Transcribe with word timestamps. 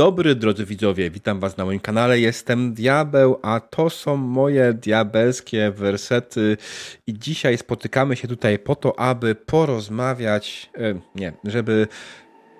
Dobry, 0.00 0.34
drodzy 0.34 0.64
widzowie. 0.64 1.10
Witam 1.10 1.40
Was 1.40 1.56
na 1.56 1.64
moim 1.64 1.80
kanale. 1.80 2.20
Jestem 2.20 2.74
Diabeł, 2.74 3.38
a 3.42 3.60
to 3.60 3.90
są 3.90 4.16
moje 4.16 4.72
diabelskie 4.74 5.70
wersety. 5.70 6.56
I 7.06 7.14
dzisiaj 7.18 7.58
spotykamy 7.58 8.16
się 8.16 8.28
tutaj 8.28 8.58
po 8.58 8.74
to, 8.76 8.98
aby 8.98 9.34
porozmawiać, 9.34 10.70
e, 10.78 10.94
nie, 11.14 11.32
żeby 11.44 11.88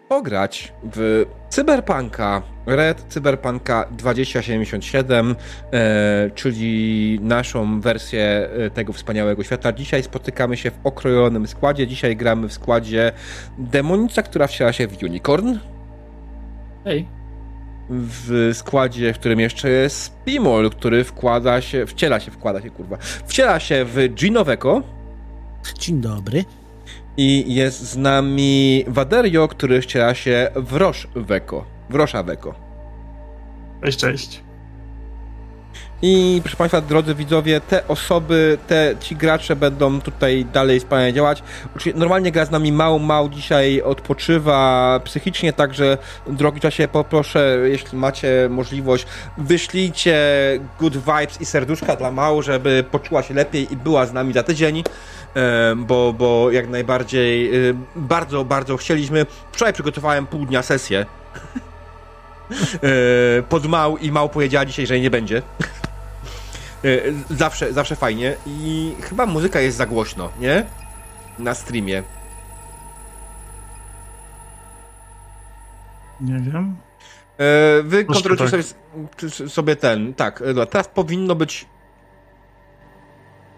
pograć 0.08 0.72
w 0.94 1.26
Cyberpunka, 1.50 2.42
Red 2.66 3.04
Cyberpunka 3.08 3.88
2077, 3.90 5.36
e, 5.72 6.30
czyli 6.34 7.18
naszą 7.22 7.80
wersję 7.80 8.48
e, 8.66 8.70
tego 8.70 8.92
wspaniałego 8.92 9.44
świata. 9.44 9.72
Dzisiaj 9.72 10.02
spotykamy 10.02 10.56
się 10.56 10.70
w 10.70 10.78
okrojonym 10.84 11.46
składzie. 11.46 11.86
Dzisiaj 11.86 12.16
gramy 12.16 12.48
w 12.48 12.52
składzie 12.52 13.12
Demonica, 13.58 14.22
która 14.22 14.46
wciela 14.46 14.72
się 14.72 14.86
w 14.86 15.02
Unicorn. 15.02 15.58
Hej. 16.84 17.19
W 17.90 18.50
składzie, 18.54 19.12
w 19.14 19.18
którym 19.18 19.40
jeszcze 19.40 19.68
jest 19.68 20.14
Pimol, 20.24 20.70
który 20.70 21.04
wkłada 21.04 21.60
się, 21.60 21.86
wciela 21.86 22.20
się, 22.20 22.30
wkłada 22.30 22.62
się, 22.62 22.70
kurwa, 22.70 22.96
wciela 23.26 23.60
się 23.60 23.84
w 23.84 24.08
Ginoweko. 24.14 24.82
Dzień 25.78 26.00
dobry. 26.00 26.44
I 27.16 27.54
jest 27.54 27.82
z 27.82 27.96
nami 27.96 28.84
Waderio, 28.88 29.48
który 29.48 29.82
wciela 29.82 30.14
się 30.14 30.50
w 30.56 30.72
Roszweko. 30.72 31.64
W 31.90 31.94
Roszaweko. 31.94 32.54
Cześć, 33.84 33.98
cześć. 33.98 34.49
I 36.02 36.40
proszę 36.42 36.56
Państwa, 36.56 36.80
drodzy 36.80 37.14
widzowie, 37.14 37.60
te 37.60 37.88
osoby, 37.88 38.58
te 38.66 38.94
ci 39.00 39.16
gracze 39.16 39.56
będą 39.56 40.00
tutaj 40.00 40.44
dalej 40.44 40.80
wspaniale 40.80 41.12
działać. 41.12 41.42
Normalnie 41.94 42.32
gra 42.32 42.44
z 42.44 42.50
nami 42.50 42.72
Mał, 42.72 42.98
Mał 42.98 43.28
dzisiaj 43.28 43.82
odpoczywa 43.82 45.00
psychicznie, 45.04 45.52
także 45.52 45.98
drogi 46.26 46.60
czasie 46.60 46.88
poproszę, 46.88 47.58
jeśli 47.64 47.98
macie 47.98 48.48
możliwość, 48.50 49.06
wyślijcie 49.38 50.18
good 50.78 50.96
vibes 50.96 51.40
i 51.40 51.46
serduszka 51.46 51.96
dla 51.96 52.10
Mał, 52.10 52.42
żeby 52.42 52.84
poczuła 52.90 53.22
się 53.22 53.34
lepiej 53.34 53.72
i 53.72 53.76
była 53.76 54.06
z 54.06 54.12
nami 54.12 54.32
za 54.32 54.42
tydzień 54.42 54.82
bo, 55.76 56.12
bo 56.12 56.50
jak 56.50 56.68
najbardziej 56.68 57.50
bardzo, 57.96 58.44
bardzo 58.44 58.76
chcieliśmy. 58.76 59.26
Wczoraj 59.52 59.72
przygotowałem 59.72 60.26
pół 60.26 60.46
dnia 60.46 60.62
sesję 60.62 61.06
pod 63.48 63.66
Mał 63.66 63.96
i 63.96 64.12
Mał 64.12 64.28
powiedziała 64.28 64.64
dzisiaj, 64.64 64.86
że 64.86 65.00
nie 65.00 65.10
będzie. 65.10 65.42
Zawsze, 67.30 67.72
zawsze 67.72 67.96
fajnie 67.96 68.36
i 68.46 68.94
chyba 69.00 69.26
muzyka 69.26 69.60
jest 69.60 69.76
za 69.76 69.86
głośno, 69.86 70.30
nie? 70.40 70.66
Na 71.38 71.54
streamie. 71.54 72.02
Nie 76.20 76.40
wiem. 76.40 76.76
Wy 77.82 78.04
kontrolujcie 78.04 78.44
tak. 78.44 78.64
sobie, 79.30 79.48
sobie 79.50 79.76
ten, 79.76 80.14
tak, 80.14 80.42
teraz 80.70 80.88
powinno 80.88 81.34
być 81.34 81.66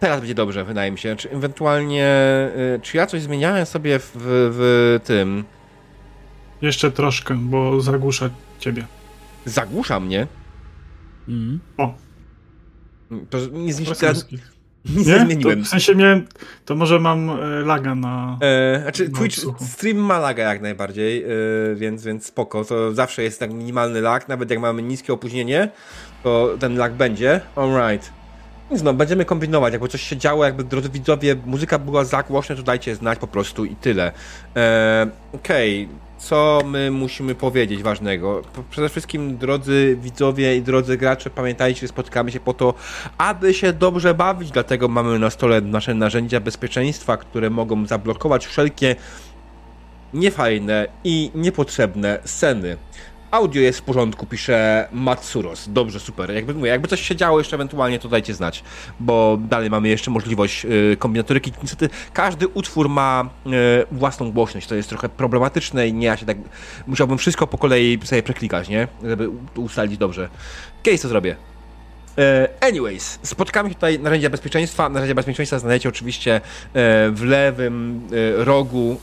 teraz 0.03 0.21
będzie 0.21 0.35
dobrze, 0.35 0.65
wydaje 0.65 0.91
mi 0.91 0.99
się. 0.99 1.17
Czy 1.17 1.31
ewentualnie, 1.31 2.11
czy 2.83 2.97
ja 2.97 3.07
coś 3.07 3.23
zmieniałem 3.23 3.67
sobie 3.67 3.99
w, 3.99 4.11
w 4.15 5.01
tym? 5.05 5.45
Jeszcze 6.63 6.91
troszkę, 6.91 7.35
bo 7.35 7.81
zagłusza 7.81 8.31
ciebie. 8.59 8.87
Zagłusza 9.45 10.01
mnie? 10.01 10.27
Mm. 11.29 11.61
O. 11.79 11.95
To 13.31 13.39
nie 13.53 13.73
zniszczy 13.73 14.07
Nic 14.85 15.07
nie, 15.07 15.13
nie 15.13 15.25
zmieniłem. 15.25 15.59
To 15.59 15.65
w 15.65 15.69
sensie 15.69 15.95
miałem, 15.95 16.27
to 16.65 16.75
może 16.75 17.01
mam 17.01 17.31
e, 17.31 17.35
laga 17.61 17.95
na. 17.95 18.39
E, 18.41 18.81
znaczy, 18.83 19.09
na 19.09 19.19
Twitch 19.19 19.39
odsłuchu. 19.39 19.65
stream 19.65 19.97
ma 19.97 20.19
laga 20.19 20.43
jak 20.43 20.63
najbardziej, 20.63 21.25
e, 21.25 21.29
więc, 21.75 22.05
więc 22.05 22.27
spoko. 22.27 22.65
To 22.65 22.93
zawsze 22.93 23.23
jest 23.23 23.41
tak 23.41 23.53
minimalny 23.53 24.01
lag, 24.01 24.29
nawet 24.29 24.51
jak 24.51 24.59
mamy 24.59 24.83
niskie 24.83 25.13
opóźnienie, 25.13 25.71
to 26.23 26.57
ten 26.61 26.79
lag 26.79 26.93
będzie. 26.93 27.41
Alright. 27.57 28.13
Nic 28.71 28.83
no, 28.83 28.95
będziemy 28.95 29.25
kombinować, 29.25 29.73
jakby 29.73 29.89
coś 29.89 30.03
się 30.03 30.17
działo, 30.17 30.45
jakby 30.45 30.65
drodzy 30.65 30.89
widzowie, 30.89 31.37
muzyka 31.47 31.79
była 31.79 32.05
za 32.05 32.23
głośna, 32.23 32.57
to 32.57 32.63
dajcie 32.63 32.95
znać 32.95 33.19
po 33.19 33.27
prostu 33.27 33.65
i 33.65 33.77
tyle. 33.77 34.13
E, 34.57 35.07
Okej, 35.33 35.85
okay. 35.85 36.12
Co 36.23 36.61
my 36.67 36.91
musimy 36.91 37.35
powiedzieć 37.35 37.83
ważnego? 37.83 38.43
Przede 38.71 38.89
wszystkim, 38.89 39.39
drodzy 39.39 39.97
widzowie 40.01 40.57
i 40.57 40.63
drodzy 40.63 40.97
gracze, 40.97 41.31
pamiętajcie, 41.31 41.81
że 41.81 41.89
spotykamy 41.89 42.33
się 42.33 42.41
po 42.41 42.55
to, 42.55 42.75
aby 43.19 43.55
się 43.55 43.73
dobrze 43.73 44.15
bawić, 44.15 44.51
dlatego 44.51 44.89
mamy 44.89 45.19
na 45.19 45.31
stole 45.31 45.61
nasze 45.61 45.95
narzędzia 45.95 46.41
bezpieczeństwa, 46.41 47.17
które 47.17 47.51
mogą 47.51 47.87
zablokować 47.87 48.47
wszelkie 48.47 48.97
niefajne 50.15 50.87
i 51.05 51.31
niepotrzebne 51.35 52.19
sceny. 52.25 52.77
Audio 53.33 53.63
jest 53.63 53.79
w 53.79 53.83
porządku, 53.83 54.27
pisze 54.27 54.89
Matsuros. 54.93 55.69
Dobrze, 55.69 56.01
super. 56.01 56.35
Jakby, 56.35 56.55
mówię, 56.55 56.71
jakby 56.71 56.89
coś 56.89 57.03
się 57.03 57.17
działo 57.17 57.39
jeszcze 57.39 57.57
ewentualnie, 57.57 57.99
to 57.99 58.09
dajcie 58.09 58.35
znać, 58.35 58.65
bo 59.01 59.39
dalej 59.41 59.71
mamy 59.71 59.89
jeszcze 59.89 60.11
możliwość 60.11 60.65
y, 60.65 60.97
kombinatoryki. 60.99 61.53
Niestety 61.63 61.89
każdy 62.13 62.49
utwór 62.49 62.89
ma 62.89 63.31
y, 63.47 63.51
własną 63.93 64.33
głośność, 64.33 64.67
to 64.67 64.75
jest 64.75 64.89
trochę 64.89 65.09
problematyczne 65.09 65.89
i 65.89 65.93
nie 65.93 66.07
ja 66.07 66.17
się 66.17 66.27
tak... 66.27 66.37
Musiałbym 66.87 67.19
wszystko 67.19 67.47
po 67.47 67.59
kolei 67.59 67.99
sobie 68.05 68.23
przeklikać, 68.23 68.69
nie? 68.69 68.89
Żeby 69.05 69.31
ustalić 69.57 69.99
dobrze. 69.99 70.29
Case 70.83 71.03
to 71.03 71.09
zrobię. 71.09 71.37
E, 72.19 72.49
anyways, 72.61 73.19
spotkamy 73.23 73.69
się 73.69 73.75
tutaj 73.75 73.99
narzędzia 73.99 74.31
bezpieczeństwa. 74.31 74.89
Narzędzia 74.89 75.15
bezpieczeństwa 75.15 75.59
znajdziecie 75.59 75.89
oczywiście 75.89 76.35
e, 76.37 76.41
w 77.11 77.23
lewym 77.23 78.01
e, 78.41 78.45
rogu, 78.45 79.01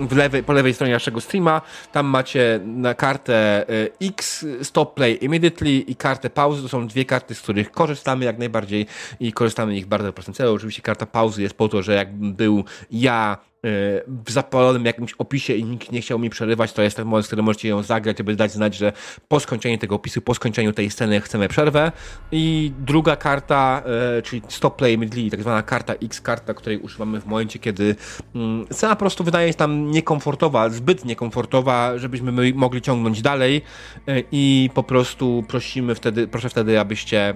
w 0.00 0.16
lewej, 0.16 0.42
po 0.42 0.52
lewej 0.52 0.74
stronie 0.74 0.92
naszego 0.92 1.20
streama. 1.20 1.62
Tam 1.92 2.06
macie 2.06 2.60
na 2.64 2.94
kartę 2.94 3.66
X, 4.02 4.46
Stop 4.62 4.94
Play 4.94 5.24
Immediately 5.24 5.70
i 5.70 5.96
kartę 5.96 6.30
pauzy. 6.30 6.62
To 6.62 6.68
są 6.68 6.86
dwie 6.86 7.04
karty, 7.04 7.34
z 7.34 7.40
których 7.40 7.70
korzystamy 7.70 8.24
jak 8.24 8.38
najbardziej 8.38 8.86
i 9.20 9.32
korzystamy 9.32 9.72
z 9.72 9.74
nich 9.74 9.86
bardzo 9.86 10.12
celu. 10.12 10.54
Oczywiście 10.54 10.82
karta 10.82 11.06
pauzy 11.06 11.42
jest 11.42 11.54
po 11.54 11.68
to, 11.68 11.82
że 11.82 11.94
jakbym 11.94 12.34
był 12.34 12.64
ja 12.90 13.38
w 13.62 14.30
zapalonym 14.30 14.84
jakimś 14.84 15.12
opisie 15.12 15.54
i 15.54 15.64
nikt 15.64 15.92
nie 15.92 16.00
chciał 16.00 16.18
mi 16.18 16.30
przerywać, 16.30 16.72
to 16.72 16.82
jest 16.82 16.96
ten 16.96 17.06
moment, 17.06 17.26
w 17.26 17.28
którym 17.28 17.44
możecie 17.44 17.68
ją 17.68 17.82
zagrać, 17.82 18.18
żeby 18.18 18.36
dać 18.36 18.52
znać, 18.52 18.76
że 18.76 18.92
po 19.28 19.40
skończeniu 19.40 19.78
tego 19.78 19.94
opisu, 19.94 20.20
po 20.20 20.34
skończeniu 20.34 20.72
tej 20.72 20.90
sceny 20.90 21.20
chcemy 21.20 21.48
przerwę. 21.48 21.92
I 22.32 22.72
druga 22.78 23.16
karta, 23.16 23.82
e, 24.18 24.22
czyli 24.22 24.42
Stop 24.48 24.76
Play 24.76 24.98
Midley, 24.98 25.30
tak 25.30 25.40
zwana 25.40 25.62
karta 25.62 25.94
X, 25.94 26.20
karta, 26.20 26.54
której 26.54 26.78
używamy 26.78 27.20
w 27.20 27.26
momencie, 27.26 27.58
kiedy 27.58 27.96
mm, 28.34 28.66
scena 28.70 28.96
po 28.96 29.00
prostu 29.00 29.24
wydaje 29.24 29.52
się 29.52 29.58
nam 29.58 29.90
niekomfortowa, 29.90 30.68
zbyt 30.68 31.04
niekomfortowa, 31.04 31.98
żebyśmy 31.98 32.52
mogli 32.54 32.82
ciągnąć 32.82 33.22
dalej 33.22 33.62
e, 34.08 34.22
i 34.32 34.70
po 34.74 34.82
prostu 34.82 35.44
prosimy 35.48 35.94
wtedy, 35.94 36.28
proszę 36.28 36.48
wtedy, 36.48 36.80
abyście 36.80 37.34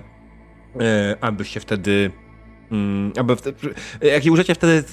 abyście 1.21 1.61
wtedy 1.61 2.11
Mm, 2.73 3.13
albo 3.17 3.37
jak 4.03 4.25
je 4.25 4.33
użycie, 4.33 4.55
wtedy 4.55 4.85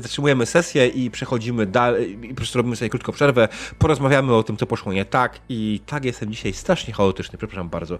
zatrzymujemy 0.00 0.46
sesję 0.46 0.86
i 0.86 1.10
przechodzimy 1.10 1.66
dalej, 1.66 2.24
i 2.24 2.28
po 2.28 2.34
prostu 2.34 2.58
robimy 2.58 2.76
sobie 2.76 2.88
krótką 2.88 3.12
przerwę, 3.12 3.48
porozmawiamy 3.78 4.34
o 4.34 4.42
tym, 4.42 4.56
co 4.56 4.66
poszło 4.66 4.92
nie 4.92 5.04
tak 5.04 5.40
i 5.48 5.80
tak 5.86 6.04
jestem 6.04 6.30
dzisiaj 6.32 6.52
strasznie 6.52 6.94
chaotyczny, 6.94 7.38
przepraszam 7.38 7.68
bardzo. 7.68 7.98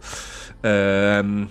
Ehm, 0.62 1.47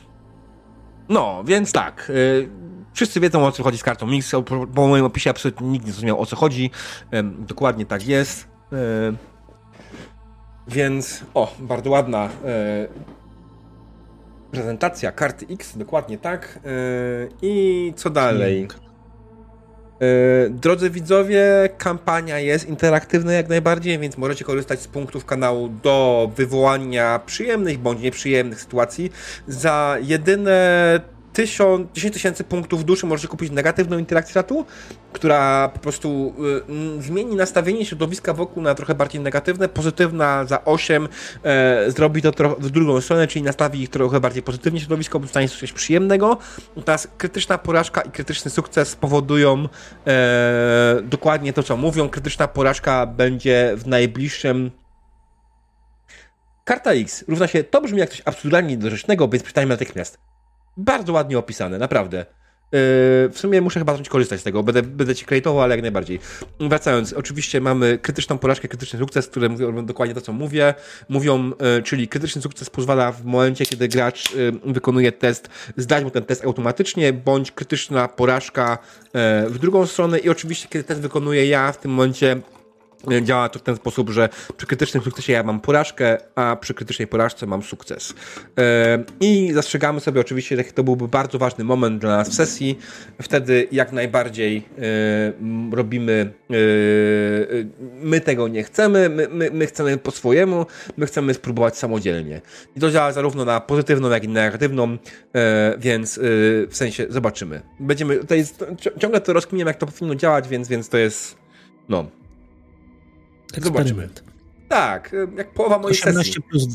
no, 1.09 1.44
więc 1.44 1.72
tak. 1.72 2.09
Y, 2.09 2.50
wszyscy 2.94 3.19
wiedzą 3.19 3.46
o 3.46 3.51
co 3.51 3.63
chodzi 3.63 3.78
z 3.78 3.84
kartą 3.84 4.07
Mix. 4.07 4.31
Po, 4.31 4.41
po 4.67 4.88
moim 4.88 5.06
opisie 5.06 5.29
absolutnie 5.29 5.67
nikt 5.67 5.85
nie 5.85 5.91
zrozumiał 5.91 6.22
o 6.22 6.25
co 6.25 6.35
chodzi. 6.35 6.72
Dokładnie 7.23 7.85
tak 7.85 8.07
jest. 8.07 8.47
Więc, 10.67 11.23
o, 11.34 11.53
bardzo 11.59 11.90
ładna 11.90 12.29
prezentacja 14.55 15.11
karty 15.11 15.46
X, 15.49 15.78
dokładnie 15.78 16.17
tak. 16.17 16.59
Yy, 16.63 17.29
I 17.41 17.93
co 17.96 18.09
dalej? 18.09 18.67
Yy, 19.99 20.49
drodzy 20.49 20.90
widzowie, 20.90 21.69
kampania 21.78 22.40
jest 22.40 22.69
interaktywna 22.69 23.34
jak 23.34 23.49
najbardziej, 23.49 23.99
więc 23.99 24.17
możecie 24.17 24.46
korzystać 24.46 24.81
z 24.81 24.87
punktów 24.87 25.25
kanału 25.25 25.69
do 25.69 26.31
wywołania 26.35 27.19
przyjemnych 27.25 27.78
bądź 27.78 28.02
nieprzyjemnych 28.02 28.61
sytuacji 28.61 29.11
za 29.47 29.97
jedyne 30.02 30.99
1000, 31.35 31.87
10 31.93 32.14
tysięcy 32.14 32.43
punktów 32.43 32.85
duszy 32.85 33.05
możecie 33.05 33.28
kupić 33.28 33.52
negatywną 33.52 33.97
interakcję 33.97 34.34
czatu, 34.34 34.66
która 35.14 35.70
po 35.73 35.79
prostu 35.79 36.34
y, 36.99 37.02
zmieni 37.02 37.35
nastawienie 37.35 37.85
środowiska 37.85 38.34
wokół 38.34 38.64
na 38.64 38.76
trochę 38.76 38.96
bardziej 38.96 39.22
negatywne, 39.22 39.70
pozytywna 39.70 40.46
za 40.46 40.66
8 40.66 41.08
e, 41.43 41.91
zrobi 41.91 42.22
to 42.22 42.32
trochę 42.32 42.55
w 42.59 42.70
drugą 42.70 43.02
stronę, 43.02 43.28
czyli 43.28 43.43
nastawi 43.46 43.82
ich 43.82 43.90
trochę 43.90 44.20
bardziej 44.20 44.43
pozytywnie 44.43 44.79
środowisko, 44.79 45.20
bo 45.20 45.28
stanie 45.28 45.47
się 45.47 45.58
coś 45.58 45.73
przyjemnego. 45.73 46.37
Teraz 46.85 47.08
krytyczna 47.17 47.58
porażka 47.58 48.02
i 48.02 48.11
krytyczny 48.11 48.52
sukces 48.52 48.90
spowodują 48.90 49.67
e, 50.08 51.02
dokładnie 51.03 51.53
to, 51.53 51.64
co 51.64 51.78
mówią. 51.78 52.09
Krytyczna 52.09 52.47
porażka 52.47 53.05
będzie 53.05 53.73
w 53.76 53.87
najbliższym 53.87 54.72
Karta 56.64 56.91
X 56.91 57.26
równa 57.28 57.47
się, 57.47 57.64
to 57.64 57.82
brzmi 57.82 57.99
jak 57.99 58.09
coś 58.09 58.22
absurdalnie 58.26 58.70
niedorzecznego, 58.70 59.28
więc 59.28 59.43
pytajmy 59.43 59.70
natychmiast 59.70 60.34
bardzo 60.77 61.13
ładnie 61.13 61.37
opisane, 61.37 61.77
naprawdę. 61.77 62.25
w 63.31 63.33
sumie 63.35 63.61
muszę 63.61 63.79
chyba 63.79 63.93
zacząć 63.93 64.09
korzystać 64.09 64.39
z 64.39 64.43
tego, 64.43 64.63
będę, 64.63 64.81
będę 64.83 65.16
ci 65.16 65.25
kredytował, 65.25 65.61
ale 65.61 65.75
jak 65.75 65.81
najbardziej. 65.81 66.19
Wracając, 66.59 67.13
oczywiście 67.13 67.61
mamy 67.61 67.97
krytyczną 67.97 68.37
porażkę, 68.37 68.67
krytyczny 68.67 68.99
sukces, 68.99 69.27
które 69.27 69.49
mówią 69.49 69.85
dokładnie 69.85 70.16
to, 70.16 70.22
co 70.22 70.33
mówię. 70.33 70.73
Mówią, 71.09 71.51
czyli 71.83 72.07
krytyczny 72.07 72.41
sukces 72.41 72.69
pozwala 72.69 73.11
w 73.11 73.25
momencie, 73.25 73.66
kiedy 73.66 73.87
gracz 73.87 74.33
wykonuje 74.66 75.11
test, 75.11 75.49
zdać 75.77 76.03
mu 76.03 76.11
ten 76.11 76.23
test 76.23 76.45
automatycznie, 76.45 77.13
bądź 77.13 77.51
krytyczna 77.51 78.07
porażka 78.07 78.77
w 79.49 79.57
drugą 79.59 79.85
stronę 79.85 80.19
i 80.19 80.29
oczywiście, 80.29 80.67
kiedy 80.69 80.83
test 80.83 81.01
wykonuję 81.01 81.45
ja, 81.45 81.72
w 81.72 81.77
tym 81.77 81.91
momencie 81.91 82.41
Działa 83.22 83.50
to 83.50 83.59
w 83.59 83.62
ten 83.62 83.76
sposób, 83.76 84.09
że 84.09 84.30
przy 84.58 84.68
krytycznym 84.68 85.03
sukcesie 85.03 85.34
ja 85.34 85.44
mam 85.44 85.59
porażkę, 85.59 86.18
a 86.36 86.56
przy 86.56 86.74
krytycznej 86.74 87.08
porażce 87.08 87.46
mam 87.46 87.64
sukces. 87.64 88.14
E, 88.59 89.03
I 89.20 89.52
zastrzegamy 89.53 90.00
sobie 90.00 90.22
oczywiście, 90.22 90.58
że 90.58 90.64
to 90.64 90.84
byłby 90.84 91.08
bardzo 91.08 91.38
ważny 91.38 91.64
moment 91.64 92.02
dla 92.02 92.18
nas 92.18 92.30
w 92.30 92.34
sesji. 92.34 92.80
Wtedy 93.22 93.68
jak 93.72 93.92
najbardziej 93.92 94.58
e, 94.58 95.76
robimy, 95.76 96.34
e, 96.50 96.56
my 97.80 98.22
tego 98.22 98.47
nie 98.47 98.64
chcemy, 98.64 99.09
my, 99.09 99.28
my, 99.28 99.50
my 99.52 99.66
chcemy 99.66 99.97
po 99.97 100.12
swojemu, 100.12 100.66
my 100.97 101.06
chcemy 101.06 101.34
spróbować 101.34 101.78
samodzielnie. 101.78 102.42
I 102.76 102.80
to 102.80 102.92
działa 102.92 103.12
zarówno 103.12 103.46
na 103.46 103.59
pozytywną, 103.59 104.09
jak 104.09 104.24
i 104.24 104.28
negatywną, 104.28 104.97
więc 105.78 106.20
w 106.70 106.72
sensie 106.72 107.06
zobaczymy. 107.09 107.62
Będziemy, 107.80 108.18
tutaj 108.18 108.46
ciągle 109.00 109.22
to 109.22 109.34
rozkminiam, 109.34 109.68
jak 109.68 109.78
to 109.78 109.86
powinno 109.86 110.16
działać, 110.16 110.47
więc, 110.47 110.68
więc 110.68 110.90
to 110.90 110.97
jest, 110.97 111.38
no, 111.90 112.06
Eksperyment. 113.53 113.88
Zobaczymy. 113.88 114.09
Tak, 114.70 115.16
jak 115.38 115.52
połowa 115.52 115.80
mojej 115.80 115.97
18 115.97 116.24
sesji. 116.24 116.42
Plus, 116.42 116.68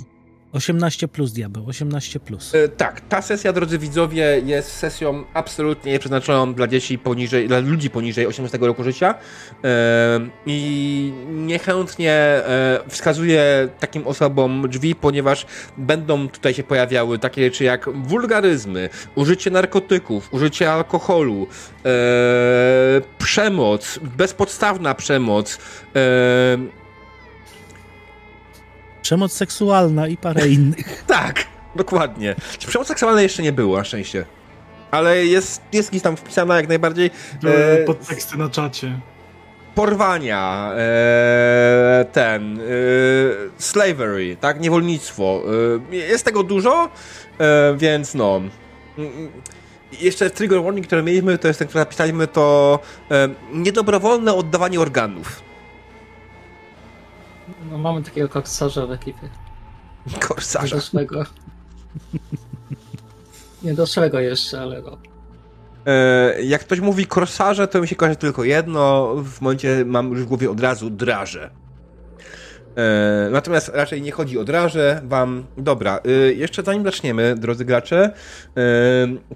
18 0.52 1.08
plus 1.08 1.32
diabeł, 1.32 1.68
18 1.68 2.20
plus. 2.20 2.54
E, 2.54 2.68
tak, 2.68 3.00
ta 3.00 3.22
sesja, 3.22 3.52
drodzy 3.52 3.78
widzowie, 3.78 4.42
jest 4.44 4.72
sesją 4.72 5.24
absolutnie 5.34 5.98
przeznaczoną 5.98 6.54
dla 6.54 6.66
dzieci 6.66 6.98
poniżej, 6.98 7.48
dla 7.48 7.58
ludzi 7.58 7.90
poniżej 7.90 8.26
18 8.26 8.58
roku 8.58 8.84
życia 8.84 9.14
e, 9.64 10.20
i 10.46 11.12
niechętnie 11.28 12.12
e, 12.12 12.80
wskazuję 12.88 13.68
takim 13.80 14.06
osobom 14.06 14.68
drzwi, 14.68 14.94
ponieważ 14.94 15.46
będą 15.78 16.28
tutaj 16.28 16.54
się 16.54 16.62
pojawiały 16.62 17.18
takie 17.18 17.44
rzeczy 17.44 17.64
jak 17.64 17.88
wulgaryzmy, 17.94 18.88
użycie 19.14 19.50
narkotyków, 19.50 20.34
użycie 20.34 20.72
alkoholu, 20.72 21.46
przemoc, 23.18 23.98
bezpodstawna 24.16 24.94
przemoc, 24.94 25.58
e, 25.96 26.79
Przemoc 29.10 29.32
seksualna 29.32 30.08
i 30.08 30.16
parę 30.16 30.48
innych. 30.48 31.04
tak, 31.06 31.44
dokładnie. 31.76 32.34
Przemoc 32.66 32.88
seksualna 32.88 33.22
jeszcze 33.22 33.42
nie 33.42 33.52
było, 33.52 33.76
na 33.76 33.84
szczęście. 33.84 34.24
Ale 34.90 35.26
jest, 35.26 35.62
jest 35.72 35.90
gdzieś 35.90 36.02
tam 36.02 36.16
wpisana 36.16 36.56
jak 36.56 36.68
najbardziej. 36.68 37.10
E, 37.44 37.84
podteksty 37.84 38.38
na 38.38 38.48
czacie. 38.48 39.00
Porwania, 39.74 40.72
e, 40.76 42.06
ten, 42.12 42.60
e, 42.60 42.62
slavery, 43.58 44.36
tak, 44.40 44.60
niewolnictwo. 44.60 45.42
E, 45.92 45.96
jest 45.96 46.24
tego 46.24 46.42
dużo, 46.42 46.88
e, 47.38 47.74
więc 47.76 48.14
no. 48.14 48.36
Mm, 48.36 48.50
mm, 49.12 49.30
jeszcze 50.00 50.30
trigger 50.30 50.62
warning, 50.62 50.86
które 50.86 51.02
mieliśmy, 51.02 51.38
to 51.38 51.48
jest 51.48 51.58
ten, 51.58 51.68
który 51.68 51.80
napisaliśmy, 51.80 52.26
to 52.26 52.78
e, 53.10 53.28
niedobrowolne 53.52 54.34
oddawanie 54.34 54.80
organów. 54.80 55.49
No 57.70 57.78
mamy 57.78 58.02
takiego 58.02 58.28
korsarza 58.28 58.86
w 58.86 58.92
ekipie. 58.92 59.28
Korsarza? 60.20 60.76
Doszłego. 60.76 61.24
Nie 63.62 63.74
doszłego 63.74 64.20
jeszcze, 64.20 64.60
ale 64.60 64.82
no. 64.82 64.98
E, 65.86 66.42
jak 66.42 66.60
ktoś 66.60 66.80
mówi 66.80 67.06
korsarze, 67.06 67.68
to 67.68 67.80
mi 67.80 67.88
się 67.88 67.96
kojarzy 67.96 68.16
tylko 68.16 68.44
jedno. 68.44 69.14
W 69.24 69.40
momencie 69.40 69.84
mam 69.86 70.10
już 70.10 70.22
w 70.22 70.26
głowie 70.26 70.50
od 70.50 70.60
razu 70.60 70.90
draże. 70.90 71.50
E, 72.76 73.28
natomiast 73.30 73.68
raczej 73.68 74.02
nie 74.02 74.12
chodzi 74.12 74.38
o 74.38 74.44
draże 74.44 75.02
wam. 75.04 75.44
Dobra, 75.56 76.00
e, 76.04 76.10
jeszcze 76.32 76.62
zanim 76.62 76.84
zaczniemy, 76.84 77.34
drodzy 77.38 77.64
gracze, 77.64 78.12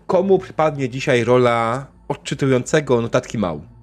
komu 0.07 0.39
przypadnie 0.39 0.89
dzisiaj 0.89 1.25
rola 1.25 1.87
odczytującego 2.09 3.01
notatki 3.01 3.39
mał? 3.39 3.74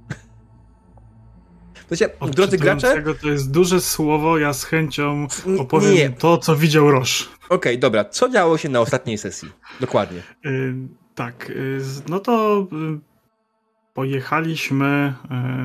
Znaczy, 1.91 2.13
drodzy 2.31 2.57
gracze... 2.57 3.03
To 3.21 3.29
jest 3.29 3.51
duże 3.51 3.81
słowo, 3.81 4.37
ja 4.37 4.53
z 4.53 4.63
chęcią 4.63 5.27
opowiem 5.59 5.93
nie. 5.93 6.09
to, 6.09 6.37
co 6.37 6.55
widział 6.55 6.91
Roż. 6.91 7.29
Okej, 7.45 7.55
okay, 7.55 7.77
dobra. 7.77 8.05
Co 8.05 8.29
działo 8.29 8.57
się 8.57 8.69
na 8.69 8.79
ostatniej 8.79 9.17
sesji? 9.17 9.49
Dokładnie. 9.79 10.21
Yy, 10.43 10.75
tak, 11.15 11.49
yy, 11.49 11.81
no 12.09 12.19
to 12.19 12.67
yy, 12.71 12.99
pojechaliśmy 13.93 15.13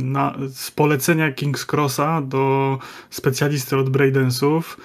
y, 0.01 0.05
na, 0.05 0.35
z 0.49 0.71
polecenia 0.71 1.33
King's 1.33 1.75
Crossa 1.75 2.23
do 2.23 2.79
specjalisty 3.11 3.77
od 3.77 3.91
Braidensów. 3.91 4.81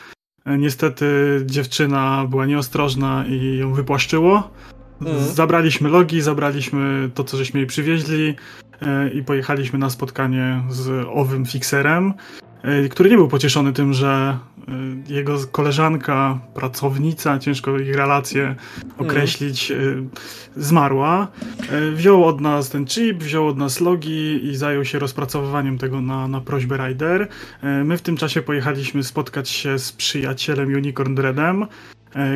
Y, 0.47 0.57
niestety 0.57 1.05
dziewczyna 1.45 2.25
była 2.29 2.45
nieostrożna 2.45 3.25
i 3.27 3.57
ją 3.57 3.73
wypłaszczyło. 3.73 4.51
Mhm. 5.01 5.33
Zabraliśmy 5.33 5.89
logi, 5.89 6.21
zabraliśmy 6.21 7.09
to, 7.13 7.23
co 7.23 7.38
żeśmy 7.38 7.59
jej 7.59 7.67
przywieźli. 7.67 8.35
E, 8.81 9.09
i 9.09 9.23
pojechaliśmy 9.23 9.79
na 9.79 9.89
spotkanie 9.89 10.61
z 10.69 11.07
owym 11.09 11.45
fikserem, 11.45 12.13
e, 12.61 12.89
który 12.89 13.09
nie 13.09 13.15
był 13.15 13.27
pocieszony 13.27 13.73
tym, 13.73 13.93
że 13.93 14.37
e, 15.09 15.13
jego 15.13 15.37
koleżanka, 15.51 16.39
pracownica, 16.53 17.39
ciężko 17.39 17.79
ich 17.79 17.95
relacje 17.95 18.55
określić, 18.97 19.73
zmarła. 20.55 21.27
Wziął 21.93 22.25
od 22.25 22.41
nas 22.41 22.69
ten 22.69 22.85
chip, 22.85 23.23
wziął 23.23 23.47
od 23.47 23.57
nas 23.57 23.81
logi 23.81 24.45
i 24.45 24.55
zajął 24.55 24.85
się 24.85 24.99
rozpracowywaniem 24.99 25.77
tego 25.77 26.01
na, 26.01 26.27
na 26.27 26.41
prośbę 26.41 26.77
Rider. 26.77 27.27
My 27.83 27.97
w 27.97 28.01
tym 28.01 28.17
czasie 28.17 28.41
pojechaliśmy 28.41 29.03
spotkać 29.03 29.49
się 29.49 29.79
z 29.79 29.91
przyjacielem 29.91 30.73
Unicorn 30.73 31.15
Dreadem, 31.15 31.65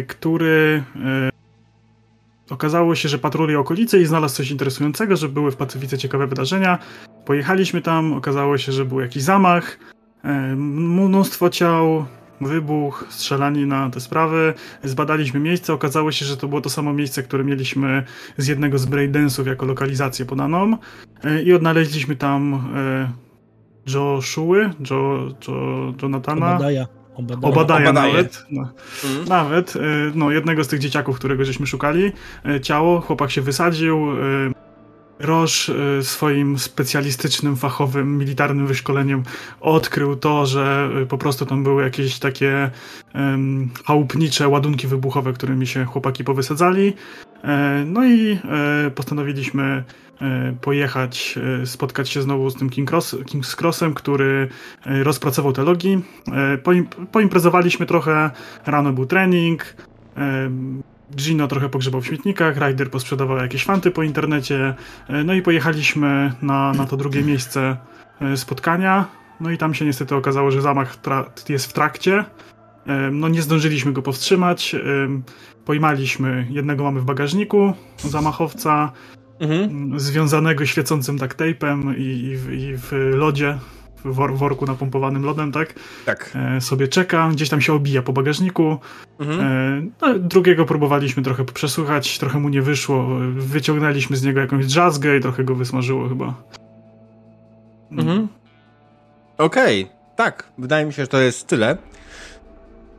który 0.08 0.84
Okazało 2.50 2.96
się, 2.96 3.10
że 3.10 3.20
patruli 3.20 3.56
okolice 3.56 4.02
i 4.02 4.06
znalazł 4.06 4.36
coś 4.36 4.52
interesującego, 4.52 5.16
że 5.16 5.30
były 5.30 5.52
w 5.52 5.56
Pacyfice 5.56 5.98
ciekawe 5.98 6.28
wydarzenia. 6.28 6.80
Pojechaliśmy 7.26 7.82
tam, 7.82 8.14
okazało 8.14 8.58
się, 8.58 8.72
że 8.72 8.86
był 8.86 9.00
jakiś 9.00 9.24
zamach, 9.24 9.78
e, 10.24 10.56
mnóstwo 10.56 11.50
ciał, 11.50 12.06
wybuch, 12.42 13.06
strzelani 13.10 13.66
na 13.66 13.90
te 13.90 14.00
sprawy. 14.00 14.54
Zbadaliśmy 14.84 15.40
miejsce, 15.40 15.74
okazało 15.74 16.12
się, 16.12 16.26
że 16.26 16.38
to 16.38 16.48
było 16.48 16.62
to 16.62 16.70
samo 16.70 16.94
miejsce, 16.94 17.24
które 17.24 17.44
mieliśmy 17.44 18.04
z 18.38 18.48
jednego 18.48 18.78
z 18.78 18.86
breakdance'ów 18.86 19.48
jako 19.48 19.66
lokalizację 19.66 20.26
podaną 20.26 20.78
e, 21.24 21.44
i 21.44 21.54
odnaleźliśmy 21.54 22.16
tam 22.16 22.54
e, 22.76 23.12
Joshua, 23.94 24.58
jo, 24.92 25.30
jo, 25.48 25.94
Jonathana. 26.02 26.56
Obadaja. 26.56 27.05
Obadaja, 27.16 27.54
Obadaja 27.54 27.94
nawet. 27.94 28.46
No, 28.52 28.70
mhm. 29.04 29.28
Nawet. 29.28 29.76
Y, 29.76 29.80
no, 30.16 30.32
jednego 30.32 30.64
z 30.64 30.68
tych 30.68 30.80
dzieciaków, 30.80 31.16
którego 31.16 31.46
żeśmy 31.46 31.68
szukali. 31.68 32.12
Y, 32.46 32.60
ciało, 32.62 33.02
chłopak 33.02 33.32
się 33.32 33.42
wysadził. 33.42 34.08
Y, 35.22 35.26
Roż 35.26 35.72
swoim 36.02 36.60
specjalistycznym, 36.60 37.56
fachowym, 37.56 38.18
militarnym 38.18 38.68
wyszkoleniem 38.68 39.24
odkrył 39.62 40.16
to, 40.16 40.46
że 40.46 40.90
po 41.10 41.18
prostu 41.18 41.46
tam 41.46 41.64
były 41.64 41.84
jakieś 41.84 42.20
takie 42.20 42.72
um, 43.16 43.70
chałupnicze 43.86 44.48
ładunki 44.48 44.88
wybuchowe, 44.88 45.34
którymi 45.34 45.68
się 45.68 45.86
chłopaki 45.86 46.24
powysadzali. 46.24 46.94
E, 47.46 47.84
no 47.88 48.06
i 48.06 48.32
e, 48.32 48.92
postanowiliśmy 48.92 49.84
e, 50.22 50.56
pojechać, 50.62 51.40
spotkać 51.66 52.10
się 52.10 52.22
znowu 52.22 52.50
z 52.50 52.56
tym 52.56 52.70
King 52.70 52.92
Cross, 52.92 53.16
King's 53.16 53.62
Crossem, 53.62 53.94
który 53.94 54.48
rozpracował 54.86 55.54
te 55.54 55.64
logi. 55.64 56.02
Poimprezowaliśmy 57.12 57.86
trochę, 57.86 58.32
rano 58.66 58.94
był 58.94 59.06
trening, 59.06 59.76
Gino 61.16 61.48
trochę 61.48 61.70
pogrzebał 61.70 62.02
w 62.02 62.08
śmietnikach, 62.08 62.58
Ryder 62.58 62.92
posprzedawał 62.92 63.38
jakieś 63.38 63.64
fanty 63.64 63.92
po 63.92 64.04
internecie, 64.04 64.74
no 65.26 65.34
i 65.34 65.42
pojechaliśmy 65.42 66.34
na, 66.42 66.74
na 66.74 66.86
to 66.86 66.98
drugie 66.98 67.24
miejsce 67.24 67.78
spotkania. 68.36 69.06
No 69.40 69.52
i 69.52 69.58
tam 69.58 69.74
się 69.74 69.86
niestety 69.86 70.16
okazało, 70.16 70.52
że 70.52 70.62
zamach 70.62 70.98
jest 71.50 71.66
w 71.66 71.74
trakcie. 71.74 72.26
No 73.12 73.28
nie 73.28 73.42
zdążyliśmy 73.42 73.94
go 73.94 74.02
powstrzymać. 74.02 74.76
Pojmaliśmy, 75.66 76.48
jednego 76.50 76.84
mamy 76.84 77.00
w 77.00 77.06
bagażniku, 77.06 77.74
zamachowca, 77.98 78.92
mhm. 79.40 80.00
związanego 80.00 80.66
świecącym 80.66 81.20
tak 81.20 81.36
tape'em 81.36 81.98
i, 81.98 82.02
i, 82.02 82.54
i 82.54 82.78
w 82.78 83.12
lodzie, 83.16 83.58
w 84.06 84.38
worku 84.38 84.66
napompowanym 84.66 85.26
lodem, 85.26 85.52
tak? 85.52 85.74
Tak. 86.06 86.32
E, 86.36 86.62
sobie 86.62 86.88
czeka, 86.88 87.30
gdzieś 87.32 87.50
tam 87.50 87.62
się 87.62 87.74
obija 87.74 88.02
po 88.02 88.14
bagażniku. 88.14 88.78
Mhm. 89.20 89.40
E, 89.42 89.82
no, 90.02 90.20
drugiego 90.20 90.66
próbowaliśmy 90.66 91.24
trochę 91.24 91.46
przesłuchać, 91.46 92.20
trochę 92.20 92.40
mu 92.40 92.50
nie 92.50 92.62
wyszło. 92.62 93.08
Wyciągnęliśmy 93.36 94.18
z 94.18 94.24
niego 94.24 94.40
jakąś 94.40 94.66
drzazgę 94.66 95.18
i 95.18 95.22
trochę 95.22 95.44
go 95.44 95.56
wysmażyło 95.56 96.10
chyba. 96.10 96.34
Mhm. 97.92 98.28
Okej, 99.38 99.84
okay. 99.84 99.96
tak. 100.16 100.52
Wydaje 100.58 100.86
mi 100.86 100.94
się, 100.94 101.04
że 101.04 101.08
to 101.08 101.18
jest 101.18 101.48
tyle. 101.48 101.78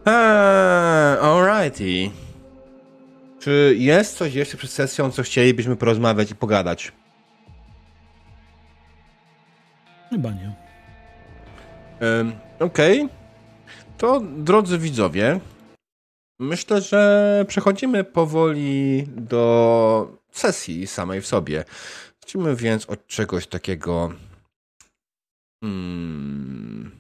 Eee, 0.06 1.18
alrighty. 1.18 2.10
czy 3.40 3.76
jest 3.78 4.16
coś 4.16 4.34
jeszcze 4.34 4.56
przed 4.56 4.70
sesją, 4.70 5.10
co 5.10 5.22
chcielibyśmy 5.22 5.76
porozmawiać 5.76 6.30
i 6.30 6.34
pogadać? 6.34 6.92
Chyba 10.10 10.30
nie. 10.30 10.65
Okej. 12.60 13.02
Okay. 13.02 13.16
To 13.98 14.20
drodzy 14.20 14.78
widzowie, 14.78 15.40
myślę, 16.38 16.80
że 16.80 17.44
przechodzimy 17.48 18.04
powoli 18.04 19.04
do 19.08 20.18
sesji 20.32 20.86
samej 20.86 21.20
w 21.20 21.26
sobie. 21.26 21.64
Zacznijmy 22.20 22.56
więc 22.56 22.86
od 22.86 23.06
czegoś 23.06 23.46
takiego. 23.46 24.12
Hmm. 25.60 26.90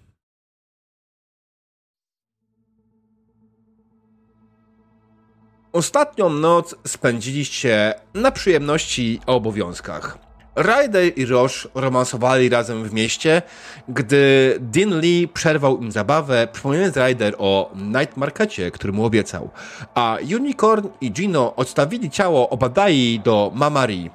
Ostatnią 5.72 6.30
noc 6.30 6.74
spędziliście 6.86 7.94
na 8.14 8.30
przyjemności 8.30 9.12
i 9.12 9.20
obowiązkach. 9.26 10.25
Ryder 10.56 11.18
i 11.18 11.26
Roche 11.26 11.68
romansowali 11.74 12.48
razem 12.48 12.84
w 12.84 12.92
mieście, 12.92 13.42
gdy 13.88 14.56
Dean 14.60 15.00
Lee 15.00 15.28
przerwał 15.28 15.78
im 15.78 15.92
zabawę, 15.92 16.48
przypominając 16.52 16.96
Ryder 16.96 17.34
o 17.38 17.70
Night 17.74 18.16
Markecie, 18.16 18.70
który 18.70 18.92
mu 18.92 19.04
obiecał, 19.04 19.50
a 19.94 20.16
Unicorn 20.34 20.88
i 21.00 21.12
Gino 21.12 21.56
odstawili 21.56 22.10
ciało 22.10 22.48
Obadai 22.48 23.20
do 23.24 23.52
Mamari. 23.54 24.10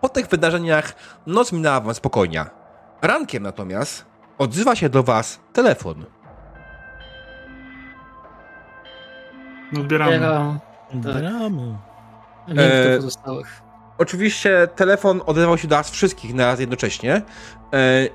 Po 0.00 0.08
tych 0.08 0.26
wydarzeniach 0.26 0.94
noc 1.26 1.52
minęła 1.52 1.80
wam 1.80 1.94
spokojnie. 1.94 2.44
Rankiem 3.02 3.42
natomiast 3.42 4.04
odzywa 4.38 4.76
się 4.76 4.88
do 4.88 5.02
was 5.02 5.40
telefon. 5.52 6.04
Odbieramy. 9.76 10.58
Odbieramy. 10.94 11.78
Nie 12.48 12.54
wiem, 12.54 12.70
kto 12.86 12.96
pozostałych. 12.96 13.63
Oczywiście 13.98 14.68
telefon 14.76 15.20
odezwał 15.26 15.58
się 15.58 15.68
do 15.68 15.76
nas 15.76 15.90
wszystkich 15.90 16.34
na 16.34 16.46
raz 16.46 16.60
jednocześnie 16.60 17.14
e, 17.14 17.22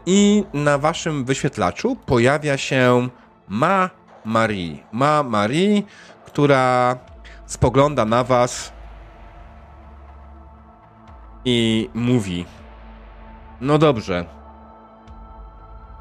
i 0.06 0.44
na 0.54 0.78
waszym 0.78 1.26
wyświetlaczu 1.26 1.96
pojawia 1.96 2.58
się 2.58 3.10
Ma 3.48 3.90
Marie. 4.26 4.78
Ma 4.92 5.24
Marie, 5.24 5.82
która 6.26 6.98
spogląda 7.46 8.06
na 8.06 8.24
was 8.24 8.74
i 11.46 11.90
mówi: 11.94 12.46
No 13.62 13.78
dobrze. 13.78 14.26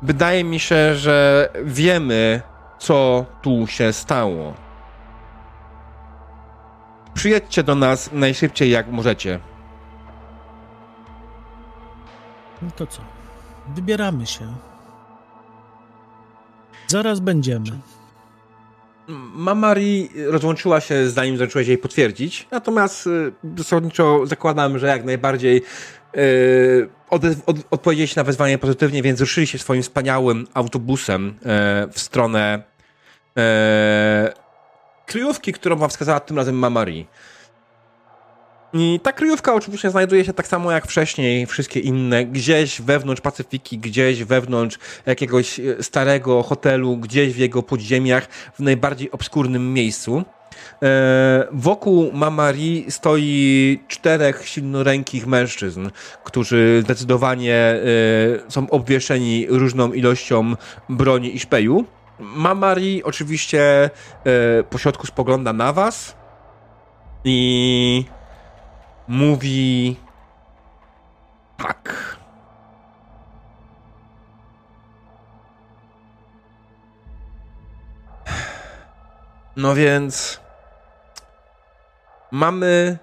Wydaje 0.03 0.45
mi 0.45 0.61
się, 0.61 0.95
że 0.95 1.49
wiemy, 1.65 2.43
co 2.79 3.27
tu 3.43 3.67
się 3.67 3.93
stało. 3.93 4.55
Przyjedźcie 7.15 7.63
do 7.63 7.75
nas 7.75 8.13
najszybciej, 8.13 8.71
jak 8.71 8.89
możecie. 8.89 9.41
No 12.63 12.71
to 12.77 12.87
co? 12.87 13.03
Wybieramy 13.75 14.27
się. 14.27 14.55
Zaraz 16.87 17.21
będziemy. 17.21 17.71
Mamari 19.35 20.09
rozłączyła 20.27 20.81
się 20.81 21.11
zanim 21.11 21.37
zdążyłeś 21.37 21.69
jej 21.69 21.79
potwierdzić, 21.79 22.49
natomiast 22.51 23.07
y, 23.07 23.33
zasadniczo 23.57 24.27
zakładam, 24.27 24.79
że 24.79 24.87
jak 24.87 25.05
najbardziej 25.05 25.63
yy, 26.15 26.89
od, 27.11 27.23
od, 27.47 27.57
odpowiedzieliście 27.71 28.21
na 28.21 28.25
wezwanie 28.25 28.59
pozytywnie, 28.59 29.03
więc 29.03 29.21
ruszyli 29.21 29.47
się 29.47 29.59
swoim 29.59 29.83
wspaniałym 29.83 30.47
autobusem 30.55 31.27
yy, 31.27 31.93
w 31.93 31.99
stronę 32.01 32.63
yy, 33.37 33.43
kryjówki, 35.07 35.53
którą 35.53 35.77
wam 35.77 35.91
wskazała 35.91 36.21
tym 36.21 36.37
razem 36.37 36.55
Mamari. 36.55 37.07
I 38.73 39.01
ta 39.03 39.13
kryjówka 39.13 39.55
oczywiście 39.55 39.91
znajduje 39.91 40.25
się 40.25 40.33
tak 40.33 40.47
samo 40.47 40.73
jak 40.73 40.87
wcześniej, 40.87 41.47
wszystkie 41.47 41.81
inne, 41.81 42.25
gdzieś 42.25 42.81
wewnątrz 42.83 43.21
Pacyfiki, 43.21 43.79
gdzieś 43.79 44.25
wewnątrz 44.25 44.79
jakiegoś 45.07 45.61
e, 45.61 45.83
starego 45.83 46.43
hotelu, 46.43 46.97
gdzieś 46.97 47.33
w 47.33 47.37
jego 47.37 47.63
podziemiach, 47.63 48.29
w 48.55 48.61
najbardziej 48.61 49.11
obskurnym 49.11 49.73
miejscu. 49.75 50.25
E, 50.83 51.49
wokół 51.53 52.13
Mamari 52.13 52.87
stoi 52.89 53.81
czterech 53.89 54.49
silnorękich 54.49 55.27
mężczyzn, 55.27 55.91
którzy 56.25 56.81
zdecydowanie 56.85 57.55
e, 57.55 57.81
są 58.49 58.71
obwieszeni 58.71 59.47
różną 59.49 59.93
ilością 59.93 60.55
broni 60.89 61.37
i 61.37 61.41
szpeju. 61.41 61.85
Mamari 62.21 63.05
oczywiście 63.05 63.91
po 64.71 64.79
środku 64.79 65.07
spogląda 65.07 65.53
na 65.53 65.73
was 65.73 66.17
i 67.25 68.05
mówi 69.09 69.97
tak. 71.57 72.17
No 79.57 79.75
więc 79.75 80.41
mamy 82.33 82.99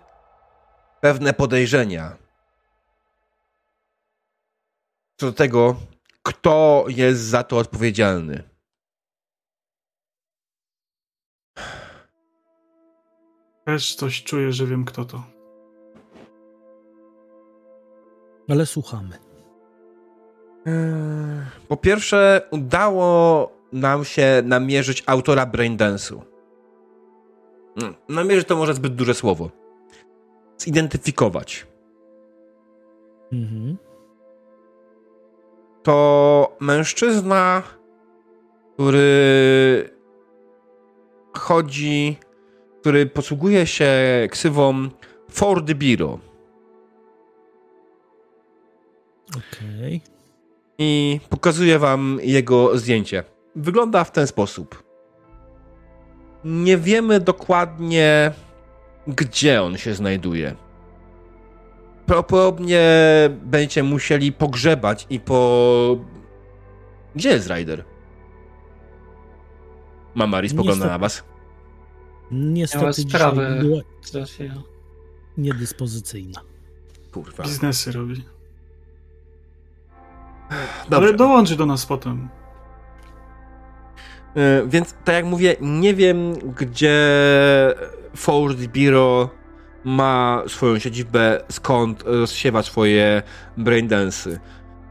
pewne 1.02 1.34
podejrzenia 1.34 2.18
co 5.18 5.26
do 5.26 5.34
tego, 5.34 5.76
kto 6.24 6.86
jest 6.88 7.22
za 7.22 7.44
to 7.44 7.58
odpowiedzialny. 7.58 8.44
Też 13.66 13.96
coś 13.96 14.24
czuję, 14.24 14.52
że 14.52 14.66
wiem 14.66 14.86
kto 14.86 15.06
to. 15.06 15.35
Ale 18.50 18.66
słuchamy. 18.66 19.18
Eee, 20.66 20.74
po 21.68 21.78
pierwsze, 21.78 22.42
udało 22.52 23.52
nam 23.74 24.06
się 24.06 24.42
namierzyć 24.46 25.04
autora 25.06 25.46
Braindance'u. 25.46 26.20
Hmm, 27.80 27.96
namierzyć 28.10 28.48
to 28.48 28.56
może 28.56 28.74
zbyt 28.74 28.96
duże 28.96 29.14
słowo. 29.14 29.50
Zidentyfikować. 30.58 31.68
Mhm. 33.34 33.78
To 35.84 36.58
mężczyzna, 36.60 37.64
który 38.74 39.90
chodzi, 41.38 42.18
który 42.82 43.06
posługuje 43.06 43.68
się 43.68 43.92
ksywą 44.32 44.90
Ford 45.32 45.74
Biro. 45.74 46.20
Okej. 49.30 50.02
Okay. 50.04 50.16
I 50.78 51.20
pokazuję 51.30 51.80
wam 51.80 52.20
jego 52.22 52.78
zdjęcie. 52.78 53.24
Wygląda 53.56 54.04
w 54.04 54.12
ten 54.12 54.28
sposób. 54.28 54.84
Nie 56.44 56.78
wiemy 56.78 57.20
dokładnie, 57.20 58.32
gdzie 59.08 59.64
on 59.64 59.78
się 59.78 59.94
znajduje. 59.94 60.56
Prawdopodobnie 62.06 62.82
będziecie 63.42 63.84
musieli 63.84 64.32
pogrzebać 64.32 65.08
i 65.10 65.20
po. 65.20 65.98
Gdzie 67.16 67.30
jest 67.30 67.48
Ryder? 67.48 67.86
Mama 70.16 70.42
spogląda 70.48 70.86
na 70.86 70.98
was. 70.98 71.24
Niestety 72.32 72.94
sprawy 72.94 73.60
była 73.62 73.82
niedyspozycyjna. 75.38 76.42
Kurwa. 77.12 77.44
Biznesy 77.44 77.92
robi. 77.92 78.35
Dobrze. 80.90 81.08
Ale 81.08 81.14
dołączy 81.18 81.56
do 81.56 81.66
nas 81.66 81.86
potem. 81.86 82.30
E, 84.36 84.68
więc 84.68 84.96
tak 85.04 85.16
jak 85.16 85.26
mówię, 85.26 85.56
nie 85.62 85.94
wiem, 85.94 86.34
gdzie 86.34 86.96
Ford 88.16 88.58
Bureau 88.58 89.30
ma 89.84 90.44
swoją 90.48 90.80
siedzibę, 90.80 91.42
skąd 91.52 92.04
rozsiewa 92.06 92.64
swoje 92.64 93.24
braindensy. 93.58 94.40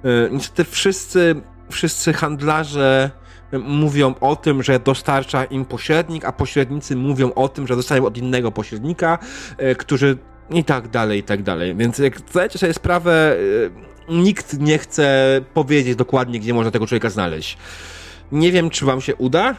E, 0.05 0.31
niestety 0.31 0.65
wszyscy, 0.65 1.35
wszyscy 1.71 2.13
handlarze 2.13 3.11
mówią 3.53 4.15
o 4.21 4.37
tym, 4.37 4.63
że 4.63 4.81
dostarcza 4.81 5.45
im 5.45 5.65
pośrednik, 5.65 6.25
a 6.25 6.33
pośrednicy 6.33 6.97
mówią 6.97 7.33
o 7.33 7.49
tym, 7.49 7.67
że 7.67 7.77
dostają 7.77 8.07
od 8.07 8.17
innego 8.17 8.53
pośrednika, 8.53 9.19
e, 9.59 9.75
którzy 9.75 10.19
i 10.51 10.65
tak 10.65 10.89
dalej, 10.89 11.19
i 11.19 11.23
tak 11.23 11.43
dalej. 11.43 11.77
Więc 11.77 11.99
jak 11.99 12.19
zdajecie 12.19 12.59
sobie 12.59 12.75
sprawę, 12.75 13.37
nikt 14.09 14.61
nie 14.61 14.79
chce 14.79 15.41
powiedzieć 15.55 15.97
dokładnie, 15.97 16.41
gdzie 16.41 16.55
można 16.55 16.71
tego 16.71 16.87
człowieka 16.87 17.11
znaleźć. 17.11 17.57
Nie 18.33 18.53
wiem, 18.53 18.71
czy 18.71 18.87
wam 18.87 19.01
się 19.01 19.15
uda. 19.15 19.55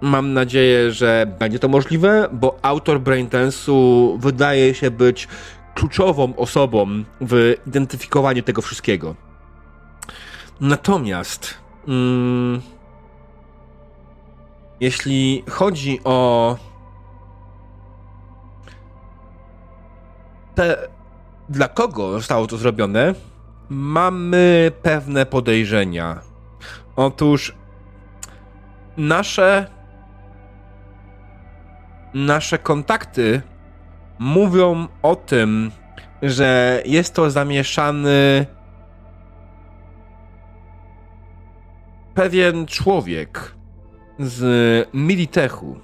Mam 0.00 0.32
nadzieję, 0.32 0.92
że 0.92 1.34
będzie 1.38 1.58
to 1.58 1.68
możliwe, 1.68 2.28
bo 2.32 2.58
autor 2.62 3.00
Braindance'u 3.00 4.18
wydaje 4.20 4.74
się 4.74 4.90
być 4.90 5.28
kluczową 5.74 6.36
osobą 6.36 7.04
w 7.20 7.54
identyfikowaniu 7.66 8.42
tego 8.42 8.62
wszystkiego. 8.62 9.14
Natomiast 10.60 11.54
mm, 11.88 12.60
jeśli 14.80 15.44
chodzi 15.50 16.00
o 16.04 16.56
te, 20.54 20.88
dla 21.48 21.68
kogo 21.68 22.12
zostało 22.12 22.46
to 22.46 22.56
zrobione, 22.56 23.14
mamy 23.70 24.72
pewne 24.82 25.26
podejrzenia. 25.26 26.20
Otóż 26.96 27.54
nasze 28.96 29.66
nasze 32.14 32.58
kontakty 32.58 33.42
mówią 34.18 34.88
o 35.02 35.16
tym, 35.16 35.70
że 36.22 36.82
jest 36.84 37.14
to 37.14 37.30
zamieszany 37.30 38.46
pewien 42.14 42.66
człowiek 42.66 43.54
z 44.18 44.88
Militechu. 44.94 45.78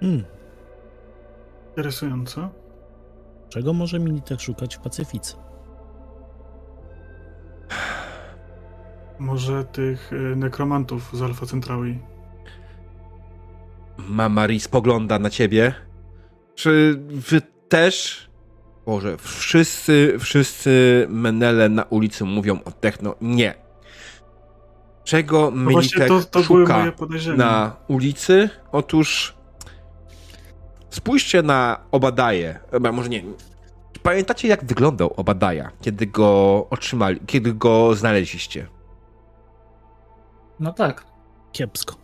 Hmm. 0.00 0.24
Interesujące. 1.68 2.48
Czego 3.54 3.72
może 3.72 3.98
Militech 3.98 4.40
szukać 4.40 4.76
w 4.76 4.80
Pacyfice? 4.80 5.36
Może 9.18 9.64
tych 9.64 10.12
y, 10.12 10.36
nekromantów 10.36 11.10
z 11.12 11.22
Alfa 11.22 11.46
Centraui. 11.46 11.98
Mamari 13.96 14.60
spogląda 14.60 15.18
na 15.18 15.30
ciebie. 15.30 15.74
Czy 16.54 17.00
wy 17.08 17.42
też? 17.68 18.26
Boże, 18.86 19.16
wszyscy, 19.18 20.16
wszyscy 20.18 21.06
menele 21.08 21.68
na 21.68 21.82
ulicy 21.82 22.24
mówią 22.24 22.60
o 22.64 22.70
techno. 22.70 23.14
Nie. 23.20 23.54
Czego 25.04 25.52
no 25.54 25.70
Militek 25.70 26.08
to, 26.08 26.22
to 26.22 26.42
szuka 26.42 26.92
na 27.36 27.76
ulicy? 27.88 28.50
Otóż 28.72 29.34
spójrzcie 30.94 31.42
na 31.42 31.80
Obadaję. 31.90 32.60
Może 32.92 33.08
nie. 33.08 33.22
Pamiętacie, 34.02 34.48
jak 34.48 34.64
wyglądał 34.64 35.14
Obadaja, 35.16 35.70
kiedy 35.80 36.06
go 36.06 36.66
otrzymali, 36.70 37.20
kiedy 37.26 37.54
go 37.54 37.94
znaleźliście? 37.94 38.66
No 40.60 40.72
tak. 40.72 41.04
Kiepsko. 41.52 41.94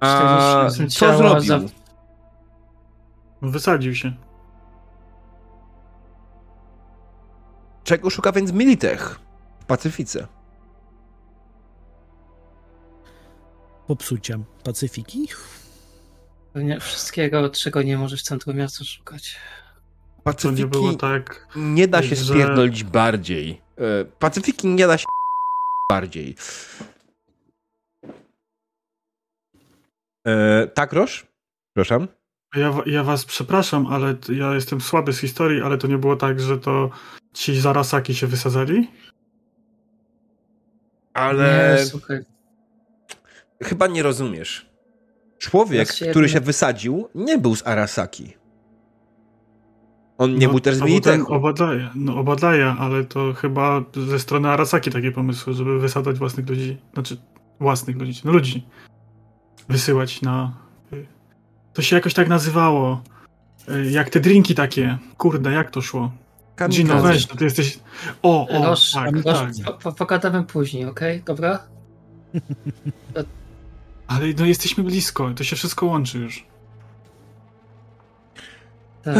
A 0.00 0.68
co 0.88 1.16
zrobił? 1.16 1.40
Za... 1.40 1.60
Wysadził 3.42 3.94
się. 3.94 4.12
Czego 7.84 8.10
szuka 8.10 8.32
więc 8.32 8.52
Militech 8.52 9.20
w 9.60 9.64
Pacyfice? 9.64 10.26
Popsucia 13.86 14.38
Pacyfiki? 14.64 15.28
Nie, 16.56 16.80
wszystkiego, 16.80 17.50
czego 17.50 17.82
nie 17.82 17.98
możesz 17.98 18.20
w 18.20 18.24
centrum 18.24 18.56
miasta 18.56 18.84
szukać. 18.84 19.36
Pacyfiki 20.24 20.62
nie, 20.62 20.66
było 20.66 20.94
tak, 20.94 21.48
nie 21.56 21.88
da 21.88 22.02
się 22.02 22.16
że... 22.16 22.24
spierdolić 22.24 22.84
bardziej. 22.84 23.60
E, 23.78 24.04
Pacyfiki 24.04 24.68
nie 24.68 24.86
da 24.86 24.98
się 24.98 25.04
bardziej. 25.90 26.36
E, 30.26 30.66
tak, 30.66 30.92
Roż? 30.92 31.26
Proszę. 31.76 32.06
Ja, 32.54 32.74
ja 32.86 33.04
was 33.04 33.24
przepraszam, 33.24 33.86
ale 33.86 34.14
ja 34.28 34.54
jestem 34.54 34.80
słaby 34.80 35.12
z 35.12 35.18
historii, 35.18 35.62
ale 35.62 35.78
to 35.78 35.86
nie 35.86 35.98
było 35.98 36.16
tak, 36.16 36.40
że 36.40 36.58
to 36.58 36.90
ci 37.32 37.60
zarasaki 37.60 38.14
się 38.14 38.26
wysadzali? 38.26 38.90
Ale... 41.14 41.76
Nie, 41.78 41.86
słuchaj. 41.86 42.24
Chyba 43.62 43.86
nie 43.86 44.02
rozumiesz. 44.02 44.66
Człowiek, 45.50 45.88
który 46.10 46.28
się 46.28 46.40
wysadził, 46.40 47.08
nie 47.14 47.38
był 47.38 47.56
z 47.56 47.66
Arasaki. 47.66 48.32
On 50.18 50.38
nie 50.38 50.46
no, 50.46 50.52
był 50.52 50.60
też 50.60 50.76
z 50.76 50.82
Militechu. 50.82 51.34
Obadaja, 51.34 51.90
no 51.94 52.16
Obadaja, 52.16 52.76
ale 52.78 53.04
to 53.04 53.32
chyba 53.32 53.84
ze 54.08 54.18
strony 54.18 54.48
Arasaki 54.48 54.90
takie 54.90 55.12
pomysły, 55.12 55.54
żeby 55.54 55.80
wysadzać 55.80 56.18
własnych 56.18 56.48
ludzi, 56.48 56.76
znaczy 56.94 57.16
własnych 57.60 57.96
ludzi, 57.96 58.20
no 58.24 58.32
ludzi 58.32 58.66
wysyłać 59.68 60.22
na... 60.22 60.52
To 61.72 61.82
się 61.82 61.96
jakoś 61.96 62.14
tak 62.14 62.28
nazywało. 62.28 63.02
Y, 63.68 63.90
jak 63.90 64.10
te 64.10 64.20
drinki 64.20 64.54
takie. 64.54 64.98
Kurde, 65.16 65.52
jak 65.52 65.70
to 65.70 65.80
szło? 65.80 66.12
Gino, 66.68 67.02
weź, 67.02 67.28
no 67.28 67.36
ty 67.36 67.44
jesteś... 67.44 67.78
O, 68.22 68.48
o, 68.48 68.64
Roż, 68.64 68.92
tak, 68.92 69.14
Roż, 69.14 69.38
tak. 69.64 69.78
Po, 69.78 69.92
pogadamy 69.92 70.44
później, 70.44 70.84
okej? 70.84 71.20
Okay? 71.20 71.34
Dobra? 71.34 71.58
Ale 74.06 74.26
no 74.38 74.46
jesteśmy 74.46 74.84
blisko, 74.84 75.34
to 75.34 75.44
się 75.44 75.56
wszystko 75.56 75.86
łączy 75.86 76.18
już. 76.18 76.46
Tak, 79.02 79.14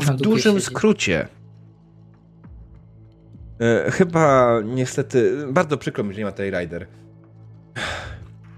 w 0.00 0.16
dużym 0.16 0.54
siedzi. 0.54 0.66
skrócie. 0.66 1.28
E, 3.60 3.90
chyba 3.90 4.54
niestety, 4.64 5.46
bardzo 5.48 5.76
przykro 5.76 6.04
mi, 6.04 6.14
że 6.14 6.18
nie 6.18 6.24
ma 6.24 6.32
tej 6.32 6.50
Rider. 6.50 6.86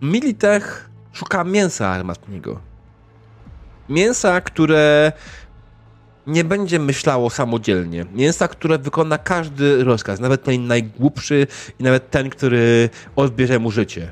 Militech 0.02 0.90
szuka 1.12 1.44
mięsa 1.44 1.88
armatniego. 1.88 2.60
Mięsa, 3.88 4.40
które 4.40 5.12
nie 6.26 6.44
będzie 6.44 6.78
myślało 6.78 7.30
samodzielnie. 7.30 8.06
Mięsa, 8.14 8.48
które 8.48 8.78
wykona 8.78 9.18
każdy 9.18 9.84
rozkaz, 9.84 10.20
nawet 10.20 10.42
ten 10.42 10.66
najgłupszy 10.66 11.46
i 11.78 11.82
nawet 11.82 12.10
ten, 12.10 12.30
który 12.30 12.90
odbierze 13.16 13.58
mu 13.58 13.70
życie. 13.70 14.10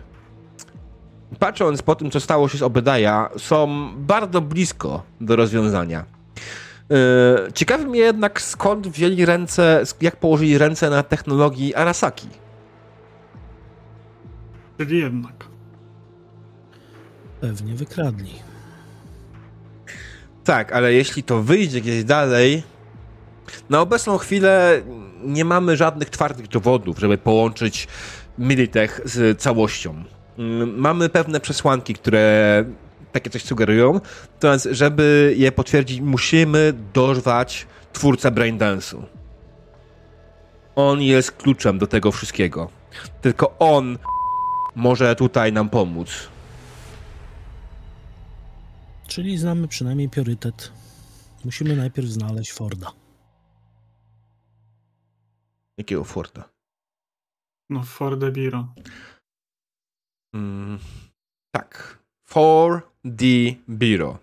Patrząc 1.38 1.82
po 1.82 1.94
tym, 1.94 2.10
co 2.10 2.20
stało 2.20 2.48
się 2.48 2.58
z 2.58 2.62
Obedaja, 2.62 3.30
są 3.38 3.90
bardzo 3.96 4.40
blisko 4.40 5.02
do 5.20 5.36
rozwiązania. 5.36 6.04
Yy, 6.90 6.96
ciekawi 7.52 7.86
mnie 7.86 8.00
jednak, 8.00 8.40
skąd 8.40 8.88
wzięli 8.88 9.24
ręce, 9.24 9.82
jak 10.00 10.16
położyli 10.16 10.58
ręce 10.58 10.90
na 10.90 11.02
technologii 11.02 11.74
Arasaki. 11.74 12.28
Czyli 14.78 14.98
jednak. 14.98 15.44
Pewnie 17.40 17.74
wykradli. 17.74 18.32
Tak, 20.44 20.72
ale 20.72 20.92
jeśli 20.92 21.22
to 21.22 21.42
wyjdzie 21.42 21.80
gdzieś 21.80 22.04
dalej, 22.04 22.62
na 23.70 23.80
obecną 23.80 24.18
chwilę 24.18 24.82
nie 25.24 25.44
mamy 25.44 25.76
żadnych 25.76 26.10
twardych 26.10 26.48
dowodów, 26.48 26.98
żeby 26.98 27.18
połączyć 27.18 27.88
Militech 28.38 29.00
z 29.04 29.40
całością. 29.40 30.04
Mm, 30.40 30.78
mamy 30.78 31.08
pewne 31.08 31.40
przesłanki, 31.40 31.94
które 31.94 32.64
takie 33.12 33.30
coś 33.30 33.44
sugerują, 33.44 34.00
natomiast 34.32 34.68
żeby 34.70 35.34
je 35.36 35.52
potwierdzić, 35.52 36.00
musimy 36.00 36.72
dorwać 36.94 37.66
twórcę 37.92 38.30
Braindance'u. 38.30 39.02
On 40.76 41.02
jest 41.02 41.32
kluczem 41.32 41.78
do 41.78 41.86
tego 41.86 42.12
wszystkiego. 42.12 42.70
Tylko 43.22 43.58
on 43.58 43.98
może 44.74 45.16
tutaj 45.16 45.52
nam 45.52 45.68
pomóc. 45.68 46.28
Czyli 49.06 49.38
znamy 49.38 49.68
przynajmniej 49.68 50.08
priorytet. 50.08 50.72
Musimy 51.44 51.76
najpierw 51.76 52.08
znaleźć 52.08 52.52
Forda. 52.52 52.92
Jakiego 55.78 56.04
Forda? 56.04 56.48
No, 57.70 57.82
Forda 57.82 58.30
Biro. 58.30 58.68
Mm, 60.34 60.78
tak. 61.50 61.98
For 62.24 62.90
the 63.04 63.54
Biro. 63.68 64.18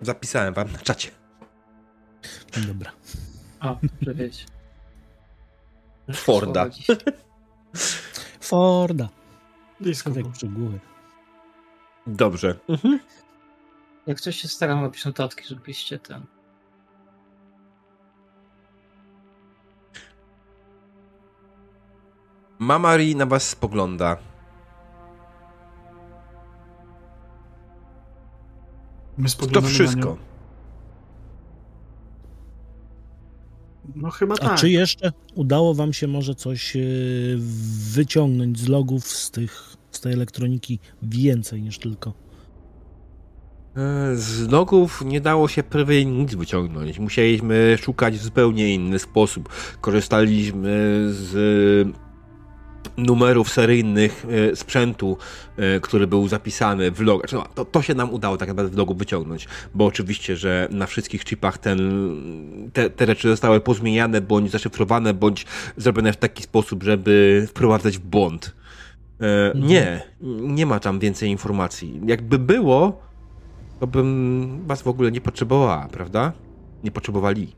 Zapisałem 0.00 0.54
wam 0.54 0.72
na 0.72 0.78
czacie. 0.78 1.10
Dobra. 2.66 2.92
O, 3.60 3.78
że 4.02 4.14
wiecie. 4.14 4.44
Forda. 6.14 6.66
Forda. 8.40 9.08
Blisko. 9.80 10.10
Dobrze. 12.06 12.58
Mhm. 12.68 12.98
Jak 14.06 14.20
coś 14.20 14.36
się 14.36 14.48
staram 14.48 14.80
robić 14.80 15.04
notatki, 15.04 15.44
żebyście 15.48 15.98
ten. 15.98 16.26
Mamari 22.64 23.16
na 23.16 23.26
was 23.26 23.48
spogląda. 23.48 24.16
My 29.18 29.28
to 29.52 29.62
wszystko. 29.62 30.16
No 33.96 34.10
chyba 34.10 34.34
A 34.34 34.38
tak. 34.38 34.58
czy 34.58 34.70
jeszcze 34.70 35.12
udało 35.34 35.74
wam 35.74 35.92
się 35.92 36.06
może 36.06 36.34
coś 36.34 36.76
e, 36.76 36.80
wyciągnąć 37.94 38.58
z 38.58 38.68
logów 38.68 39.06
z 39.06 39.30
tych, 39.30 39.76
z 39.90 40.00
tej 40.00 40.12
elektroniki 40.12 40.78
więcej 41.02 41.62
niż 41.62 41.78
tylko? 41.78 42.12
E, 43.76 44.16
z 44.16 44.48
logów 44.48 45.02
nie 45.04 45.20
dało 45.20 45.48
się 45.48 45.62
prawie 45.62 46.04
nic 46.04 46.34
wyciągnąć. 46.34 46.98
Musieliśmy 46.98 47.78
szukać 47.80 48.14
w 48.14 48.22
zupełnie 48.22 48.74
inny 48.74 48.98
sposób. 48.98 49.48
Korzystaliśmy 49.80 51.04
z 51.10 52.03
numerów 52.96 53.50
seryjnych 53.50 54.26
e, 54.52 54.56
sprzętu, 54.56 55.16
e, 55.56 55.80
który 55.80 56.06
był 56.06 56.28
zapisany 56.28 56.90
w 56.90 57.00
logu. 57.00 57.20
Znaczy, 57.20 57.36
no, 57.36 57.44
to, 57.54 57.64
to 57.64 57.82
się 57.82 57.94
nam 57.94 58.10
udało 58.10 58.36
tak 58.36 58.48
naprawdę 58.48 58.72
w 58.72 58.78
logu 58.78 58.94
wyciągnąć, 58.94 59.48
bo 59.74 59.86
oczywiście, 59.86 60.36
że 60.36 60.68
na 60.70 60.86
wszystkich 60.86 61.24
chipach 61.24 61.58
ten, 61.58 61.80
te, 62.72 62.90
te 62.90 63.06
rzeczy 63.06 63.28
zostały 63.28 63.60
pozmieniane, 63.60 64.20
bądź 64.20 64.50
zaszyfrowane, 64.50 65.14
bądź 65.14 65.46
zrobione 65.76 66.12
w 66.12 66.16
taki 66.16 66.42
sposób, 66.42 66.82
żeby 66.82 67.44
wprowadzać 67.48 67.98
w 67.98 68.00
błąd. 68.00 68.54
E, 69.20 69.46
mhm. 69.46 69.66
Nie, 69.66 70.02
nie 70.40 70.66
ma 70.66 70.80
tam 70.80 70.98
więcej 70.98 71.30
informacji. 71.30 72.00
Jakby 72.06 72.38
było, 72.38 73.02
to 73.80 73.86
bym 73.86 74.64
was 74.66 74.82
w 74.82 74.88
ogóle 74.88 75.12
nie 75.12 75.20
potrzebowała, 75.20 75.88
prawda? 75.92 76.32
Nie 76.84 76.90
potrzebowali. 76.90 77.52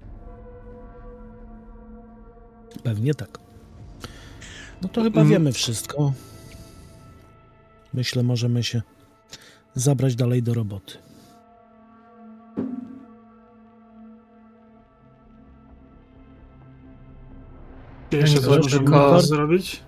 Pewnie 2.83 3.15
tak. 3.15 3.46
No 4.83 4.89
to 4.89 5.03
chyba 5.03 5.21
mm. 5.21 5.33
wiemy 5.33 5.53
wszystko. 5.53 6.13
Myślę, 7.95 8.23
możemy 8.23 8.63
się 8.63 8.83
zabrać 9.75 10.15
dalej 10.15 10.43
do 10.43 10.55
roboty. 10.55 10.99
Jeszcze 18.13 18.41
coś 18.41 18.75
możemy 18.81 19.23
zrobić? 19.23 19.83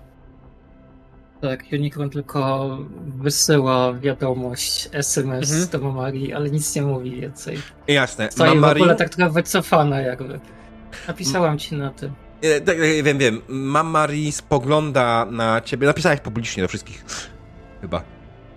Tak, 1.41 1.63
Unicorn 1.73 2.09
tylko 2.09 2.77
wysyła 3.17 3.93
wiadomość, 3.93 4.89
SMS 4.91 5.51
mhm. 5.51 5.69
do 5.69 5.79
Mamari, 5.79 6.33
ale 6.33 6.49
nic 6.49 6.75
nie 6.75 6.81
mówi 6.81 7.21
więcej. 7.21 7.57
Jasne. 7.87 8.31
Stoi 8.31 8.55
Mamari... 8.55 8.79
w 8.79 8.81
ogóle 8.81 8.95
tak 8.95 9.09
trochę 9.09 9.31
wycofana 9.31 10.01
jakby. 10.01 10.39
Napisałam 11.07 11.57
ci 11.57 11.75
na 11.75 11.89
tym. 11.89 12.13
E, 12.41 12.61
tak, 12.61 12.77
tak, 12.77 13.03
wiem, 13.03 13.17
wiem. 13.17 13.41
Mamari 13.47 14.31
spogląda 14.31 15.25
na 15.25 15.61
ciebie. 15.61 15.87
Napisałeś 15.87 16.19
publicznie 16.19 16.63
do 16.63 16.69
wszystkich. 16.69 17.05
Chyba. 17.81 18.03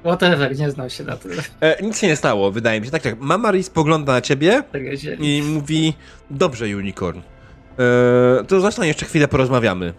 Whatever, 0.05 0.59
nie 0.59 0.71
znał 0.71 0.91
się 0.91 1.05
na 1.05 1.17
tym. 1.17 1.33
E, 1.61 1.83
nic 1.83 1.99
się 1.99 2.07
nie 2.07 2.17
stało, 2.17 2.51
wydaje 2.51 2.81
mi 2.81 2.87
się. 2.87 2.93
Tak, 2.93 3.03
tak. 3.03 3.21
Mamari 3.21 3.63
spogląda 3.63 4.13
na 4.13 4.21
ciebie 4.21 4.63
i 5.19 5.43
mówi, 5.43 5.95
dobrze, 6.31 6.65
Unicorn. 6.65 7.19
E, 7.19 8.45
to 8.45 8.61
zresztą 8.61 8.83
jeszcze 8.83 9.07
chwilę 9.07 9.29
porozmawiamy. 9.29 9.95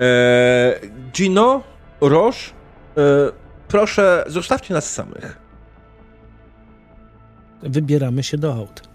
E, 0.00 0.80
Gino, 1.12 1.62
Roche, 2.00 2.50
e, 2.96 3.02
proszę, 3.68 4.24
zostawcie 4.26 4.74
nas 4.74 4.92
samych. 4.92 5.38
Wybieramy 7.62 8.22
się 8.22 8.38
do 8.38 8.54
aut. 8.54 8.91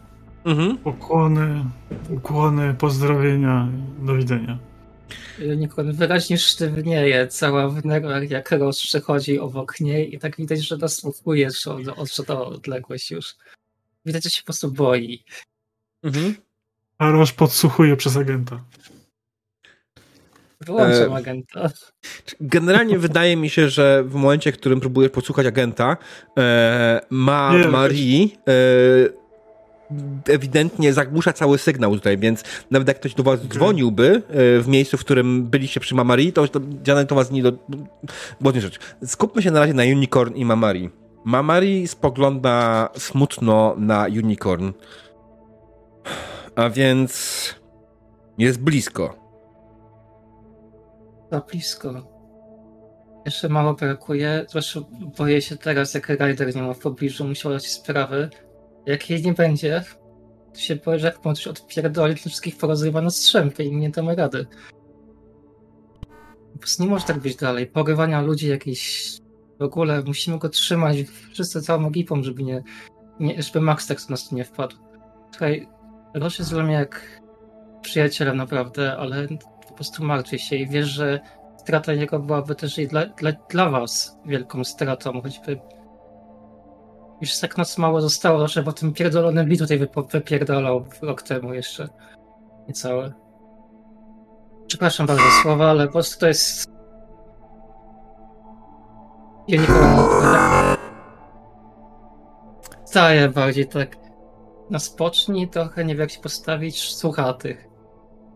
Mhm. 0.48 0.78
Ukłony, 0.84 1.66
ukłony, 2.10 2.74
pozdrowienia, 2.74 3.68
do 4.00 4.16
widzenia. 4.16 4.58
Nikon 5.58 5.94
wyraźnie 5.94 6.38
sztywnieje, 6.38 7.28
cała 7.28 7.70
w 7.70 7.86
nerwach, 7.86 8.30
jak 8.30 8.52
Roż 8.52 8.78
przechodzi 8.78 9.40
obok 9.40 9.80
niej 9.80 10.16
i 10.16 10.20
tak 10.20 10.38
widać, 10.38 10.68
że 10.68 10.78
nasłuchuje 10.78 11.50
od, 11.98 12.20
od 12.20 12.30
odległość 12.30 13.12
już. 13.12 13.36
Widać, 14.06 14.24
że 14.24 14.30
się 14.30 14.42
po 14.42 14.46
prostu 14.46 14.72
boi. 14.72 15.24
Mhm. 16.04 16.36
A 16.98 17.12
Roż 17.12 17.34
podsłuchuje 17.34 17.98
przez 17.98 18.18
agenta. 18.18 18.64
Wyłączam 20.62 21.14
e, 21.14 21.16
agenta. 21.16 21.70
Generalnie 22.42 23.00
wydaje 23.08 23.36
mi 23.36 23.50
się, 23.50 23.70
że 23.70 24.04
w 24.04 24.14
momencie, 24.14 24.52
w 24.52 24.58
którym 24.58 24.80
próbujesz 24.80 25.12
podsłuchać 25.12 25.46
agenta, 25.46 25.98
e, 26.38 27.02
ma 27.10 27.54
Nie, 27.58 27.68
Marie 27.68 28.28
e, 28.48 29.27
ewidentnie 30.28 30.94
zagłusza 30.94 31.34
cały 31.34 31.58
sygnał 31.58 31.96
tutaj, 31.96 32.18
więc 32.18 32.44
nawet 32.72 32.88
jak 32.88 32.98
ktoś 32.98 33.14
do 33.14 33.24
was 33.24 33.40
dzwoniłby 33.40 34.16
e, 34.16 34.22
w 34.62 34.68
miejscu, 34.68 34.98
w 34.98 35.00
którym 35.00 35.44
byliście 35.44 35.80
przy 35.80 35.96
Mamari, 35.96 36.34
to, 36.34 36.48
to 36.48 36.60
to 37.08 37.16
was 37.16 37.32
nie 37.32 37.44
do... 37.44 37.52
Błodnie 38.42 38.62
rzecz. 38.62 38.80
Skupmy 39.06 39.42
się 39.42 39.52
na 39.52 39.60
razie 39.60 39.74
na 39.74 39.84
Unicorn 39.84 40.36
i 40.36 40.46
Mamari. 40.46 40.90
Mamari 41.26 41.88
spogląda 41.88 42.90
smutno 42.98 43.76
na 43.78 44.06
Unicorn. 44.06 44.72
A 46.56 46.70
więc 46.70 47.56
jest 48.38 48.62
blisko. 48.62 49.16
Za 51.32 51.40
blisko. 51.40 52.18
Jeszcze 53.26 53.50
mało 53.50 53.74
brakuje. 53.74 54.46
Zresztą 54.50 54.84
boję 55.18 55.42
się 55.42 55.58
teraz, 55.58 55.94
jak 55.94 56.10
Ryder 56.10 56.56
nie 56.56 56.62
ma 56.62 56.74
w 56.74 56.80
pobliżu, 56.80 57.28
musiał 57.28 57.52
dać 57.52 57.68
sprawy. 57.68 58.30
Jak 58.88 59.10
jej 59.10 59.24
nie 59.24 59.34
będzie, 59.34 59.84
to 60.54 60.60
się 60.60 60.76
boję, 60.76 61.00
że 61.00 61.08
jak 61.08 61.26
możesz 61.26 61.48
odpierdolić 61.48 62.20
wszystkich 62.20 62.58
porozrywa 62.58 63.02
na 63.02 63.10
strzępy 63.10 63.64
i 63.64 63.76
nie 63.76 63.90
damy 63.90 64.16
rady. 64.16 64.48
Po 66.54 66.60
prostu 66.60 66.84
nie 66.84 66.90
może 66.90 67.06
tak 67.06 67.20
być 67.20 67.36
dalej. 67.36 67.68
Porywania 67.68 68.22
ludzi 68.22 68.48
jakieś 68.48 69.12
w 69.60 69.64
ogóle 69.64 70.04
musimy 70.06 70.38
go 70.38 70.50
trzymać 70.50 70.98
wszyscy 71.32 71.62
całą 71.62 71.88
ekipą, 71.88 72.24
żeby 72.24 72.44
nie, 72.44 72.64
nie 73.20 73.42
żeby 73.44 73.62
Max 73.62 73.88
tak 73.88 74.10
nas 74.10 74.32
nie 74.32 74.46
wpadł. 74.46 74.76
Słuchaj, 75.32 75.68
Rosz 76.14 76.40
jest 76.40 76.52
dla 76.52 76.64
mnie 76.64 76.74
jak 76.74 77.22
przyjacielem 77.82 78.38
naprawdę, 78.38 78.98
ale 78.98 79.28
po 79.68 79.74
prostu 79.74 80.04
martwię 80.04 80.40
się 80.40 80.56
i 80.56 80.68
wiesz, 80.68 80.88
że 80.88 81.20
strata 81.58 81.94
jego 81.94 82.20
byłaby 82.20 82.56
też 82.56 82.78
i 82.78 82.88
dla, 82.88 83.06
dla, 83.06 83.32
dla 83.32 83.70
was 83.70 84.18
wielką 84.26 84.64
stratą, 84.64 85.22
choćby 85.22 85.60
już 87.22 87.40
tak 87.40 87.58
nas 87.58 87.78
mało 87.78 88.02
zostało, 88.02 88.48
że 88.48 88.64
po 88.64 88.74
tym 88.74 88.94
pierdolonym 88.94 89.48
Lee 89.48 89.58
tutaj 89.58 89.80
wypierdolał 90.12 90.86
rok 91.02 91.22
temu 91.22 91.54
jeszcze. 91.54 91.90
Niecałe. 92.68 93.14
Przepraszam 94.68 95.08
bardzo 95.08 95.24
słowa, 95.42 95.70
ale 95.70 95.86
po 95.86 95.94
prostu 95.94 96.20
to 96.20 96.28
jest... 96.28 96.68
Ja 99.48 99.62
tak... 99.62 100.78
Staję 102.86 103.30
bardziej 103.30 103.68
tak 103.68 103.98
na 104.70 104.80
spocznij 104.80 105.48
trochę, 105.48 105.86
nie 105.86 105.94
wiem 105.94 106.02
jak 106.02 106.12
się 106.12 106.22
postawić, 106.22 106.82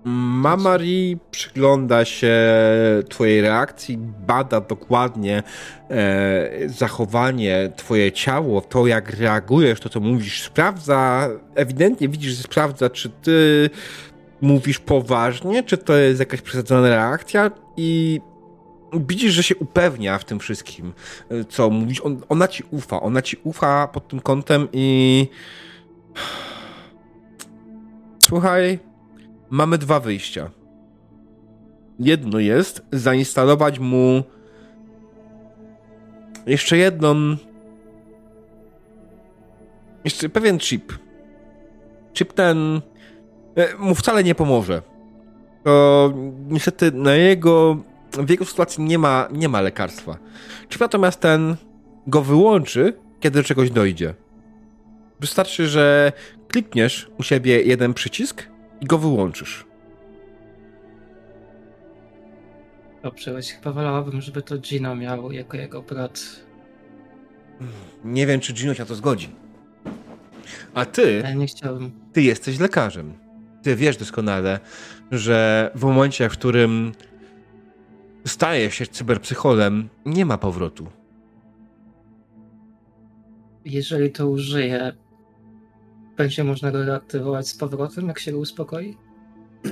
słuchatych. 0.02 0.42
Mamari 0.42 1.18
przygląda 1.32 2.06
się 2.06 2.36
Twojej 3.10 3.42
reakcji, 3.42 3.98
bada 4.28 4.62
dokładnie 4.62 5.44
e, 5.90 6.50
zachowanie, 6.70 7.72
Twoje 7.76 8.12
ciało, 8.12 8.62
to 8.62 8.88
jak 8.88 9.10
reagujesz, 9.10 9.80
to 9.80 9.90
co 9.90 10.00
mówisz, 10.00 10.44
sprawdza, 10.44 11.30
ewidentnie 11.56 12.10
widzisz, 12.10 12.34
że 12.34 12.44
sprawdza, 12.44 12.90
czy 12.90 13.10
Ty 13.10 13.70
mówisz 14.42 14.80
poważnie, 14.80 15.64
czy 15.64 15.78
to 15.78 15.94
jest 15.94 16.20
jakaś 16.20 16.42
przesadzona 16.42 16.90
reakcja 16.90 17.52
i 17.78 18.22
widzisz, 18.94 19.34
że 19.34 19.44
się 19.44 19.56
upewnia 19.56 20.18
w 20.18 20.26
tym 20.26 20.40
wszystkim, 20.40 20.94
e, 21.30 21.44
co 21.44 21.70
mówisz. 21.70 22.02
On, 22.02 22.22
ona 22.30 22.48
Ci 22.48 22.64
ufa, 22.72 23.02
ona 23.02 23.22
Ci 23.22 23.38
ufa 23.44 23.88
pod 23.88 24.08
tym 24.08 24.20
kątem 24.20 24.68
i. 24.74 25.28
Słuchaj 28.24 28.91
mamy 29.52 29.78
dwa 29.78 30.00
wyjścia. 30.00 30.50
Jedno 32.00 32.40
jest 32.40 32.82
zainstalować 32.92 33.80
mu 33.80 34.24
jeszcze 36.46 36.78
jedną. 36.78 37.16
Jeszcze 40.04 40.30
pewien 40.30 40.60
chip. 40.60 40.94
Chip 42.14 42.34
ten 42.34 42.82
e, 43.56 43.76
mu 43.80 43.96
wcale 43.96 44.24
nie 44.24 44.36
pomoże. 44.36 44.82
To 45.64 46.14
niestety 46.50 46.92
na 46.92 47.14
jego, 47.14 47.78
w 48.14 48.30
jego 48.30 48.46
sytuacji 48.46 48.84
nie 48.84 49.00
ma, 49.00 49.28
nie 49.32 49.50
ma 49.50 49.62
lekarstwa. 49.62 50.18
Chip 50.70 50.82
natomiast 50.82 51.20
ten 51.20 51.56
go 52.08 52.22
wyłączy, 52.22 52.94
kiedy 53.20 53.40
do 53.40 53.44
czegoś 53.44 53.72
dojdzie. 53.72 54.14
Wystarczy, 55.20 55.68
że 55.68 56.12
klikniesz 56.48 57.12
u 57.20 57.24
siebie 57.24 57.62
jeden 57.62 57.94
przycisk 57.94 58.51
i 58.82 58.86
go 58.86 58.98
wyłączysz. 58.98 59.66
Dobrze, 63.04 63.34
więc 63.34 63.50
chyba 63.50 63.72
wolałabym, 63.72 64.22
żeby 64.22 64.42
to 64.42 64.58
Gino 64.58 64.96
miał 64.96 65.32
jako 65.32 65.58
jego 65.58 65.82
brat. 65.82 66.22
Nie 68.04 68.28
wiem, 68.28 68.40
czy 68.40 68.54
Gino 68.54 68.74
się 68.74 68.80
na 68.80 68.86
to 68.86 68.96
zgodzi. 68.96 69.30
A 70.74 70.86
ty. 70.86 71.22
Ja 71.24 71.34
nie 71.34 71.48
chciałbym. 71.48 71.92
Ty 72.14 72.22
jesteś 72.22 72.60
lekarzem. 72.60 73.14
Ty 73.64 73.76
wiesz 73.76 73.98
doskonale, 73.98 74.60
że 75.12 75.72
w 75.76 75.84
momencie, 75.84 76.30
w 76.30 76.32
którym 76.32 76.92
stajesz 78.26 78.76
się 78.76 78.88
cyberpsycholem, 78.88 79.90
nie 80.06 80.26
ma 80.26 80.38
powrotu. 80.38 80.88
Jeżeli 83.66 84.12
to 84.12 84.30
użyję, 84.30 84.94
będzie 86.22 86.44
można 86.44 86.72
go 86.72 86.86
reaktywować 86.86 87.48
z 87.48 87.58
powrotem, 87.58 88.08
jak 88.08 88.20
się 88.20 88.32
go 88.32 88.38
uspokoi? 88.38 88.98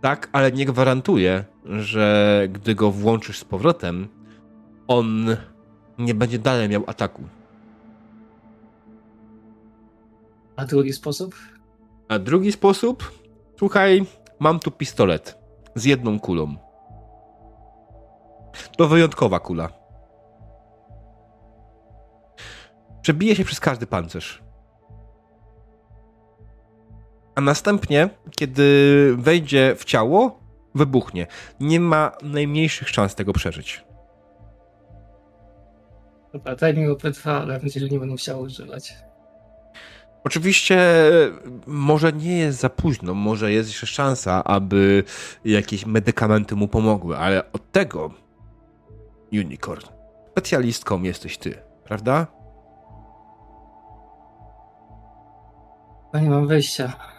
Tak, 0.00 0.28
ale 0.32 0.52
nie 0.52 0.66
gwarantuję, 0.66 1.44
że 1.64 2.46
gdy 2.52 2.74
go 2.74 2.90
włączysz 2.90 3.38
z 3.38 3.44
powrotem, 3.44 4.08
on 4.88 5.36
nie 5.98 6.14
będzie 6.14 6.38
dalej 6.38 6.68
miał 6.68 6.84
ataku. 6.86 7.22
A 10.56 10.64
drugi 10.64 10.92
sposób? 10.92 11.34
A 12.08 12.18
drugi 12.18 12.52
sposób? 12.52 13.12
Słuchaj, 13.58 14.06
mam 14.38 14.58
tu 14.58 14.70
pistolet 14.70 15.38
z 15.74 15.84
jedną 15.84 16.20
kulą. 16.20 16.56
To 18.76 18.88
wyjątkowa 18.88 19.40
kula. 19.40 19.68
Przebije 23.02 23.36
się 23.36 23.44
przez 23.44 23.60
każdy 23.60 23.86
pancerz. 23.86 24.47
A 27.38 27.40
następnie, 27.40 28.08
kiedy 28.36 29.14
wejdzie 29.18 29.74
w 29.78 29.84
ciało, 29.84 30.40
wybuchnie. 30.74 31.26
Nie 31.60 31.80
ma 31.80 32.12
najmniejszych 32.22 32.88
szans 32.88 33.14
tego 33.14 33.32
przeżyć. 33.32 33.84
Dobra, 36.32 36.56
daj 36.56 36.76
mi 36.76 36.88
OP2, 36.88 37.30
ale 37.30 37.60
że 37.76 37.88
nie 37.88 37.98
będę 37.98 38.06
musiał 38.06 38.40
używać. 38.40 38.94
Oczywiście 40.24 40.78
może 41.66 42.12
nie 42.12 42.38
jest 42.38 42.60
za 42.60 42.70
późno, 42.70 43.14
może 43.14 43.52
jest 43.52 43.68
jeszcze 43.68 43.86
szansa, 43.86 44.44
aby 44.44 45.04
jakieś 45.44 45.86
medykamenty 45.86 46.56
mu 46.56 46.68
pomogły, 46.68 47.16
ale 47.18 47.52
od 47.52 47.72
tego, 47.72 48.10
Unicorn, 49.32 49.86
specjalistką 50.30 51.02
jesteś 51.02 51.38
ty, 51.38 51.58
prawda? 51.84 52.26
nie 56.14 56.30
mam 56.30 56.46
wyjścia. 56.46 57.17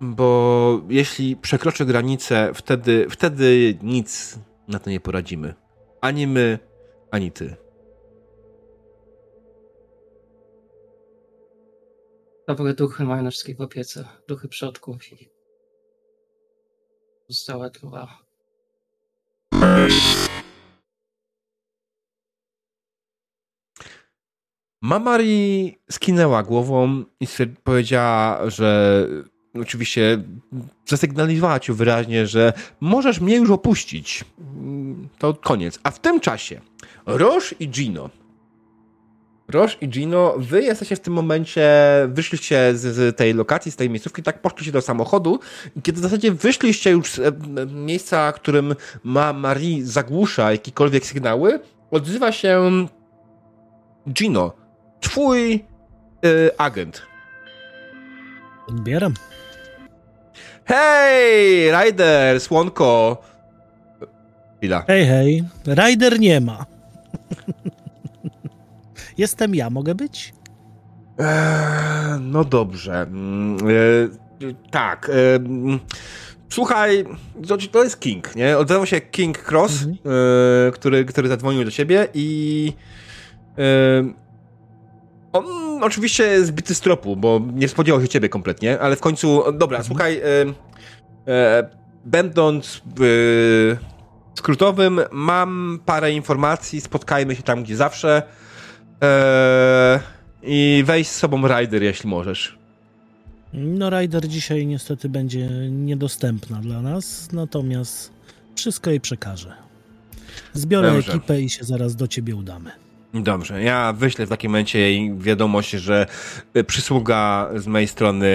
Bo 0.00 0.80
jeśli 0.88 1.36
przekroczę 1.36 1.84
granicę, 1.84 2.50
wtedy, 2.54 3.06
wtedy 3.10 3.78
nic 3.82 4.38
na 4.68 4.78
to 4.78 4.90
nie 4.90 5.00
poradzimy. 5.00 5.54
Ani 6.00 6.26
my, 6.26 6.58
ani 7.10 7.32
ty. 7.32 7.56
Dobre 12.48 12.74
duchy 12.74 13.04
mają 13.04 13.22
na 13.22 13.30
wszystkich 13.30 13.56
w 13.56 13.60
opiece. 13.60 14.08
Duchy 14.28 14.48
przodków 14.48 15.12
i 15.12 15.30
została 17.28 17.70
druga. 17.70 18.18
Mamari 24.82 25.76
skinęła 25.90 26.42
głową 26.42 27.04
i 27.20 27.26
powiedziała, 27.64 28.50
że 28.50 29.06
oczywiście 29.60 30.22
zasygnalizowała 30.86 31.60
ci 31.60 31.72
wyraźnie, 31.72 32.26
że 32.26 32.52
możesz 32.80 33.20
mnie 33.20 33.36
już 33.36 33.50
opuścić. 33.50 34.24
To 35.18 35.34
koniec. 35.34 35.78
A 35.82 35.90
w 35.90 36.00
tym 36.00 36.20
czasie 36.20 36.60
Roche 37.06 37.56
i 37.60 37.68
Gino. 37.68 38.10
Roche 39.48 39.76
i 39.80 39.88
Gino, 39.88 40.34
wy 40.38 40.62
jesteście 40.62 40.96
w 40.96 41.00
tym 41.00 41.14
momencie, 41.14 41.70
wyszliście 42.08 42.72
z, 42.74 42.80
z, 42.80 43.16
tej 43.16 43.34
lokacji, 43.34 43.72
z 43.72 43.76
tej 43.76 43.90
miejscówki, 43.90 44.22
tak 44.22 44.42
poszliście 44.42 44.72
do 44.72 44.80
samochodu 44.80 45.40
i 45.76 45.82
kiedy 45.82 46.00
w 46.00 46.02
zasadzie 46.02 46.32
wyszliście 46.32 46.90
już 46.90 47.12
z 47.12 47.18
e, 47.18 47.32
miejsca, 47.66 48.32
którym 48.32 48.74
ma 49.04 49.32
Marie 49.32 49.86
zagłusza 49.86 50.52
jakiekolwiek 50.52 51.06
sygnały, 51.06 51.60
odzywa 51.90 52.32
się 52.32 52.86
Gino, 54.08 54.52
twój 55.00 55.64
y, 56.24 56.58
agent. 56.58 57.02
Odbieram. 58.68 59.14
Hej, 60.64 61.70
Ryder, 61.72 62.40
słonko. 62.40 63.22
Chwila. 64.56 64.84
Hej, 64.86 65.06
hej. 65.06 65.44
Ryder 65.66 66.20
nie 66.20 66.40
ma. 66.40 66.66
Jestem 69.18 69.54
ja, 69.54 69.70
mogę 69.70 69.94
być? 69.94 70.34
Eee, 71.18 72.20
no 72.20 72.44
dobrze. 72.44 73.06
Eee, 74.40 74.54
tak. 74.70 75.10
Eee, 75.10 75.78
słuchaj, 76.48 77.04
to 77.72 77.84
jest 77.84 78.00
King, 78.00 78.36
nie? 78.36 78.58
Odzywał 78.58 78.86
się 78.86 79.00
King 79.00 79.52
Cross, 79.52 79.82
mhm. 79.82 80.72
który, 80.72 81.04
który 81.04 81.28
zadzwonił 81.28 81.64
do 81.64 81.70
ciebie 81.70 82.08
i 82.14 82.72
on 85.34 85.82
oczywiście 85.82 86.44
zbity 86.44 86.74
z 86.74 86.80
tropu, 86.80 87.16
bo 87.16 87.40
nie 87.54 87.68
spodziewał 87.68 88.02
się 88.02 88.08
ciebie 88.08 88.28
kompletnie, 88.28 88.80
ale 88.80 88.96
w 88.96 89.00
końcu, 89.00 89.42
dobra, 89.52 89.78
mhm. 89.78 89.84
słuchaj, 89.84 90.20
e, 91.26 91.70
będąc 92.04 92.82
w 92.96 93.76
skrótowym, 94.34 95.00
mam 95.12 95.80
parę 95.86 96.12
informacji, 96.12 96.80
spotkajmy 96.80 97.36
się 97.36 97.42
tam, 97.42 97.62
gdzie 97.62 97.76
zawsze 97.76 98.22
e, 99.02 100.00
i 100.42 100.82
weź 100.86 101.08
z 101.08 101.16
sobą 101.16 101.48
Rider, 101.48 101.82
jeśli 101.82 102.08
możesz. 102.08 102.58
No, 103.52 103.90
Rider 103.90 104.28
dzisiaj 104.28 104.66
niestety 104.66 105.08
będzie 105.08 105.48
niedostępna 105.70 106.60
dla 106.60 106.82
nas, 106.82 107.28
natomiast 107.32 108.12
wszystko 108.54 108.90
jej 108.90 109.00
przekażę. 109.00 109.52
Zbiorę 110.52 110.92
Dobrze. 110.92 111.12
ekipę 111.12 111.40
i 111.40 111.50
się 111.50 111.64
zaraz 111.64 111.96
do 111.96 112.08
ciebie 112.08 112.36
udamy. 112.36 112.83
Dobrze, 113.14 113.62
ja 113.62 113.92
wyślę 113.92 114.26
w 114.26 114.28
takim 114.28 114.50
momencie 114.50 114.78
jej 114.78 115.18
wiadomość, 115.18 115.70
że 115.70 116.06
przysługa 116.66 117.50
z 117.56 117.66
mojej 117.66 117.88
strony 117.88 118.28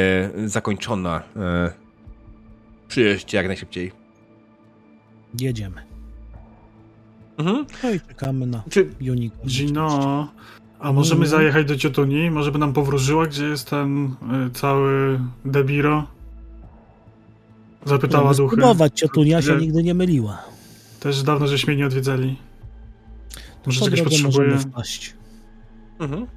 zakończona. 0.45 1.23
E, 1.35 1.71
przyjeźdźcie 2.87 3.37
jak 3.37 3.47
najszybciej. 3.47 3.91
Jedziemy. 5.39 5.81
Mhm. 7.37 7.65
No 7.83 7.91
i 7.91 7.99
czekamy 7.99 8.47
na 8.47 8.63
Czy... 8.69 8.89
Unicorn. 9.01 9.47
Gino, 9.49 10.31
a 10.79 10.93
możemy 10.93 11.25
mhm. 11.25 11.29
zajechać 11.29 11.67
do 11.67 11.75
Ciotuni? 11.75 12.31
Może 12.31 12.51
by 12.51 12.59
nam 12.59 12.73
powróżyła, 12.73 13.27
gdzie 13.27 13.45
jest 13.45 13.69
ten 13.69 14.05
y, 14.47 14.51
cały 14.53 15.19
Debiro? 15.45 16.07
Zapytała 17.85 18.33
duchy. 18.33 18.55
Spróbować 18.55 18.99
Ciotunia 18.99 19.41
się 19.41 19.55
nigdy 19.55 19.83
nie 19.83 19.93
myliła. 19.93 20.43
Też 20.99 21.23
dawno 21.23 21.47
żeśmy 21.47 21.75
nie 21.75 21.85
odwiedzali. 21.85 22.48
Może 23.65 23.79
czegoś 23.79 24.01
potrzebuje. 24.01 24.57
wpaść. 24.57 25.13
Mhm. 25.99 26.27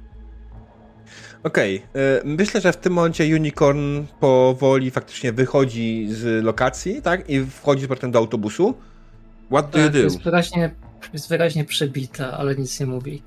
Okej. 1.43 1.77
Okay. 1.77 2.35
Myślę, 2.35 2.61
że 2.61 2.73
w 2.73 2.77
tym 2.77 2.93
momencie 2.93 3.35
Unicorn 3.35 4.03
powoli 4.19 4.91
faktycznie 4.91 5.33
wychodzi 5.33 6.07
z 6.11 6.43
lokacji, 6.43 7.01
tak? 7.01 7.29
I 7.29 7.45
wchodzi 7.45 7.81
z 7.81 7.87
powrotem 7.87 8.11
do 8.11 8.19
autobusu. 8.19 8.73
What 9.51 9.65
do 9.65 9.71
tak, 9.71 9.83
you 9.83 9.89
do? 9.89 9.97
Jest 9.97 10.21
wyraźnie, 10.23 10.75
jest 11.13 11.29
wyraźnie 11.29 11.65
przebita, 11.65 12.37
ale 12.37 12.55
nic 12.55 12.79
nie 12.79 12.85
mówi. 12.85 13.21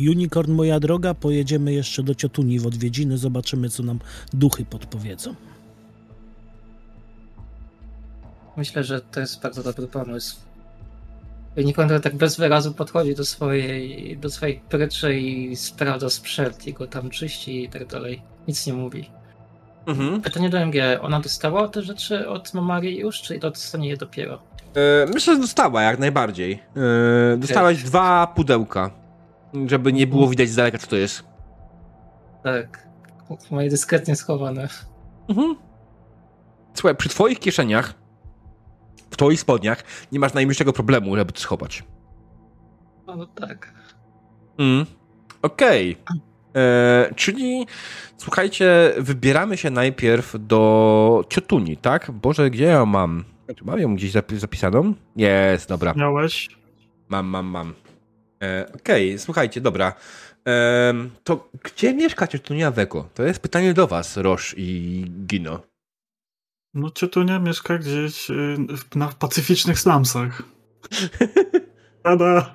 Unicorn, 0.00 0.52
moja 0.52 0.80
droga, 0.80 1.14
pojedziemy 1.14 1.72
jeszcze 1.72 2.02
do 2.02 2.14
Ciotuni 2.14 2.58
w 2.58 2.66
odwiedziny, 2.66 3.18
zobaczymy, 3.18 3.68
co 3.68 3.82
nam 3.82 3.98
duchy 4.32 4.64
podpowiedzą. 4.64 5.34
Myślę, 8.56 8.84
że 8.84 9.00
to 9.00 9.20
jest 9.20 9.42
bardzo 9.42 9.62
dobry 9.62 9.86
pomysł. 9.86 10.36
Nikon 11.56 11.88
tak 12.02 12.16
bez 12.16 12.36
wyrazu 12.36 12.74
podchodzi 12.74 13.14
do 13.14 13.24
swojej, 13.24 14.18
do 14.18 14.30
swojej 14.30 14.60
pryczy 14.68 15.14
i 15.14 15.56
sprawdza 15.56 16.10
sprzęt 16.10 16.66
i 16.66 16.72
go 16.72 16.86
tam 16.86 17.10
czyści 17.10 17.64
i 17.64 17.68
tak 17.68 17.86
dalej. 17.86 18.22
Nic 18.48 18.66
nie 18.66 18.72
mówi. 18.72 19.10
Mhm. 19.86 20.20
Pytanie 20.20 20.50
do 20.50 20.58
MG, 20.58 20.74
ona 21.00 21.20
dostała 21.20 21.68
te 21.68 21.82
rzeczy 21.82 22.28
od 22.28 22.54
Mamari 22.54 22.98
już, 22.98 23.22
czy 23.22 23.38
dostanie 23.38 23.88
je 23.88 23.96
dopiero? 23.96 24.42
Yy, 24.74 25.12
myślę, 25.14 25.34
że 25.34 25.40
dostała 25.40 25.82
jak 25.82 25.98
najbardziej. 25.98 26.62
Yy, 27.30 27.36
dostałaś 27.38 27.76
okay. 27.76 27.86
dwa 27.86 28.26
pudełka, 28.26 28.90
żeby 29.66 29.92
nie 29.92 30.06
było 30.06 30.28
widać 30.28 30.48
z 30.48 30.56
daleka, 30.56 30.78
co 30.78 30.86
to 30.86 30.96
jest. 30.96 31.24
Tak. 32.44 32.88
Moje 33.50 33.70
dyskretnie 33.70 34.16
schowane. 34.16 34.68
Mhm. 35.28 35.56
Słuchaj, 36.74 36.96
przy 36.96 37.08
twoich 37.08 37.38
kieszeniach 37.38 38.01
w 39.12 39.16
twoich 39.16 39.40
spodniach 39.40 39.84
nie 40.12 40.20
masz 40.20 40.34
najmniejszego 40.34 40.72
problemu, 40.72 41.16
żeby 41.16 41.32
to 41.32 41.40
schować. 41.40 41.84
No, 43.06 43.26
tak. 43.26 43.74
Mm. 44.58 44.86
Okej. 45.42 45.96
Okay. 46.04 46.20
E, 46.56 47.10
czyli 47.16 47.66
słuchajcie, 48.16 48.94
wybieramy 48.98 49.56
się 49.56 49.70
najpierw 49.70 50.34
do 50.38 51.24
Ciotuni, 51.28 51.76
tak? 51.76 52.10
Boże, 52.10 52.50
gdzie 52.50 52.64
ja 52.64 52.86
mam? 52.86 53.24
Czy 53.56 53.64
mam 53.64 53.78
ją 53.78 53.96
gdzieś 53.96 54.12
zapisaną? 54.30 54.94
Jest, 55.16 55.68
dobra. 55.68 55.94
Miałeś? 55.96 56.48
Mam, 57.08 57.26
mam, 57.26 57.46
mam. 57.46 57.74
E, 58.42 58.66
Okej, 58.74 59.08
okay, 59.08 59.18
słuchajcie, 59.18 59.60
dobra. 59.60 59.92
E, 60.48 60.94
to 61.24 61.50
gdzie 61.62 61.94
mieszka 61.94 62.26
Ciotunia 62.26 62.70
Weko? 62.70 63.08
To 63.14 63.22
jest 63.22 63.40
pytanie 63.40 63.74
do 63.74 63.86
was, 63.86 64.16
Roż 64.16 64.54
i 64.56 65.04
Gino. 65.26 65.71
No 66.74 66.90
Ciotunia 66.90 67.38
mieszka 67.38 67.78
gdzieś 67.78 68.30
y, 68.30 68.56
na 68.94 69.08
pacyficznych 69.08 69.80
slumsach. 69.80 70.42
Tada! 72.02 72.54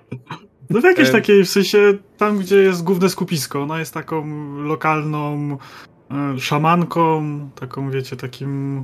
No 0.69 0.81
w 0.81 0.83
jakiejś 0.83 1.11
takiej, 1.11 1.45
w 1.45 1.49
sensie 1.49 1.97
tam, 2.17 2.39
gdzie 2.39 2.55
jest 2.55 2.83
główne 2.83 3.09
skupisko. 3.09 3.63
Ona 3.63 3.79
jest 3.79 3.93
taką 3.93 4.25
lokalną 4.57 5.57
y, 6.35 6.39
szamanką, 6.39 7.23
taką 7.55 7.91
wiecie, 7.91 8.15
takim 8.15 8.79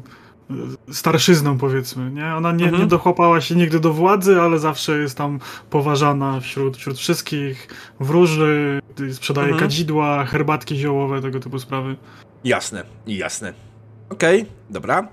y, 0.88 0.93
starszyzną 0.93 1.58
powiedzmy, 1.58 2.12
nie? 2.12 2.36
Ona 2.36 2.52
nie, 2.52 2.65
mhm. 2.65 2.84
nie 2.84 2.88
dochłapała 2.88 3.41
się 3.41 3.56
nigdy 3.56 3.80
do 3.80 3.93
władzy, 3.93 4.41
ale 4.41 4.60
zawsze 4.60 4.98
jest 4.98 5.17
tam 5.17 5.39
poważana 5.69 6.39
wśród, 6.39 6.78
wśród 6.78 6.98
wszystkich, 6.98 7.67
wróży, 8.00 8.82
sprzedaje 9.12 9.48
mhm. 9.48 9.60
kadzidła, 9.60 10.26
herbatki 10.26 10.76
ziołowe, 10.76 11.22
tego 11.22 11.39
typu 11.39 11.60
sprawy. 11.60 11.96
Jasne, 12.43 12.84
jasne. 13.08 13.73
Okej, 14.13 14.41
okay, 14.41 14.54
dobra. 14.69 15.08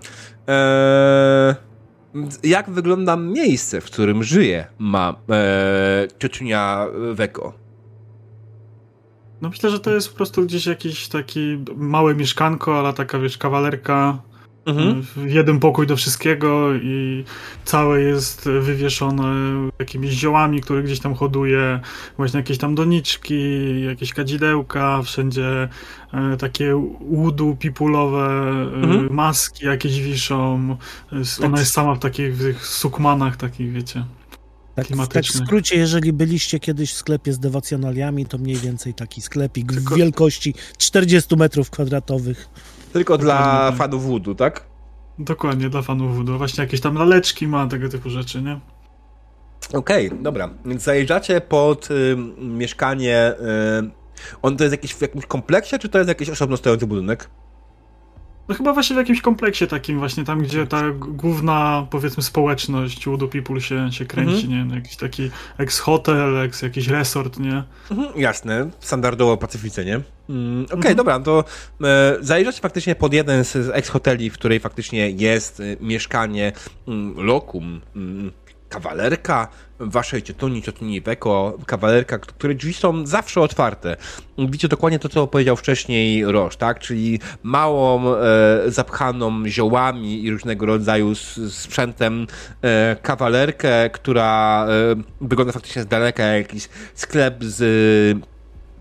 Eee, 0.47 1.55
jak 2.43 2.71
wygląda 2.71 3.17
miejsce, 3.17 3.81
w 3.81 3.85
którym 3.85 4.23
żyje 4.23 4.67
ma 4.79 5.15
eee, 5.29 6.09
Cioczynia 6.23 6.87
Weko? 7.13 7.53
No 9.41 9.49
myślę, 9.49 9.71
że 9.71 9.81
to 9.81 9.91
jest 9.95 10.11
po 10.11 10.17
prostu 10.17 10.43
gdzieś 10.43 10.67
jakiś 10.67 11.09
taki 11.09 11.65
małe 11.77 12.15
mieszkanko, 12.15 12.79
ale 12.79 12.93
taka 12.93 13.19
wiesz, 13.19 13.39
kawalerka 13.39 14.19
Mhm. 14.67 15.03
Jeden 15.27 15.61
pokój 15.61 15.87
do 15.87 15.97
wszystkiego 15.97 16.75
i 16.75 17.25
całe 17.65 18.01
jest 18.01 18.45
wywieszone 18.45 19.35
jakimiś 19.79 20.11
ziołami, 20.11 20.61
które 20.61 20.83
gdzieś 20.83 21.01
tam 21.01 21.15
hoduje, 21.15 21.81
właśnie 22.17 22.41
jakieś 22.41 22.59
tam 22.59 22.75
doniczki, 22.75 23.43
jakieś 23.83 24.15
kadzidełka, 24.15 25.03
wszędzie 25.03 25.69
e, 26.13 26.37
takie 26.37 26.77
łudu 27.01 27.57
pipulowe, 27.57 28.27
e, 28.73 28.77
mhm. 28.77 29.15
maski 29.15 29.67
jakieś 29.67 30.01
wiszą. 30.01 30.77
Ona 31.45 31.59
jest 31.59 31.73
sama 31.73 31.95
w 31.95 31.99
takich 31.99 32.67
sukmanach 32.67 33.37
takich, 33.37 33.73
wiecie. 33.73 34.05
Tak, 34.75 35.09
tak 35.13 35.25
w 35.25 35.33
skrócie, 35.33 35.77
jeżeli 35.77 36.13
byliście 36.13 36.59
kiedyś 36.59 36.93
w 36.93 36.97
sklepie 36.97 37.33
z 37.33 37.39
dewocjonaliami, 37.39 38.27
to 38.27 38.39
mniej 38.39 38.57
więcej 38.57 38.95
taki 38.95 39.21
sklepik 39.21 39.73
Tylko... 39.73 39.95
w 39.95 39.99
wielkości 39.99 40.55
40 40.79 41.37
metrów 41.37 41.71
kwadratowych. 41.71 42.49
Tylko 42.93 43.19
dla 43.19 43.73
fanów 43.73 44.07
Woodu, 44.07 44.35
tak? 44.35 44.65
Dokładnie, 45.19 45.69
dla 45.69 45.83
fanów 45.83 46.15
Woodu. 46.15 46.39
Właśnie 46.39 46.65
jakieś 46.65 46.81
tam 46.81 46.95
laleczki 46.95 47.49
ma, 47.49 47.67
tego 47.67 47.89
typu 47.89 48.11
rzeczy, 48.11 48.43
nie? 48.43 48.61
Okej, 49.73 50.07
okay, 50.07 50.23
dobra. 50.23 50.51
Więc 50.65 50.83
zajeżdżacie 50.83 51.41
pod 51.41 51.91
y, 51.91 52.17
mieszkanie. 52.39 53.35
Y, 53.87 53.91
on 54.43 54.57
to 54.57 54.65
jest 54.65 54.73
jakiś 54.73 54.95
w 54.95 55.01
jakimś 55.01 55.27
kompleksie, 55.27 55.79
czy 55.79 55.89
to 55.89 55.99
jest 55.99 56.09
jakiś 56.09 56.31
osobno 56.31 56.57
stojący 56.57 56.87
budynek? 56.87 57.31
No 58.51 58.57
chyba 58.57 58.73
właśnie 58.73 58.95
w 58.95 58.99
jakimś 58.99 59.21
kompleksie 59.21 59.67
takim 59.67 59.99
właśnie, 59.99 60.25
tam 60.25 60.43
gdzie 60.43 60.67
ta 60.67 60.83
główna, 60.93 61.87
powiedzmy, 61.91 62.23
społeczność 62.23 63.07
Udo 63.07 63.29
People 63.29 63.61
się, 63.61 63.93
się 63.93 64.07
kręci, 64.07 64.45
mhm. 64.45 64.69
nie? 64.69 64.75
Jakiś 64.75 64.97
taki 64.97 65.31
ex-hotel, 65.59 66.37
ex 66.37 66.63
jakiś 66.63 66.89
resort, 66.89 67.39
nie? 67.39 67.63
Mhm, 67.91 68.21
jasne, 68.21 68.71
standardowo 68.81 69.37
Pacyfice, 69.37 69.85
nie? 69.85 69.95
Mm, 70.29 70.65
Okej, 70.65 70.79
okay, 70.79 70.91
mhm. 70.91 70.97
dobra, 70.97 71.21
to 71.21 71.45
e, 72.49 72.53
faktycznie 72.53 72.95
pod 72.95 73.13
jeden 73.13 73.45
z 73.45 73.57
ex-hoteli, 73.73 74.31
w 74.31 74.35
której 74.35 74.61
faktycznie 74.61 75.11
jest 75.11 75.61
e, 75.61 75.65
mieszkanie 75.81 76.53
mm, 76.89 77.27
lokum, 77.27 77.81
mm, 77.97 78.33
kawalerka 78.69 79.49
waszej 79.81 80.23
ciotuni, 80.23 80.63
ciotuni 80.63 81.01
Weko, 81.01 81.59
kawalerka, 81.67 82.19
które 82.19 82.55
drzwi 82.55 82.75
są 82.75 83.07
zawsze 83.07 83.41
otwarte. 83.41 83.97
Widzicie 84.39 84.69
dokładnie 84.69 84.99
to, 84.99 85.09
co 85.09 85.27
powiedział 85.27 85.57
wcześniej 85.57 86.25
Roż, 86.25 86.57
tak? 86.57 86.79
Czyli 86.79 87.21
małą, 87.43 88.15
e, 88.17 88.21
zapchaną 88.67 89.49
ziołami 89.49 90.25
i 90.25 90.31
różnego 90.31 90.67
rodzaju 90.67 91.15
sprzętem 91.49 92.27
e, 92.63 92.97
kawalerkę, 93.03 93.91
która 93.91 94.67
e, 94.69 94.97
wygląda 95.21 95.53
faktycznie 95.53 95.83
z 95.83 95.87
daleka 95.87 96.23
jak 96.23 96.47
jakiś 96.47 96.69
sklep 96.95 97.45
z 97.45 98.21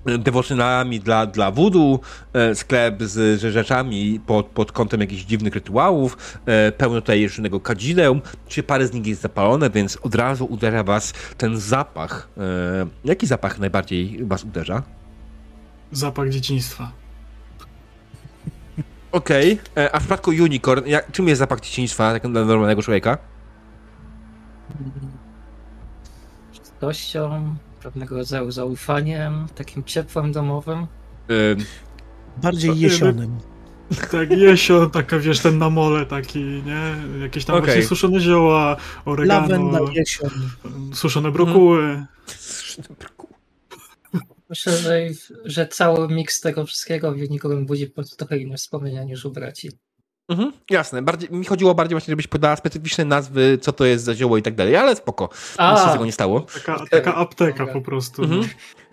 dewocjonalami 0.06 1.00
dla, 1.00 1.26
dla 1.26 1.52
wudu, 1.52 2.00
e, 2.34 2.56
sklep 2.56 3.04
z 3.04 3.42
rzeczami 3.42 4.20
pod, 4.26 4.46
pod 4.46 4.72
kątem 4.72 5.02
jakichś 5.02 5.24
dziwnych 5.24 5.54
rytuałów, 5.54 6.40
e, 6.46 6.72
pełno 6.72 7.02
tutaj 7.02 7.24
różnego 7.24 7.60
kadzideł, 7.60 8.20
czy 8.48 8.64
parę 8.64 8.88
z 8.88 8.94
nich 8.94 9.08
jest 9.08 9.22
zapalone, 9.22 9.70
więc 9.70 9.98
od 10.02 10.16
razu 10.16 10.46
uderza 10.46 10.84
was 10.84 11.14
ten 11.38 11.58
zapach. 11.58 12.30
E, 12.38 12.88
jaki 13.06 13.28
zapach 13.28 13.60
najbardziej 13.60 14.26
was 14.26 14.44
uderza? 14.44 14.84
Zapach 15.92 16.30
dzieciństwa. 16.30 16.92
Okej, 19.12 19.60
okay. 19.72 19.92
a 19.92 19.98
w 19.98 20.00
przypadku 20.00 20.32
Unicorn, 20.32 20.88
jak, 20.88 21.12
czym 21.12 21.28
jest 21.28 21.40
zapach 21.40 21.60
dzieciństwa 21.60 22.14
tak 22.14 22.32
dla 22.32 22.46
normalnego 22.46 22.82
człowieka? 22.82 23.18
Czystością, 26.52 27.56
pewnego 27.84 28.16
rodzaju 28.16 28.52
zaufaniem, 28.52 29.48
takim 29.56 29.84
ciepłem 29.84 30.32
domowym. 30.32 30.88
Bardziej 32.38 32.80
jesionym. 32.80 33.38
Tak, 34.12 34.32
jesion, 34.32 34.92
taka 34.92 35.20
wiesz, 35.20 35.40
ten 35.40 35.58
na 35.58 35.70
mole 35.70 36.06
taki, 36.06 36.40
nie? 36.40 36.96
Jakieś 37.22 37.46
tam 37.46 37.56
okay. 37.56 37.66
właśnie 37.66 37.84
suszone 37.84 38.20
zioła, 38.20 38.78
oregano. 39.06 39.42
Lawenda, 39.42 39.80
jesion. 39.94 40.30
Suszone 40.94 41.32
brokuły. 41.32 42.06
Suszone 42.26 42.88
brokuły. 43.00 43.30
Myślę, 44.50 44.78
że, 44.78 45.08
że 45.46 45.68
cały 45.68 46.08
miks 46.08 46.42
tego 46.42 46.66
wszystkiego 46.66 47.12
w 47.12 47.16
Unicorn 47.16 47.66
budzi 47.66 47.88
po 47.88 47.96
prostu 47.96 48.16
trochę 48.16 48.38
inne 48.38 48.58
wspomnienia 48.58 49.04
niż 49.04 49.26
u 49.26 49.32
braci. 49.32 49.72
Mhm, 50.30 50.52
jasne. 50.70 51.02
Bardziej, 51.02 51.30
mi 51.32 51.46
chodziło 51.46 51.76
bardziej 51.76 51.96
właśnie, 51.96 52.12
żebyś 52.12 52.28
podała 52.28 52.56
specyficzne 52.56 53.06
nazwy, 53.06 53.58
co 53.62 53.72
to 53.74 53.86
jest 53.86 54.04
za 54.04 54.16
zioło 54.16 54.38
i 54.38 54.42
tak 54.42 54.56
dalej, 54.56 54.76
ale 54.76 54.96
spoko. 54.96 55.30
A, 55.58 55.74
Nic 55.74 55.84
się 55.84 55.92
tego 55.92 56.06
nie 56.06 56.12
stało. 56.12 56.46
Taka, 56.54 56.86
taka 56.92 57.16
apteka 57.16 57.68
po 57.68 57.82
prostu. 57.82 58.24
Mhm. 58.24 58.44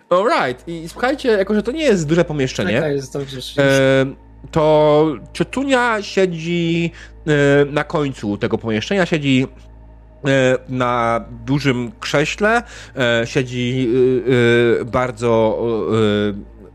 Alright. 0.09 0.67
I 0.67 0.89
słuchajcie, 0.89 1.29
jako 1.29 1.53
że 1.55 1.63
to 1.63 1.71
nie 1.71 1.83
jest 1.83 2.07
duże 2.07 2.25
pomieszczenie, 2.25 2.75
Taka 2.75 2.87
jest 2.87 3.13
dobrze, 3.13 3.37
e, 3.63 4.05
to 4.51 5.05
Ciotunia 5.33 6.01
siedzi 6.01 6.91
e, 7.27 7.65
na 7.65 7.83
końcu 7.83 8.37
tego 8.37 8.57
pomieszczenia, 8.57 9.05
siedzi 9.05 9.47
e, 10.25 10.57
na 10.69 11.25
dużym 11.45 11.91
krześle, 11.99 12.63
e, 12.95 13.27
siedzi 13.27 13.89
e, 14.81 14.85
bardzo 14.85 15.57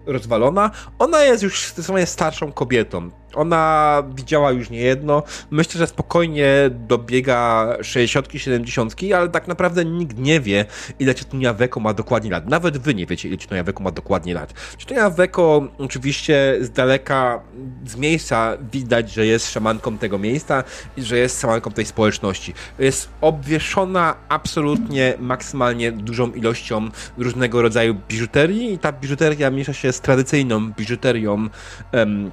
rozwalona. 0.07 0.71
Ona 0.99 1.25
jest 1.25 1.43
już 1.43 1.67
zdecydowanie 1.67 2.07
starszą 2.07 2.53
kobietą. 2.53 3.11
Ona 3.35 4.03
widziała 4.15 4.51
już 4.53 4.71
nie 4.71 4.81
jedno. 4.81 5.23
Myślę, 5.51 5.79
że 5.79 5.87
spokojnie 5.87 6.71
dobiega 6.71 7.69
60, 7.83 8.29
70, 8.35 8.95
ale 9.17 9.29
tak 9.29 9.49
naprawdę 9.49 9.85
nikt 9.85 10.19
nie 10.19 10.41
wie, 10.41 10.65
ile 10.99 11.15
Czytunia 11.15 11.53
Weko 11.53 11.81
ma 11.81 11.95
dokładnie 11.95 12.31
lat. 12.31 12.49
Nawet 12.49 12.79
wy 12.79 12.95
nie 12.95 13.07
wiecie, 13.07 13.29
ile 13.29 13.39
Czytunia 13.39 13.65
Weko 13.65 13.83
ma 13.83 13.91
dokładnie 13.91 14.35
lat. 14.35 14.55
Czytunia 14.79 15.11
Weko 15.11 15.69
oczywiście 15.79 16.57
z 16.61 16.71
daleka, 16.71 17.41
z 17.87 17.97
miejsca 17.97 18.57
widać, 18.73 19.13
że 19.13 19.27
jest 19.27 19.53
szamanką 19.53 19.99
tego 19.99 20.19
miejsca 20.19 20.65
i 20.97 21.03
że 21.03 21.19
jest 21.19 21.41
szamanką 21.41 21.71
tej 21.71 21.87
społeczności. 21.87 22.55
Jest 22.79 23.09
obwieszona 23.21 24.15
absolutnie 24.29 25.15
maksymalnie 25.19 25.93
dużą 25.93 26.33
ilością 26.33 26.89
różnego 27.19 27.63
rodzaju 27.63 27.95
biżuterii 28.09 28.73
i 28.73 28.79
ta 28.79 28.93
biżuteria 28.93 29.51
miesza 29.51 29.73
się 29.73 29.93
z 29.93 30.01
tradycyjną 30.01 30.73
biżuterią 30.73 31.49
um, 31.93 32.31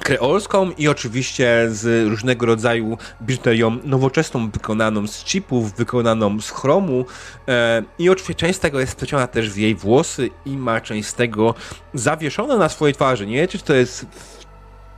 kreolską 0.00 0.70
i 0.70 0.88
oczywiście 0.88 1.66
z 1.70 2.08
różnego 2.08 2.46
rodzaju 2.46 2.98
biżuterią 3.22 3.78
nowoczesną, 3.84 4.50
wykonaną 4.50 5.06
z 5.06 5.24
chipów, 5.24 5.72
wykonaną 5.74 6.40
z 6.40 6.50
chromu 6.50 7.04
e, 7.48 7.82
i 7.98 8.10
oczywiście 8.10 8.34
część 8.34 8.56
z 8.56 8.60
tego 8.60 8.80
jest 8.80 8.92
wpleciona 8.92 9.26
też 9.26 9.50
w 9.50 9.56
jej 9.56 9.74
włosy 9.74 10.30
i 10.46 10.56
ma 10.56 10.80
część 10.80 11.08
z 11.08 11.14
tego 11.14 11.54
zawieszone 11.94 12.56
na 12.56 12.68
swojej 12.68 12.94
twarzy. 12.94 13.26
Nie 13.26 13.48
czy 13.48 13.58
to 13.58 13.74
jest 13.74 14.06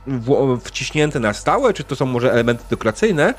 w, 0.07 0.59
wciśnięte 0.63 1.19
na 1.19 1.33
stałe, 1.33 1.73
czy 1.73 1.83
to 1.83 1.95
są 1.95 2.05
może 2.05 2.33
elementy 2.33 2.63
dekoracyjne. 2.69 3.33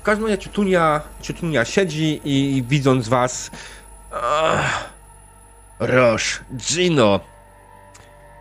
W 0.00 0.02
każdym 0.02 0.26
razie 0.26 0.38
Ciutunia, 0.38 1.00
Ciutunia 1.22 1.64
siedzi 1.64 2.20
i 2.24 2.64
widząc 2.68 3.08
was 3.08 3.50
Roż, 5.78 6.40
Gino, 6.56 7.20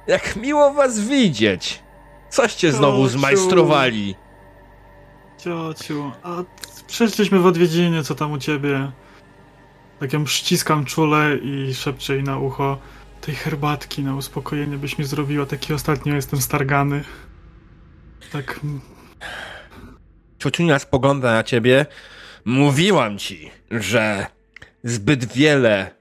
jak 0.08 0.36
miło 0.36 0.74
was 0.74 1.00
widzieć. 1.00 1.84
Coście 2.30 2.72
znowu 2.72 3.04
Ciociu. 3.04 3.18
zmajstrowali? 3.18 4.16
Ciociu, 5.38 6.12
a 6.24 6.44
przeszliśmy 6.88 7.40
w 7.40 7.46
odwiedziny, 7.46 8.04
co 8.04 8.16
tam 8.16 8.32
u 8.32 8.38
ciebie? 8.38 8.92
Tak 10.00 10.14
ją 10.14 10.26
ściskam 10.26 10.86
czule 10.86 11.38
i 11.38 11.74
szepczę 11.74 12.14
jej 12.14 12.24
na 12.24 12.38
ucho. 12.38 12.78
Tej 13.22 13.36
herbatki 13.36 14.04
na 14.04 14.16
uspokojenie 14.16 14.78
byś 14.78 14.98
mi 14.98 15.06
zrobiła, 15.06 15.46
taki 15.46 15.74
ostatnio 15.74 16.16
jestem 16.16 16.42
stargany. 16.42 17.04
Tak... 18.32 18.60
Ciociunia 20.40 20.80
spogląda 20.80 21.32
na 21.34 21.44
ciebie. 21.44 21.86
Mówiłam 22.46 23.18
ci, 23.18 23.52
że 23.72 24.26
zbyt 24.84 25.34
wiele 25.34 25.99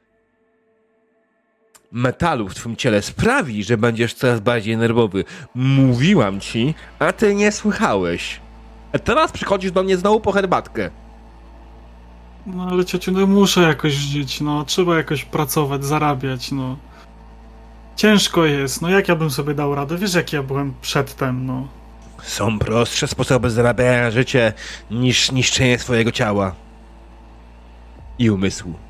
metalu 1.93 2.49
w 2.49 2.55
twoim 2.55 2.77
ciele 2.77 3.03
sprawi, 3.03 3.65
że 3.65 3.77
będziesz 3.77 4.15
coraz 4.15 4.41
bardziej 4.41 4.77
nerwowy. 4.77 5.25
Mówiłam 5.55 6.41
ci, 6.41 6.75
a 6.99 7.13
ty 7.13 7.35
nie 7.35 7.53
słychałeś. 7.53 8.41
A 8.93 8.99
teraz 8.99 9.33
przychodzisz 9.33 9.73
do 9.73 9.83
mnie 9.83 9.97
znowu 9.97 10.21
po 10.21 10.33
herbatkę. 10.33 10.91
No 12.47 12.69
ale 12.71 12.85
ciociu, 12.85 13.13
no 13.13 13.27
muszę 13.27 13.61
jakoś 13.61 13.93
żyć, 13.93 14.41
no. 14.41 14.65
Trzeba 14.65 14.97
jakoś 14.97 15.25
pracować, 15.25 15.85
zarabiać, 15.85 16.53
no. 16.53 16.77
Ciężko 17.97 18.45
jest, 18.45 18.83
no 18.83 18.89
jak 18.91 19.09
ja 19.09 19.17
bym 19.17 19.31
sobie 19.31 19.55
dał 19.55 19.75
radę? 19.75 19.97
Wiesz, 19.97 20.15
jak 20.15 20.33
ja 20.33 20.43
byłem 20.43 20.75
przedtem, 20.81 21.47
no. 21.47 21.69
Są 22.23 22.59
prostsze 22.59 23.09
sposoby 23.09 23.51
zarabiania 23.51 24.03
na 24.03 24.11
życie 24.11 24.53
niż 24.91 25.33
niszczenie 25.33 25.79
swojego 25.79 26.13
ciała 26.13 26.55
i 28.19 28.31
umysłu. 28.31 28.88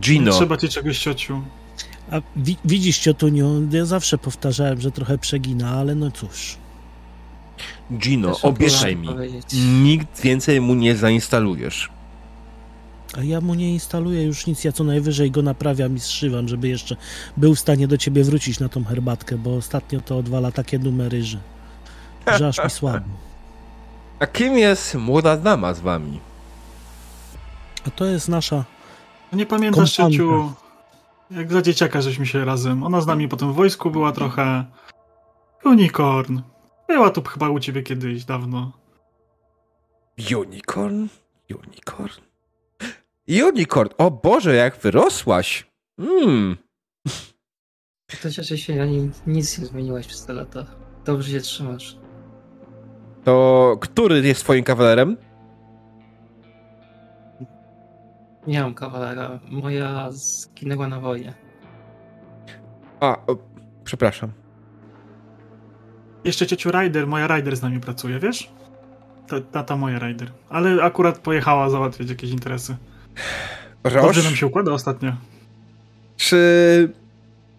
Gino. 0.00 0.30
Nie 0.30 0.36
trzeba 0.36 0.56
ci 0.56 0.68
czegoś, 0.68 0.98
ciociu. 0.98 1.42
A 2.10 2.20
wi 2.36 2.56
widzisz, 2.64 2.98
ciotuniu, 2.98 3.68
ja 3.70 3.84
zawsze 3.84 4.18
powtarzałem, 4.18 4.80
że 4.80 4.90
trochę 4.90 5.18
przegina, 5.18 5.70
ale 5.70 5.94
no 5.94 6.10
cóż. 6.10 6.56
Gino, 7.92 8.38
obiecaj 8.42 8.96
mi, 8.96 9.08
nikt 9.82 10.20
więcej 10.20 10.60
mu 10.60 10.74
nie 10.74 10.96
zainstalujesz. 10.96 11.88
A 13.18 13.22
ja 13.22 13.40
mu 13.40 13.54
nie 13.54 13.72
instaluję 13.72 14.22
już 14.22 14.46
nic, 14.46 14.64
ja 14.64 14.72
co 14.72 14.84
najwyżej 14.84 15.30
go 15.30 15.42
naprawiam 15.42 15.96
i 15.96 16.00
zszywam, 16.00 16.48
żeby 16.48 16.68
jeszcze 16.68 16.96
był 17.36 17.54
w 17.54 17.60
stanie 17.60 17.88
do 17.88 17.98
ciebie 17.98 18.24
wrócić 18.24 18.60
na 18.60 18.68
tą 18.68 18.84
herbatkę, 18.84 19.38
bo 19.38 19.56
ostatnio 19.56 20.00
to 20.00 20.18
odwala 20.18 20.52
takie 20.52 20.78
numery, 20.78 21.24
że, 21.24 21.38
że 22.38 22.48
aż 22.48 22.64
mi 22.64 22.70
słabo. 22.80 23.06
A 24.18 24.26
kim 24.26 24.58
jest 24.58 24.94
młoda 24.94 25.36
dama 25.36 25.74
z 25.74 25.80
wami? 25.80 26.20
A 27.86 27.90
to 27.90 28.04
jest 28.04 28.28
nasza. 28.28 28.64
Nie 29.34 29.46
pamiętasz, 29.46 29.92
Ciociu, 29.92 30.52
jak 31.30 31.52
za 31.52 31.62
dzieciaka 31.62 32.00
żeśmy 32.00 32.26
się 32.26 32.44
razem. 32.44 32.82
Ona 32.82 33.00
z 33.00 33.06
nami 33.06 33.28
potem 33.28 33.52
w 33.52 33.54
wojsku 33.54 33.90
była 33.90 34.12
trochę. 34.12 34.64
Unicorn. 35.64 36.40
Była 36.88 37.10
tu 37.10 37.22
chyba 37.22 37.48
u 37.48 37.60
ciebie 37.60 37.82
kiedyś, 37.82 38.24
dawno. 38.24 38.72
Unicorn? 40.36 41.06
Unicorn? 41.50 42.20
Unicorn! 43.28 43.90
O 43.98 44.10
Boże, 44.10 44.54
jak 44.54 44.76
wyrosłaś! 44.76 45.66
Mmm. 45.98 46.56
To 48.22 48.30
cieszę 48.30 48.58
się, 48.58 48.74
ja 48.74 48.86
nic 49.26 49.58
nie 49.58 49.66
zmieniłaś 49.66 50.06
przez 50.06 50.26
te 50.26 50.32
lata. 50.32 50.66
Dobrze 51.04 51.30
się 51.30 51.40
trzymasz. 51.40 51.98
To 53.24 53.76
który 53.80 54.20
jest 54.20 54.40
twoim 54.40 54.64
kawalerem? 54.64 55.16
Nie 58.46 58.62
mam 58.62 58.74
kawalera. 58.74 59.38
Moja 59.50 60.08
zginęła 60.10 60.88
na 60.88 61.00
wojnie. 61.00 61.34
A, 63.00 63.16
o, 63.26 63.36
przepraszam. 63.84 64.30
Jeszcze 66.24 66.46
ciociu 66.46 66.70
Ryder, 66.70 67.06
moja 67.06 67.26
Ryder 67.26 67.56
z 67.56 67.62
nami 67.62 67.80
pracuje, 67.80 68.18
wiesz? 68.18 68.50
Ta, 69.28 69.40
ta, 69.40 69.64
ta 69.64 69.76
moja 69.76 69.98
Ryder. 69.98 70.30
Ale 70.48 70.82
akurat 70.82 71.18
pojechała 71.18 71.70
załatwiać 71.70 72.08
jakieś 72.08 72.30
interesy. 72.30 72.76
Roż, 73.84 74.02
Dobrze 74.02 74.22
nam 74.22 74.36
się 74.36 74.46
układa 74.46 74.72
ostatnio. 74.72 75.12
Czy 76.16 76.92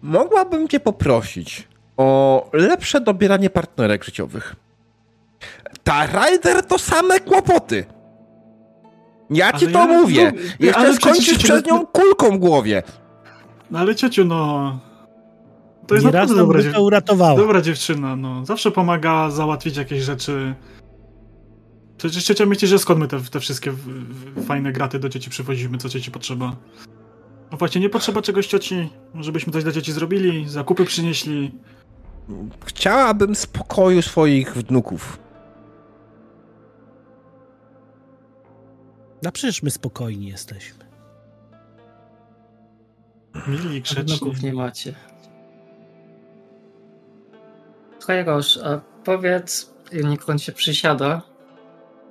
mogłabym 0.02 0.68
cię 0.68 0.80
poprosić 0.80 1.68
o 1.96 2.50
lepsze 2.52 3.00
dobieranie 3.00 3.50
partnerek 3.50 4.04
życiowych? 4.04 4.56
Ta 5.84 6.06
Ryder 6.06 6.66
to 6.66 6.78
same 6.78 7.20
kłopoty. 7.20 7.84
Ja 9.30 9.52
ci 9.52 9.64
ale 9.64 9.72
to 9.72 9.78
ja, 9.78 9.86
mówię. 9.86 10.32
No, 10.34 10.66
Jeszcze 10.66 10.80
ale 10.80 10.94
skończysz 10.94 11.38
przez 11.38 11.64
nią 11.66 11.86
kulką 11.86 12.30
w 12.30 12.38
głowie. 12.38 12.82
No 13.70 13.78
ale 13.78 13.94
ciociu, 13.94 14.24
no... 14.24 14.78
To 15.86 15.94
jest 15.94 16.06
naprawdę 16.06 16.34
dobra, 16.34 16.62
dziew... 16.62 16.78
uratowała. 16.78 17.36
dobra 17.36 17.62
dziewczyna, 17.62 18.16
no. 18.16 18.46
Zawsze 18.46 18.70
pomaga 18.70 19.30
załatwić 19.30 19.76
jakieś 19.76 20.02
rzeczy. 20.02 20.54
Przecież 21.96 22.24
ciocia 22.24 22.46
myśli, 22.46 22.68
że 22.68 22.78
skąd 22.78 23.00
my 23.00 23.08
te, 23.08 23.20
te 23.20 23.40
wszystkie 23.40 23.70
w, 23.70 23.78
w, 23.78 24.46
fajne 24.46 24.72
graty 24.72 24.98
do 24.98 25.08
dzieci 25.08 25.30
przywozimy, 25.30 25.78
co 25.78 25.88
dzieci 25.88 26.10
potrzeba. 26.10 26.56
No 27.52 27.58
właśnie, 27.58 27.80
nie 27.80 27.88
potrzeba 27.88 28.22
czegoś 28.22 28.46
cioci, 28.46 28.88
żebyśmy 29.20 29.52
coś 29.52 29.62
dla 29.62 29.72
dzieci 29.72 29.92
zrobili, 29.92 30.48
zakupy 30.48 30.84
przynieśli. 30.84 31.50
Chciałabym 32.66 33.34
spokoju 33.34 34.02
swoich 34.02 34.54
wnuków. 34.54 35.18
No 39.22 39.32
przecież 39.32 39.62
my 39.62 39.70
spokojni 39.70 40.26
jesteśmy. 40.26 40.84
Mili 43.46 43.76
i 43.76 43.82
grzeczni. 43.82 44.32
nie 44.42 44.52
macie. 44.52 44.94
Słuchaj, 47.98 48.24
Roż, 48.24 48.58
a 48.58 48.80
powiedz, 49.04 49.74
Unicorn 50.04 50.38
się 50.38 50.52
przysiada 50.52 51.22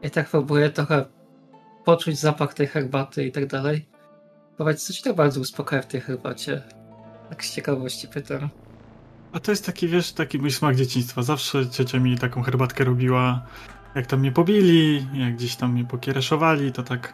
i 0.01 0.11
tak 0.11 0.29
próbuje 0.29 0.69
trochę 0.69 1.05
poczuć 1.85 2.19
zapach 2.19 2.53
tej 2.53 2.67
herbaty 2.67 3.25
i 3.25 3.31
tak 3.31 3.47
dalej. 3.47 3.85
Powiedz, 4.57 4.83
co 4.83 4.93
ci 4.93 5.03
tak 5.03 5.15
bardzo 5.15 5.41
uspokaja 5.41 5.81
w 5.81 5.87
tej 5.87 6.01
herbacie? 6.01 6.61
Tak 7.29 7.45
z 7.45 7.55
ciekawości 7.55 8.07
pytam. 8.07 8.49
A 9.31 9.39
to 9.39 9.51
jest 9.51 9.65
taki, 9.65 9.87
wiesz, 9.87 10.11
taki 10.11 10.37
mój 10.37 10.51
smak 10.51 10.75
dzieciństwa. 10.75 11.23
Zawsze 11.23 11.69
ciocia 11.69 11.99
mi 11.99 12.17
taką 12.17 12.41
herbatkę 12.41 12.83
robiła 12.83 13.45
jak 13.95 14.07
tam 14.07 14.19
mnie 14.19 14.31
pobili, 14.31 15.07
jak 15.13 15.35
gdzieś 15.35 15.55
tam 15.55 15.73
mnie 15.73 15.85
pokiereszowali, 15.85 16.71
to 16.71 16.83
tak 16.83 17.13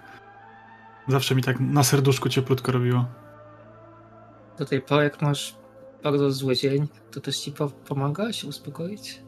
zawsze 1.08 1.36
mi 1.36 1.44
tak 1.44 1.60
na 1.60 1.84
serduszku 1.84 2.30
cieplutko 2.30 2.72
robiło. 2.72 3.06
Do 4.58 4.66
tej 4.66 4.82
pory, 4.82 5.04
jak 5.04 5.22
masz 5.22 5.56
bardzo 6.04 6.32
zły 6.32 6.56
dzień, 6.56 6.88
to 7.12 7.22
też 7.22 7.38
ci 7.38 7.52
po 7.52 7.68
pomaga 7.70 8.34
się 8.34 8.48
uspokoić? 8.48 9.22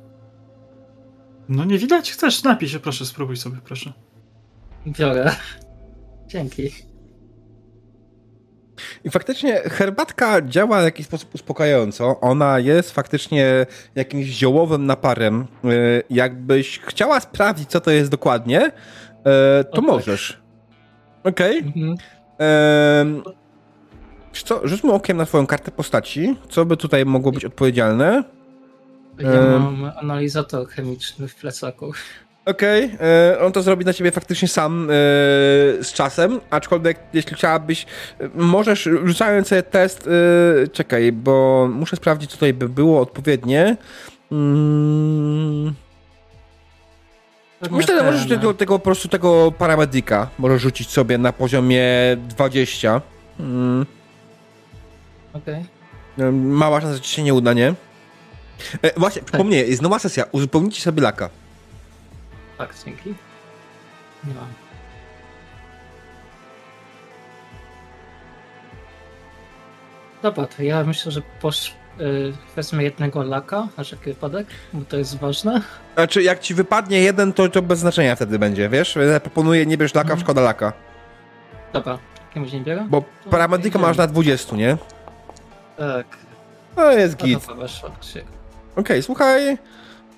No 1.49 1.65
nie 1.65 1.77
widać? 1.77 2.11
Chcesz? 2.11 2.43
Napij 2.43 2.69
się, 2.69 2.79
proszę, 2.79 3.05
spróbuj 3.05 3.37
sobie, 3.37 3.57
proszę. 3.65 3.93
Biorę. 4.87 5.35
Dzięki. 6.27 6.92
I 9.03 9.09
faktycznie 9.09 9.55
herbatka 9.55 10.41
działa 10.41 10.81
w 10.81 10.83
jakiś 10.83 11.05
sposób 11.05 11.35
uspokajająco. 11.35 12.19
Ona 12.19 12.59
jest 12.59 12.91
faktycznie 12.91 13.65
jakimś 13.95 14.25
ziołowym 14.25 14.85
naparem. 14.85 15.47
E, 15.63 15.67
jakbyś 16.09 16.79
chciała 16.79 17.19
sprawdzić, 17.19 17.69
co 17.69 17.81
to 17.81 17.91
jest 17.91 18.11
dokładnie, 18.11 18.61
e, 18.61 19.63
to 19.63 19.71
o, 19.71 19.75
tak. 19.75 19.85
możesz. 19.85 20.41
Okej. 21.23 21.59
Okay. 21.59 21.97
Mhm. 22.39 23.23
co, 24.33 24.67
rzućmy 24.67 24.91
okiem 24.91 25.17
na 25.17 25.25
twoją 25.25 25.47
kartę 25.47 25.71
postaci. 25.71 26.35
Co 26.49 26.65
by 26.65 26.77
tutaj 26.77 27.05
mogło 27.05 27.31
być 27.31 27.45
odpowiedzialne? 27.45 28.23
Ja 29.19 29.59
mam 29.59 29.91
analizator 29.97 30.67
chemiczny 30.67 31.27
w 31.27 31.35
plecaku. 31.35 31.91
Okej, 32.45 32.85
okay. 32.85 33.07
E, 33.07 33.39
on 33.39 33.51
to 33.51 33.61
zrobi 33.61 33.85
na 33.85 33.93
ciebie 33.93 34.11
faktycznie 34.11 34.47
sam 34.47 34.83
e, 34.83 34.93
z 35.83 35.93
czasem, 35.93 36.39
aczkolwiek 36.49 36.99
jeśli 37.13 37.35
chciałabyś, 37.35 37.85
e, 38.19 38.29
możesz 38.35 38.89
rzucając 39.03 39.47
sobie 39.47 39.63
test, 39.63 40.09
czekaj, 40.71 41.11
bo 41.11 41.67
muszę 41.71 41.95
sprawdzić, 41.95 42.31
co 42.31 42.37
tutaj 42.37 42.53
by 42.53 42.69
było 42.69 43.01
odpowiednie. 43.01 43.77
Hmm. 44.29 45.73
Myślę, 47.71 47.97
że 47.97 48.03
możesz 48.03 48.27
tego, 48.27 48.53
tego, 48.53 48.79
po 48.79 48.85
prostu 48.85 49.07
tego 49.07 49.51
paramedyka 49.51 50.29
możesz 50.39 50.61
rzucić 50.61 50.89
sobie 50.89 51.17
na 51.17 51.33
poziomie 51.33 51.83
20. 52.29 53.01
Hmm. 53.37 53.85
Okej. 55.33 55.65
Okay. 56.17 56.31
Mała 56.31 56.81
szansa, 56.81 56.95
że 56.95 57.01
ci 57.01 57.15
się 57.15 57.23
nie 57.23 57.33
uda, 57.33 57.53
nie? 57.53 57.73
E, 58.81 58.99
właśnie, 58.99 59.21
tak. 59.21 59.31
przypomnę, 59.31 59.55
jest 59.55 59.81
nowa 59.81 59.99
sesja, 59.99 60.25
uzupełnijcie 60.31 60.81
sobie 60.81 61.01
laka. 61.01 61.29
Tak, 62.67 62.75
dzięki. 62.85 63.09
Nie 64.23 64.33
mam. 64.33 64.47
Dobra, 70.21 70.45
to 70.45 70.63
ja 70.63 70.83
myślę, 70.83 71.11
że 71.11 71.21
posz, 71.41 71.73
yy, 71.97 72.33
wezmę 72.55 72.83
jednego 72.83 73.23
laka, 73.23 73.67
a 73.77 73.81
jaki 73.91 74.03
wypadek, 74.03 74.47
bo 74.73 74.85
to 74.85 74.97
jest 74.97 75.19
ważne. 75.19 75.61
Znaczy, 75.95 76.23
jak 76.23 76.39
ci 76.39 76.53
wypadnie 76.53 76.99
jeden, 76.99 77.33
to, 77.33 77.49
to 77.49 77.61
bez 77.61 77.79
znaczenia 77.79 78.15
wtedy 78.15 78.39
będzie, 78.39 78.69
wiesz? 78.69 78.97
Ja 79.13 79.19
proponuję, 79.19 79.65
nie 79.65 79.77
bierz 79.77 79.93
laka, 79.93 80.07
hmm. 80.07 80.23
szkoda 80.23 80.41
laka. 80.41 80.73
Dobra, 81.73 81.97
jakiegoś 82.27 82.53
nie 82.53 82.61
biorę? 82.61 82.85
Bo 82.89 83.03
paramedyka 83.29 83.79
masz 83.79 83.97
na 83.97 84.07
20, 84.07 84.55
nie? 84.55 84.77
Tak. 85.77 86.17
No 86.75 86.91
jest 86.91 87.15
git. 87.15 87.43
Okej, 87.45 88.23
okay, 88.75 89.01
słuchaj. 89.01 89.57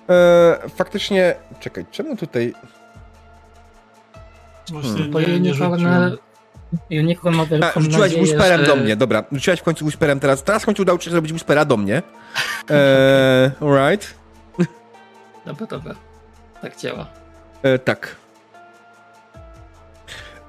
E, 0.08 0.68
faktycznie, 0.68 1.34
czekaj, 1.60 1.86
czemu 1.90 2.16
tutaj... 2.16 2.54
Właśnie 4.72 4.90
hmm. 4.90 5.12
nie, 5.12 5.40
nie, 5.40 5.54
nie 6.90 7.00
Unicorn 7.00 7.36
ma 7.36 7.44
A, 7.74 7.80
rzuciłaś 7.80 8.14
whisperem 8.14 8.60
że... 8.60 8.66
do 8.66 8.76
mnie, 8.76 8.96
dobra. 8.96 9.24
Rzuciłaś 9.32 9.60
w 9.60 9.62
końcu 9.62 9.84
whisperem 9.84 10.20
teraz. 10.20 10.42
Teraz 10.42 10.62
w 10.62 10.66
końcu 10.66 10.82
udało 10.82 10.98
ci 10.98 11.04
się 11.04 11.10
zrobić 11.10 11.32
whispera 11.32 11.64
do 11.64 11.76
mnie. 11.76 12.02
E, 12.70 13.50
alright. 13.60 14.14
Dobra, 15.46 15.66
dobra. 15.66 15.94
Tak 16.62 16.76
działa. 16.76 17.06
E, 17.62 17.78
tak. 17.78 18.16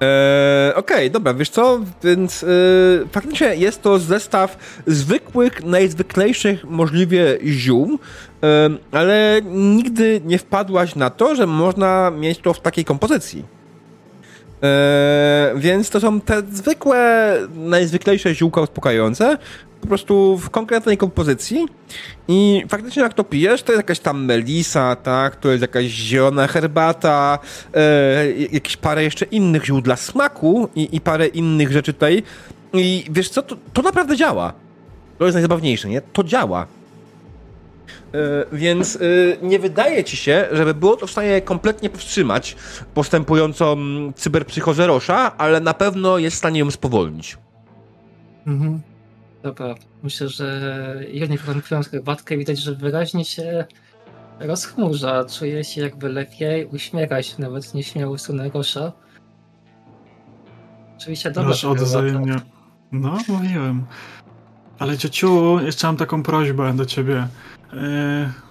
Eee, 0.00 0.74
Okej, 0.74 0.96
okay, 0.96 1.10
dobra, 1.10 1.34
wiesz 1.34 1.50
co, 1.50 1.80
więc 2.04 2.42
e, 2.44 2.46
faktycznie 3.12 3.54
jest 3.54 3.82
to 3.82 3.98
zestaw 3.98 4.56
zwykłych, 4.86 5.64
najzwyklejszych 5.64 6.64
możliwie 6.64 7.38
ziół, 7.44 7.98
e, 8.42 8.70
ale 8.92 9.40
nigdy 9.44 10.20
nie 10.24 10.38
wpadłaś 10.38 10.94
na 10.94 11.10
to, 11.10 11.34
że 11.34 11.46
można 11.46 12.10
mieć 12.10 12.38
to 12.38 12.52
w 12.52 12.60
takiej 12.60 12.84
kompozycji. 12.84 13.44
E, 14.62 15.52
więc 15.56 15.90
to 15.90 16.00
są 16.00 16.20
te 16.20 16.42
zwykłe, 16.52 17.32
najzwyklejsze 17.54 18.34
ziółka 18.34 18.60
uspokajające, 18.60 19.38
po 19.80 19.86
prostu 19.86 20.36
w 20.36 20.50
konkretnej 20.50 20.96
kompozycji 20.96 21.66
i 22.28 22.64
faktycznie 22.68 23.02
jak 23.02 23.14
to 23.14 23.24
pijesz, 23.24 23.62
to 23.62 23.72
jest 23.72 23.78
jakaś 23.78 23.98
tam 23.98 24.24
melisa, 24.24 24.96
tak, 24.96 25.36
to 25.36 25.48
jest 25.48 25.62
jakaś 25.62 25.84
zielona 25.84 26.46
herbata, 26.46 27.38
e, 27.74 28.32
jakieś 28.32 28.76
parę 28.76 29.04
jeszcze 29.04 29.24
innych 29.24 29.64
ziół 29.64 29.80
dla 29.80 29.96
smaku 29.96 30.68
i, 30.74 30.96
i 30.96 31.00
parę 31.00 31.26
innych 31.26 31.72
rzeczy 31.72 31.92
tutaj 31.92 32.22
i 32.72 33.04
wiesz 33.10 33.28
co, 33.28 33.42
to, 33.42 33.56
to 33.72 33.82
naprawdę 33.82 34.16
działa. 34.16 34.52
To 35.18 35.24
jest 35.24 35.34
najzabawniejsze, 35.34 35.88
nie? 35.88 36.00
To 36.00 36.24
działa. 36.24 36.66
Yy, 38.12 38.20
więc 38.52 38.94
yy, 38.94 39.38
nie 39.42 39.58
wydaje 39.58 40.04
ci 40.04 40.16
się, 40.16 40.48
żeby 40.52 40.74
było 40.74 40.96
to 40.96 41.06
w 41.06 41.10
stanie 41.10 41.40
kompletnie 41.40 41.90
powstrzymać 41.90 42.56
postępującą 42.94 43.76
cyberpsychozę 44.16 44.86
Rosza, 44.86 45.36
ale 45.38 45.60
na 45.60 45.74
pewno 45.74 46.18
jest 46.18 46.36
w 46.36 46.38
stanie 46.38 46.60
ją 46.60 46.70
spowolnić. 46.70 47.38
Mhm. 48.46 48.80
Dobra, 49.42 49.74
myślę, 50.02 50.28
że 50.28 51.00
jednie 51.08 51.38
pijąc 51.68 51.88
herbatkę 51.88 52.36
widać, 52.36 52.58
że 52.58 52.74
wyraźnie 52.74 53.24
się 53.24 53.64
rozchmurza, 54.40 55.24
czuje 55.24 55.64
się 55.64 55.80
jakby 55.80 56.08
lepiej, 56.08 56.66
uśmiecha 56.66 57.22
się 57.22 57.42
nawet 57.42 57.74
nieśmiało 57.74 58.16
w 58.16 58.20
stronę 58.20 58.50
Rosza. 58.54 58.92
Oczywiście 60.96 61.30
dobra. 61.30 61.50
Rosz 61.50 61.64
odwzajemnia. 61.64 62.40
No, 62.92 63.18
mówiłem. 63.28 63.86
Ale 64.78 64.98
ciociu, 64.98 65.60
jeszcze 65.60 65.86
mam 65.86 65.96
taką 65.96 66.22
prośbę 66.22 66.76
do 66.76 66.86
ciebie. 66.86 67.28
Yy, 67.72 67.78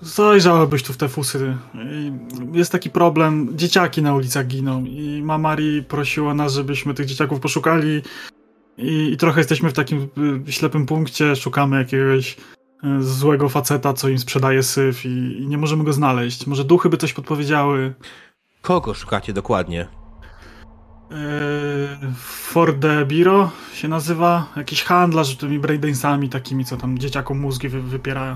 zajrzałbyś 0.01 0.83
tu 0.83 0.93
w 0.93 0.97
te 0.97 1.09
fusy. 1.09 1.57
Yy, 1.75 2.57
jest 2.57 2.71
taki 2.71 2.89
problem, 2.89 3.57
dzieciaki 3.57 4.01
na 4.01 4.15
ulicach 4.15 4.47
giną 4.47 4.85
i 4.85 5.21
mamari 5.23 5.83
prosiła 5.83 6.33
nas, 6.33 6.53
żebyśmy 6.53 6.93
tych 6.93 7.05
dzieciaków 7.05 7.39
poszukali 7.39 8.01
i, 8.77 9.11
i 9.13 9.17
trochę 9.17 9.39
jesteśmy 9.39 9.69
w 9.69 9.73
takim 9.73 10.09
y, 10.47 10.51
ślepym 10.51 10.85
punkcie, 10.85 11.35
szukamy 11.35 11.77
jakiegoś 11.77 12.37
y, 12.83 13.03
złego 13.03 13.49
faceta, 13.49 13.93
co 13.93 14.09
im 14.09 14.19
sprzedaje 14.19 14.63
syf 14.63 15.05
i, 15.05 15.41
i 15.41 15.47
nie 15.47 15.57
możemy 15.57 15.83
go 15.83 15.93
znaleźć. 15.93 16.47
Może 16.47 16.63
duchy 16.63 16.89
by 16.89 16.97
coś 16.97 17.13
podpowiedziały. 17.13 17.93
Kogo 18.61 18.93
szukacie 18.93 19.33
dokładnie? 19.33 19.87
Yy, 21.09 21.17
Forde 22.23 23.05
Biro 23.05 23.51
się 23.73 23.87
nazywa. 23.87 24.45
Jakiś 24.55 24.83
handlarz 24.83 25.37
tymi 25.37 25.59
braindainsami 25.59 26.29
takimi, 26.29 26.65
co 26.65 26.77
tam 26.77 26.97
dzieciakom 26.97 27.39
mózgi 27.39 27.69
wy, 27.69 27.81
wypierają. 27.81 28.35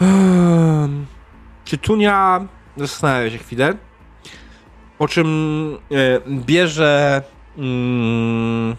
Um, 0.00 1.06
Czytunia 1.64 2.46
zastanawia 2.76 3.30
się 3.30 3.38
chwilę, 3.38 3.76
po 4.98 5.08
czym 5.08 5.78
e, 5.92 6.20
bierze 6.28 7.22
mm, 7.58 8.76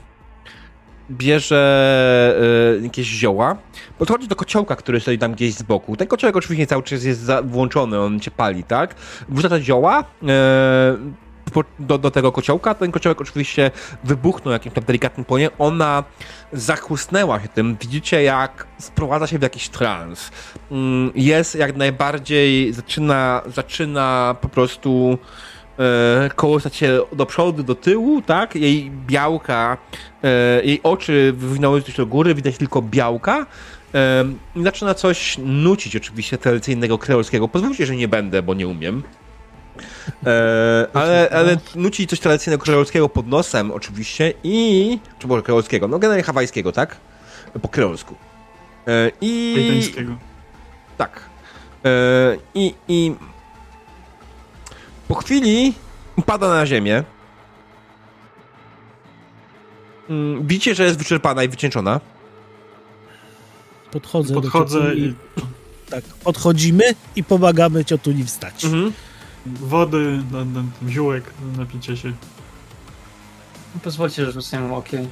bierze 1.12 2.36
y, 2.80 2.84
jakieś 2.84 3.08
zioła, 3.08 3.56
podchodzi 3.98 4.28
do 4.28 4.36
kociołka, 4.36 4.76
który 4.76 5.00
stoi 5.00 5.18
tam 5.18 5.32
gdzieś 5.32 5.54
z 5.54 5.64
boku. 5.64 5.96
Ten 5.98 6.08
kociołek 6.08 6.36
oczywiście 6.36 6.68
cały 6.68 6.84
czas 6.84 7.04
jest 7.04 7.22
za, 7.22 7.42
włączony, 7.42 8.00
on 8.00 8.20
cię 8.20 8.32
pali, 8.32 8.64
tak? 8.64 8.96
Wrzuca 9.30 9.50
te 9.50 9.62
zioła 9.62 10.02
y, 10.02 11.26
do, 11.80 11.98
do 11.98 12.12
tego 12.12 12.32
kociołka, 12.32 12.74
ten 12.74 12.92
kociołek 12.92 13.22
oczywiście 13.22 13.72
wybuchnął 14.04 14.52
jakimś 14.52 14.76
tam 14.76 14.84
delikatnym 14.84 15.26
płonie, 15.26 15.50
ona 15.58 16.04
zachłysnęła 16.54 17.40
się 17.40 17.48
tym, 17.48 17.78
widzicie 17.82 18.24
jak 18.24 18.68
sprowadza 18.80 19.28
się 19.28 19.40
w 19.40 19.42
jakiś 19.42 19.70
trans. 19.70 20.32
Y, 20.72 20.76
jest 21.16 21.56
jak 21.56 21.76
najbardziej, 21.76 22.74
zaczyna, 22.74 23.42
zaczyna 23.48 24.36
po 24.42 24.50
prostu 24.50 25.18
e, 25.80 26.30
kołysać 26.36 26.76
się 26.76 27.00
do 27.14 27.26
przodu, 27.26 27.64
do 27.64 27.76
tyłu, 27.76 28.22
tak? 28.22 28.56
Jej 28.56 28.92
białka, 28.92 29.78
e, 30.24 30.62
jej 30.64 30.80
oczy 30.84 31.34
wywinęły 31.38 31.82
się 31.82 31.94
do 31.94 32.06
góry, 32.06 32.36
widać 32.36 32.58
tylko 32.58 32.82
białka. 32.82 33.46
E, 33.94 34.26
I 34.56 34.64
zaczyna 34.64 34.94
coś 34.94 35.38
nucić 35.38 35.96
oczywiście 35.96 36.38
tradycyjnego 36.38 36.98
kreolskiego. 36.98 37.48
Pozwólcie, 37.48 37.86
że 37.86 37.96
nie 37.96 38.08
będę, 38.08 38.44
bo 38.44 38.54
nie 38.54 38.68
umiem. 38.68 39.04
E, 40.26 40.88
ale, 40.94 41.30
ale 41.32 41.58
nuci 41.76 42.08
coś 42.08 42.20
tradycyjnego 42.20 42.64
kreolskiego 42.64 43.10
pod 43.10 43.28
nosem 43.28 43.72
oczywiście 43.72 44.34
i... 44.44 45.00
czy 45.20 45.28
może 45.28 45.44
kreolskiego? 45.44 45.88
No 45.88 46.00
generalnie 46.00 46.24
hawajskiego, 46.24 46.72
tak? 46.72 46.98
Po 47.62 47.68
kreolsku. 47.68 48.16
E, 48.88 49.12
I... 49.22 49.82
Tak. 50.98 51.22
E, 51.86 52.38
I, 52.56 52.74
I 52.88 53.16
po 55.08 55.16
chwili 55.16 55.74
pada 56.26 56.48
na 56.48 56.66
ziemię. 56.66 57.04
Mm, 60.10 60.48
widzicie, 60.48 60.76
że 60.76 60.84
jest 60.84 60.98
wyczerpana 60.98 61.44
i 61.44 61.48
wycieńczona. 61.48 62.02
Podchodzę, 63.92 64.34
Podchodzę 64.34 64.80
do 64.80 64.94
i... 64.94 65.16
Tak, 65.90 66.04
podchodzimy 66.04 66.84
i 67.16 67.24
pomagamy 67.24 67.86
ciotuni 67.86 68.24
wstać. 68.24 68.66
Mhm. 68.66 68.94
Wody, 69.46 70.20
ziółek, 70.90 71.24
napicie 71.58 71.98
się. 71.98 72.14
Pozwólcie, 73.84 74.26
że 74.26 74.32
rzucę 74.32 74.74
okiem. 74.74 75.08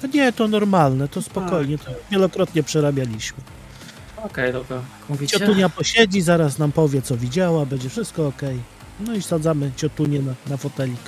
To 0.00 0.06
nie, 0.06 0.32
to 0.32 0.48
normalne, 0.48 1.08
to 1.08 1.22
spokojnie, 1.22 1.78
to 1.78 1.90
wielokrotnie 2.10 2.62
przerabialiśmy. 2.62 3.38
Okej, 4.24 4.50
okay, 4.50 4.52
dobra. 4.52 4.82
Mówicie? 5.08 5.38
Ciotunia 5.38 5.68
posiedzi, 5.68 6.22
zaraz 6.22 6.58
nam 6.58 6.72
powie, 6.72 7.02
co 7.02 7.16
widziała, 7.16 7.66
będzie 7.66 7.88
wszystko 7.88 8.26
ok. 8.26 8.42
No 9.00 9.14
i 9.14 9.22
sadzamy 9.22 9.70
ciotunię 9.76 10.20
na, 10.20 10.34
na 10.46 10.56
fotelik. 10.56 11.00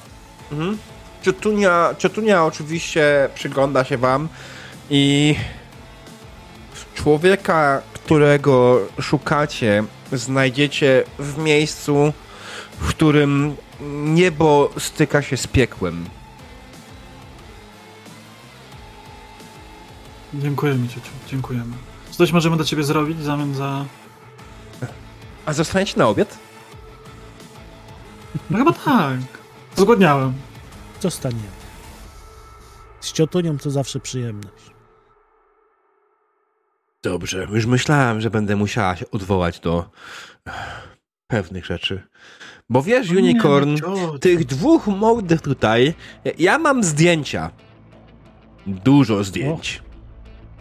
Mhm. 0.52 0.78
Ciotunia, 1.22 1.94
ciotunia 1.98 2.44
oczywiście 2.44 3.28
przygląda 3.34 3.84
się 3.84 3.98
wam 3.98 4.28
i 4.90 5.34
człowieka, 6.94 7.82
którego 7.92 8.80
szukacie, 9.00 9.84
znajdziecie 10.12 11.04
w 11.18 11.38
miejscu, 11.38 12.12
w 12.78 12.88
którym 12.88 13.56
niebo 14.04 14.70
styka 14.78 15.22
się 15.22 15.36
z 15.36 15.46
piekłem. 15.46 16.04
Dziękujemy, 20.34 20.88
ciociu, 20.88 21.10
dziękujemy. 21.30 21.72
Coś 22.16 22.32
możemy 22.32 22.56
do 22.56 22.64
ciebie 22.64 22.84
zrobić 22.84 23.16
w 23.16 23.24
zamian 23.24 23.54
za... 23.54 23.84
A 25.46 25.52
zostaniecie 25.52 25.98
na 25.98 26.08
obiad? 26.08 26.38
No 28.50 28.58
chyba 28.58 28.72
tak. 28.72 29.18
Zgodniałem. 29.76 30.32
Zostaniemy. 31.00 31.56
Z 33.00 33.12
ciotunią 33.12 33.58
to 33.58 33.70
zawsze 33.70 34.00
przyjemność. 34.00 34.70
Dobrze, 37.02 37.46
już 37.52 37.66
myślałem, 37.66 38.20
że 38.20 38.30
będę 38.30 38.56
musiała 38.56 38.96
się 38.96 39.10
odwołać 39.10 39.60
do 39.60 39.90
pewnych 41.26 41.66
rzeczy. 41.66 42.02
Bo 42.68 42.82
wiesz, 42.82 43.10
Unicorn, 43.10 43.70
nie, 43.70 44.18
tych 44.18 44.44
dwóch 44.44 44.86
młodych 44.86 45.40
tutaj, 45.40 45.94
ja 46.38 46.58
mam 46.58 46.84
zdjęcia. 46.84 47.50
Dużo 48.66 49.24
zdjęć. 49.24 49.82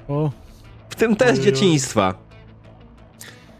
O. 0.07 0.13
o. 0.13 0.44
W 0.95 0.99
tym 0.99 1.15
też 1.15 1.39
dzieciństwa. 1.39 2.13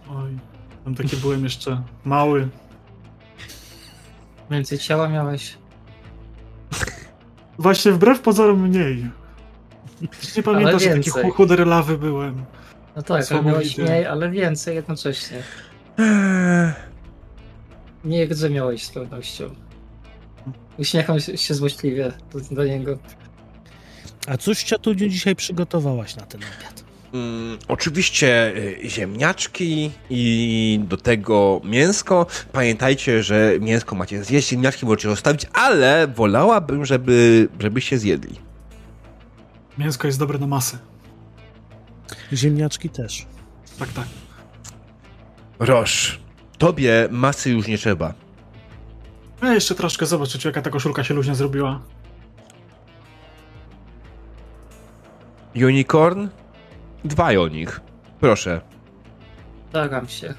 Oj, 0.09 0.37
tam 0.83 0.95
takie 0.95 1.17
byłem 1.17 1.43
jeszcze 1.43 1.83
mały. 2.05 2.49
Więcej 4.51 4.77
ciała 4.77 5.09
miałeś. 5.09 5.57
Właśnie 7.59 7.91
wbrew 7.91 8.21
pozorom 8.21 8.61
mniej. 8.69 9.09
Nie 10.37 10.43
pamiętasz, 10.43 10.83
że 10.83 10.89
taki 10.89 11.09
chuder 11.09 11.67
lawy 11.67 11.97
byłem. 11.97 12.45
No 12.95 13.01
tak, 13.01 13.31
ale 13.31 13.43
miałeś 13.43 13.77
mniej, 13.77 14.05
ale 14.05 14.29
więcej 14.29 14.75
jednocześnie. 14.75 15.43
Nie 18.05 18.27
gdzie 18.27 18.49
miałeś 18.49 18.83
z 18.83 18.91
pewnością. 18.91 19.55
Uśmiecham 20.77 21.19
się 21.19 21.53
złośliwie 21.53 22.11
do, 22.33 22.55
do 22.55 22.65
niego. 22.65 22.97
A 24.27 24.37
cóż 24.37 24.63
ciotuniu 24.63 25.09
dzisiaj 25.09 25.35
przygotowałaś 25.35 26.15
na 26.15 26.25
ten 26.25 26.41
obiad? 26.41 26.84
Mm, 27.13 27.57
oczywiście 27.67 28.53
y, 28.57 28.89
ziemniaczki 28.89 29.91
i 30.09 30.79
do 30.83 30.97
tego 30.97 31.61
mięsko. 31.63 32.25
Pamiętajcie, 32.51 33.23
że 33.23 33.51
mięsko 33.59 33.95
macie 33.95 34.23
zjeść, 34.23 34.49
ziemniaczki 34.49 34.85
możecie 34.85 35.09
zostawić, 35.09 35.45
ale 35.53 36.07
wolałabym, 36.07 36.85
żeby, 36.85 37.47
żebyście 37.59 37.97
zjedli. 37.97 38.39
Mięsko 39.77 40.07
jest 40.07 40.19
dobre 40.19 40.39
na 40.39 40.47
masę. 40.47 40.77
Ziemniaczki 42.33 42.89
też. 42.89 43.25
Tak, 43.79 43.93
tak. 43.93 44.05
Roż, 45.59 46.19
tobie 46.57 47.07
masy 47.11 47.49
już 47.49 47.67
nie 47.67 47.77
trzeba. 47.77 48.13
A 49.41 49.47
jeszcze 49.53 49.75
troszkę 49.75 50.05
zobaczyć, 50.05 50.45
jaka 50.45 50.61
ta 50.61 50.69
koszulka 50.69 51.03
się 51.03 51.13
luźnie 51.13 51.35
zrobiła. 51.35 51.81
Unicorn? 55.55 56.27
Dbaj 57.05 57.37
o 57.37 57.47
nich. 57.47 57.81
Proszę. 58.19 58.61
Staram 59.69 60.07
się. 60.07 60.33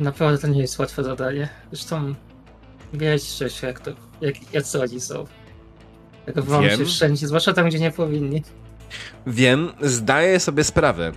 Naprawdę 0.00 0.38
to 0.38 0.48
nie 0.48 0.60
jest 0.60 0.78
łatwe 0.78 1.04
zadanie. 1.04 1.48
Zresztą 1.72 2.14
wiecie 2.92 3.50
się, 3.50 3.66
jak 3.66 3.80
to, 3.80 3.90
jak, 4.20 4.52
jacy 4.52 4.82
oni 4.82 5.00
są. 5.00 5.24
Jak 6.62 6.78
się 6.78 6.84
wszędzie, 6.84 7.26
zwłaszcza 7.26 7.52
tam, 7.52 7.66
gdzie 7.66 7.78
nie 7.78 7.90
powinni. 7.90 8.42
Wiem, 9.26 9.72
zdaję 9.80 10.40
sobie 10.40 10.64
sprawę. 10.64 11.12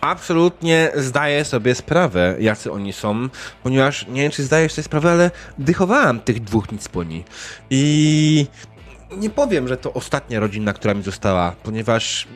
absolutnie 0.00 0.90
zdaję 0.94 1.44
sobie 1.44 1.74
sprawę, 1.74 2.36
jacy 2.40 2.72
oni 2.72 2.92
są, 2.92 3.28
ponieważ 3.62 4.06
nie 4.08 4.22
wiem, 4.22 4.30
czy 4.30 4.44
zdajesz 4.44 4.72
sobie 4.72 4.84
sprawę, 4.84 5.10
ale 5.10 5.30
dychowałem 5.58 6.20
tych 6.20 6.40
dwóch 6.40 6.72
nic 6.72 6.88
poni. 6.88 7.24
I 7.70 8.46
nie 9.16 9.30
powiem, 9.30 9.68
że 9.68 9.76
to 9.76 9.92
ostatnia 9.92 10.40
rodzina, 10.40 10.72
która 10.72 10.94
mi 10.94 11.02
została, 11.02 11.54
ponieważ 11.62 12.28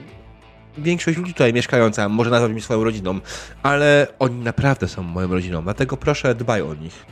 większość 0.79 1.19
ludzi 1.19 1.33
tutaj 1.33 1.53
mieszkająca 1.53 2.09
może 2.09 2.31
nazwać 2.31 2.53
mnie 2.53 2.61
swoją 2.61 2.85
rodziną, 2.85 3.21
ale 3.63 4.07
oni 4.19 4.37
naprawdę 4.37 4.89
są 4.89 5.03
moją 5.03 5.29
rodziną, 5.29 5.63
dlatego 5.63 5.97
proszę 5.97 6.35
dbaj 6.35 6.63
o 6.63 6.75
nich. 6.75 7.07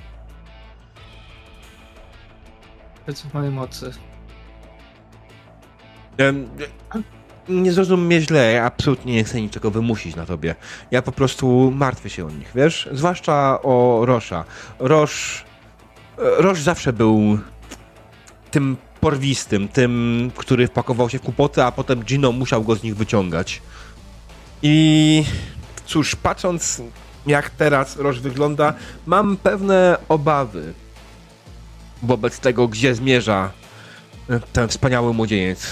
Co 3.15 3.29
w 3.29 3.35
mojej 3.35 3.51
mocy. 3.53 3.91
Nie 7.49 7.73
zrozum 7.73 8.07
mnie 8.07 8.21
źle, 8.21 8.53
ja 8.53 8.65
absolutnie 8.65 9.15
nie 9.15 9.25
chcę 9.25 9.41
niczego 9.41 9.71
wymusić 9.71 10.17
na 10.17 10.27
tobie. 10.27 10.55
Ja 10.91 11.03
po 11.03 11.13
prostu 11.13 11.73
martwię 11.75 12.11
się 12.11 12.27
o 12.27 12.31
nich, 12.31 12.51
wiesz? 12.55 12.89
Zwłaszcza 12.93 13.63
o 13.63 14.03
Rosza. 14.07 14.45
Rosz... 14.79 15.45
Rosz 16.17 16.63
zawsze 16.63 16.93
był 16.93 17.39
tym 18.51 18.77
porwistym, 19.01 19.69
tym, 19.69 20.31
który 20.37 20.67
wpakował 20.67 21.11
się 21.11 21.19
w 21.19 21.23
kłopoty, 21.23 21.63
a 21.63 21.73
potem 21.73 22.05
Gino 22.05 22.33
musiał 22.33 22.65
go 22.65 22.77
z 22.77 22.83
nich 22.83 22.97
wyciągać. 22.97 23.63
I 24.63 25.25
cóż, 25.87 26.17
patrząc 26.17 26.83
jak 27.27 27.51
teraz 27.51 27.97
Roż 27.97 28.21
wygląda, 28.21 28.75
mam 29.07 29.37
pewne 29.37 29.97
obawy 30.09 30.75
wobec 32.03 32.39
tego, 32.39 32.69
gdzie 32.69 32.95
zmierza 32.95 33.51
ten 34.53 34.69
wspaniały 34.69 35.15
młodzieniec. 35.15 35.67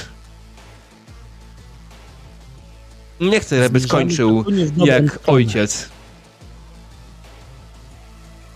Nie 3.21 3.41
chcę, 3.41 3.63
żeby 3.63 3.81
skończył 3.81 4.45
jak 4.77 5.19
ojciec. 5.27 5.89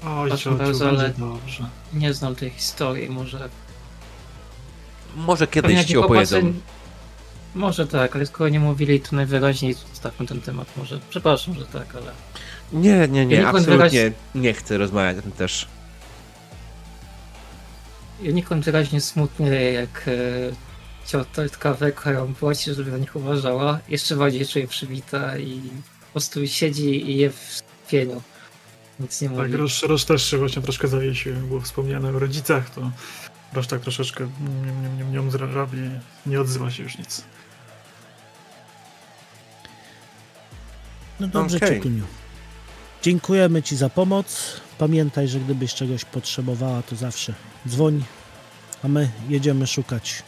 Oj, 0.07 0.31
ciociu, 0.31 0.59
ale 0.89 1.11
dobrze. 1.19 1.69
Nie 1.93 2.15
znam 2.15 2.35
tej 2.35 2.51
historii, 2.51 3.11
może... 3.11 3.49
Może 5.17 5.47
kiedyś 5.47 5.85
ci 5.85 5.97
opowiedzą. 5.97 6.53
Może 7.55 7.87
tak, 7.87 8.17
ale 8.17 8.27
skoro 8.27 8.49
nie 8.49 8.61
mówili, 8.61 9.01
to 9.01 9.17
najwyraźniej 9.17 9.75
zostawmy 9.75 10.27
ten 10.27 10.41
temat. 10.41 10.77
Może, 10.77 11.01
przepraszam, 11.11 11.55
że 11.55 11.67
tak, 11.67 11.97
ale... 11.97 12.13
Nie, 12.73 13.09
nie, 13.09 13.27
nie, 13.27 13.49
absolutnie 13.49 14.13
nie 14.35 14.53
chcę 14.53 14.79
rozmawiać 14.79 15.19
o 15.19 15.23
tym 15.23 15.33
też. 15.33 15.69
Unikon 18.29 18.61
wyraźnie 18.61 19.01
smutnie, 19.01 19.51
jak 19.73 20.05
e, 20.09 20.13
ciotka 21.07 21.75
Weka 21.75 22.11
ją 22.13 22.35
płaci, 22.35 22.75
żeby 22.75 22.91
na 22.91 22.99
nich 22.99 23.17
uważała. 23.17 23.79
Jeszcze 23.89 24.17
bardziej 24.17 24.47
czuje 24.47 24.69
przybita 24.69 25.39
i 25.39 25.61
po 26.01 26.13
prostu 26.13 26.47
siedzi 26.47 27.11
i 27.11 27.17
je 27.17 27.31
w 27.31 27.63
pieniu. 27.89 28.23
Nic 29.01 29.21
nie 29.21 29.29
mówi. 29.29 29.43
Tak, 29.43 29.55
Roż, 29.55 29.83
Roż 29.83 30.05
też 30.05 30.31
się 30.31 30.39
właśnie 30.39 30.63
troszkę 30.63 30.89
zawiesił. 30.89 31.35
Było 31.35 31.61
wspomniane 31.61 32.09
o 32.09 32.19
rodzicach, 32.19 32.71
to 32.71 32.91
Roż 33.53 33.67
tak 33.67 33.81
troszeczkę 33.81 34.29
nią 35.13 35.31
robi, 35.31 35.79
nie 36.27 36.41
odzywa 36.41 36.71
się 36.71 36.83
już 36.83 36.99
nic. 36.99 37.25
No 41.21 41.29
dobrze, 41.29 41.57
okay. 41.57 41.69
Ciekuniu. 41.69 42.05
Dziękujemy 43.03 43.63
Ci 43.63 43.77
za 43.77 43.89
pomoc. 43.89 44.61
Pamiętaj, 44.79 45.29
że 45.29 45.41
gdybyś 45.41 45.75
czegoś 45.75 46.05
potrzebowała, 46.05 46.83
to 46.83 46.97
zawsze 46.97 47.35
dzwoń, 47.69 48.05
a 48.85 48.89
my 48.89 49.11
jedziemy 49.29 49.67
szukać 49.67 50.23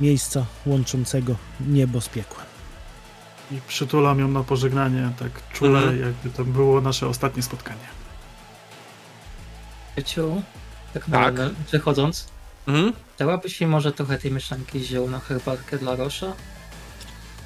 miejsca 0.00 0.46
łączącego 0.66 1.36
niebo 1.60 2.00
z 2.00 2.08
piekłem. 2.08 2.46
I 3.50 3.60
przytulam 3.68 4.18
ją 4.18 4.28
na 4.28 4.44
pożegnanie, 4.44 5.10
tak 5.18 5.30
czule, 5.52 5.78
mhm. 5.78 6.00
jakby 6.00 6.30
to 6.30 6.44
było 6.44 6.80
nasze 6.80 7.08
ostatnie 7.08 7.42
spotkanie. 7.42 7.88
Ciu, 10.04 10.42
tak, 10.94 11.04
tak. 11.10 11.34
wychodząc, 11.70 12.28
mhm. 12.68 12.92
dałabyś 13.18 13.60
mi 13.60 13.66
może 13.66 13.92
trochę 13.92 14.18
tej 14.18 14.32
mieszanki 14.32 14.80
ziół 14.80 15.10
na 15.10 15.18
herbatkę 15.18 15.78
dla 15.78 15.96
Rosza? 15.96 16.32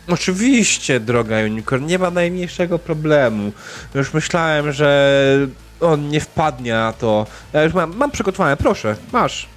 Oczywiście, 0.09 1.01
droga 1.01 1.37
Unicorn, 1.37 1.87
nie 1.87 1.99
ma 1.99 2.11
najmniejszego 2.11 2.79
problemu. 2.79 3.53
Już 3.95 4.15
myślałem, 4.15 4.73
że 4.73 5.49
on 5.81 6.09
nie 6.09 6.21
wpadnie 6.21 6.73
na 6.73 6.93
to. 6.93 7.27
Ja 7.53 7.63
już 7.63 7.75
mam, 7.75 7.97
mam 7.97 8.11
przygotowane, 8.11 8.57
proszę, 8.57 8.97
masz. 9.13 9.49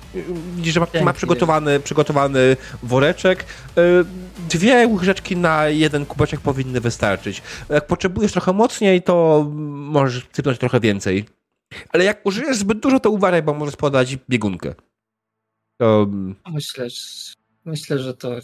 Widzisz, 0.56 0.74
że 0.74 0.80
ma, 0.80 0.88
ma 1.04 1.14
przygotowany, 1.14 1.80
przygotowany 1.80 2.58
woreczek. 2.84 3.46
E, 3.78 3.82
dwie 4.50 4.88
łyżeczki 4.88 5.38
na 5.38 5.68
jeden 5.68 6.06
kubeczek 6.06 6.40
powinny 6.40 6.82
wystarczyć. 6.82 7.42
Jak 7.70 7.88
potrzebujesz 7.88 8.32
trochę 8.32 8.54
mocniej, 8.54 9.02
to 9.02 9.46
możesz 9.70 10.28
sypnąć 10.34 10.60
trochę 10.60 10.80
więcej. 10.80 11.26
Ale 11.90 12.04
jak 12.04 12.26
użyjesz 12.26 12.58
zbyt 12.58 12.80
dużo, 12.80 13.00
to 13.00 13.12
uważaj, 13.12 13.44
bo 13.44 13.54
możesz 13.54 13.76
podać 13.76 14.18
biegunkę. 14.30 14.76
To... 15.78 16.08
Myślę, 16.52 16.88
myślę, 17.66 18.00
że 18.00 18.14
to 18.14 18.36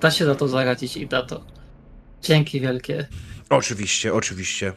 da 0.00 0.10
się 0.10 0.24
za 0.24 0.34
to 0.34 0.48
zaradzić 0.48 0.96
i 0.96 1.06
da 1.06 1.22
to. 1.22 1.44
Dzięki 2.22 2.60
wielkie. 2.60 3.08
Oczywiście, 3.50 4.14
oczywiście. 4.14 4.72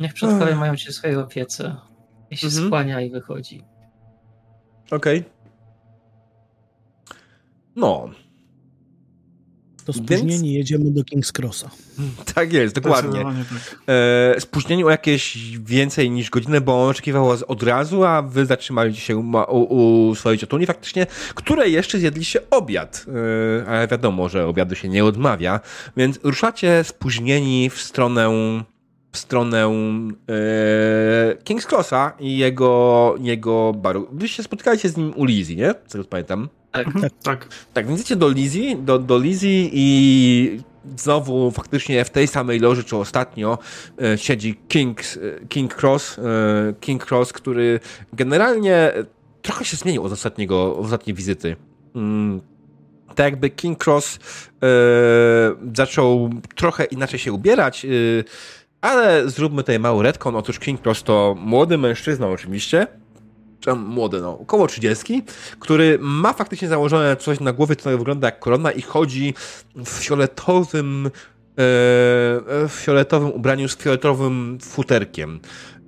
Niech 0.00 0.14
przodkowie 0.14 0.54
mają 0.54 0.76
się 0.76 0.92
swojej 0.92 1.16
opiece. 1.16 1.76
I 2.30 2.36
się 2.36 2.46
mhm. 2.46 2.66
skłania 2.66 3.00
i 3.00 3.10
wychodzi. 3.10 3.64
Okej. 4.90 5.18
Okay. 5.18 5.30
No. 7.76 8.10
To 9.92 9.98
spóźnienie 9.98 10.28
Więc... 10.28 10.42
jedziemy 10.42 10.90
do 10.90 11.00
King's 11.02 11.32
Crossa. 11.38 11.70
Tak 12.34 12.52
jest, 12.52 12.74
dokładnie. 12.74 13.24
Tak. 13.24 13.34
E, 13.88 14.40
spóźnienie 14.40 14.86
o 14.86 14.90
jakieś 14.90 15.38
więcej 15.58 16.10
niż 16.10 16.30
godzinę, 16.30 16.60
bo 16.60 16.82
on 16.82 16.90
oczekiwał 16.90 17.28
od 17.46 17.62
razu, 17.62 18.04
a 18.04 18.22
wy 18.22 18.46
zatrzymaliście 18.46 19.02
się 19.02 19.16
u, 19.16 20.08
u 20.08 20.14
swojej 20.14 20.38
ciotuni 20.38 20.66
faktycznie, 20.66 21.06
której 21.34 21.72
jeszcze 21.72 21.98
zjedliście 21.98 22.40
obiad. 22.50 23.06
E, 23.62 23.66
ale 23.66 23.88
wiadomo, 23.88 24.28
że 24.28 24.46
obiadu 24.46 24.74
się 24.74 24.88
nie 24.88 25.04
odmawia, 25.04 25.60
więc 25.96 26.20
ruszacie 26.22 26.84
spóźnieni 26.84 27.70
w 27.70 27.80
stronę 27.80 28.30
w 29.12 29.18
stronę 29.18 29.64
e, 29.66 31.34
King's 31.44 31.66
Crossa 31.66 32.12
i 32.20 32.38
jego, 32.38 33.14
jego 33.20 33.72
baru. 33.72 34.08
Wy 34.12 34.28
się 34.28 34.42
spotkaliście 34.42 34.88
z 34.88 34.96
nim 34.96 35.12
u 35.16 35.24
Lizzie, 35.24 35.56
nie? 35.56 35.74
Co 35.86 35.92
tego 35.92 36.04
pamiętam. 36.04 36.48
Tak, 36.72 36.86
mhm. 36.86 37.02
tak. 37.02 37.12
Tak, 37.22 37.48
tak 37.72 37.86
więc 37.86 38.00
idziecie 38.00 38.16
do 38.16 38.28
Lizzie, 38.28 38.76
do, 38.76 38.98
do 38.98 39.18
Lizzie 39.18 39.70
i 39.72 40.60
znowu 40.96 41.50
faktycznie 41.50 42.04
w 42.04 42.10
tej 42.10 42.26
samej 42.26 42.60
loży, 42.60 42.84
czy 42.84 42.96
ostatnio, 42.96 43.58
e, 44.02 44.18
siedzi 44.18 44.54
King, 44.68 45.00
e, 45.00 45.46
King 45.46 45.82
Cross, 45.82 46.18
e, 46.18 46.22
King 46.80 47.10
Cross, 47.10 47.32
który 47.32 47.80
generalnie 48.12 48.92
trochę 49.42 49.64
się 49.64 49.76
zmienił 49.76 50.04
od 50.04 50.12
ostatniego, 50.12 50.76
od 50.76 50.84
ostatniej 50.84 51.14
wizyty. 51.14 51.56
Mm, 51.94 52.40
tak 53.14 53.26
jakby 53.26 53.50
King 53.50 53.86
Cross 53.86 54.18
e, 54.62 54.66
zaczął 55.74 56.30
trochę 56.56 56.84
inaczej 56.84 57.18
się 57.18 57.32
ubierać, 57.32 57.84
e, 57.84 57.88
ale 58.80 59.28
zróbmy 59.30 59.62
tutaj 59.62 59.78
mały 59.78 60.02
retcon. 60.02 60.36
Otóż 60.36 60.58
King 60.58 60.86
Cross 60.86 61.02
to 61.02 61.36
młody 61.38 61.78
mężczyzna 61.78 62.28
oczywiście, 62.28 62.86
czy 63.60 63.74
młody, 63.74 64.20
no, 64.20 64.38
około 64.38 64.66
30, 64.66 65.22
który 65.58 65.98
ma 66.00 66.32
faktycznie 66.32 66.68
założone 66.68 67.16
coś 67.16 67.40
na 67.40 67.52
głowie, 67.52 67.76
co 67.76 67.98
wygląda 67.98 68.28
jak 68.28 68.38
korona 68.38 68.72
i 68.72 68.82
chodzi 68.82 69.34
w 69.76 69.88
fioletowym 69.88 71.06
e, 71.06 71.10
w 71.56 72.72
fioletowym 72.72 73.32
ubraniu 73.32 73.68
z 73.68 73.76
fioletowym 73.76 74.58
futerkiem. 74.62 75.40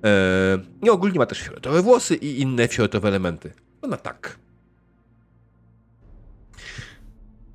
E, 0.05 0.59
I 0.83 0.91
ogólnie 0.91 1.19
ma 1.19 1.27
też 1.27 1.41
fioletowe 1.43 1.83
włosy 1.83 2.15
i 2.15 2.41
inne 2.41 2.69
fioletowe 2.69 3.09
elementy. 3.09 3.53
No 3.89 3.97
tak. 3.97 4.39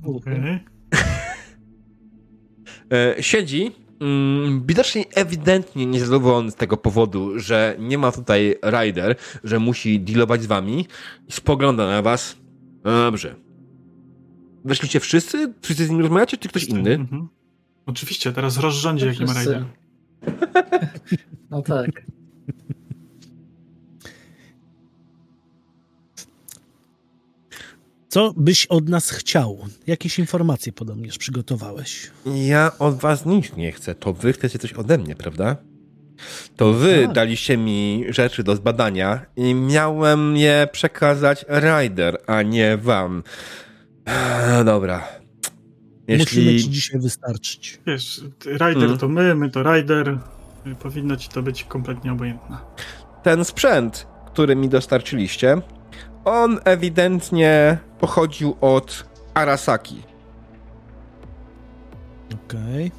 Okay. 0.04 0.60
E, 2.92 3.24
siedzi 3.24 3.87
widocznie 4.66 5.06
ewidentnie 5.16 5.86
niezadowolony 5.86 6.52
z 6.52 6.56
tego 6.56 6.78
powodu, 6.78 7.40
że 7.40 7.76
nie 7.80 7.98
ma 7.98 8.12
tutaj 8.12 8.56
rider, 8.64 9.16
że 9.44 9.60
musi 9.60 10.00
dealować 10.00 10.44
z 10.44 10.46
wami 10.46 10.88
i 11.28 11.32
spogląda 11.32 11.88
na 11.88 12.02
was. 12.02 12.38
Dobrze. 12.84 13.36
Weszliście 14.66 15.00
wszyscy? 15.00 15.54
Wszyscy 15.62 15.86
z 15.86 15.90
nim 15.90 16.00
rozmawiacie, 16.00 16.38
czy 16.38 16.50
ktoś 16.50 16.64
inny? 16.64 16.94
Mhm. 16.94 17.28
Oczywiście, 17.86 18.32
teraz 18.32 18.58
rozrządzi, 18.58 19.06
jaki 19.06 19.26
ma 19.26 19.34
rider. 19.34 19.66
No 21.50 21.62
tak. 21.62 22.06
Co 28.08 28.34
byś 28.38 28.66
od 28.66 28.90
nas 28.90 29.10
chciał? 29.10 29.58
Jakieś 29.88 30.20
informacje 30.20 30.72
podobnież 30.74 31.18
przygotowałeś? 31.18 32.12
Ja 32.26 32.72
od 32.80 33.00
was 33.00 33.26
nic 33.26 33.56
nie 33.56 33.72
chcę. 33.72 33.96
To 33.96 34.14
wy 34.14 34.34
chcecie 34.34 34.60
coś 34.60 34.74
ode 34.74 34.98
mnie, 34.98 35.16
prawda? 35.16 35.56
To 36.56 36.74
wy 36.74 37.04
tak. 37.06 37.14
daliście 37.14 37.58
mi 37.58 38.06
rzeczy 38.10 38.44
do 38.44 38.56
zbadania 38.56 39.26
i 39.36 39.54
miałem 39.54 40.38
je 40.38 40.68
przekazać 40.72 41.46
Ryder, 41.48 42.18
a 42.28 42.42
nie 42.42 42.78
wam. 42.78 43.24
Dobra. 44.66 45.08
Jeśli... 46.08 46.44
Musimy 46.44 46.60
ci 46.60 46.70
dzisiaj 46.70 47.00
wystarczyć. 47.00 47.80
Wiesz, 47.88 48.22
rider 48.46 48.78
hmm. 48.78 48.98
to 48.98 49.08
my, 49.08 49.36
my 49.36 49.50
to 49.50 49.64
rider. 49.64 50.20
Powinno 50.80 51.18
ci 51.18 51.30
to 51.30 51.42
być 51.44 51.64
kompletnie 51.64 52.12
obojętne. 52.12 52.58
Ten 53.24 53.46
sprzęt, 53.46 54.08
który 54.26 54.56
mi 54.56 54.70
dostarczyliście, 54.70 55.62
on 56.28 56.60
ewidentnie 56.64 57.78
pochodził 58.00 58.58
od 58.62 59.06
Arasaki. 59.34 60.04
Okej. 62.28 62.92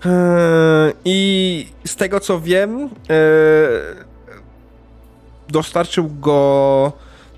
Okay. 0.00 0.12
Eee, 0.12 0.92
I 1.04 1.68
z 1.84 1.96
tego 1.96 2.20
co 2.20 2.40
wiem, 2.40 2.82
eee, 2.82 2.88
dostarczył 5.48 6.08
go 6.20 6.92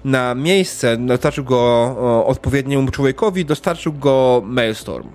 na 0.04 0.34
miejsce, 0.34 0.96
dostarczył 0.96 1.44
go 1.44 2.24
odpowiedniemu 2.26 2.90
człowiekowi, 2.90 3.44
dostarczył 3.44 3.92
go 3.92 4.42
Maelstorm. 4.44 5.08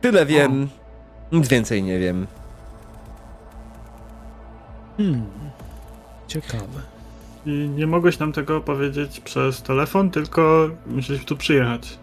Tyle 0.00 0.26
wiem, 0.26 0.68
o. 1.32 1.36
nic 1.36 1.48
więcej 1.48 1.82
nie 1.82 1.98
wiem. 1.98 2.26
Hmm. 4.96 5.26
Ciekawe. 6.28 6.91
I 7.46 7.50
nie 7.50 7.86
mogłeś 7.86 8.18
nam 8.18 8.32
tego 8.32 8.60
powiedzieć 8.60 9.20
przez 9.20 9.62
telefon, 9.62 10.10
tylko 10.10 10.70
musieliśmy 10.86 11.26
tu 11.26 11.36
przyjechać. 11.36 11.98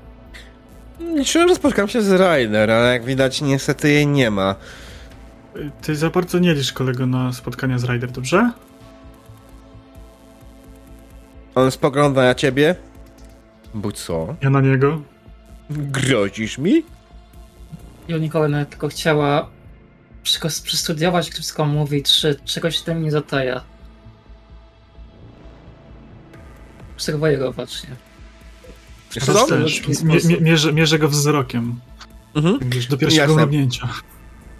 Liczyłem, 1.16 1.50
że 1.50 1.56
spotkam 1.56 1.88
się 1.88 2.02
z 2.02 2.12
Rainer, 2.12 2.72
ale 2.72 2.94
jak 2.94 3.06
widać 3.06 3.42
niestety 3.42 3.90
jej 3.90 4.08
nie 4.08 4.32
ma. 4.32 4.56
Ty 5.82 5.96
za 5.96 6.10
bardzo 6.10 6.40
nie 6.40 6.54
licz 6.54 6.74
kolego 6.74 7.06
na 7.06 7.34
spotkania 7.34 7.80
z 7.80 7.84
Ryder, 7.84 8.12
dobrze? 8.12 8.52
On 11.56 11.72
spogląda 11.72 12.22
na 12.22 12.36
ciebie. 12.36 12.76
Bo 13.74 13.92
co? 13.92 14.36
Ja 14.42 14.50
na 14.50 14.62
niego. 14.62 15.02
Grozisz 15.70 16.58
mi? 16.58 16.84
Unicorn 18.10 18.56
tylko 18.70 18.88
chciała 18.88 19.50
przestudiować, 20.64 21.30
wszystko 21.30 21.66
mówi, 21.66 22.04
czy 22.04 22.40
czegoś 22.46 22.82
tym 22.82 23.04
nie 23.04 23.12
zataja. 23.12 23.62
Obserwuję 27.00 27.38
go 27.38 27.52
właśnie. 27.52 27.90
Co? 29.22 29.48
Mierzę, 30.42 30.74
mierzę 30.74 31.00
go 31.00 31.10
wzrokiem. 31.10 31.80
Mhm. 32.36 32.60
Do 32.90 32.98
pierwszego 32.98 33.36
mrugnięcia. 33.36 33.90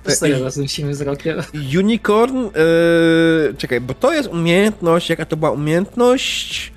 Stoję 0.08 0.40
razem 0.40 0.68
siły 0.68 0.92
wzrokiem. 0.92 1.42
Unicorn, 1.78 2.38
yy, 2.38 3.56
czekaj, 3.58 3.82
bo 3.82 3.94
to 3.94 4.14
jest 4.14 4.30
umiejętność, 4.30 5.10
jaka 5.10 5.26
to 5.26 5.38
była 5.38 5.52
umiejętność? 5.52 6.74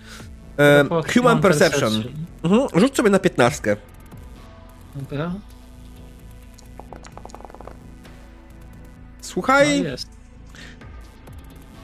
Yy, 0.58 0.84
human, 0.88 1.02
human 1.14 1.40
Perception. 1.40 1.92
perception. 1.92 2.24
Mhm. 2.44 2.80
Rzuć 2.80 2.96
sobie 2.96 3.10
na 3.10 3.18
piętnastkę. 3.18 3.76
Dobra. 4.96 5.34
Słuchaj. 9.20 9.82
No 9.82 9.88
jest. 9.88 10.11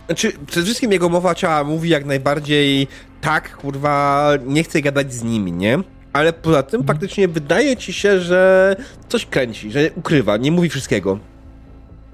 Znaczy, 0.09 0.33
przede 0.47 0.65
wszystkim 0.65 0.93
jego 0.93 1.09
mowa 1.09 1.35
ciała 1.35 1.65
mówi 1.65 1.89
jak 1.89 2.05
najbardziej 2.05 2.89
tak, 3.21 3.57
kurwa, 3.57 4.31
nie 4.47 4.65
chcę 4.65 4.83
gadać 4.83 5.15
z 5.15 5.23
nimi, 5.23 5.53
nie? 5.53 5.79
Ale 6.13 6.33
poza 6.33 6.63
tym 6.63 6.81
mhm. 6.81 6.87
faktycznie 6.99 7.29
wydaje 7.29 7.77
ci 7.77 7.93
się, 7.93 8.21
że 8.21 8.77
coś 9.09 9.27
kręci, 9.27 9.71
że 9.71 9.91
ukrywa, 9.95 10.37
nie 10.37 10.53
mówi 10.53 10.69
wszystkiego. 10.69 11.19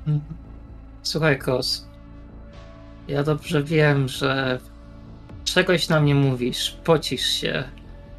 Mhm. 0.06 0.34
Słuchaj, 1.02 1.38
Kos. 1.38 1.88
Ja 3.08 3.22
dobrze 3.22 3.62
wiem, 3.62 4.08
że 4.08 4.58
czegoś 5.44 5.88
nam 5.88 6.04
nie 6.04 6.14
mówisz, 6.14 6.76
pocisz 6.84 7.26
się, 7.26 7.64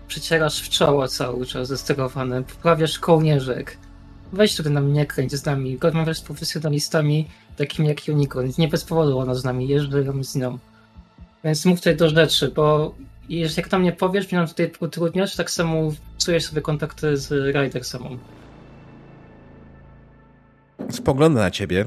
przecierasz 0.08 0.62
w 0.62 0.70
czoło 0.70 1.08
cały 1.08 1.46
czas 1.46 1.68
zestygowany, 1.68 2.44
poprawiasz 2.44 3.00
kołnierzek. 3.00 3.78
Weź 4.34 4.56
tutaj 4.56 4.74
nam 4.74 4.94
nie 4.94 5.06
kręć 5.06 5.32
z 5.32 5.46
nami, 5.46 5.78
rozmawiasz 5.82 6.18
z 6.18 6.22
profesjonalistami 6.22 7.28
takimi 7.56 7.88
jak 7.88 7.98
Unicorn. 8.08 8.52
Nie 8.58 8.68
bez 8.68 8.84
powodu 8.84 9.20
ona 9.20 9.36
z 9.36 9.44
nami 9.44 9.68
jeżdżę, 9.68 10.24
z 10.24 10.36
nią. 10.36 10.60
Więc 11.44 11.66
mów 11.66 11.80
tutaj 11.80 11.96
do 11.96 12.10
rzeczy, 12.10 12.52
bo 12.56 12.96
jak 13.30 13.68
tam 13.68 13.84
nie 13.84 13.92
powiesz, 13.92 14.32
mnie 14.32 14.40
nam 14.40 14.48
tutaj 14.48 14.72
utrudniasz, 14.80 15.36
tak 15.36 15.52
samo 15.52 15.92
psujesz 16.18 16.46
sobie 16.46 16.62
kontakty 16.62 17.18
z 17.18 17.56
Rider 17.56 17.86
samą. 17.86 18.18
Spogląda 20.90 21.42
na 21.42 21.52
ciebie. 21.52 21.86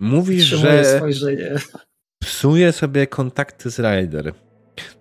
Mówisz, 0.00 0.44
że 0.44 0.96
spojrzenie. 0.96 1.54
psuje 2.22 2.72
sobie 2.72 3.06
kontakty 3.06 3.70
z 3.70 3.78
Rider. 3.78 4.32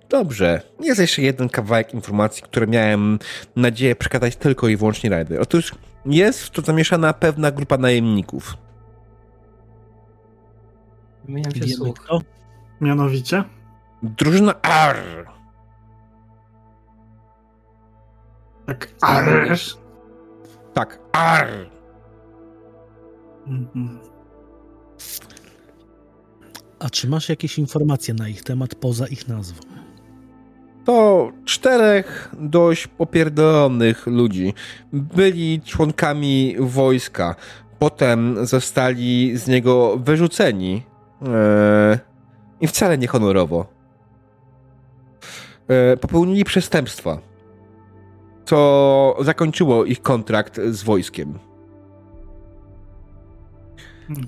Dobrze, 0.09 0.61
jest 0.79 0.99
jeszcze 0.99 1.21
jeden 1.21 1.49
kawałek 1.49 1.93
informacji, 1.93 2.43
które 2.43 2.67
miałem 2.67 3.19
nadzieję 3.55 3.95
przekazać 3.95 4.35
tylko 4.35 4.67
i 4.67 4.77
wyłącznie 4.77 5.09
Rider. 5.09 5.41
Otóż 5.41 5.71
jest 6.07 6.43
w 6.43 6.49
to 6.49 6.61
zamieszana 6.61 7.13
pewna 7.13 7.51
grupa 7.51 7.77
najemników. 7.77 8.57
Wymieniam 11.25 11.51
się 11.51 11.67
słuch. 11.67 11.99
Kto? 11.99 12.21
Mianowicie? 12.81 13.43
Drużyna 14.03 14.53
R. 14.61 15.27
Tak, 18.65 18.93
R. 19.09 19.57
Tak, 20.73 20.99
R. 21.13 21.69
Mhm. 23.47 23.99
A 26.79 26.89
czy 26.89 27.09
masz 27.09 27.29
jakieś 27.29 27.59
informacje 27.59 28.13
na 28.13 28.27
ich 28.27 28.43
temat 28.43 28.75
poza 28.75 29.07
ich 29.07 29.27
nazwą? 29.27 29.76
To 30.87 31.31
czterech 31.45 32.31
dość 32.39 32.87
popierdolonych 32.87 34.07
ludzi. 34.07 34.53
Byli 34.93 35.61
członkami 35.61 36.55
wojska. 36.59 37.35
Potem 37.79 38.45
zostali 38.45 39.37
z 39.37 39.47
niego 39.47 39.97
wyrzuceni 39.97 40.83
Eee, 41.21 41.97
I 42.61 42.67
wcale 42.67 42.97
nie 42.97 43.07
honorowo. 43.07 43.65
Eee, 45.69 45.97
popełnili 45.97 46.43
przestępstwa, 46.43 47.17
co 48.45 49.17
zakończyło 49.21 49.85
ich 49.85 50.01
kontrakt 50.01 50.61
z 50.61 50.83
wojskiem. 50.83 51.39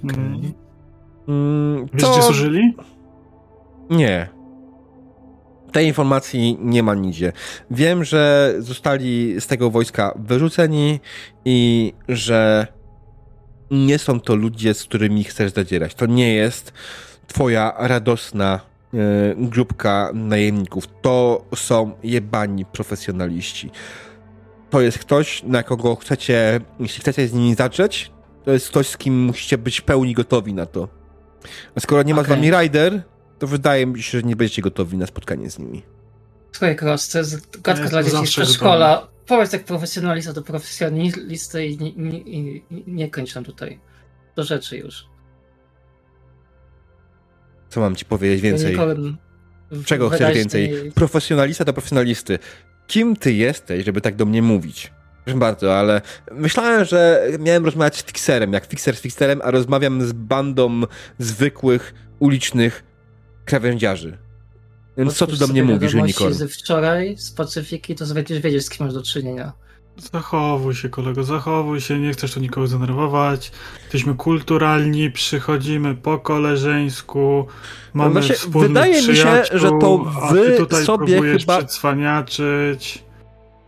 Okay. 0.06 0.54
Mm, 1.28 1.86
Wiesz, 1.94 2.04
to... 2.04 2.12
gdzie 2.12 2.22
służyli? 2.22 2.76
Nie. 3.90 4.39
Tej 5.72 5.88
informacji 5.88 6.58
nie 6.62 6.84
ma 6.84 6.96
nigdzie. 6.96 7.32
Wiem, 7.72 8.04
że 8.04 8.54
zostali 8.60 9.36
z 9.42 9.48
tego 9.48 9.70
wojska 9.70 10.14
wyrzuceni 10.16 11.00
i 11.46 11.94
że 12.10 12.68
nie 13.72 13.98
są 13.98 14.20
to 14.20 14.36
ludzie, 14.36 14.74
z 14.74 14.84
którymi 14.84 15.24
chcesz 15.24 15.52
zadzierać. 15.52 15.96
To 15.96 16.06
nie 16.06 16.34
jest 16.34 16.74
twoja 17.28 17.74
radosna 17.78 18.60
e, 18.94 18.98
grupka 19.38 20.12
najemników. 20.14 20.84
To 21.02 21.46
są 21.56 21.92
jebani 22.04 22.66
profesjonaliści. 22.66 23.72
To 24.70 24.82
jest 24.82 25.00
ktoś, 25.00 25.44
na 25.44 25.64
kogo 25.64 25.96
chcecie, 25.96 26.60
jeśli 26.80 27.02
chcecie 27.02 27.28
z 27.28 27.34
nimi 27.34 27.56
zacząć, 27.56 28.12
to 28.46 28.52
jest 28.52 28.70
ktoś, 28.70 28.88
z 28.88 28.98
kim 28.98 29.24
musicie 29.24 29.58
być 29.58 29.82
pełni 29.82 30.14
gotowi 30.14 30.54
na 30.54 30.66
to. 30.66 30.88
A 31.76 31.80
skoro 31.80 32.04
nie 32.04 32.14
ma 32.14 32.22
okay. 32.22 32.34
z 32.34 32.36
wami 32.36 32.52
rider, 32.52 33.02
to 33.40 33.48
wydaje 33.48 33.86
mi 33.86 34.04
się, 34.04 34.20
że 34.20 34.28
nie 34.28 34.36
będziecie 34.36 34.62
gotowi 34.62 34.98
na 34.98 35.08
spotkanie 35.08 35.52
z 35.52 35.60
nimi. 35.60 35.84
Słuchaj, 36.52 36.78
Cross, 36.78 37.10
to 37.10 37.18
jest 37.18 37.62
gadka 37.62 37.90
dla 37.90 38.04
dzieci 38.04 38.28
z 38.28 38.32
przedszkola 38.32 39.08
powiedz 39.30 39.54
jak 39.54 39.64
profesjonalista 39.64 40.34
do 40.34 40.42
profesjonalisty 40.42 41.66
i 41.66 41.78
nie, 41.78 42.24
nie, 42.24 42.62
nie 42.88 43.10
kończ 43.10 43.36
nam 43.36 43.44
tutaj. 43.44 43.80
Do 44.36 44.44
rzeczy 44.44 44.78
już. 44.78 45.06
Co 47.70 47.80
mam 47.80 47.96
ci 47.96 48.06
powiedzieć 48.06 48.42
więcej? 48.42 48.78
Czego 49.86 50.10
chcesz 50.10 50.36
więcej? 50.36 50.92
Profesjonalista 50.96 51.66
do 51.66 51.74
profesjonalisty. 51.74 52.40
Kim 52.88 53.16
ty 53.16 53.34
jesteś, 53.34 53.86
żeby 53.86 54.02
tak 54.02 54.16
do 54.16 54.26
mnie 54.26 54.42
mówić? 54.42 54.92
Proszę 55.24 55.40
bardzo, 55.40 55.80
ale 55.80 56.02
myślałem, 56.32 56.86
że 56.86 57.28
miałem 57.40 57.66
rozmawiać 57.66 57.98
z 57.98 58.04
fixerem, 58.04 58.54
jak 58.54 58.66
fixer 58.66 58.96
z 58.96 59.02
fixerem, 59.02 59.42
a 59.44 59.52
rozmawiam 59.52 60.02
z 60.02 60.12
bandą 60.12 60.82
zwykłych, 61.20 61.94
ulicznych 62.20 62.84
krawędziarzy. 63.50 64.18
Więc 64.98 65.14
co 65.14 65.28
tu 65.28 65.36
do 65.36 65.48
mnie 65.48 65.64
mówisz, 65.64 65.94
Unicorn? 65.94 66.34
z 66.34 66.54
wczoraj 66.54 67.18
z 67.18 67.32
Pacyfiki, 67.32 67.96
to 67.96 68.06
będziesz 68.06 68.40
wiedzieć, 68.40 68.66
z 68.66 68.70
kim 68.70 68.86
masz 68.86 68.96
do 68.96 69.04
czynienia. 69.04 69.54
Zachowuj 70.14 70.76
się, 70.76 70.90
kolego, 70.90 71.24
zachowuj 71.24 71.82
się, 71.82 72.00
nie 72.00 72.12
chcesz 72.12 72.34
tu 72.34 72.40
nikogo 72.40 72.68
zdenerwować. 72.68 73.52
Jesteśmy 73.82 74.16
kulturalni, 74.16 75.12
przychodzimy 75.12 75.96
po 75.96 76.20
koleżeńsku, 76.20 77.46
mamy 77.94 78.16
no 78.16 78.22
wspólnych 78.22 78.70
Wydaje 78.70 79.08
mi 79.08 79.16
się, 79.16 79.44
że 79.52 79.70
to 79.82 79.98
wy 80.32 80.58
tutaj 80.58 80.86
sobie 80.86 81.22
chyba... 81.22 81.58
przedswaniaczyć. 81.58 83.04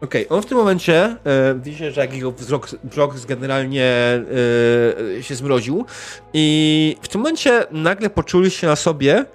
Okej, 0.01 0.27
okay, 0.27 0.37
on 0.37 0.43
w 0.43 0.45
tym 0.45 0.57
momencie, 0.57 1.17
e, 1.23 1.55
widzicie, 1.63 1.91
że 1.91 2.01
jak 2.01 2.13
jego 2.13 2.31
wzrok, 2.31 2.69
wzrok 2.83 3.15
generalnie 3.27 3.85
e, 5.17 5.23
się 5.23 5.35
zmroził 5.35 5.85
i 6.33 6.95
w 7.01 7.07
tym 7.07 7.21
momencie 7.21 7.65
nagle 7.71 8.09
poczuli 8.09 8.51
się 8.51 8.67
na 8.67 8.75
sobie 8.75 9.25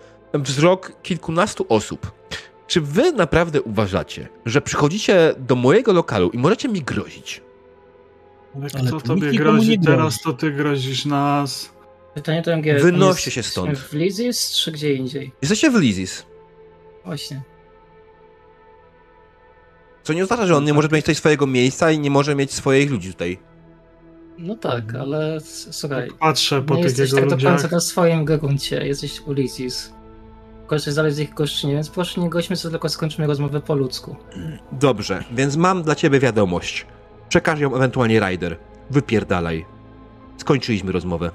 wzrok 0.43 0.93
kilkunastu 1.03 1.67
osób. 1.69 2.13
czy 2.67 2.81
wy 2.81 3.13
naprawdę 3.13 3.63
uważacie, 3.63 4.29
że 4.47 4.61
przychodzicie 4.61 5.35
do 5.39 5.57
mojego 5.57 5.93
lokalu 5.93 6.31
i 6.31 6.39
możecie 6.39 6.69
mi 6.69 6.83
grozić? 6.83 7.43
Ale 8.55 8.69
kto 8.69 8.79
Ale 8.79 9.01
tobie 9.01 9.31
grozi 9.33 9.79
teraz, 9.81 10.21
to 10.21 10.33
ty 10.33 10.53
grozisz 10.53 11.05
nas. 11.05 11.73
Pytanie 12.15 12.43
to 12.43 12.53
MG. 12.53 12.81
Wynoście 12.83 13.31
się 13.31 13.43
stąd. 13.43 13.79
w 13.79 13.93
Lizis 13.93 14.51
czy 14.51 14.73
gdzie 14.73 14.95
indziej? 14.95 15.33
Jesteście 15.43 15.71
w 15.71 15.75
Lizis. 15.75 16.27
Właśnie. 17.05 17.43
Co 20.03 20.13
nie 20.13 20.23
oznacza, 20.25 20.47
że 20.47 20.57
on 20.57 20.65
nie 20.65 20.75
może 20.75 20.89
mieć 20.93 21.05
tutaj 21.05 21.15
swojego 21.15 21.47
miejsca 21.47 21.91
i 21.91 21.99
nie 21.99 22.11
może 22.11 22.35
mieć 22.35 22.53
swoich 22.53 22.91
ludzi 22.91 23.13
tutaj. 23.13 23.39
No 24.39 24.57
tak, 24.57 24.95
ale 24.95 25.39
słuchaj. 25.71 26.09
Tak 26.09 26.19
patrzę 26.19 26.63
po 26.63 26.75
nie 26.75 26.83
tych 26.83 26.91
jesteś 26.91 27.11
jego 27.11 27.21
tak 27.21 27.31
ludziach. 27.31 27.53
do 27.53 27.61
końca 27.61 27.77
na 27.77 27.81
swoim 27.81 28.25
gruncie, 28.25 28.87
jesteś 28.87 29.21
Ulysses. 29.21 29.93
Korzystaj 30.67 30.95
dalej 30.95 31.13
z 31.13 31.19
ich 31.19 31.35
goszczynie, 31.35 31.75
więc 31.75 31.91
proszę 31.91 32.21
nie 32.21 32.31
gośmy 32.31 32.57
sobie, 32.57 32.73
tylko 32.73 32.89
skończymy 32.89 33.27
rozmowę 33.27 33.61
po 33.61 33.75
ludzku. 33.75 34.17
Dobrze, 34.73 35.25
więc 35.33 35.57
mam 35.57 35.83
dla 35.83 35.95
ciebie 35.95 36.21
wiadomość. 36.21 36.87
Przekaż 37.29 37.61
ją 37.61 37.77
ewentualnie 37.77 38.21
Ryder. 38.21 38.57
Wypierdalaj. 38.91 39.67
Skończyliśmy 40.37 40.93
rozmowę. 40.93 41.31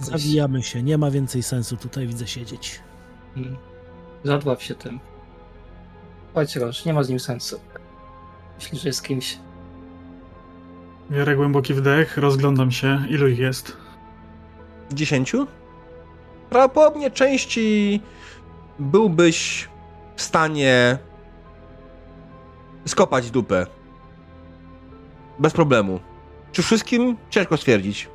Zawijamy 0.00 0.62
się, 0.62 0.82
nie 0.82 0.98
ma 0.98 1.10
więcej 1.10 1.42
sensu 1.42 1.76
tutaj 1.76 2.06
widzę 2.06 2.26
siedzieć. 2.26 2.80
Hmm. 3.34 3.56
Zadław 4.24 4.62
się 4.62 4.74
tym. 4.74 5.00
Chodź 6.34 6.56
Roż, 6.56 6.84
nie 6.84 6.92
ma 6.92 7.02
z 7.02 7.08
nim 7.08 7.20
sensu. 7.20 7.60
Myśli, 8.58 8.78
że 8.78 8.88
jest 8.88 9.02
kimś. 9.02 9.38
Biorę 11.10 11.36
głęboki 11.36 11.74
wdech, 11.74 12.16
rozglądam 12.16 12.70
się. 12.70 13.06
Ilu 13.08 13.28
ich 13.28 13.38
jest? 13.38 13.76
Dziesięciu? 14.92 15.46
Prawdopodobnie 16.50 17.10
części 17.10 18.00
byłbyś 18.78 19.68
w 20.16 20.22
stanie 20.22 20.98
skopać 22.86 23.30
dupę. 23.30 23.66
Bez 25.38 25.52
problemu. 25.52 26.00
Czy 26.52 26.62
wszystkim? 26.62 27.16
Ciężko 27.30 27.56
stwierdzić. 27.56 28.08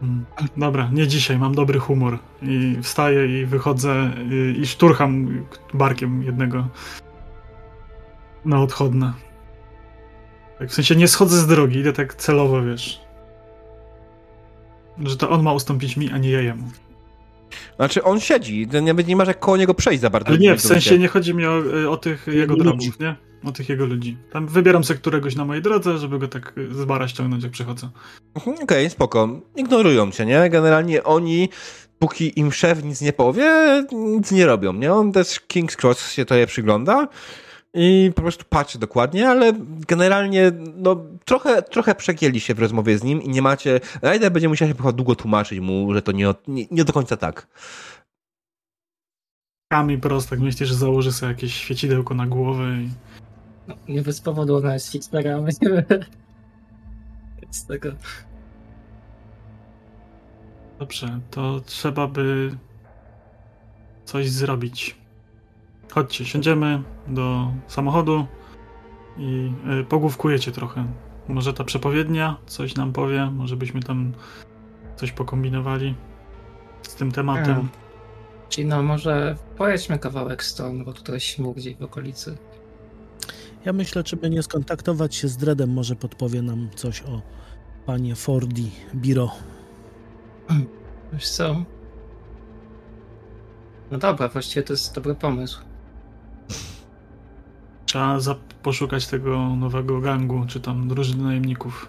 Hmm. 0.00 0.24
Dobra, 0.56 0.88
nie 0.92 1.06
dzisiaj, 1.06 1.38
mam 1.38 1.54
dobry 1.54 1.78
humor. 1.78 2.18
I 2.42 2.78
wstaję 2.82 3.40
i 3.40 3.46
wychodzę 3.46 4.10
i, 4.30 4.60
i 4.60 4.66
szturcham 4.66 5.44
barkiem 5.74 6.22
jednego 6.22 6.68
na 8.44 8.62
odchodne. 8.62 9.12
Tak, 10.58 10.68
w 10.68 10.74
sensie 10.74 10.96
nie 10.96 11.08
schodzę 11.08 11.36
z 11.36 11.46
drogi, 11.46 11.78
idę 11.78 11.92
tak 11.92 12.14
celowo, 12.14 12.62
wiesz. 12.62 13.00
Że 15.04 15.16
to 15.16 15.30
on 15.30 15.42
ma 15.42 15.52
ustąpić 15.52 15.96
mi, 15.96 16.10
a 16.10 16.18
nie 16.18 16.30
ja 16.30 16.40
jemu. 16.40 16.64
Znaczy, 17.76 18.02
on 18.02 18.20
siedzi, 18.20 18.68
nawet 18.82 19.06
nie 19.06 19.16
masz 19.16 19.28
jak 19.28 19.38
koło 19.38 19.56
niego 19.56 19.74
przejść 19.74 20.00
za 20.00 20.10
bardzo. 20.10 20.28
Ale 20.28 20.38
nie, 20.38 20.56
w 20.56 20.60
sensie 20.60 20.98
nie 20.98 21.08
chodzi 21.08 21.34
mi 21.34 21.46
o, 21.46 21.62
o 21.90 21.96
tych 21.96 22.26
jego 22.26 22.56
drogów, 22.56 23.00
nie? 23.00 23.16
O 23.44 23.52
tych 23.52 23.68
jego 23.68 23.86
ludzi. 23.86 24.16
Tam 24.32 24.46
wybieram 24.46 24.84
sobie 24.84 25.00
któregoś 25.00 25.36
na 25.36 25.44
mojej 25.44 25.62
drodze, 25.62 25.98
żeby 25.98 26.18
go 26.18 26.28
tak 26.28 26.54
z 26.70 26.84
bara 26.84 27.08
ściągnąć, 27.08 27.42
jak 27.42 27.52
przychodzę. 27.52 27.88
Mhm, 28.34 28.54
okej, 28.54 28.64
okay, 28.64 28.90
spoko. 28.90 29.40
Ignorują 29.56 30.10
cię, 30.10 30.26
nie? 30.26 30.50
Generalnie 30.50 31.04
oni, 31.04 31.48
póki 31.98 32.38
im 32.40 32.52
szef 32.52 32.84
nic 32.84 33.00
nie 33.00 33.12
powie, 33.12 33.50
nic 33.92 34.32
nie 34.32 34.46
robią, 34.46 34.72
nie? 34.72 34.92
On 34.92 35.12
też 35.12 35.40
King's 35.48 35.76
Cross 35.82 36.12
się 36.12 36.24
to 36.24 36.34
je 36.34 36.46
przygląda 36.46 37.08
i 37.74 38.12
po 38.14 38.22
prostu 38.22 38.44
patrzy 38.48 38.78
dokładnie, 38.78 39.28
ale 39.28 39.52
generalnie 39.88 40.52
no, 40.76 41.04
trochę, 41.30 41.62
trochę 41.62 41.94
przegięli 41.94 42.40
się 42.40 42.54
w 42.54 42.58
rozmowie 42.58 42.98
z 42.98 43.02
nim 43.02 43.22
i 43.22 43.28
nie 43.28 43.42
macie... 43.42 43.80
Ryder 44.02 44.32
będzie 44.32 44.48
musiał 44.48 44.68
się 44.68 44.74
chyba 44.74 44.92
długo 44.92 45.14
tłumaczyć 45.14 45.60
mu, 45.60 45.94
że 45.94 46.02
to 46.02 46.12
nie, 46.12 46.34
nie, 46.48 46.66
nie 46.70 46.84
do 46.84 46.92
końca 46.92 47.16
tak. 47.16 47.46
Kami 49.72 49.98
prostak, 49.98 50.40
myślisz, 50.40 50.68
że 50.68 50.74
założy 50.74 51.12
sobie 51.12 51.32
jakieś 51.32 51.54
świecidełko 51.54 52.14
na 52.14 52.26
głowę 52.26 52.64
i... 52.64 52.90
No, 53.68 53.74
nie 53.88 54.02
bez 54.02 54.20
powodu 54.20 54.56
ona 54.56 54.74
jest 54.74 54.92
Fixberem. 54.92 55.46
Z 57.50 57.66
tego... 57.68 57.92
Dobrze, 60.78 61.20
to 61.30 61.60
trzeba 61.60 62.06
by 62.06 62.56
coś 64.04 64.30
zrobić. 64.30 64.96
Chodźcie, 65.92 66.24
siądziemy 66.24 66.82
do 67.08 67.52
samochodu 67.66 68.26
i 69.18 69.52
y, 69.80 69.84
pogłówkujecie 69.84 70.52
trochę. 70.52 71.09
Może 71.30 71.54
ta 71.54 71.64
przepowiednia 71.64 72.36
coś 72.46 72.74
nam 72.74 72.92
powie, 72.92 73.30
może 73.30 73.56
byśmy 73.56 73.82
tam 73.82 74.12
coś 74.96 75.12
pokombinowali 75.12 75.94
z 76.82 76.94
tym 76.94 77.12
tematem. 77.12 77.56
Ja. 77.56 77.80
Czyli 78.48 78.66
no 78.66 78.82
może 78.82 79.36
pojedźmy 79.56 79.98
kawałek 79.98 80.44
stąd, 80.44 80.84
bo 80.84 80.92
tutaj 80.92 81.20
śmig 81.20 81.56
gdzieś 81.56 81.76
w 81.76 81.82
okolicy. 81.82 82.36
Ja 83.64 83.72
myślę, 83.72 84.04
czy 84.04 84.16
by 84.16 84.30
nie 84.30 84.42
skontaktować 84.42 85.14
się 85.14 85.28
z 85.28 85.36
Dredem, 85.36 85.70
może 85.70 85.96
podpowie 85.96 86.42
nam 86.42 86.68
coś 86.74 87.02
o 87.02 87.22
panie 87.86 88.14
Fordi 88.14 88.70
Biro. 88.94 89.30
Wiesz 91.12 91.28
co? 91.28 91.64
No 93.90 93.98
dobra, 93.98 94.28
właściwie 94.28 94.62
to 94.62 94.72
jest 94.72 94.94
dobry 94.94 95.14
pomysł. 95.14 95.60
Trzeba 97.90 98.18
poszukać 98.62 99.06
tego 99.06 99.56
nowego 99.56 100.00
gangu, 100.00 100.44
czy 100.48 100.60
tam 100.60 100.88
drużyny 100.88 101.24
najemników. 101.24 101.88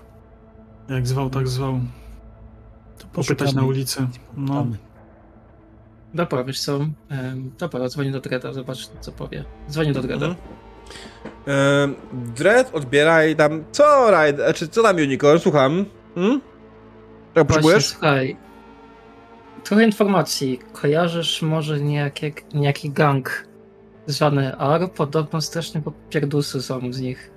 Jak 0.90 1.08
zwał, 1.08 1.30
tak 1.30 1.48
zwał. 1.48 1.80
To 2.98 3.08
Popytać 3.14 3.54
na 3.54 3.64
ulicy. 3.64 4.08
No. 4.38 4.68
Dobra, 6.14 6.44
wiesz 6.44 6.62
co? 6.62 6.80
Dobra, 7.60 7.90
dzwonię 7.90 8.12
do 8.12 8.20
Dreda, 8.20 8.54
zobacz 8.54 8.90
co 9.00 9.12
powie. 9.12 9.46
Dzwonię 9.70 9.94
do 9.94 10.02
Dreda. 10.02 10.26
Mhm. 10.26 11.96
Dredd 12.36 12.76
odbiera 12.76 13.26
i 13.26 13.36
tam, 13.36 13.64
co 13.72 14.12
Raid, 14.12 14.38
czy 14.56 14.68
co 14.68 14.84
tam 14.84 14.96
Unicorn, 14.96 15.40
słucham. 15.40 15.86
Hmm? 16.16 16.42
Czego 17.34 17.46
potrzebujesz? 17.46 17.88
Słuchaj, 17.88 18.38
trochę 19.64 19.86
informacji. 19.86 20.60
Kojarzysz 20.74 21.42
może 21.42 21.80
niejaki, 21.80 22.34
niejaki 22.54 22.90
gang 22.90 23.51
zwany 24.12 24.58
AR? 24.58 24.92
Podobno 24.92 25.42
strasznie 25.42 25.82
popierdusy 25.82 26.62
są 26.62 26.94
z 26.94 27.00
nich. 27.00 27.32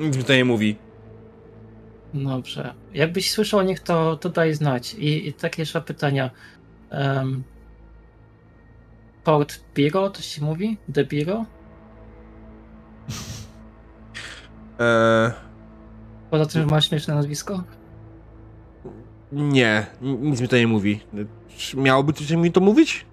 Nic 0.00 0.16
mi 0.16 0.24
to 0.24 0.32
nie 0.32 0.44
mówi. 0.44 0.76
Dobrze. 2.14 2.74
Jakbyś 2.94 3.30
słyszał 3.30 3.60
o 3.60 3.62
nich, 3.62 3.80
to, 3.80 4.16
to 4.16 4.28
daj 4.28 4.54
znać. 4.54 4.94
I, 4.94 5.28
i 5.28 5.32
takie 5.32 5.62
jeszcze 5.62 5.80
pytania. 5.80 6.30
Um, 6.90 7.44
Port 9.24 9.60
Biro, 9.74 10.10
to 10.10 10.22
się 10.22 10.44
mówi? 10.44 10.78
The 10.94 11.04
Biro? 11.04 11.44
Eee... 14.78 15.30
Poza 16.30 16.46
tym, 16.46 16.62
że 16.62 16.66
masz 16.66 16.88
śmieszne 16.88 17.14
nazwisko? 17.14 17.64
Nie, 19.32 19.86
nic 20.02 20.40
mi 20.40 20.48
to 20.48 20.56
nie 20.56 20.66
mówi. 20.66 21.00
Miałoby 21.74 22.12
coś 22.12 22.30
mi 22.30 22.52
to 22.52 22.60
mówić? 22.60 23.06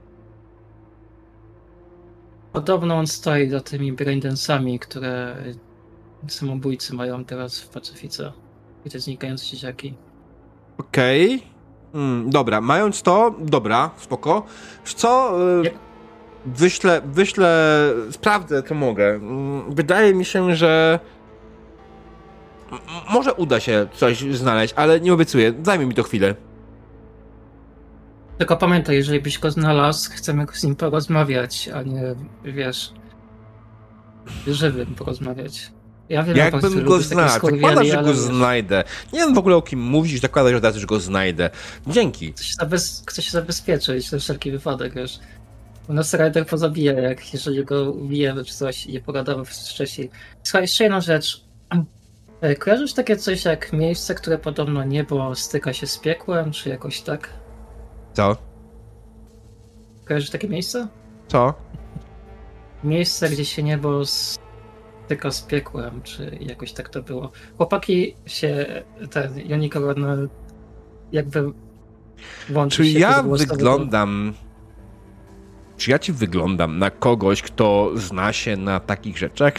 Podobno 2.56 2.96
on 2.96 3.08
stoi 3.08 3.50
za 3.50 3.60
tymi 3.60 3.94
braindensami, 3.94 4.80
które 4.80 5.36
samobójcy 6.28 6.96
mają 6.96 7.26
teraz 7.26 7.60
w 7.60 7.70
Pacyfice. 7.70 8.32
I 8.86 8.90
te 8.90 9.00
znikające 9.00 9.46
dzieciaki. 9.46 9.94
Okej. 10.78 11.36
Okay. 11.36 11.48
Hmm, 11.94 12.30
dobra, 12.30 12.62
mając 12.62 13.02
to, 13.02 13.36
dobra, 13.40 13.92
spoko. 13.98 14.46
Co? 14.84 15.38
Y, 15.64 15.72
wyślę, 16.46 17.02
wyślę, 17.06 17.90
sprawdzę, 18.12 18.64
to 18.64 18.76
mogę. 18.76 19.08
Mm, 19.08 19.76
wydaje 19.76 20.14
mi 20.14 20.26
się, 20.26 20.56
że 20.56 21.00
może 23.14 23.34
uda 23.34 23.60
się 23.60 23.88
coś 23.94 24.20
znaleźć, 24.22 24.74
ale 24.78 25.00
nie 25.00 25.14
obiecuję. 25.14 25.54
Zajmie 25.64 25.86
mi 25.86 25.94
to 25.94 26.04
chwilę. 26.04 26.36
Tylko 28.38 28.58
pamiętaj, 28.58 28.96
jeżeli 28.96 29.22
byś 29.22 29.40
go 29.40 29.52
znalazł, 29.52 30.12
chcemy 30.12 30.46
z 30.54 30.64
nim 30.64 30.76
porozmawiać, 30.76 31.70
a 31.74 31.84
nie, 31.84 32.16
wiesz, 32.44 32.94
żywym 34.48 34.96
porozmawiać. 34.96 35.72
Ja 36.10 36.24
wiem, 36.24 36.38
Jakbym 36.38 36.84
go 36.84 37.02
znalazł, 37.02 37.34
zakładam, 37.34 37.86
że 37.86 37.98
go 37.98 38.04
wiesz, 38.04 38.18
znajdę. 38.18 38.84
Nie 39.14 39.20
wiem 39.20 39.34
w 39.34 39.38
ogóle 39.38 39.56
o 39.56 39.62
kim 39.62 39.80
mówisz, 39.80 40.22
zakładam, 40.22 40.54
że 40.54 40.62
teraz 40.62 40.76
już 40.76 40.86
go 40.86 41.00
znajdę. 41.00 41.50
Dzięki. 41.88 42.32
Chcę 42.32 42.44
się, 42.44 42.54
zabez... 42.60 43.04
chcę 43.08 43.22
się 43.22 43.32
zabezpieczyć 43.32 44.12
na 44.12 44.20
wszelki 44.20 44.52
wypadek, 44.52 44.94
wiesz. 44.94 45.20
U 45.90 45.94
nas 45.94 46.14
Rider 46.14 46.48
pozabija, 46.48 46.94
jak 46.94 47.34
jeżeli 47.34 47.66
go 47.66 47.92
ubijemy 47.92 48.46
czy 48.46 48.54
coś 48.54 48.86
i 48.86 48.94
nie 48.94 49.02
pogadamy 49.02 49.46
wcześniej. 49.46 50.10
Słuchaj, 50.44 50.62
jeszcze 50.62 50.84
jedna 50.84 51.02
rzecz. 51.02 51.42
E, 52.42 52.56
kojarzysz 52.56 52.94
takie 52.94 53.18
coś 53.18 53.46
jak 53.46 53.74
miejsce, 53.74 54.16
które 54.16 54.38
podobno 54.38 54.84
niebo 54.84 55.36
styka 55.36 55.74
się 55.74 55.88
z 55.88 55.98
piekłem, 55.98 56.52
czy 56.52 56.70
jakoś 56.70 57.02
tak? 57.02 57.30
Co? 58.16 58.38
Kojarzysz 60.06 60.30
takie 60.30 60.50
miejsce? 60.50 60.88
Co? 61.28 61.54
Miejsce, 62.84 63.30
gdzie 63.30 63.46
się 63.46 63.64
niebo 63.64 64.06
styka 64.06 65.32
z 65.32 65.42
piekłem, 65.42 66.02
czy 66.04 66.38
jakoś 66.42 66.74
tak 66.74 66.90
to 66.90 67.04
było. 67.04 67.32
Chłopaki 67.58 68.16
się, 68.26 68.84
ten 69.12 69.34
Unicorn 69.54 70.06
jakby 71.12 71.52
Czy 72.70 72.88
ja 72.88 73.24
wyglądam... 73.24 74.34
Czy 75.78 75.92
ja 75.92 76.00
ci 76.00 76.14
wyglądam 76.14 76.80
na 76.80 76.92
kogoś, 76.92 77.42
kto 77.42 77.92
zna 77.96 78.34
się 78.34 78.58
na 78.58 78.80
takich 78.80 79.18
rzeczach? 79.18 79.54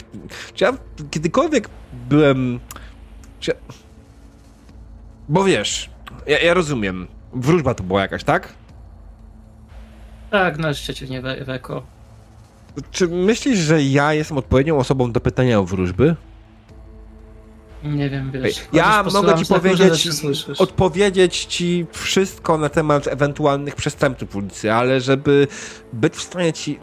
Czy 0.53 0.63
ja 0.63 0.73
kiedykolwiek 1.11 1.69
byłem... 2.09 2.59
Bo 5.29 5.43
wiesz, 5.43 5.89
ja, 6.27 6.39
ja 6.39 6.53
rozumiem. 6.53 7.07
Wróżba 7.37 7.73
to 7.73 7.83
była 7.83 8.01
jakaś, 8.01 8.23
tak? 8.23 8.53
Tak, 10.31 10.57
na 10.57 10.73
szczycie 10.73 11.07
nie 11.07 11.21
Weko. 11.21 11.83
Czy 12.91 13.07
myślisz, 13.07 13.59
że 13.59 13.83
ja 13.83 14.13
jestem 14.13 14.37
odpowiednią 14.37 14.77
osobą 14.77 15.11
do 15.11 15.19
pytania 15.19 15.59
o 15.59 15.63
wróżby? 15.63 16.15
Nie 17.83 18.09
wiem, 18.09 18.31
wiesz. 18.31 18.61
Ja 18.73 19.03
mogę 19.13 19.35
ci 19.35 19.45
powiedzieć, 19.45 20.09
odpowiedzieć 20.57 21.45
ci 21.45 21.85
wszystko 21.91 22.57
na 22.57 22.69
temat 22.69 23.07
ewentualnych 23.07 23.75
przestępców 23.75 24.35
ulicy, 24.35 24.73
ale 24.73 25.01
żeby 25.01 25.47
być 25.93 26.13
w 26.13 26.21
stanie 26.21 26.53
ci... 26.53 26.79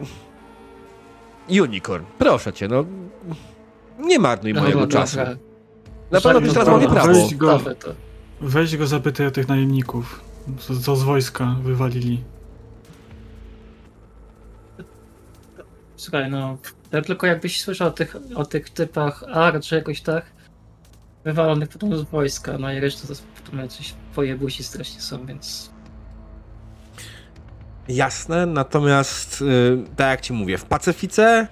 Unicorn, 1.48 2.04
proszę 2.18 2.52
cię, 2.52 2.68
no... 2.68 2.84
Nie 3.98 4.18
marnuj 4.18 4.54
no, 4.54 4.60
mojego 4.60 4.80
dobra, 4.80 5.00
czasu. 5.00 5.16
Dobra. 5.16 5.36
Na 6.10 6.20
pewno 6.20 6.40
byś 6.40 6.52
teraz 6.52 6.68
ma 6.68 6.88
prawo. 6.88 7.12
Weź 7.12 7.34
go, 7.34 7.60
weź 8.40 8.76
go 8.76 8.86
zapytaj 8.86 9.26
o 9.26 9.30
tych 9.30 9.48
najemników, 9.48 10.20
co, 10.58 10.80
co 10.80 10.96
z 10.96 11.02
wojska 11.02 11.56
wywalili. 11.62 12.24
Słuchaj, 15.96 16.30
no, 16.30 16.58
ja 16.92 17.02
tylko 17.02 17.26
jakbyś 17.26 17.60
słyszał 17.60 17.88
o 17.88 17.90
tych, 17.90 18.16
o 18.34 18.44
tych 18.44 18.70
typach 18.70 19.24
AR 19.32 19.60
czy 19.60 19.74
jakoś 19.74 20.00
tak, 20.00 20.24
wywalonych 21.24 21.68
potem 21.68 21.96
z 21.98 22.02
wojska, 22.02 22.58
no 22.58 22.72
i 22.72 22.80
reszta 22.80 23.08
to 23.08 23.14
potem 23.44 23.60
jacyś 23.60 23.94
pojebusi 24.14 24.64
strasznie 24.64 25.00
są, 25.00 25.26
więc... 25.26 25.70
Jasne, 27.88 28.46
natomiast 28.46 29.40
yy, 29.40 29.84
tak 29.96 30.10
jak 30.10 30.20
ci 30.20 30.32
mówię, 30.32 30.58
w 30.58 30.64
Pacyfice 30.64 31.48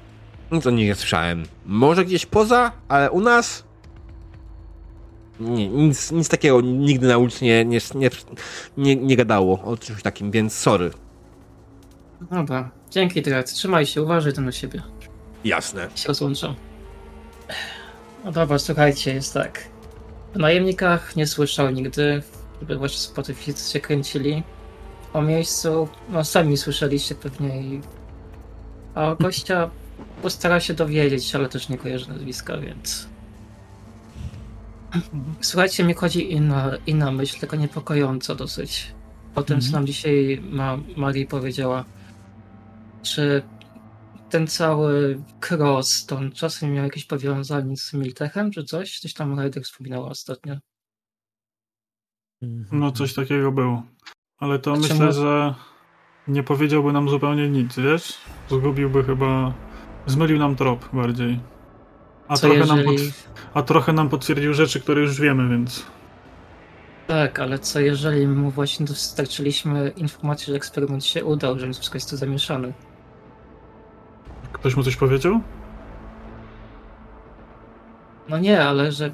nic 0.53 0.67
o 0.67 0.71
nich 0.71 0.87
nie 0.87 0.95
słyszałem. 0.95 1.43
Może 1.67 2.05
gdzieś 2.05 2.27
poza, 2.27 2.73
ale 2.89 3.11
u 3.11 3.21
nas 3.21 3.65
nie, 5.41 5.69
nic, 5.69 6.13
nic 6.13 6.29
takiego 6.29 6.61
nigdy 6.61 7.09
na 7.09 7.19
ulicy 7.19 7.45
nie, 7.45 7.65
nie, 7.65 7.81
nie, 8.77 8.97
nie, 8.97 9.17
gadało 9.17 9.63
o 9.63 9.77
czymś 9.77 10.03
takim, 10.03 10.31
więc 10.31 10.55
sorry. 10.55 10.91
Dobra, 12.31 12.71
dzięki 12.91 13.23
Drat. 13.23 13.53
Trzymaj 13.53 13.87
się, 13.87 14.03
uważaj 14.03 14.33
ten 14.33 14.45
na 14.45 14.53
siebie. 14.53 14.83
Jasne. 15.45 15.89
Się 15.95 16.09
rozłączam. 16.09 16.55
No 18.25 18.33
dobra, 18.33 18.59
słuchajcie, 18.59 19.15
jest 19.15 19.35
tak. 19.35 19.69
O 20.37 20.39
najemnikach 20.39 21.17
nie 21.17 21.27
słyszał 21.27 21.71
nigdy, 21.71 22.23
żeby 22.61 22.77
właśnie 22.77 22.99
Spotify 22.99 23.53
się 23.73 23.81
kręcili. 23.81 24.43
O 25.13 25.23
miejscu, 25.23 25.89
no 26.09 26.25
sami 26.25 26.57
słyszeliście 26.57 27.15
pewnie 27.15 27.63
i... 27.63 27.81
A 28.95 29.09
o 29.09 29.17
gościa 29.17 29.71
postara 30.23 30.61
się 30.61 30.75
dowiedzieć, 30.75 31.35
ale 31.35 31.49
też 31.49 31.69
nie 31.69 31.79
kojarzy 31.79 32.09
nazwiska, 32.09 32.57
więc... 32.57 33.12
Słuchajcie, 35.41 35.85
mnie 35.85 35.95
chodzi 35.95 36.33
inna, 36.33 36.71
inna 36.87 37.11
myśl, 37.11 37.41
taka 37.41 37.57
niepokojąca 37.57 38.35
dosyć. 38.35 38.95
O 39.35 39.43
tym, 39.43 39.61
co 39.61 39.67
mhm. 39.67 39.73
nam 39.73 39.87
dzisiaj 39.87 40.43
ma, 40.51 40.79
Marii 40.97 41.27
powiedziała. 41.27 41.85
Czy 43.03 43.43
ten 44.31 44.47
cały 44.47 45.23
cross, 45.51 46.07
to 46.07 46.17
on 46.17 46.33
czasem 46.33 46.73
miał 46.73 46.85
jakieś 46.85 47.05
powiązanie 47.05 47.77
z 47.77 47.93
Miltechem, 47.93 48.51
czy 48.51 48.65
coś? 48.65 48.99
Coś 48.99 49.15
tam 49.15 49.41
Ryder 49.41 49.63
wspominała 49.63 50.09
ostatnio. 50.09 50.57
Mhm. 52.43 52.81
No 52.81 52.93
coś 52.93 53.15
takiego 53.15 53.53
było. 53.53 53.83
Ale 54.39 54.59
to 54.59 54.73
A 54.73 54.77
myślę, 54.77 54.97
czemu... 54.97 55.13
że 55.13 55.55
nie 56.29 56.43
powiedziałby 56.43 56.93
nam 56.93 57.09
zupełnie 57.09 57.49
nic, 57.49 57.77
wiesz? 57.77 58.15
Zgubiłby 58.49 59.05
chyba... 59.05 59.55
Zmylił 60.07 60.39
nam 60.39 60.57
trop 60.57 60.89
bardziej. 60.93 61.41
A, 62.29 62.37
trochę, 62.37 62.57
jeżeli... 62.57 62.85
nam 62.85 62.85
pod... 62.85 63.32
A 63.55 63.63
trochę 63.63 63.93
nam 63.93 64.09
potwierdził 64.09 64.55
rzeczy, 64.55 64.81
które 64.81 65.01
już 65.01 65.21
wiemy, 65.21 65.49
więc... 65.49 65.87
Tak, 67.07 67.39
ale 67.39 67.59
co 67.59 67.81
jeżeli 67.81 68.29
mu 68.29 68.51
właśnie 68.51 68.87
dostarczyliśmy 68.87 69.93
informację, 69.97 70.47
że 70.47 70.57
eksperyment 70.57 71.05
się 71.05 71.25
udał, 71.25 71.59
że 71.59 71.73
wszystko 71.73 71.97
jest 71.97 72.11
tu 72.11 72.17
zamieszane? 72.17 72.73
Ktoś 74.53 74.77
mu 74.77 74.83
coś 74.83 74.97
powiedział? 74.97 75.41
No 78.29 78.39
nie, 78.39 78.65
ale 78.65 78.93
że... 78.93 79.13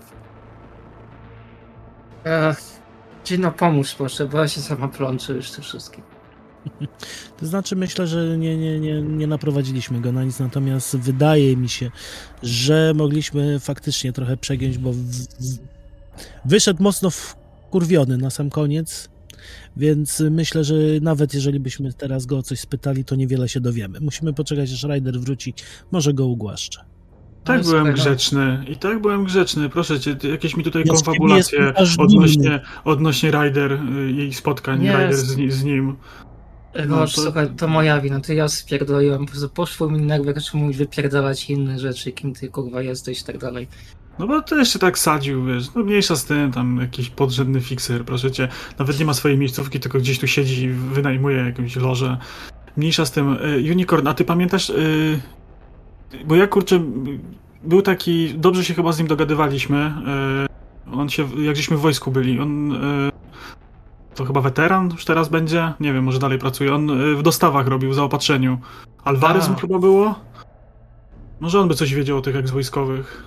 Ech, 2.25 2.59
no 3.39 3.53
pomóż 3.53 3.95
proszę, 3.95 4.27
bo 4.27 4.39
ja 4.39 4.49
się 4.49 4.61
sama 4.61 4.89
plączę 4.89 5.33
już 5.33 5.51
tym 5.51 5.65
wszystkim. 5.65 6.05
To 7.41 7.47
znaczy, 7.47 7.77
myślę, 7.77 8.07
że 8.07 8.39
nie, 8.39 8.57
nie, 8.57 8.81
nie, 8.81 9.03
nie 9.03 9.27
naprowadziliśmy 9.27 10.01
go 10.01 10.13
na 10.13 10.25
nic, 10.25 10.39
natomiast 10.39 10.97
wydaje 10.97 11.57
mi 11.57 11.69
się, 11.69 11.91
że 12.43 12.93
mogliśmy 12.97 13.61
faktycznie 13.61 14.13
trochę 14.13 14.37
przegiąć, 14.37 14.79
bo 14.79 14.93
w, 14.93 14.97
w, 14.97 15.59
wyszedł 16.45 16.83
mocno 16.83 17.11
wkurwiony 17.11 18.17
na 18.17 18.31
sam 18.31 18.51
koniec, 18.51 19.09
więc 19.77 20.23
myślę, 20.31 20.65
że 20.65 20.75
nawet 21.03 21.35
jeżeli 21.35 21.61
byśmy 21.61 21.93
teraz 21.93 22.27
go 22.27 22.39
o 22.39 22.43
coś 22.43 22.61
spytali, 22.61 23.05
to 23.05 23.17
niewiele 23.17 23.49
się 23.49 23.61
dowiemy. 23.61 24.01
Musimy 24.01 24.33
poczekać, 24.33 24.73
aż 24.73 24.83
Ryder 24.83 25.21
wróci, 25.21 25.55
może 25.93 26.15
go 26.15 26.27
ugłaszczę. 26.27 26.85
Tak 27.45 27.63
byłem 27.63 27.87
no. 27.87 27.93
grzeczny 27.93 28.65
i 28.69 28.77
tak 28.77 29.01
byłem 29.01 29.25
grzeczny. 29.25 29.69
Proszę 29.69 30.01
cię, 30.01 30.17
jakieś 30.31 30.57
mi 30.57 30.65
tutaj 30.65 30.85
konfabulacje 30.85 31.75
odnośnie, 31.99 32.61
odnośnie 32.85 33.31
Ryder 33.31 33.73
y, 33.73 34.11
i 34.11 34.35
spotkań 34.35 34.79
Ryder 34.81 35.17
z, 35.17 35.53
z 35.53 35.65
nim. 35.65 35.97
No, 36.89 37.01
to... 37.01 37.07
słuchaj, 37.09 37.49
to 37.57 37.69
moja 37.69 38.01
wina, 38.01 38.21
to 38.21 38.33
ja 38.33 38.49
spierdoliłem, 38.49 39.27
po 39.27 39.31
prostu 39.31 39.49
poszło 39.49 39.91
mi 39.91 40.01
nagle, 40.01 40.35
zaczął 40.35 40.61
mówić 40.61 40.77
wypierdalać 40.77 41.51
inne 41.51 41.79
rzeczy, 41.79 42.13
kim 42.13 42.35
ty 42.35 42.49
kurwa 42.49 42.83
jesteś 42.83 43.21
i 43.21 43.25
tak 43.25 43.39
dalej. 43.39 43.69
No 44.19 44.27
bo 44.27 44.43
to 44.43 44.57
jeszcze 44.57 44.79
tak 44.79 44.99
sadził, 44.99 45.45
wiesz, 45.45 45.75
no 45.75 45.85
mniejsza 45.85 46.17
z 46.17 46.25
tym, 46.25 46.53
tam 46.53 46.79
jakiś 46.81 47.11
podrzędny 47.11 47.61
fixer, 47.61 48.05
proszę 48.05 48.31
cię, 48.31 48.49
nawet 48.79 48.99
nie 48.99 49.05
ma 49.05 49.15
swojej 49.15 49.39
miejscówki, 49.39 49.81
tylko 49.81 49.99
gdzieś 49.99 50.19
tu 50.19 50.27
siedzi 50.27 50.63
i 50.63 50.69
wynajmuje 50.69 51.37
jakąś 51.37 51.77
lożę. 51.77 52.17
Mniejsza 52.77 53.07
z 53.07 53.11
tym. 53.11 53.33
Y, 53.33 53.73
Unicorn, 53.73 54.09
a 54.09 54.15
ty 54.15 54.25
pamiętasz, 54.25 54.69
yy, 54.69 55.21
bo 56.25 56.37
ja 56.37 56.47
kurczę, 56.47 56.81
był 57.65 57.83
taki, 57.83 58.35
dobrze 58.35 58.65
się 58.65 58.75
chyba 58.75 58.93
z 58.93 58.99
nim 58.99 59.09
dogadywaliśmy, 59.09 59.93
yy, 60.87 60.97
on 60.97 61.09
się, 61.09 61.29
jak 61.45 61.57
żeśmy 61.57 61.77
w 61.77 61.81
wojsku 61.81 62.11
byli, 62.11 62.41
on... 62.41 62.71
Yy, 62.71 63.19
to 64.19 64.25
chyba 64.25 64.41
weteran 64.41 64.91
już 64.91 65.05
teraz 65.05 65.29
będzie? 65.29 65.73
Nie 65.81 65.93
wiem, 65.93 66.05
może 66.05 66.19
dalej 66.19 66.39
pracuje. 66.39 66.75
On 66.75 66.91
y, 66.91 67.17
w 67.17 67.23
dostawach 67.23 67.67
robił, 67.67 67.91
w 67.91 67.95
zaopatrzeniu. 67.95 68.59
Alwaryzm 69.05 69.55
chyba 69.55 69.79
było? 69.79 70.15
Może 71.41 71.61
on 71.61 71.69
by 71.69 71.75
coś 71.75 71.95
wiedział 71.95 72.19
o 72.19 72.21
tych 72.21 72.37
eks-wojskowych. 72.37 73.25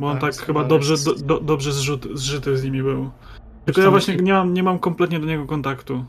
Bo 0.00 0.08
on 0.08 0.18
tak, 0.18 0.36
tak 0.36 0.44
chyba 0.44 0.64
dobrze, 0.64 0.94
do, 1.04 1.14
do, 1.14 1.40
dobrze 1.40 1.72
zrzut, 1.72 2.06
zżyty 2.14 2.56
z 2.56 2.64
nimi 2.64 2.82
był. 2.82 3.10
Tylko 3.64 3.80
ja 3.80 3.90
właśnie 3.90 4.16
nie 4.16 4.32
mam, 4.32 4.54
nie 4.54 4.62
mam 4.62 4.78
kompletnie 4.78 5.20
do 5.20 5.26
niego 5.26 5.46
kontaktu. 5.46 6.04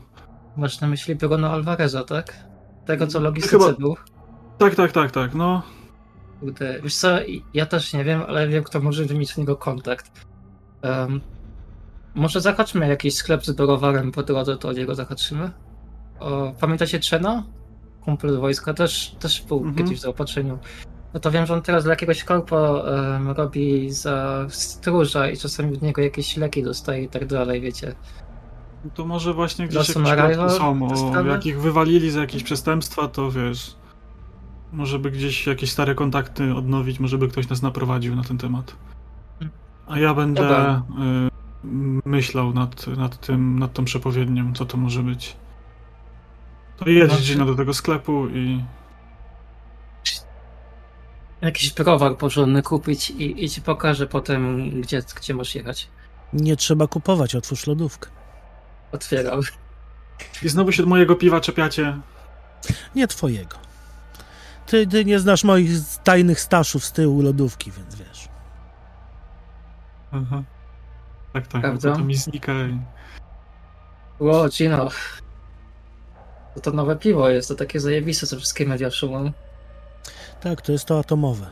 Masz 0.56 0.80
na 0.80 0.88
myśli 0.88 1.14
Bruno 1.14 1.50
Alvareza, 1.50 2.04
tak? 2.04 2.34
Tego, 2.86 3.06
co 3.06 3.20
logistyce 3.20 3.58
chyba... 3.58 3.72
był? 3.72 3.96
Tak, 4.58 4.74
tak, 4.74 4.92
tak, 4.92 5.10
tak, 5.10 5.34
no. 5.34 5.62
Wiesz 6.82 6.96
co, 6.96 7.08
ja 7.54 7.66
też 7.66 7.92
nie 7.92 8.04
wiem, 8.04 8.22
ale 8.28 8.48
wiem, 8.48 8.64
kto 8.64 8.80
może 8.80 9.04
mieć 9.04 9.30
z 9.30 9.38
niego 9.38 9.56
kontakt. 9.56 10.26
Um, 10.82 11.20
może 12.14 12.40
zahaczmy 12.40 12.88
jakiś 12.88 13.14
sklep 13.14 13.44
z 13.44 13.50
browarem 13.52 14.12
po 14.12 14.22
drodze, 14.22 14.56
to 14.56 14.68
od 14.68 14.76
niego 14.76 14.94
zahaczymy. 14.94 15.50
O, 16.20 16.52
pamiętacie 16.60 17.00
Czena? 17.00 17.44
Kumpel 18.04 18.40
wojska 18.40 18.74
też, 18.74 19.16
też 19.18 19.42
był 19.42 19.58
mhm. 19.58 19.76
kiedyś 19.76 19.98
w 19.98 20.02
zaopatrzeniu. 20.02 20.58
No 21.14 21.20
to 21.20 21.30
wiem, 21.30 21.46
że 21.46 21.54
on 21.54 21.62
teraz 21.62 21.84
dla 21.84 21.92
jakiegoś 21.92 22.24
korpo 22.24 22.84
um, 22.84 23.30
robi 23.30 23.90
za 23.90 24.46
stróża 24.48 25.30
i 25.30 25.36
czasami 25.36 25.76
od 25.76 25.82
niego 25.82 26.02
jakieś 26.02 26.36
leki 26.36 26.62
dostaje 26.62 27.02
i 27.02 27.08
tak 27.08 27.26
dalej, 27.26 27.60
wiecie. 27.60 27.94
No 28.84 28.90
to 28.94 29.06
może 29.06 29.34
właśnie 29.34 29.68
gdzieś 29.68 29.88
jakieś 29.88 30.02
plotki 30.02 30.56
są, 30.56 30.88
o, 31.12 31.24
jak 31.24 31.46
ich 31.46 31.60
wywalili 31.60 32.10
za 32.10 32.20
jakieś 32.20 32.42
przestępstwa, 32.42 33.08
to 33.08 33.30
wiesz, 33.30 33.76
może 34.72 34.98
by 34.98 35.10
gdzieś 35.10 35.46
jakieś 35.46 35.72
stare 35.72 35.94
kontakty 35.94 36.54
odnowić, 36.54 37.00
może 37.00 37.18
by 37.18 37.28
ktoś 37.28 37.48
nas 37.48 37.62
naprowadził 37.62 38.16
na 38.16 38.24
ten 38.24 38.38
temat. 38.38 38.76
A 39.86 39.98
ja 39.98 40.14
będę 40.14 40.80
myślał 42.04 42.52
nad, 42.52 42.86
nad 42.86 43.26
tym, 43.26 43.58
nad 43.58 43.72
tą 43.72 43.84
przepowiednią, 43.84 44.52
co 44.54 44.66
to 44.66 44.76
może 44.76 45.02
być. 45.02 45.36
To 46.76 46.88
jedź 46.88 47.12
znaczy... 47.12 47.44
do 47.44 47.54
tego 47.54 47.74
sklepu 47.74 48.28
i... 48.28 48.64
Jakiś 51.40 51.72
browar 51.72 52.16
porządny 52.16 52.62
kupić 52.62 53.10
i, 53.10 53.44
i 53.44 53.50
ci 53.50 53.62
pokażę 53.62 54.06
potem, 54.06 54.70
gdzie, 54.80 55.02
gdzie 55.16 55.34
masz 55.34 55.54
jechać. 55.54 55.88
Nie 56.32 56.56
trzeba 56.56 56.86
kupować, 56.86 57.34
otwórz 57.34 57.66
lodówkę. 57.66 58.10
Otwieram. 58.92 59.40
I 60.42 60.48
znowu 60.48 60.72
się 60.72 60.82
do 60.82 60.88
mojego 60.88 61.16
piwa 61.16 61.40
czepiacie. 61.40 61.98
Nie 62.94 63.08
twojego. 63.08 63.56
Ty, 64.66 64.86
ty 64.86 65.04
nie 65.04 65.20
znasz 65.20 65.44
moich 65.44 65.70
tajnych 66.04 66.40
staszów 66.40 66.84
z 66.84 66.92
tyłu 66.92 67.22
lodówki, 67.22 67.70
więc 67.70 67.94
wiesz. 67.94 68.28
Aha. 70.12 70.42
Tak, 71.32 71.46
tak, 71.46 71.60
Prawda? 71.60 71.92
to 71.92 72.04
mi 72.04 72.14
znika. 72.14 72.52
Ło, 74.20 74.48
Gino. 74.48 74.88
To 76.54 76.60
to 76.60 76.70
nowe 76.70 76.96
piwo 76.96 77.28
jest, 77.28 77.48
to 77.48 77.54
takie 77.54 77.80
zajebiste, 77.80 78.26
co 78.26 78.36
wszystkie 78.36 78.66
media 78.66 78.90
szumą. 78.90 79.32
Tak, 80.40 80.62
to 80.62 80.72
jest 80.72 80.84
to 80.84 80.98
atomowe. 80.98 81.46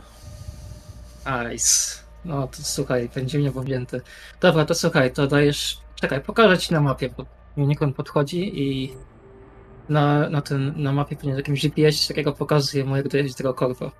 Nice. 1.26 1.98
No 2.24 2.46
to 2.46 2.56
słuchaj, 2.62 3.10
będzie 3.14 3.38
mnie 3.38 3.52
objęty. 3.54 4.00
Dobra, 4.40 4.64
to 4.64 4.74
słuchaj, 4.74 5.12
to 5.12 5.26
dajesz. 5.26 5.78
Czekaj, 5.94 6.20
pokażę 6.20 6.58
ci 6.58 6.74
na 6.74 6.80
mapie, 6.80 7.10
bo 7.16 7.24
Unicorn 7.56 7.92
podchodzi 7.92 8.62
i 8.62 8.96
na, 9.88 10.30
na, 10.30 10.42
ten, 10.42 10.82
na 10.82 10.92
mapie 10.92 11.16
pewnie 11.16 11.32
jakimś 11.32 11.62
GPS 11.62 12.08
takiego 12.08 12.32
pokazuje 12.32 12.84
mu, 12.84 12.96
jak 12.96 13.08
dojeźdź 13.08 13.36
tego 13.36 13.54
korwo. 13.54 13.92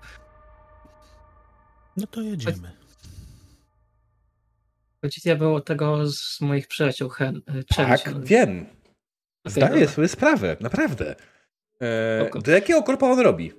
No 1.97 2.07
to 2.07 2.21
jedziemy. 2.21 2.78
Decyzja 5.03 5.37
było 5.37 5.61
tego 5.61 6.07
z 6.07 6.41
moich 6.41 6.67
przyjaciół, 6.67 7.09
Hen, 7.09 7.43
Tak, 7.77 8.01
Chen, 8.01 8.25
wiem. 8.25 8.67
Zdaję 9.47 9.73
dobra. 9.73 9.89
sobie 9.89 10.09
sprawę, 10.09 10.57
naprawdę. 10.61 11.15
E, 11.83 12.31
do 12.45 12.51
jakiego 12.51 12.83
korpa 12.83 13.07
on 13.07 13.21
robi? 13.21 13.53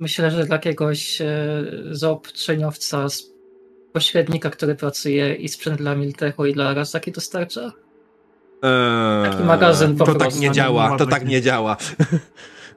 Myślę, 0.00 0.30
że 0.30 0.44
dla 0.44 0.54
jakiegoś 0.56 1.20
e, 1.20 1.26
zaobczeniowca, 1.90 3.06
pośrednika, 3.92 4.50
który 4.50 4.74
pracuje 4.74 5.34
i 5.34 5.48
sprzęt 5.48 5.78
dla 5.78 5.94
Miltechu 5.94 6.46
i 6.46 6.52
dla 6.52 6.68
Arasaki 6.68 7.12
dostarcza? 7.12 7.72
Eee, 8.62 9.30
Taki 9.30 9.44
magazyn 9.44 9.96
po 9.96 10.04
To 10.04 10.12
tak 10.12 10.20
prostu. 10.20 10.40
nie 10.40 10.50
działa, 10.50 10.98
to 10.98 11.06
tak 11.06 11.26
nie 11.26 11.42
działa. 11.42 11.76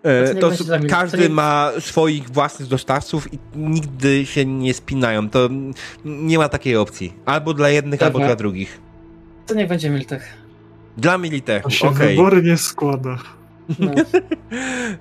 To 0.04 0.10
E, 0.10 0.34
nie 0.34 0.40
To 0.42 0.50
każdy 0.90 1.18
nie- 1.18 1.30
ma 1.30 1.72
swoich 1.80 2.30
własnych 2.30 2.68
dostawców 2.70 3.34
i 3.34 3.40
nigdy 3.56 4.26
się 4.26 4.46
nie 4.46 4.74
spinają. 4.74 5.30
To 5.30 5.50
nie 6.06 6.38
ma 6.38 6.50
takiej 6.50 6.76
opcji. 6.76 7.14
Albo 7.26 7.54
dla 7.54 7.70
jednych, 7.70 8.00
Dobra. 8.00 8.08
albo 8.08 8.20
dla 8.20 8.36
drugich. 8.36 8.82
To 9.48 9.54
niech 9.54 9.68
będzie 9.68 9.90
Miltech. 9.90 10.34
Dla 10.98 11.18
się 11.70 11.88
okej. 11.88 12.16
wybory 12.16 12.44
nie 12.44 12.58
składa. 12.58 13.18
No. 13.80 13.92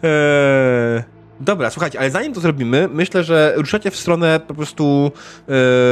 Eee, 0.02 1.02
dobra, 1.40 1.70
słuchajcie, 1.70 1.98
ale 2.00 2.10
zanim 2.10 2.32
to 2.32 2.40
zrobimy, 2.40 2.88
myślę, 2.92 3.24
że 3.24 3.52
ruszacie 3.56 3.90
w 3.90 3.96
stronę 3.96 4.40
po 4.48 4.54
prostu 4.54 5.12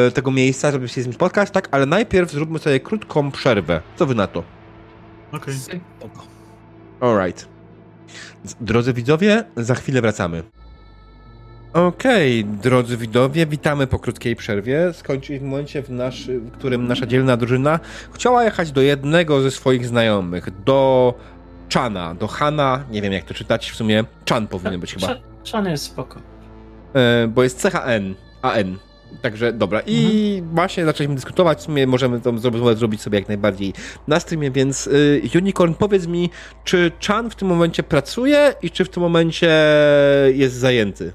e, 0.09 0.11
tego 0.11 0.31
miejsca, 0.31 0.73
żeby 0.73 0.89
się 0.89 1.03
z 1.03 1.07
nim 1.07 1.15
spotkać, 1.15 1.51
tak? 1.51 1.69
Ale 1.71 1.87
najpierw 1.87 2.31
zróbmy 2.31 2.59
sobie 2.59 2.81
krótką 2.81 3.31
przerwę. 3.31 3.81
Co 3.97 4.07
wy 4.07 4.15
na 4.15 4.27
to? 4.27 4.43
Okej. 5.33 5.55
Spoko. 5.55 6.27
Alright. 7.01 7.56
Drodzy 8.61 8.93
widzowie, 8.93 9.45
za 9.57 9.75
chwilę 9.75 10.01
wracamy. 10.01 10.43
Okej, 11.73 12.45
drodzy 12.45 12.97
widzowie, 12.97 13.47
witamy 13.47 13.87
po 13.87 13.99
krótkiej 13.99 14.37
przerwie. 14.37 14.93
Skończyli 14.93 15.39
w 15.39 15.43
momencie, 15.43 15.83
w, 15.83 15.91
nasz, 15.91 16.27
w 16.29 16.51
którym 16.51 16.87
nasza 16.89 17.07
dzielna 17.07 17.37
drużyna 17.37 17.81
chciała 18.13 18.45
jechać 18.45 18.73
do 18.73 18.81
jednego 18.83 19.41
ze 19.41 19.51
swoich 19.51 19.87
znajomych, 19.87 20.65
do 20.65 21.15
Chana, 21.75 22.15
do 22.15 22.27
Hana, 22.27 22.85
nie 22.91 23.03
wiem 23.03 23.13
jak 23.13 23.25
to 23.25 23.35
czytać, 23.35 23.71
w 23.71 23.77
sumie 23.77 24.05
Chan 24.29 24.47
powinien 24.47 24.81
być 24.81 24.95
chyba, 24.95 25.07
Sz- 25.07 25.23
Szany 25.45 25.71
jest 25.71 25.85
spoko. 25.85 26.21
e, 26.95 27.29
bo 27.29 27.43
jest 27.43 27.63
CHN, 27.63 28.15
AN. 28.43 28.79
Także 29.23 29.53
dobra, 29.53 29.83
i 29.87 30.43
właśnie 30.53 30.85
zaczęliśmy 30.85 31.15
dyskutować, 31.15 31.59
w 31.59 31.63
sumie 31.63 31.87
możemy 31.87 32.21
tą 32.21 32.33
rozmowę 32.33 32.77
zrobić 32.77 33.01
sobie 33.01 33.19
jak 33.19 33.29
najbardziej 33.29 33.73
na 34.09 34.21
streamie, 34.21 34.51
więc 34.51 34.87
y, 34.87 35.23
Unicorn, 35.35 35.75
powiedz 35.75 36.07
mi, 36.07 36.31
czy 36.65 36.93
Chan 37.07 37.31
w 37.31 37.35
tym 37.35 37.49
momencie 37.49 37.83
pracuje 37.83 38.55
i 38.63 38.71
czy 38.71 38.85
w 38.85 38.89
tym 38.89 39.03
momencie 39.03 39.57
jest 40.35 40.55
zajęty? 40.55 41.13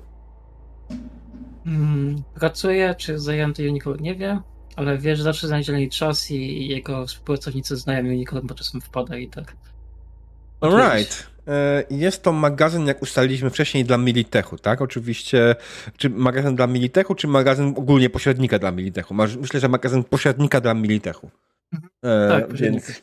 Mm, 1.65 2.23
pracuje, 2.33 2.95
czy 2.97 3.19
zajęty 3.19 3.69
Unicorn, 3.69 4.03
nie 4.03 4.15
wiem, 4.15 4.41
ale 4.75 4.97
wiesz, 4.97 5.17
że 5.17 5.23
zawsze 5.23 5.47
znajdzieli 5.47 5.89
czas 5.89 6.31
i, 6.31 6.35
i 6.35 6.67
jego 6.67 7.07
współpracownicy 7.07 7.75
znają 7.75 8.03
Unicorn, 8.03 8.47
bo 8.47 8.55
czasem 8.55 8.81
wpada 8.81 9.17
i 9.17 9.27
tak. 9.27 9.55
Alright. 10.61 11.30
E, 11.47 11.83
Jest 11.89 12.23
to 12.23 12.31
magazyn, 12.31 12.87
jak 12.87 13.01
ustaliliśmy 13.01 13.49
wcześniej, 13.49 13.85
dla 13.85 13.97
Militechu, 13.97 14.57
tak? 14.57 14.81
Oczywiście, 14.81 15.55
czy 15.97 16.09
magazyn 16.09 16.55
dla 16.55 16.67
Militechu, 16.67 17.15
czy 17.15 17.27
magazyn 17.27 17.67
ogólnie 17.77 18.09
pośrednika 18.09 18.59
dla 18.59 18.71
Militechu? 18.71 19.13
Myślę, 19.13 19.59
że 19.59 19.67
magazyn 19.69 20.03
pośrednika 20.03 20.61
dla 20.61 20.73
Militechu. 20.73 21.29
E, 22.03 22.27
Tak, 22.29 22.53
więc 22.53 23.01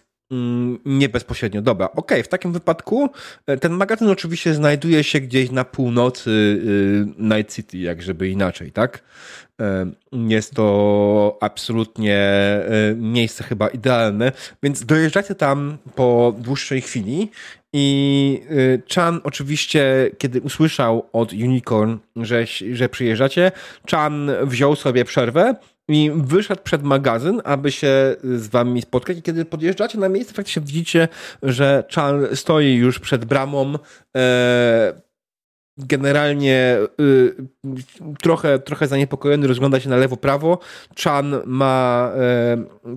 nie 0.84 1.08
bezpośrednio. 1.08 1.62
Dobra, 1.62 1.90
okej, 1.96 2.22
w 2.22 2.28
takim 2.28 2.52
wypadku 2.52 3.10
e, 3.46 3.56
ten 3.56 3.72
magazyn 3.72 4.08
oczywiście 4.08 4.54
znajduje 4.54 5.04
się 5.04 5.20
gdzieś 5.20 5.50
na 5.50 5.64
północy 5.64 6.30
y, 6.30 7.22
Night 7.22 7.54
City, 7.54 7.78
jak 7.78 8.02
żeby 8.02 8.28
inaczej, 8.28 8.72
tak? 8.72 9.02
E, 9.60 9.90
Jest 10.12 10.54
to 10.54 11.38
absolutnie 11.40 12.16
e, 12.16 12.94
miejsce 12.96 13.44
chyba 13.44 13.68
idealne, 13.68 14.32
więc 14.62 14.84
dojeżdżacie 14.84 15.34
tam 15.34 15.78
po 15.94 16.34
dłuższej 16.38 16.80
chwili 16.80 17.30
i 17.72 18.40
Chan 18.94 19.20
oczywiście, 19.24 20.10
kiedy 20.18 20.40
usłyszał 20.40 21.08
od 21.12 21.32
Unicorn, 21.32 21.96
że, 22.16 22.46
że 22.72 22.88
przyjeżdżacie, 22.88 23.52
Chan 23.90 24.30
wziął 24.44 24.76
sobie 24.76 25.04
przerwę 25.04 25.54
i 25.88 26.10
wyszedł 26.14 26.62
przed 26.62 26.82
magazyn, 26.82 27.40
aby 27.44 27.72
się 27.72 28.16
z 28.24 28.48
wami 28.48 28.82
spotkać. 28.82 29.18
I 29.18 29.22
kiedy 29.22 29.44
podjeżdżacie 29.44 29.98
na 29.98 30.08
miejsce, 30.08 30.34
faktycznie 30.34 30.62
widzicie, 30.62 31.08
że 31.42 31.84
Chan 31.94 32.26
stoi 32.34 32.74
już 32.74 32.98
przed 32.98 33.24
bramą. 33.24 33.74
E, 34.16 35.07
generalnie 35.78 36.78
y, 37.00 37.34
trochę, 38.22 38.58
trochę 38.58 38.88
zaniepokojony, 38.88 39.46
rozgląda 39.46 39.80
się 39.80 39.88
na 39.88 39.96
lewo, 39.96 40.16
prawo. 40.16 40.58
Chan 41.04 41.34
ma. 41.46 42.10
E, 42.16 42.56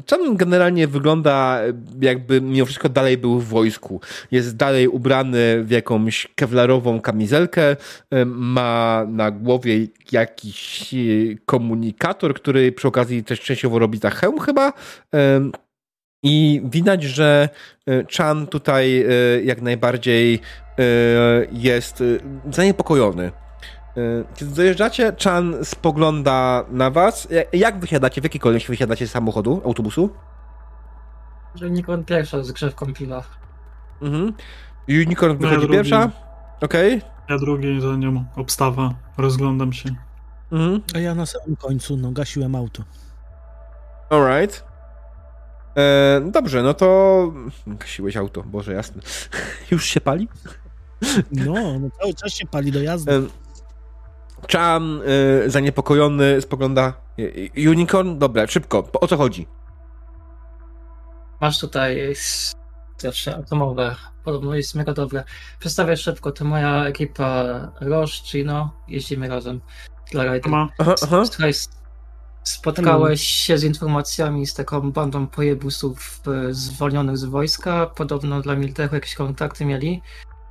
Chan 0.10 0.38
generalnie 0.38 0.88
wygląda, 0.88 1.60
jakby 2.02 2.42
mimo 2.42 2.66
wszystko 2.66 2.90
dalej 2.90 3.18
był 3.18 3.40
w 3.40 3.48
wojsku. 3.48 4.02
Jest 4.32 4.56
dalej 4.56 4.88
ubrany 4.88 5.64
w 5.64 5.72
jakąś 5.72 6.28
kewlarową 6.36 7.02
kamizelkę. 7.02 7.76
E, 8.12 8.26
ma 8.26 9.06
na 9.08 9.32
głowie 9.32 9.88
jakiś 10.12 10.94
e, 10.94 10.98
komunikator, 11.46 12.34
który 12.34 12.72
przy 12.72 12.88
okazji 12.88 13.24
też 13.24 13.42
częściowo 13.42 13.80
robi 13.80 13.98
za 13.98 14.10
hełm, 14.10 14.40
chyba. 14.40 14.74
I 16.24 16.62
widać, 16.64 17.04
że 17.04 17.50
Chan 18.18 18.48
tutaj 18.48 19.06
jak 19.44 19.62
najbardziej 19.62 20.40
jest 21.52 22.02
e, 22.02 22.04
zaniepokojony. 22.54 23.26
E, 23.98 24.02
Kiedy 24.36 24.52
dojeżdżacie, 24.56 25.14
Chan 25.24 25.56
spogląda 25.64 26.66
na 26.70 26.90
was. 26.90 27.28
Ja- 27.32 27.60
Jak 27.60 27.80
wysiadacie? 27.80 28.22
W 28.22 28.24
jakiej 28.24 28.42
kolejności 28.42 28.72
wysiadacie 28.72 29.08
z 29.08 29.12
samochodu, 29.12 29.62
autobusu? 29.66 30.10
Unicorn 31.62 32.04
pierwsza 32.04 32.38
rozgrzewką 32.38 32.94
piwa. 32.94 33.24
Mhm. 34.02 34.34
Unicorn 34.90 35.32
ja 35.34 35.38
wychodzi 35.40 35.58
drugi. 35.60 35.74
pierwsza. 35.74 36.12
Okej. 36.62 37.02
Ja 37.30 37.38
drugi 37.38 37.82
za 37.82 37.88
nią 37.96 38.26
obstawa, 38.36 38.94
rozglądam 39.18 39.74
się. 39.74 39.90
Mhm. 40.52 40.82
A 40.96 41.00
ja 41.00 41.16
na 41.16 41.26
samym 41.26 41.56
końcu, 41.56 41.98
no, 41.98 42.12
gasiłem 42.12 42.56
auto. 42.56 42.84
Alright. 44.10 44.64
E, 45.78 46.22
dobrze, 46.32 46.64
no 46.64 46.74
to. 46.74 47.32
Gasiłeś 47.68 48.18
auto, 48.18 48.44
Boże 48.44 48.74
jasne. 48.74 49.02
Już 49.72 49.86
się 49.86 50.02
pali? 50.02 50.28
No, 51.32 51.80
no 51.80 51.90
cały 52.00 52.14
czas 52.14 52.34
się 52.34 52.48
pali 52.48 52.72
do 52.72 52.82
jazdy. 52.82 53.28
Chan 54.52 55.02
y, 55.46 55.50
zaniepokojony 55.50 56.42
spogląda. 56.42 56.94
Y, 57.20 57.52
y, 57.58 57.70
Unicorn? 57.70 58.18
Dobra, 58.18 58.48
szybko. 58.48 58.90
O 58.94 59.08
co 59.08 59.18
chodzi? 59.18 59.48
Masz 61.42 61.60
tutaj 61.60 62.14
zawsze 62.98 63.36
atomowe. 63.36 63.96
Podobno 64.24 64.56
jest 64.56 64.76
mega 64.76 64.94
dobre. 64.94 65.24
Przedstawię 65.60 65.98
szybko, 65.98 66.32
to 66.32 66.46
moja 66.46 66.86
ekipa 66.86 67.44
Roche, 67.82 68.22
Gino, 68.32 68.72
jeździmy 68.88 69.28
razem 69.28 69.62
dla 70.12 70.24
rajdu. 70.24 70.50
Słuchaj, 71.26 71.54
spotkałeś 72.44 73.22
się 73.22 73.58
z 73.58 73.64
informacjami 73.64 74.48
z 74.48 74.54
taką 74.54 74.92
bandą 74.92 75.28
pojebusów 75.28 76.22
e, 76.28 76.54
zwolnionych 76.54 77.18
z 77.18 77.24
wojska. 77.24 77.86
Podobno 77.86 78.42
dla 78.42 78.56
Miltechu 78.56 78.96
jakieś 78.96 79.16
kontakty 79.16 79.66
mieli. 79.66 80.02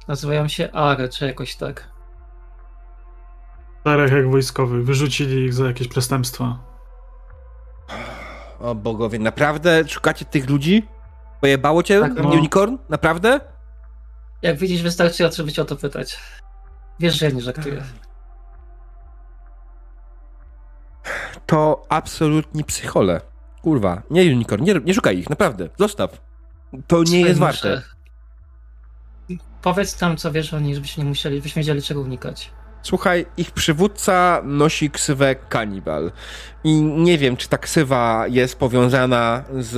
Nazywają 0.08 0.48
się 0.48 0.72
ARE, 0.72 1.08
czy 1.08 1.26
jakoś 1.26 1.56
tak. 1.56 1.90
czterech 3.80 4.12
jak 4.12 4.30
wojskowych, 4.30 4.84
wyrzucili 4.84 5.44
ich 5.44 5.54
za 5.54 5.66
jakieś 5.66 5.88
przestępstwa. 5.88 6.58
O 8.60 8.74
bogowie, 8.74 9.18
naprawdę 9.18 9.88
szukacie 9.88 10.24
tych 10.24 10.50
ludzi? 10.50 10.88
Pojebało 11.40 11.82
cię, 11.82 12.00
Tak, 12.00 12.14
no. 12.14 12.28
Unicorn? 12.28 12.76
Naprawdę? 12.88 13.40
Jak 14.42 14.58
widzisz, 14.58 14.82
wystarczy, 14.82 15.32
żeby 15.32 15.52
cię 15.52 15.62
o 15.62 15.64
to 15.64 15.76
pytać. 15.76 16.18
Wiesz, 17.00 17.18
że 17.18 17.26
ja 17.26 17.32
nie 17.32 17.40
żartuję. 17.40 17.82
To 21.46 21.82
absolutni 21.88 22.64
psychole. 22.64 23.20
Kurwa, 23.62 24.02
nie 24.10 24.22
Unicorn, 24.22 24.64
nie, 24.64 24.74
nie 24.74 24.94
szukaj 24.94 25.18
ich, 25.18 25.30
naprawdę. 25.30 25.68
Zostaw. 25.78 26.20
To 26.86 26.98
nie 26.98 27.06
Słuchaj, 27.06 27.20
jest 27.20 27.40
muszę- 27.40 27.68
warte. 27.68 27.82
Powiedz 29.62 29.96
tam, 29.96 30.16
co 30.16 30.32
wiesz 30.32 30.54
o 30.54 30.60
nich, 30.60 30.74
żebyśmy 30.74 31.04
nie 31.04 31.08
musieli, 31.08 31.40
byśmy 31.40 31.60
wiedzieli 31.60 31.82
czego 31.82 32.00
unikać. 32.00 32.50
Słuchaj, 32.82 33.26
ich 33.36 33.50
przywódca 33.50 34.42
nosi 34.44 34.90
ksywę 34.90 35.34
kanibal. 35.34 36.12
I 36.64 36.82
nie 36.82 37.18
wiem, 37.18 37.36
czy 37.36 37.48
ta 37.48 37.58
ksywa 37.58 38.24
jest 38.28 38.56
powiązana 38.56 39.44
z 39.58 39.76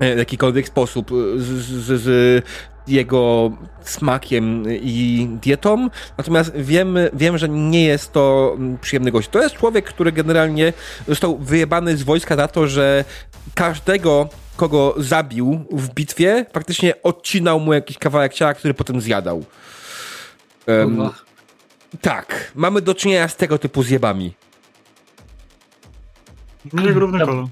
e, 0.00 0.14
w 0.14 0.18
jakikolwiek 0.18 0.68
sposób 0.68 1.10
z, 1.36 1.42
z, 1.42 2.02
z 2.02 2.44
jego 2.88 3.50
smakiem 3.82 4.64
i 4.68 5.28
dietą, 5.42 5.88
natomiast 6.18 6.56
wiemy, 6.56 7.10
wiem, 7.12 7.38
że 7.38 7.48
nie 7.48 7.84
jest 7.84 8.12
to 8.12 8.56
przyjemny 8.80 9.12
gość. 9.12 9.28
To 9.28 9.42
jest 9.42 9.54
człowiek, 9.54 9.84
który 9.84 10.12
generalnie 10.12 10.72
został 11.08 11.38
wyjebany 11.38 11.96
z 11.96 12.02
wojska 12.02 12.36
za 12.36 12.48
to, 12.48 12.66
że 12.66 13.04
każdego, 13.54 14.28
kogo 14.56 14.94
zabił 14.96 15.64
w 15.70 15.94
bitwie, 15.94 16.46
praktycznie 16.52 17.02
odcinał 17.02 17.60
mu 17.60 17.72
jakiś 17.72 17.98
kawałek 17.98 18.34
ciała, 18.34 18.54
który 18.54 18.74
potem 18.74 19.00
zjadał. 19.00 19.44
Um, 20.66 21.10
tak, 22.00 22.52
mamy 22.54 22.82
do 22.82 22.94
czynienia 22.94 23.28
z 23.28 23.36
tego 23.36 23.58
typu 23.58 23.82
zjebami. 23.82 24.34
No 26.72 26.86
jak 26.86 26.96
równy 26.96 27.26
kolor. 27.26 27.46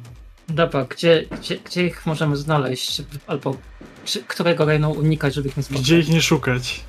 Dobra, 0.49 0.85
gdzie, 0.85 1.25
gdzie, 1.41 1.57
gdzie 1.57 1.87
ich 1.87 2.07
możemy 2.07 2.37
znaleźć? 2.37 3.03
Albo 3.27 3.57
czy, 4.05 4.23
którego 4.23 4.65
rejonu 4.65 4.91
unikać, 4.91 5.35
żeby 5.35 5.49
ich 5.49 5.57
nie 5.57 5.63
spotkać? 5.63 5.83
Gdzie 5.83 5.99
ich 5.99 6.09
nie 6.09 6.23
szukać? 6.23 6.85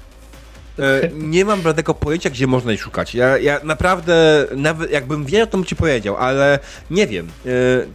E, 0.79 1.09
nie 1.13 1.45
mam 1.45 1.61
żadnego 1.61 1.93
pojęcia, 1.93 2.29
gdzie 2.29 2.47
można 2.47 2.73
ich 2.73 2.81
szukać. 2.81 3.15
Ja, 3.15 3.37
ja 3.37 3.59
naprawdę, 3.63 4.47
nawet 4.55 4.91
jakbym 4.91 5.25
wiedział, 5.25 5.47
to 5.47 5.57
bym 5.57 5.65
ci 5.65 5.75
powiedział, 5.75 6.17
ale 6.17 6.59
nie 6.91 7.07
wiem. 7.07 7.27
E, 7.27 7.49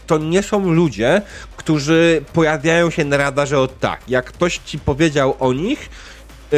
to 0.06 0.18
nie 0.18 0.42
są 0.42 0.72
ludzie, 0.72 1.22
którzy 1.56 2.24
pojawiają 2.32 2.90
się 2.90 3.04
na 3.04 3.16
radarze 3.16 3.58
od 3.58 3.80
tak. 3.80 4.00
Jak 4.08 4.26
ktoś 4.26 4.58
ci 4.58 4.78
powiedział 4.78 5.36
o 5.40 5.52
nich, 5.52 5.90
e, 6.52 6.56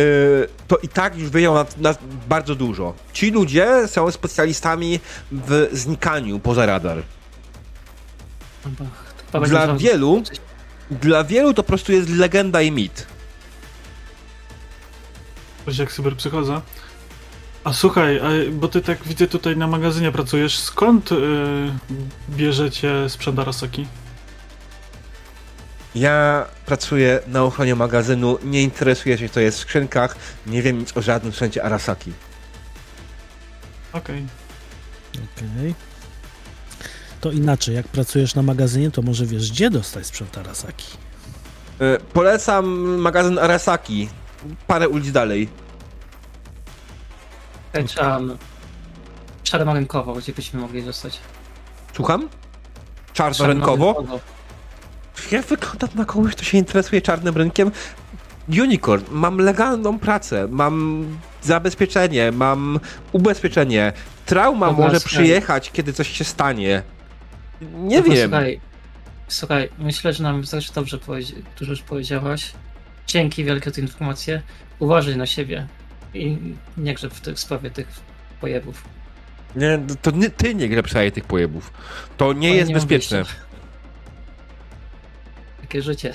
to 0.68 0.76
i 0.76 0.88
tak 0.88 1.18
już 1.18 1.30
wiedział 1.30 1.54
na, 1.54 1.66
na 1.78 1.94
bardzo 2.28 2.54
dużo. 2.54 2.94
Ci 3.12 3.30
ludzie 3.30 3.68
są 3.86 4.10
specjalistami 4.10 5.00
w 5.32 5.68
znikaniu 5.72 6.38
poza 6.38 6.66
radar. 6.66 7.02
Dla 9.48 9.76
wielu, 9.76 10.22
dla 10.90 11.24
wielu 11.24 11.54
to 11.54 11.62
po 11.62 11.66
prostu 11.68 11.92
jest 11.92 12.08
legenda 12.08 12.62
i 12.62 12.70
mit. 12.72 13.06
Chodzi 15.64 15.80
jak 15.80 15.92
cyberpsychoza. 15.92 16.62
A 17.64 17.72
słuchaj, 17.72 18.20
a, 18.20 18.52
bo 18.52 18.68
ty 18.68 18.80
tak 18.80 19.04
widzę 19.04 19.26
tutaj 19.26 19.56
na 19.56 19.66
magazynie 19.66 20.12
pracujesz. 20.12 20.58
Skąd 20.58 21.10
yy, 21.10 21.18
bierzecie 22.30 23.08
sprzęt 23.08 23.38
Arasaki? 23.38 23.86
Ja 25.94 26.46
pracuję 26.66 27.20
na 27.26 27.42
ochronie 27.42 27.74
magazynu, 27.74 28.38
nie 28.44 28.62
interesuję 28.62 29.18
się, 29.18 29.28
co 29.28 29.40
jest 29.40 29.58
w 29.58 29.60
skrzynkach, 29.60 30.16
nie 30.46 30.62
wiem 30.62 30.78
nic 30.78 30.96
o 30.96 31.02
żadnym 31.02 31.32
sprzęcie 31.32 31.64
Arasaki. 31.64 32.12
Okej. 33.92 34.26
Okay. 35.12 35.24
Okej. 35.36 35.70
Okay. 35.70 35.74
To 37.20 37.30
inaczej, 37.30 37.74
jak 37.74 37.88
pracujesz 37.88 38.34
na 38.34 38.42
magazynie, 38.42 38.90
to 38.90 39.02
może 39.02 39.26
wiesz, 39.26 39.50
gdzie 39.50 39.70
dostać 39.70 40.06
sprzęt 40.06 40.38
Arasaki. 40.38 40.86
Yy, 41.80 41.98
polecam 42.12 42.66
magazyn 42.98 43.38
Arasaki. 43.38 44.08
Parę 44.66 44.88
ulic 44.88 45.12
dalej. 45.12 45.48
Trzeba 47.86 48.20
czarnorynkowo, 49.42 50.14
gdzie 50.14 50.32
byśmy 50.32 50.60
mogli 50.60 50.82
dostać. 50.82 51.20
Słucham? 51.92 52.28
Czarnorynkowo? 53.12 54.04
Jak 55.30 55.46
wygląda 55.46 55.88
na 55.94 56.04
kogoś, 56.04 56.32
kto 56.32 56.44
się 56.44 56.58
interesuje 56.58 57.02
czarnym 57.02 57.36
rynkiem? 57.36 57.70
Unicorn, 58.48 59.04
mam 59.10 59.38
legalną 59.38 59.98
pracę, 59.98 60.48
mam 60.50 61.06
zabezpieczenie, 61.42 62.32
mam 62.32 62.80
ubezpieczenie. 63.12 63.92
Trauma 64.26 64.66
no 64.66 64.72
może 64.72 65.00
przyjechać, 65.00 65.70
kiedy 65.72 65.92
coś 65.92 66.08
się 66.08 66.24
stanie. 66.24 66.82
Nie 67.60 68.00
no 68.00 68.02
wiem. 68.02 68.30
Słuchaj, 68.30 68.60
słuchaj, 69.28 69.68
myślę, 69.78 70.12
że 70.12 70.22
nam 70.22 70.44
zawsze 70.44 70.72
dobrze 70.72 70.98
dużo 71.58 71.70
już 71.70 71.82
powiedziałaś. 71.82 72.52
Dzięki 73.06 73.44
wielkie 73.44 73.70
za 73.70 73.74
te 73.76 73.80
informacje. 73.80 74.42
Uważaj 74.78 75.16
na 75.16 75.26
siebie 75.26 75.66
i 76.14 76.38
nie 76.76 76.94
grzeb 76.94 77.12
w, 77.12 77.20
w 77.20 77.40
sprawie 77.40 77.70
tych 77.70 77.88
pojebów. 78.40 78.84
Nie, 79.56 79.78
to 80.02 80.10
nie, 80.10 80.30
ty 80.30 80.54
nie 80.54 80.68
grzebszaj 80.68 81.12
tych 81.12 81.24
pojebów. 81.24 81.72
To 82.16 82.32
nie 82.32 82.54
jest 82.54 82.68
nie 82.68 82.74
bezpieczne. 82.74 83.24
Takie 85.60 85.82
życie. 85.82 86.14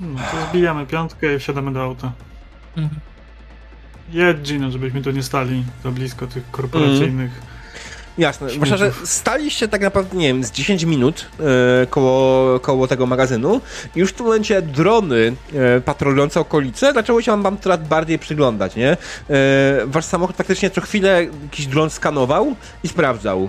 No, 0.00 0.20
to 0.30 0.46
zbijamy 0.50 0.86
piątkę 0.86 1.34
i 1.34 1.38
wsiadamy 1.38 1.72
do 1.72 1.82
auta. 1.82 2.12
Mhm. 2.76 3.00
Jedź, 4.10 4.38
Gino, 4.38 4.70
żebyśmy 4.70 5.02
tu 5.02 5.10
nie 5.10 5.22
stali 5.22 5.64
za 5.84 5.90
blisko 5.90 6.26
tych 6.26 6.50
korporacyjnych 6.50 7.32
mhm. 7.32 7.49
Jasne. 8.20 8.50
Zwłaszcza, 8.50 8.76
że 8.76 8.92
staliście 9.04 9.68
tak 9.68 9.80
naprawdę, 9.80 10.16
nie 10.16 10.26
wiem, 10.26 10.44
z 10.44 10.50
10 10.50 10.84
minut 10.84 11.26
e, 11.40 11.86
koło, 11.86 12.60
koło 12.60 12.86
tego 12.86 13.06
magazynu. 13.06 13.60
Już 13.96 14.10
w 14.10 14.12
tym 14.12 14.26
momencie 14.26 14.62
drony 14.62 15.32
e, 15.54 15.80
patrolujące 15.80 16.40
okolice 16.40 16.92
zaczęły 16.92 17.22
się 17.22 17.42
wam 17.42 17.58
coraz 17.58 17.88
bardziej 17.88 18.18
przyglądać, 18.18 18.76
nie? 18.76 18.90
E, 18.90 18.96
wasz 19.86 20.04
samochód 20.04 20.36
faktycznie 20.36 20.70
co 20.70 20.80
chwilę 20.80 21.26
jakiś 21.42 21.66
dron 21.66 21.90
skanował 21.90 22.56
i 22.84 22.88
sprawdzał. 22.88 23.48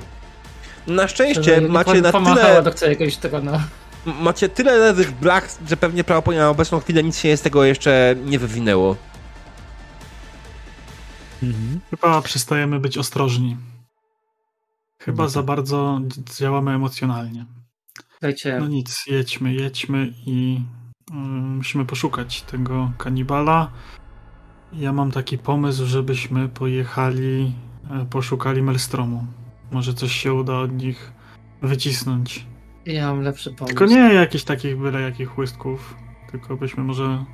Na 0.88 1.08
szczęście 1.08 1.62
macie 1.62 2.02
na 2.02 2.12
tyle... 2.12 2.64
do 2.64 2.86
jakiegoś 2.88 3.18
no. 3.44 3.62
Macie 4.06 4.50
tyle 4.50 4.78
lewych 4.78 5.12
blach, 5.12 5.48
że 5.70 5.78
pewnie 5.78 6.04
prawo 6.04 6.32
na 6.32 6.50
obecną 6.50 6.80
chwilę 6.80 7.04
nic 7.04 7.18
się 7.18 7.38
z 7.38 7.42
tego 7.42 7.64
jeszcze 7.64 8.16
nie 8.26 8.40
wywinęło. 8.40 8.96
Mhm. 11.44 11.80
Chyba 11.90 12.22
przestajemy 12.22 12.80
być 12.80 12.98
ostrożni. 12.98 13.58
Chyba 15.06 15.28
za 15.28 15.44
bardzo 15.44 16.02
działamy 16.40 16.72
emocjonalnie. 16.72 17.46
Dajcie. 18.22 18.58
No 18.60 18.68
nic, 18.68 19.04
jedźmy, 19.08 19.54
jedźmy 19.54 20.14
i 20.26 20.62
y, 21.12 21.14
musimy 21.58 21.86
poszukać 21.86 22.42
tego 22.42 22.92
kanibala. 22.98 23.72
Ja 24.74 24.94
mam 24.94 25.12
taki 25.12 25.38
pomysł, 25.38 25.86
żebyśmy 25.86 26.50
pojechali, 26.50 27.54
y, 28.02 28.06
poszukali 28.06 28.62
Melstromu. 28.62 29.26
Może 29.72 29.94
coś 29.94 30.12
się 30.12 30.34
uda 30.34 30.58
od 30.58 30.72
nich 30.72 31.14
wycisnąć. 31.62 32.46
Ja 32.86 33.08
mam 33.08 33.22
lepszy 33.22 33.50
pomysł. 33.50 33.78
Tylko 33.78 33.86
nie 33.86 34.14
jakichś 34.14 34.44
takich 34.44 34.78
byle 34.78 35.02
jakich 35.02 35.30
chłystków, 35.30 35.96
tylko 36.32 36.58
byśmy 36.58 36.84
może 36.84 37.26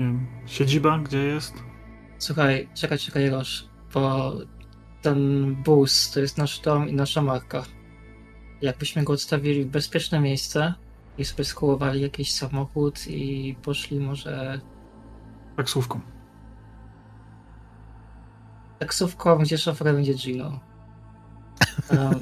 nie 0.00 0.06
wiem, 0.06 0.26
siedziba 0.46 0.98
gdzie 0.98 1.18
jest? 1.18 1.54
Słuchaj, 2.18 2.68
czekaj, 2.74 2.98
czekaj, 2.98 3.30
Roż, 3.30 3.64
bo 3.94 4.32
ten 5.02 5.54
bus 5.54 6.10
to 6.10 6.20
jest 6.20 6.38
nasz 6.38 6.60
dom 6.60 6.88
i 6.88 6.92
nasza 6.92 7.22
marka. 7.22 7.64
Jakbyśmy 8.62 9.04
go 9.04 9.12
odstawili 9.12 9.64
w 9.64 9.68
bezpieczne 9.68 10.20
miejsce 10.20 10.74
i 11.18 11.24
sobie 11.24 11.44
skołowali 11.44 12.00
jakiś 12.00 12.34
samochód 12.34 13.06
i 13.08 13.56
poszli 13.62 14.00
może... 14.00 14.60
Taksówką. 15.56 16.00
Taksówką, 18.78 19.38
gdzie 19.38 19.58
szoferem 19.58 19.96
będzie 19.96 20.14
Gino. 20.14 20.60
Um, 21.90 22.20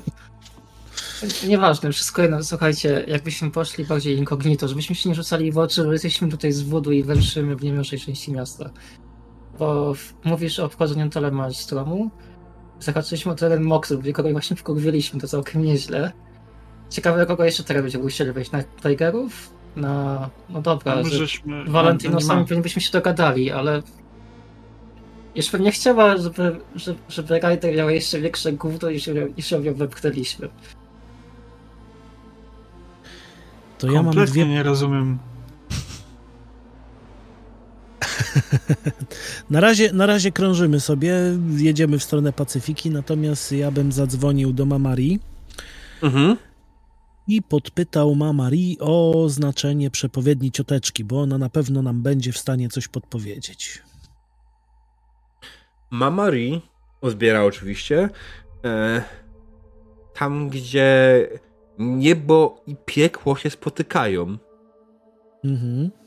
nieważne, 1.48 1.92
wszystko 1.92 2.22
jedno, 2.22 2.44
słuchajcie, 2.44 3.04
jakbyśmy 3.08 3.50
poszli 3.50 3.84
bardziej 3.84 4.18
incognito, 4.18 4.68
żebyśmy 4.68 4.94
się 4.94 5.08
nie 5.08 5.14
rzucali 5.14 5.52
w 5.52 5.58
oczy, 5.58 5.84
bo 5.84 5.92
jesteśmy 5.92 6.28
tutaj 6.28 6.52
z 6.52 6.62
wodu 6.62 6.92
i 6.92 7.02
węszymy 7.02 7.56
w 7.56 7.62
niemiłszej 7.62 8.00
części 8.00 8.32
miasta. 8.32 8.70
Bo 9.58 9.94
mówisz 10.24 10.58
o 10.58 10.68
wchodzeniu 10.68 11.10
telemarystromu, 11.10 12.10
zahaczyliśmy 12.80 13.32
o 13.32 13.34
teren 13.34 13.62
Moxów, 13.62 14.04
kogo 14.14 14.32
właśnie 14.32 14.56
wkurwiliśmy, 14.56 15.20
to 15.20 15.28
całkiem 15.28 15.62
nieźle. 15.62 16.12
Ciekawe, 16.90 17.26
kogo 17.26 17.44
jeszcze 17.44 17.64
teraz 17.64 17.82
będziemy 17.82 18.04
musieli 18.04 18.32
wejść, 18.32 18.50
na 18.50 18.62
Tigerów? 18.82 19.50
Na... 19.76 20.30
No 20.50 20.62
dobra, 20.62 20.96
no, 20.96 21.04
żeśmy... 21.04 21.64
Valentinusami 21.64 22.46
pewnie 22.46 22.62
byśmy 22.62 22.82
się 22.82 22.92
dogadali, 22.92 23.50
ale... 23.50 23.82
Już 25.34 25.50
pewnie 25.50 25.72
chciała, 25.72 26.16
żeby, 26.16 26.60
żeby, 26.74 26.98
żeby 27.08 27.40
Ryder 27.40 27.76
miał 27.76 27.90
jeszcze 27.90 28.20
większe 28.20 28.52
gówno 28.52 28.90
niż, 28.90 29.10
niż 29.36 29.50
ją 29.50 29.74
wepchnęliśmy. 29.74 30.48
To 33.78 33.92
ja 33.92 34.02
mam 34.02 34.14
dwie... 34.14 34.46
nie 34.46 34.62
rozumiem 34.62 35.18
na, 39.50 39.60
razie, 39.60 39.92
na 39.92 40.06
razie 40.06 40.32
krążymy 40.32 40.80
sobie, 40.80 41.14
jedziemy 41.56 41.98
w 41.98 42.04
stronę 42.04 42.32
Pacyfiki, 42.32 42.90
natomiast 42.90 43.52
ja 43.52 43.70
bym 43.70 43.92
zadzwonił 43.92 44.52
do 44.52 44.66
Mamari 44.66 45.20
mhm. 46.02 46.36
i 47.28 47.42
podpytał 47.42 48.14
Mamari 48.14 48.76
o 48.80 49.26
znaczenie 49.28 49.90
przepowiedni 49.90 50.50
cioteczki, 50.52 51.04
bo 51.04 51.20
ona 51.20 51.38
na 51.38 51.48
pewno 51.50 51.82
nam 51.82 52.02
będzie 52.02 52.32
w 52.32 52.38
stanie 52.38 52.68
coś 52.68 52.88
podpowiedzieć. 52.88 53.82
Mamari 55.90 56.62
uzbiera 57.00 57.44
oczywiście 57.44 58.08
e, 58.64 59.02
tam, 60.14 60.48
gdzie 60.48 61.28
niebo 61.78 62.62
i 62.66 62.76
piekło 62.84 63.36
się 63.36 63.50
spotykają. 63.50 64.38
Mhm. 65.44 65.99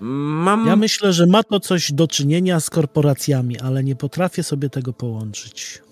Mam... 0.00 0.66
Ja 0.66 0.76
myślę, 0.76 1.12
że 1.12 1.26
ma 1.26 1.42
to 1.42 1.60
coś 1.60 1.92
do 1.92 2.08
czynienia 2.08 2.60
z 2.60 2.70
korporacjami, 2.70 3.60
ale 3.60 3.84
nie 3.84 3.96
potrafię 3.96 4.42
sobie 4.42 4.70
tego 4.70 4.92
połączyć. 4.92 5.82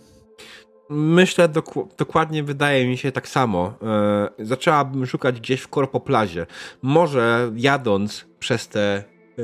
Myślę 0.91 1.49
dok 1.49 1.75
dokładnie, 1.99 2.43
wydaje 2.43 2.89
mi 2.89 2.99
się 2.99 3.13
tak 3.13 3.29
samo. 3.29 3.75
E, 3.83 4.45
zaczęłabym 4.45 5.07
szukać 5.07 5.41
gdzieś 5.41 5.61
w 5.61 5.69
korpoplazie. 5.69 6.47
Może 6.83 7.53
jadąc 7.57 8.27
przez 8.39 8.69
te 8.69 9.05
e, 9.39 9.43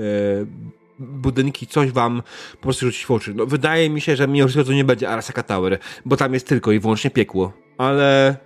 budynki 0.98 1.66
coś 1.66 1.90
wam 1.90 2.23
po 2.52 2.62
prostu 2.62 2.86
rzucić 2.86 3.06
w 3.06 3.11
oczy. 3.11 3.35
No, 3.35 3.47
wydaje 3.47 3.90
mi 3.90 4.01
się, 4.01 4.16
że 4.16 4.28
mimo 4.28 4.48
wszystko 4.48 4.70
to 4.70 4.73
nie 4.73 4.85
będzie 4.85 5.11
Arasaka 5.11 5.43
Tower, 5.43 5.78
bo 6.05 6.16
tam 6.16 6.35
jest 6.35 6.48
tylko 6.48 6.73
i 6.73 6.81
wyłącznie 6.81 7.11
piekło. 7.11 7.52
Ale... 7.78 8.36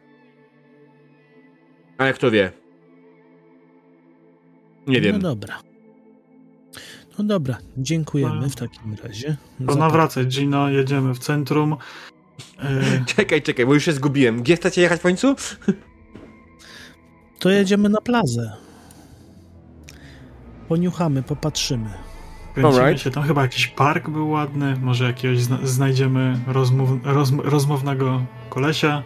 A 1.99 2.07
jak 2.07 2.19
to 2.19 2.31
wie? 2.31 2.53
Nie 4.87 5.01
wiem. 5.01 5.19
No 5.23 5.29
dobra. 5.29 5.68
No 7.19 7.25
dobra, 7.25 7.59
dziękujemy 7.77 8.41
no. 8.41 8.49
w 8.49 8.57
takim 8.57 8.97
razie. 9.05 9.37
To 9.67 9.75
nawracać, 9.75 10.37
Gino, 10.37 10.69
jedziemy 10.69 11.15
w 11.15 11.19
centrum. 11.19 11.77
Yy... 12.59 13.05
Czekaj, 13.17 13.43
czekaj, 13.43 13.67
bo 13.67 13.75
już 13.75 13.85
się 13.85 13.93
zgubiłem. 13.93 14.43
Gdzie 14.43 14.57
chcecie 14.57 14.81
jechać 14.81 15.01
w 15.01 15.03
końcu? 15.03 15.35
To 17.39 17.51
jedziemy 17.51 17.89
na 17.89 18.01
plazę. 18.01 18.53
Poniuchamy, 20.69 21.23
popatrzymy. 21.23 21.91
Kręcimy 22.55 22.85
right. 22.85 23.03
się, 23.03 23.11
tam 23.11 23.23
chyba 23.23 23.43
jakiś 23.43 23.67
park 23.67 24.09
był 24.09 24.31
ładny, 24.31 24.77
może 24.83 25.05
jakiegoś 25.05 25.39
zna 25.41 25.59
znajdziemy 25.63 26.39
rozmów 26.47 26.91
rozm 27.05 27.41
rozmownego 27.41 28.23
kolesia. 28.51 29.03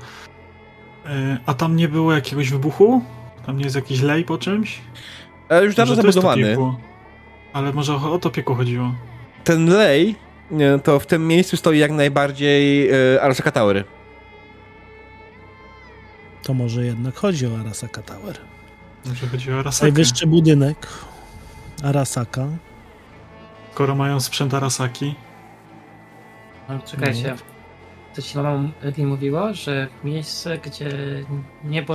Yy, 1.05 1.11
a 1.47 1.55
tam 1.55 1.77
nie 1.77 1.89
było 1.89 2.13
jakiegoś 2.13 2.51
wybuchu? 2.51 3.03
Tam 3.47 3.59
nie 3.59 3.65
jest 3.65 3.77
jakiś 3.77 4.01
lej 4.01 4.25
po 4.25 4.39
czymś? 4.39 4.81
E, 5.49 5.65
już 5.65 5.75
dawno 5.75 5.95
zabudowany. 5.95 6.57
Ale 7.53 7.73
może 7.73 7.95
o 7.95 8.19
to 8.19 8.31
piekło 8.31 8.55
chodziło. 8.55 8.95
Ten 9.45 9.67
lej, 9.67 10.17
to 10.85 11.01
w 11.01 11.07
tym 11.07 11.29
miejscu 11.29 11.57
stoi 11.57 11.79
jak 11.79 11.91
najbardziej 11.91 12.91
e, 12.91 13.23
Arasaka 13.23 13.51
Tower. 13.51 13.85
To 16.43 16.55
może 16.55 16.85
jednak 16.85 17.15
chodzi 17.15 17.47
o 17.47 17.61
Arasaka 17.61 18.03
Tower. 18.03 18.39
Może 19.07 19.27
chodzi 19.27 19.53
o 19.53 19.59
Arasaka. 19.59 19.85
Najwyższy 19.85 20.27
budynek 20.27 20.89
Arasaka. 21.83 22.47
Skoro 23.73 23.95
mają 23.95 24.21
sprzęt 24.21 24.55
Arasaki. 24.55 25.15
No, 26.69 26.79
czekajcie. 26.79 27.31
No. 27.31 27.37
To 28.15 28.23
ci 28.23 28.39
mama 28.39 28.69
mówiła, 28.99 29.53
że 29.53 29.89
miejsce, 30.05 30.59
gdzie 30.59 30.91
niebo 31.65 31.95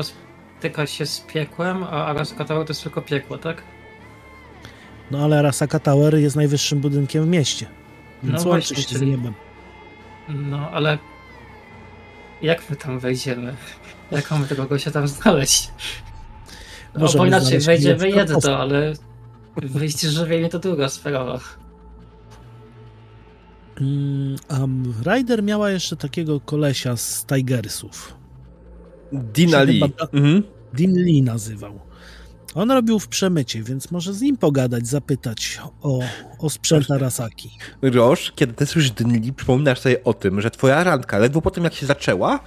styka 0.59 0.85
się 0.85 1.05
z 1.05 1.19
piekłem, 1.19 1.83
a 1.83 2.05
Arasaka 2.05 2.45
Tower 2.45 2.67
to 2.67 2.71
jest 2.71 2.83
tylko 2.83 3.01
piekło, 3.01 3.37
tak? 3.37 3.63
No 5.11 5.23
ale 5.23 5.39
Arasaka 5.39 5.79
Tower 5.79 6.15
jest 6.15 6.35
najwyższym 6.35 6.79
budynkiem 6.79 7.23
w 7.23 7.27
mieście. 7.27 7.65
Więc 8.23 8.45
no 8.45 8.49
łączy 8.49 8.75
się 8.75 8.83
czyli... 8.83 8.99
z 8.99 9.01
niebem. 9.01 9.33
No 10.29 10.69
ale 10.71 10.97
jak 12.41 12.69
my 12.69 12.75
tam 12.75 12.99
wejdziemy? 12.99 13.55
Jak 14.11 14.31
mamy 14.31 14.47
tego 14.47 14.65
gościa 14.65 14.91
tam 14.91 15.07
znaleźć? 15.07 15.71
No, 16.95 17.07
bo 17.17 17.25
inaczej 17.25 17.59
wejdziemy 17.59 18.09
jedno, 18.09 18.57
ale 18.57 18.93
wyjść 19.55 20.01
żywienie 20.01 20.49
to 20.49 20.59
druga 20.59 20.89
sprawa. 20.89 21.39
Mm, 23.81 24.35
um, 24.49 24.93
Ryder 25.05 25.43
miała 25.43 25.71
jeszcze 25.71 25.95
takiego 25.95 26.39
kolesia 26.39 26.97
z 26.97 27.25
Tigersów. 27.25 28.17
Dina 29.13 29.63
Lee. 29.63 29.81
Mhm. 30.13 30.43
Din 30.73 31.03
Lee 31.03 31.21
nazywał. 31.21 31.86
On 32.55 32.71
robił 32.71 32.99
w 32.99 33.07
przemycie, 33.07 33.63
więc 33.63 33.91
może 33.91 34.13
z 34.13 34.21
nim 34.21 34.37
pogadać, 34.37 34.87
zapytać 34.87 35.59
o, 35.81 35.99
o 36.39 36.49
sprzęt 36.49 36.91
Arasaki. 36.91 37.49
Roż, 37.81 38.33
kiedy 38.35 38.53
ty 38.53 38.65
słyszysz 38.65 38.93
Lee, 38.99 39.33
przypominasz 39.33 39.79
sobie 39.79 40.03
o 40.03 40.13
tym, 40.13 40.41
że 40.41 40.51
twoja 40.51 40.83
randka 40.83 41.17
ledwo 41.17 41.41
po 41.41 41.51
tym, 41.51 41.63
jak 41.63 41.73
się 41.73 41.85
zaczęła, 41.85 42.39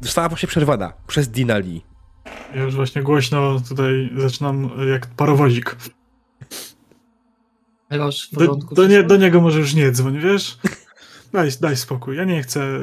została 0.00 0.28
właśnie 0.28 0.48
przerwana 0.48 0.92
przez 1.06 1.28
Dina 1.28 1.58
Lee. 1.58 1.82
Ja 2.54 2.62
już 2.62 2.74
właśnie 2.74 3.02
głośno 3.02 3.60
tutaj 3.68 4.10
zaczynam 4.16 4.70
jak 4.90 5.06
parowozik. 5.06 5.76
Roż, 7.90 8.28
w 8.32 8.36
do, 8.36 8.56
do, 8.56 8.86
nie, 8.86 9.02
do 9.02 9.16
niego 9.16 9.40
może 9.40 9.58
już 9.58 9.74
nie 9.74 9.92
dzwoń, 9.92 10.20
wiesz? 10.20 10.58
Daj, 11.32 11.50
daj 11.60 11.76
spokój. 11.76 12.16
Ja 12.16 12.24
nie 12.24 12.42
chcę, 12.42 12.80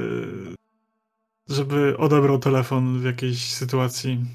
żeby 1.49 1.97
odebrał 1.97 2.39
telefon 2.39 2.99
w 2.99 3.03
jakiejś 3.03 3.53
sytuacji. 3.53 4.25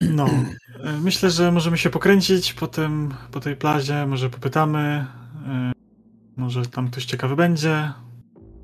No, 0.00 0.26
e, 0.80 0.92
myślę, 1.00 1.30
że 1.30 1.52
możemy 1.52 1.78
się 1.78 1.90
pokręcić 1.90 2.52
po, 2.52 2.66
tym, 2.66 3.14
po 3.30 3.40
tej 3.40 3.56
plazie, 3.56 4.06
może 4.06 4.30
popytamy, 4.30 4.78
e, 4.78 5.72
może 6.36 6.66
tam 6.66 6.90
ktoś 6.90 7.04
ciekawy 7.04 7.36
będzie, 7.36 7.92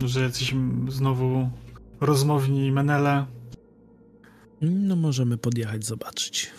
może 0.00 0.20
jacyś 0.22 0.54
znowu 0.88 1.50
rozmowni 2.00 2.72
menele. 2.72 3.26
No 4.60 4.96
możemy 4.96 5.38
podjechać, 5.38 5.84
zobaczyć. 5.84 6.50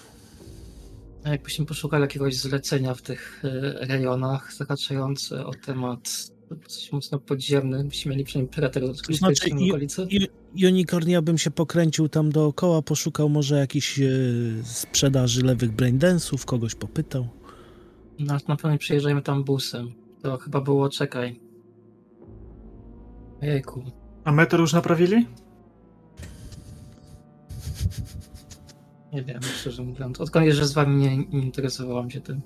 A 1.24 1.30
jakbyśmy 1.30 1.66
poszukali 1.66 2.02
jakiegoś 2.02 2.36
zlecenia 2.36 2.94
w 2.94 3.02
tych 3.02 3.44
e, 3.44 3.86
rejonach 3.86 4.54
zahaczające 4.54 5.46
o 5.46 5.52
temat 5.66 6.37
coś 6.68 6.92
mocno 6.92 7.20
podziemny, 7.20 7.84
byśmy 7.84 8.12
mieli 8.12 8.24
przynajmniej 8.24 8.54
predator 8.54 8.84
do 8.88 8.94
znaczy, 8.94 9.50
okolicy. 9.70 10.08
Unicorn 10.64 11.10
ja 11.10 11.22
bym 11.22 11.38
się 11.38 11.52
pokręcił 11.52 12.10
tam 12.10 12.32
dookoła, 12.32 12.82
poszukał 12.82 13.30
może 13.30 13.56
jakichś 13.60 14.00
e, 14.00 14.10
sprzedaży 14.64 15.46
lewych 15.46 15.72
braindensów, 15.72 16.46
kogoś 16.46 16.76
popytał. 16.76 17.28
No, 18.20 18.38
na 18.48 18.56
pewno 18.56 18.78
przyjeżdżajmy 18.78 19.22
tam 19.22 19.44
busem. 19.44 19.92
To 20.22 20.38
chyba 20.38 20.62
było, 20.62 20.90
czekaj. 20.90 21.40
Jejku. 23.42 23.84
A 24.24 24.32
metr 24.32 24.60
już 24.60 24.74
naprawili? 24.74 25.26
Nie 29.14 29.24
wiem, 29.24 29.44
szczerze 29.44 29.84
mówiąc. 29.84 30.22
Odkąd 30.22 30.46
jeżdżę 30.46 30.66
z 30.66 30.74
wami 30.74 30.98
nie, 30.98 31.18
nie 31.18 31.46
interesowałam 31.46 32.10
się 32.10 32.22
tym. 32.22 32.42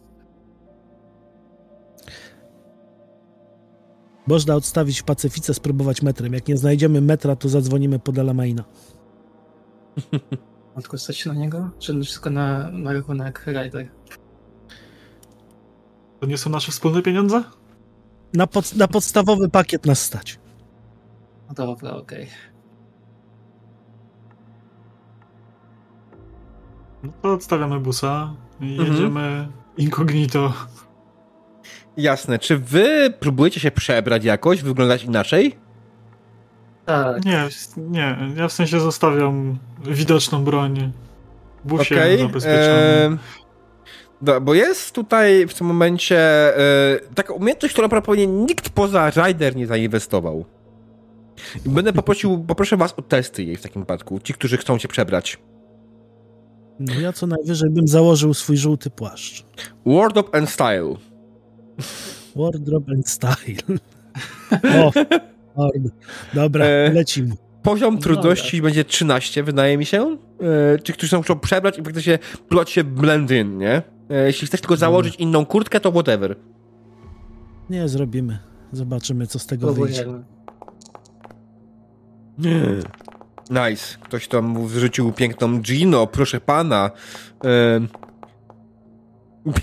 Można 4.31 4.55
odstawić 4.55 5.01
w 5.01 5.03
Pacyfice, 5.03 5.53
spróbować 5.53 6.01
metrem. 6.01 6.33
Jak 6.33 6.47
nie 6.47 6.57
znajdziemy 6.57 7.01
metra, 7.01 7.35
to 7.35 7.49
zadzwonimy 7.49 7.99
pod 7.99 8.19
Alamaina. 8.19 8.63
Mam 10.73 10.81
tylko 10.81 10.97
stać 10.97 11.25
na 11.25 11.33
niego? 11.33 11.69
Czy 11.79 12.01
wszystko 12.01 12.29
na, 12.29 12.71
na 12.71 12.93
rachunek 12.93 13.43
Rider? 13.47 13.89
To 16.19 16.25
nie 16.25 16.37
są 16.37 16.49
nasze 16.49 16.71
wspólne 16.71 17.01
pieniądze? 17.01 17.43
Na, 18.33 18.47
pod, 18.47 18.75
na 18.75 18.87
podstawowy 18.87 19.49
pakiet 19.49 19.85
nas 19.85 20.01
stać. 20.01 20.39
No 21.47 21.53
dobra, 21.53 21.91
okej. 21.91 22.23
Okay. 22.23 22.35
No 27.03 27.11
to 27.21 27.33
odstawiamy 27.33 27.79
busa 27.79 28.35
i 28.59 28.79
mhm. 28.79 28.93
jedziemy 28.93 29.47
incognito. 29.77 30.53
Jasne. 31.97 32.39
Czy 32.39 32.57
wy 32.57 33.13
próbujecie 33.19 33.59
się 33.59 33.72
przebrać 33.72 34.23
jakoś, 34.23 34.61
wyglądać 34.61 35.03
inaczej? 35.03 35.55
Tak. 36.85 37.26
Nie, 37.26 37.47
nie. 37.77 38.18
Ja 38.35 38.47
w 38.47 38.53
sensie 38.53 38.80
zostawiam 38.80 39.57
widoczną 39.84 40.43
broń 40.43 40.91
w 41.65 41.68
busie 41.68 41.95
okay. 41.95 42.18
zabezpieczoną. 42.18 43.18
No, 44.22 44.41
bo 44.41 44.53
jest 44.53 44.95
tutaj 44.95 45.47
w 45.47 45.53
tym 45.53 45.68
momencie 45.68 46.18
e, 46.57 46.99
taka 47.15 47.34
umiejętność, 47.34 47.73
która 47.73 47.89
prawdopodobnie 47.89 48.27
nikt 48.27 48.69
poza 48.69 49.09
Rider 49.09 49.55
nie 49.55 49.68
zainwestował. 49.68 50.45
I 51.65 51.69
będę 51.69 51.93
poprosił, 51.93 52.39
poproszę 52.47 52.77
was 52.77 52.93
o 52.97 53.01
testy 53.01 53.43
jej 53.43 53.55
w 53.55 53.61
takim 53.61 53.81
wypadku, 53.81 54.19
ci, 54.19 54.34
którzy 54.34 54.57
chcą 54.57 54.77
się 54.77 54.88
przebrać. 54.88 55.39
No 56.80 56.99
ja 56.99 57.13
co 57.13 57.27
najwyżej 57.27 57.69
bym 57.69 57.88
założył 57.88 58.34
swój 58.34 58.57
żółty 58.57 58.89
płaszcz. 58.89 59.45
Wardrobe 59.85 60.38
and 60.38 60.49
Style. 60.49 61.10
Wardrobe 62.35 62.93
and 62.93 63.09
Style. 63.09 63.61
O, 65.55 65.69
dobra, 66.33 66.65
e, 66.65 66.93
lecimy. 66.93 67.35
Poziom 67.63 67.97
trudności 67.97 68.57
dobra. 68.57 68.67
będzie 68.67 68.85
13, 68.85 69.43
wydaje 69.43 69.77
mi 69.77 69.85
się. 69.85 70.17
E, 70.75 70.79
ci, 70.83 70.93
którzy 70.93 71.21
chcą 71.21 71.39
przebrać 71.39 71.79
i 71.79 71.83
faktycznie 71.83 72.19
plot 72.49 72.69
się 72.69 72.83
blend 72.83 73.31
in, 73.31 73.57
nie? 73.57 73.81
E, 74.09 74.25
jeśli 74.25 74.47
chcesz 74.47 74.61
tylko 74.61 74.77
założyć 74.77 75.13
dobra. 75.13 75.23
inną 75.23 75.45
kurtkę, 75.45 75.79
to 75.79 75.91
whatever. 75.91 76.35
Nie, 77.69 77.87
zrobimy. 77.87 78.39
Zobaczymy, 78.71 79.27
co 79.27 79.39
z 79.39 79.45
tego 79.45 79.73
wyjdzie. 79.73 80.05
Nie. 82.37 82.61
Nice. 83.49 83.97
Ktoś 84.01 84.27
tam 84.27 84.67
wrzucił 84.67 85.11
piękną 85.11 85.61
Gino, 85.61 86.07
proszę 86.07 86.41
pana. 86.41 86.91
E, 87.45 87.79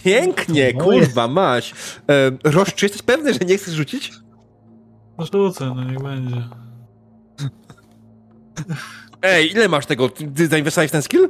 Pięknie, 0.04 0.74
kurwa, 0.74 1.28
maś. 1.28 1.72
E, 2.10 2.50
Roż, 2.50 2.74
czy 2.74 2.84
jesteś 2.84 3.02
pewny, 3.02 3.34
że 3.34 3.40
nie 3.40 3.58
chcesz 3.58 3.74
rzucić? 3.74 4.12
No 5.18 5.26
rzucę, 5.32 5.72
no 5.76 5.84
niech 5.84 6.02
będzie. 6.02 6.48
Ej, 9.22 9.50
ile 9.50 9.68
masz 9.68 9.86
tego? 9.86 10.08
Ty 10.08 10.46
zainwestowałeś 10.46 10.90
w 10.90 10.92
ten 10.92 11.02
skill? 11.02 11.28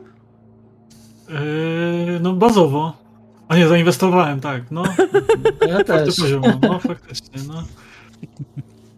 Yy, 1.29 2.21
no 2.21 2.33
bazowo. 2.33 2.97
A 3.49 3.57
nie, 3.57 3.69
zainwestowałem, 3.69 4.41
tak, 4.41 4.71
no. 4.71 4.83
Ja 5.69 5.85
też. 5.85 6.17
Poziom, 6.21 6.43
no, 6.63 6.79
faktycznie, 6.79 7.43
no. 7.49 7.63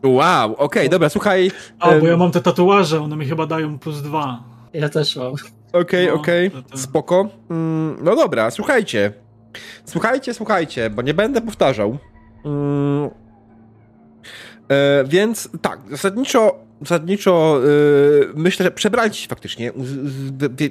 Wow, 0.02 0.52
okej, 0.52 0.64
okay, 0.64 0.89
dobra, 0.89 1.09
słuchaj. 1.09 1.51
A, 1.78 1.90
bo 1.98 2.06
ja 2.06 2.16
mam 2.16 2.31
te 2.31 2.40
tatuaże, 2.40 3.01
one 3.01 3.16
mi 3.16 3.27
chyba 3.27 3.47
dają 3.47 3.78
plus 3.78 4.02
dwa. 4.02 4.43
Ja 4.72 4.89
też 4.89 5.16
mam. 5.16 5.32
Okej, 5.32 5.40
okay, 5.72 6.06
no, 6.06 6.14
okej, 6.14 6.48
okay. 6.48 6.78
spoko. 6.78 7.28
Mm, 7.51 7.97
no 8.02 8.16
dobra, 8.16 8.51
słuchajcie. 8.51 9.12
Słuchajcie, 9.85 10.35
słuchajcie, 10.35 10.90
bo 10.90 11.02
nie 11.02 11.14
będę 11.14 11.40
powtarzał. 11.40 11.98
Mm, 12.44 13.10
e, 14.68 15.05
więc 15.05 15.48
tak, 15.62 15.81
zasadniczo 15.90 16.70
zasadniczo 16.81 17.60
yy, 17.64 18.32
myślę, 18.35 18.64
że 18.64 18.70
przebraliście 18.70 19.28
faktycznie, 19.28 19.72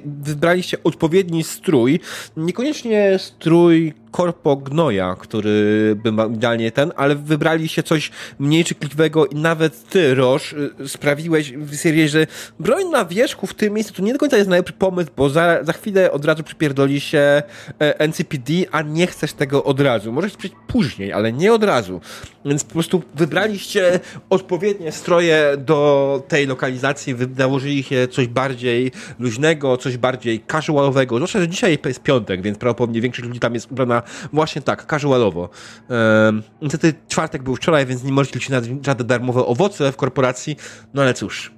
wybraliście 0.04 0.82
odpowiedni 0.84 1.44
strój, 1.44 2.00
niekoniecznie 2.36 3.18
strój 3.18 3.94
korpo 4.10 4.56
gnoja, 4.56 5.16
który 5.18 5.96
by 6.04 6.12
idealnie 6.34 6.72
ten, 6.72 6.92
ale 6.96 7.14
wybraliście 7.14 7.82
coś 7.82 8.10
mniej 8.38 8.64
czykliwego 8.64 9.26
i 9.26 9.34
nawet 9.34 9.88
ty, 9.88 10.14
Roż, 10.14 10.52
y, 10.52 10.88
sprawiłeś 10.88 11.52
w 11.52 11.76
serii, 11.76 12.08
że 12.08 12.26
broń 12.60 12.84
na 12.88 13.04
wierzchu 13.04 13.46
w 13.46 13.54
tym 13.54 13.74
miejscu 13.74 13.94
to 13.94 14.02
nie 14.02 14.12
do 14.12 14.18
końca 14.18 14.36
jest 14.36 14.48
najlepszy 14.48 14.72
pomysł, 14.72 15.10
bo 15.16 15.30
za, 15.30 15.64
za 15.64 15.72
chwilę 15.72 16.12
od 16.12 16.24
razu 16.24 16.42
przypierdoli 16.42 17.00
się 17.00 17.42
e, 17.80 18.00
NCPD, 18.08 18.52
a 18.70 18.82
nie 18.82 19.06
chcesz 19.06 19.32
tego 19.32 19.64
od 19.64 19.80
razu. 19.80 20.12
Możesz 20.12 20.36
przyjść 20.36 20.56
później, 20.66 21.12
ale 21.12 21.32
nie 21.32 21.52
od 21.52 21.64
razu. 21.64 22.00
Więc 22.44 22.64
po 22.64 22.72
prostu 22.72 23.02
wybraliście 23.14 24.00
odpowiednie 24.30 24.92
stroje 24.92 25.56
do 25.58 26.22
tej 26.28 26.46
lokalizacji, 26.46 27.14
założyliście 27.38 28.08
coś 28.08 28.26
bardziej 28.26 28.92
luźnego, 29.18 29.76
coś 29.76 29.96
bardziej 29.96 30.44
casualowego. 30.52 31.16
Zwłaszcza, 31.16 31.40
że 31.40 31.48
dzisiaj 31.48 31.78
jest 31.84 32.02
piątek, 32.02 32.42
więc 32.42 32.58
prawdopodobnie 32.58 33.00
większość 33.00 33.28
ludzi 33.28 33.40
tam 33.40 33.54
jest 33.54 33.72
ubrana 33.72 33.99
właśnie 34.32 34.62
tak, 34.62 34.86
casualowo. 34.86 35.48
Um, 35.88 36.42
niestety 36.62 36.94
czwartek 37.08 37.42
był 37.42 37.56
wczoraj, 37.56 37.86
więc 37.86 38.04
nie 38.04 38.12
możecie 38.12 38.34
liczyć 38.34 38.50
na 38.50 38.60
żadne 38.86 39.04
darmowe 39.04 39.46
owoce 39.46 39.92
w 39.92 39.96
korporacji, 39.96 40.56
no 40.94 41.02
ale 41.02 41.14
cóż. 41.14 41.52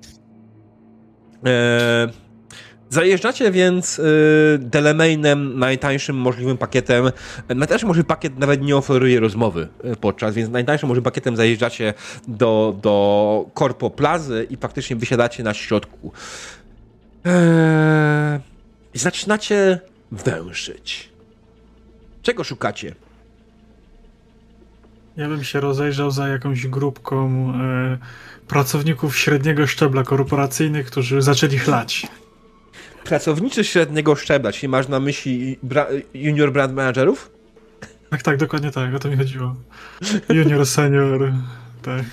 Eee, 1.45 2.09
Zajeżdżacie 2.93 3.51
więc 3.51 3.99
y, 3.99 4.03
Delemainem 4.61 5.59
najtańszym 5.59 6.17
możliwym 6.17 6.59
pakietem. 6.59 7.11
Najtańszy 7.49 7.87
możliwy 7.87 8.09
pakiet 8.09 8.39
nawet 8.39 8.63
nie 8.63 8.77
oferuje 8.77 9.21
rozmowy 9.21 9.69
y, 9.85 9.97
podczas, 9.97 10.35
więc 10.35 10.51
najtańszym 10.51 10.89
możliwym 10.89 11.05
pakietem 11.05 11.37
zajeżdżacie 11.37 11.95
do, 12.29 12.77
do 12.83 13.47
Corpo 13.59 13.91
Plazy 13.91 14.47
i 14.51 14.57
faktycznie 14.57 14.97
wysiadacie 14.97 15.43
na 15.43 15.55
środku. 15.55 16.13
Eee, 17.25 18.41
zaczynacie 18.95 19.81
węszyć. 20.11 21.12
Czego 22.23 22.45
szukacie? 22.45 22.95
Ja 25.17 25.29
bym 25.29 25.45
się 25.45 25.61
rozejrzał 25.61 26.11
za 26.11 26.29
jakąś 26.29 26.67
grupką 26.67 27.53
e, 27.55 27.99
pracowników 28.49 29.19
średniego 29.19 29.67
szczebla 29.67 30.03
korporacyjnych, 30.03 30.87
którzy 30.87 31.23
zaczęli 31.23 31.59
chlać. 31.59 32.07
Pracownicy 33.05 33.65
średniego 33.65 34.17
szczebla, 34.17 34.53
czyli 34.53 34.69
masz 34.69 34.89
na 34.89 35.01
myśli 35.01 35.57
bra 35.63 35.87
junior 36.15 36.53
brand 36.53 36.75
managerów? 36.75 37.31
Tak, 38.11 38.23
tak, 38.23 38.37
dokładnie 38.37 38.71
tak, 38.71 38.95
o 38.95 38.99
to 38.99 39.09
mi 39.09 39.17
chodziło. 39.17 39.55
Junior, 40.29 40.67
senior, 40.67 41.33
tak. 41.83 42.05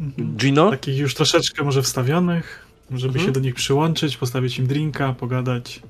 Mhm. 0.00 0.36
Gino? 0.36 0.70
Takich 0.70 0.98
już 0.98 1.14
troszeczkę 1.14 1.64
może 1.64 1.82
wstawionych, 1.82 2.66
żeby 2.90 3.12
mhm. 3.12 3.26
się 3.26 3.32
do 3.32 3.40
nich 3.40 3.54
przyłączyć, 3.54 4.16
postawić 4.16 4.58
im 4.58 4.66
drinka, 4.66 5.12
pogadać. 5.12 5.82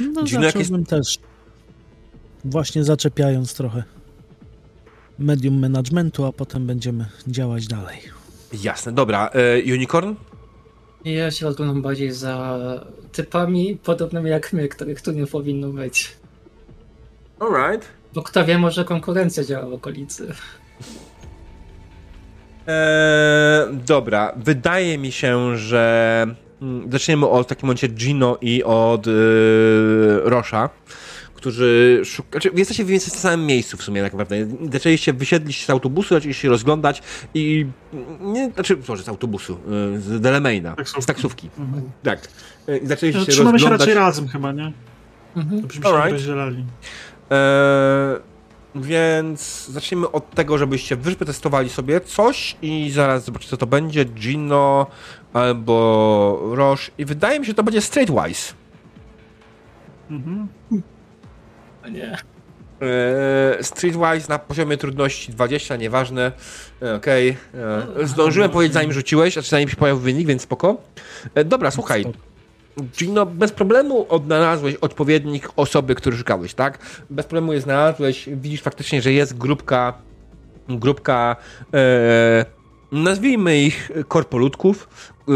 No 0.00 0.26
zacząłbym 0.26 0.42
jakieś... 0.42 0.86
też 0.86 1.18
właśnie 2.44 2.84
zaczepiając 2.84 3.54
trochę 3.54 3.84
medium 5.18 5.58
managementu, 5.58 6.24
a 6.24 6.32
potem 6.32 6.66
będziemy 6.66 7.06
działać 7.26 7.66
dalej. 7.66 7.98
Jasne, 8.62 8.92
dobra. 8.92 9.30
E, 9.32 9.72
unicorn? 9.74 10.14
Ja 11.04 11.30
się 11.30 11.48
oglądam 11.48 11.82
bardziej 11.82 12.12
za 12.12 12.60
typami 13.12 13.76
podobnymi 13.76 14.30
jak 14.30 14.52
my, 14.52 14.68
których 14.68 15.02
tu 15.02 15.12
nie 15.12 15.26
powinno 15.26 15.68
być. 15.68 16.16
Alright. 17.40 17.88
Bo 18.14 18.22
kto 18.22 18.44
wie, 18.44 18.58
może 18.58 18.84
konkurencja 18.84 19.44
działa 19.44 19.66
w 19.66 19.72
okolicy. 19.72 20.34
Eee, 22.66 23.76
dobra, 23.86 24.32
wydaje 24.36 24.98
mi 24.98 25.12
się, 25.12 25.56
że 25.56 26.26
zaczniemy 26.90 27.28
od 27.28 27.46
w 27.46 27.48
takim 27.48 27.66
momencie 27.66 27.88
Gino 27.88 28.38
i 28.40 28.64
od 28.64 29.06
yy, 29.06 30.20
Rosza 30.24 30.70
którzy 31.44 32.00
szukają. 32.04 32.30
Znaczy, 32.30 32.50
jesteście 32.54 32.84
w 32.84 32.88
tym 32.88 33.00
samym 33.00 33.46
miejscu 33.46 33.76
w 33.76 33.82
sumie, 33.82 34.02
tak 34.02 34.12
naprawdę. 34.12 34.36
Zaczęliście, 34.72 35.12
wysiedliście 35.12 35.66
z 35.66 35.70
autobusu, 35.70 36.14
zaczęliście 36.14 36.42
się 36.42 36.48
rozglądać 36.48 37.02
i. 37.34 37.66
Nie, 38.20 38.50
znaczy, 38.50 38.76
może 38.88 39.02
z 39.02 39.08
autobusu, 39.08 39.58
y, 39.96 40.00
z 40.00 40.20
Delemaina, 40.20 40.76
z 41.00 41.06
taksówki. 41.06 41.50
Mhm. 41.58 41.82
Tak. 42.02 42.28
Y, 42.68 42.78
I 42.78 42.86
zaczęliście 42.86 43.18
no, 43.18 43.24
się 43.24 43.32
Trzymamy 43.32 43.52
rozglądać. 43.52 43.80
się 43.80 43.86
raczej 43.86 43.94
razem 43.94 44.28
chyba, 44.28 44.52
nie? 44.52 44.72
Mhm. 45.36 45.60
To 45.60 45.66
byśmy 45.66 45.84
się 45.84 45.90
right. 45.90 46.12
rozdzielali. 46.12 46.64
Eee, 47.30 48.18
więc 48.74 49.66
zacznijmy 49.68 50.10
od 50.10 50.30
tego, 50.30 50.58
żebyście 50.58 50.96
wy 50.96 51.16
przetestowali 51.16 51.68
sobie 51.68 52.00
coś 52.00 52.56
i 52.62 52.90
zaraz 52.90 53.24
zobaczycie, 53.24 53.50
co 53.50 53.56
to 53.56 53.66
będzie. 53.66 54.04
Gino 54.04 54.86
albo 55.32 56.40
Roche. 56.52 56.92
I 56.98 57.04
wydaje 57.04 57.40
mi 57.40 57.46
się, 57.46 57.50
że 57.50 57.54
to 57.54 57.62
będzie 57.62 57.80
Straightwise. 57.80 58.54
Mhm 60.10 60.48
nie. 61.90 62.16
E, 62.82 63.62
Streetwise 63.62 64.28
na 64.28 64.38
poziomie 64.38 64.76
trudności 64.76 65.32
20, 65.32 65.76
nieważne. 65.76 66.32
E, 66.82 66.94
okej. 66.94 67.36
Okay. 67.52 68.02
E, 68.02 68.06
zdążyłem 68.06 68.50
powiedzieć 68.50 68.74
zanim 68.74 68.92
rzuciłeś, 68.92 69.38
a 69.38 69.42
zanim 69.42 69.68
się 69.68 69.76
pojawił 69.76 70.02
wynik, 70.02 70.26
więc 70.26 70.42
spoko. 70.42 70.82
Dobra, 71.44 71.70
słuchaj. 71.70 72.04
Czyli 72.92 73.12
no 73.12 73.26
bez 73.26 73.52
problemu 73.52 74.06
odnalazłeś 74.08 74.74
odpowiednik 74.74 75.48
osoby, 75.56 75.94
który 75.94 76.16
szukałeś, 76.16 76.54
tak? 76.54 76.78
Bez 77.10 77.26
problemu 77.26 77.52
je 77.52 77.60
znalazłeś, 77.60 78.28
widzisz 78.32 78.62
faktycznie, 78.62 79.02
że 79.02 79.12
jest 79.12 79.38
grupka, 79.38 79.94
grupka, 80.68 81.36
e, 81.74 82.44
nazwijmy 82.92 83.58
ich 83.58 83.90
korpoludków, 84.08 84.88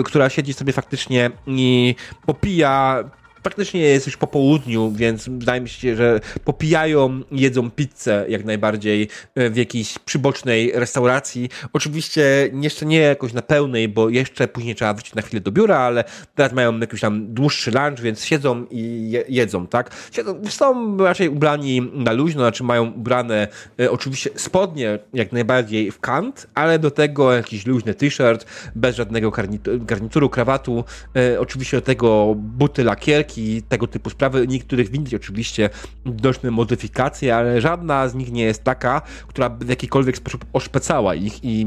która 0.05 0.29
siedzi 0.29 0.53
sobie 0.53 0.73
faktycznie 0.73 1.31
i 1.47 1.95
popija 2.27 3.05
praktycznie 3.43 3.81
jest 3.81 4.07
już 4.07 4.17
po 4.17 4.27
południu, 4.27 4.93
więc 4.93 5.29
wydaje 5.29 5.61
mi 5.61 5.69
się, 5.69 5.97
że 5.97 6.21
popijają, 6.45 7.21
jedzą 7.33 7.71
pizzę 7.71 8.25
jak 8.29 8.45
najbardziej 8.45 9.09
e, 9.35 9.51
w 9.51 9.57
jakiejś 9.57 9.99
przybocznej 9.99 10.73
restauracji. 10.75 11.49
Oczywiście 11.73 12.51
jeszcze 12.63 12.87
nie 12.87 12.99
jakoś 12.99 13.33
na 13.33 13.43
pełnej, 13.43 13.89
bo 13.89 14.09
jeszcze 14.09 14.49
później 14.49 14.75
trzeba 14.75 14.95
wrócić 14.95 15.15
na 15.15 15.23
chwilę 15.23 15.41
do 15.41 15.53
biura, 15.53 15.79
ale 15.79 16.05
teraz 16.35 16.53
mają 16.53 16.79
jakiś 16.79 17.01
tam 17.01 17.35
dłuższy 17.35 17.71
lunch, 17.71 18.01
więc 18.01 18.25
siedzą 18.25 18.67
i 18.71 19.11
je, 19.11 19.25
jedzą, 19.29 19.67
tak? 19.67 19.91
Siedzą, 20.13 20.43
są 20.49 20.97
raczej 20.97 21.29
ubrani 21.29 21.81
na 21.95 22.13
luźno, 22.13 22.41
znaczy 22.41 22.65
mają 22.65 22.91
ubrane 22.91 23.49
e, 23.81 23.91
oczywiście 23.91 24.31
spodnie 24.35 24.99
jak 25.15 25.33
najbardziej 25.33 25.91
w 25.91 26.01
kant, 26.01 26.47
ale 26.55 26.79
do 26.79 26.91
tego 26.91 27.33
jakiś 27.33 27.67
luźny 27.67 27.95
t-shirt, 27.95 28.47
bez 28.75 28.97
żadnego 28.97 29.33
garnituru, 29.81 30.31
krawatu, 30.31 30.85
e, 31.17 31.41
oczywiście 31.41 31.77
do 31.77 31.81
tego 31.81 32.35
buty 32.37 32.85
lakierki, 32.85 33.28
i 33.37 33.63
tego 33.63 33.87
typu 33.87 34.11
sprawy. 34.11 34.47
Niektórych 34.47 34.91
winnych 34.91 35.15
oczywiście 35.17 35.71
doczne 36.07 36.51
modyfikacje, 36.51 37.37
ale 37.37 37.61
żadna 37.61 38.09
z 38.09 38.15
nich 38.15 38.33
nie 38.33 38.43
jest 38.43 38.65
taka, 38.65 39.03
która 39.27 39.49
w 39.49 39.69
jakikolwiek 39.69 40.17
sposób 40.17 40.45
oszpecała 40.53 41.15
ich 41.15 41.45
i 41.45 41.67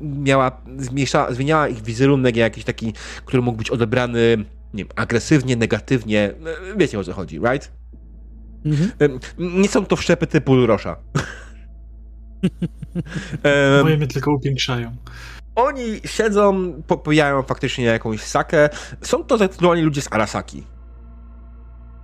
miała, 0.00 0.60
zmniejsza, 0.78 1.32
zmieniała 1.32 1.68
ich 1.68 1.82
wizerunek 1.82 2.36
jakiś 2.36 2.64
taki, 2.64 2.92
który 3.24 3.42
mógł 3.42 3.58
być 3.58 3.70
odebrany 3.70 4.44
nie 4.74 4.84
wiem, 4.84 4.92
agresywnie, 4.96 5.56
negatywnie. 5.56 6.34
Wiecie 6.76 6.98
o 6.98 7.04
co 7.04 7.12
chodzi, 7.12 7.38
right? 7.38 7.72
Mhm. 8.64 9.20
Nie 9.38 9.68
są 9.68 9.86
to 9.86 9.96
wszczepy 9.96 10.26
typu 10.26 10.66
Rosza. 10.66 10.96
Moje 13.82 13.96
mnie 13.96 14.06
tylko 14.06 14.32
upiększają. 14.32 14.96
Oni 15.54 16.00
siedzą, 16.04 16.72
popijają 16.86 17.42
faktycznie 17.42 17.84
jakąś 17.84 18.20
sakę. 18.20 18.68
Są 19.02 19.24
to 19.24 19.36
zdecydowanie 19.36 19.82
ludzie 19.82 20.02
z 20.02 20.12
Arasaki. 20.12 20.62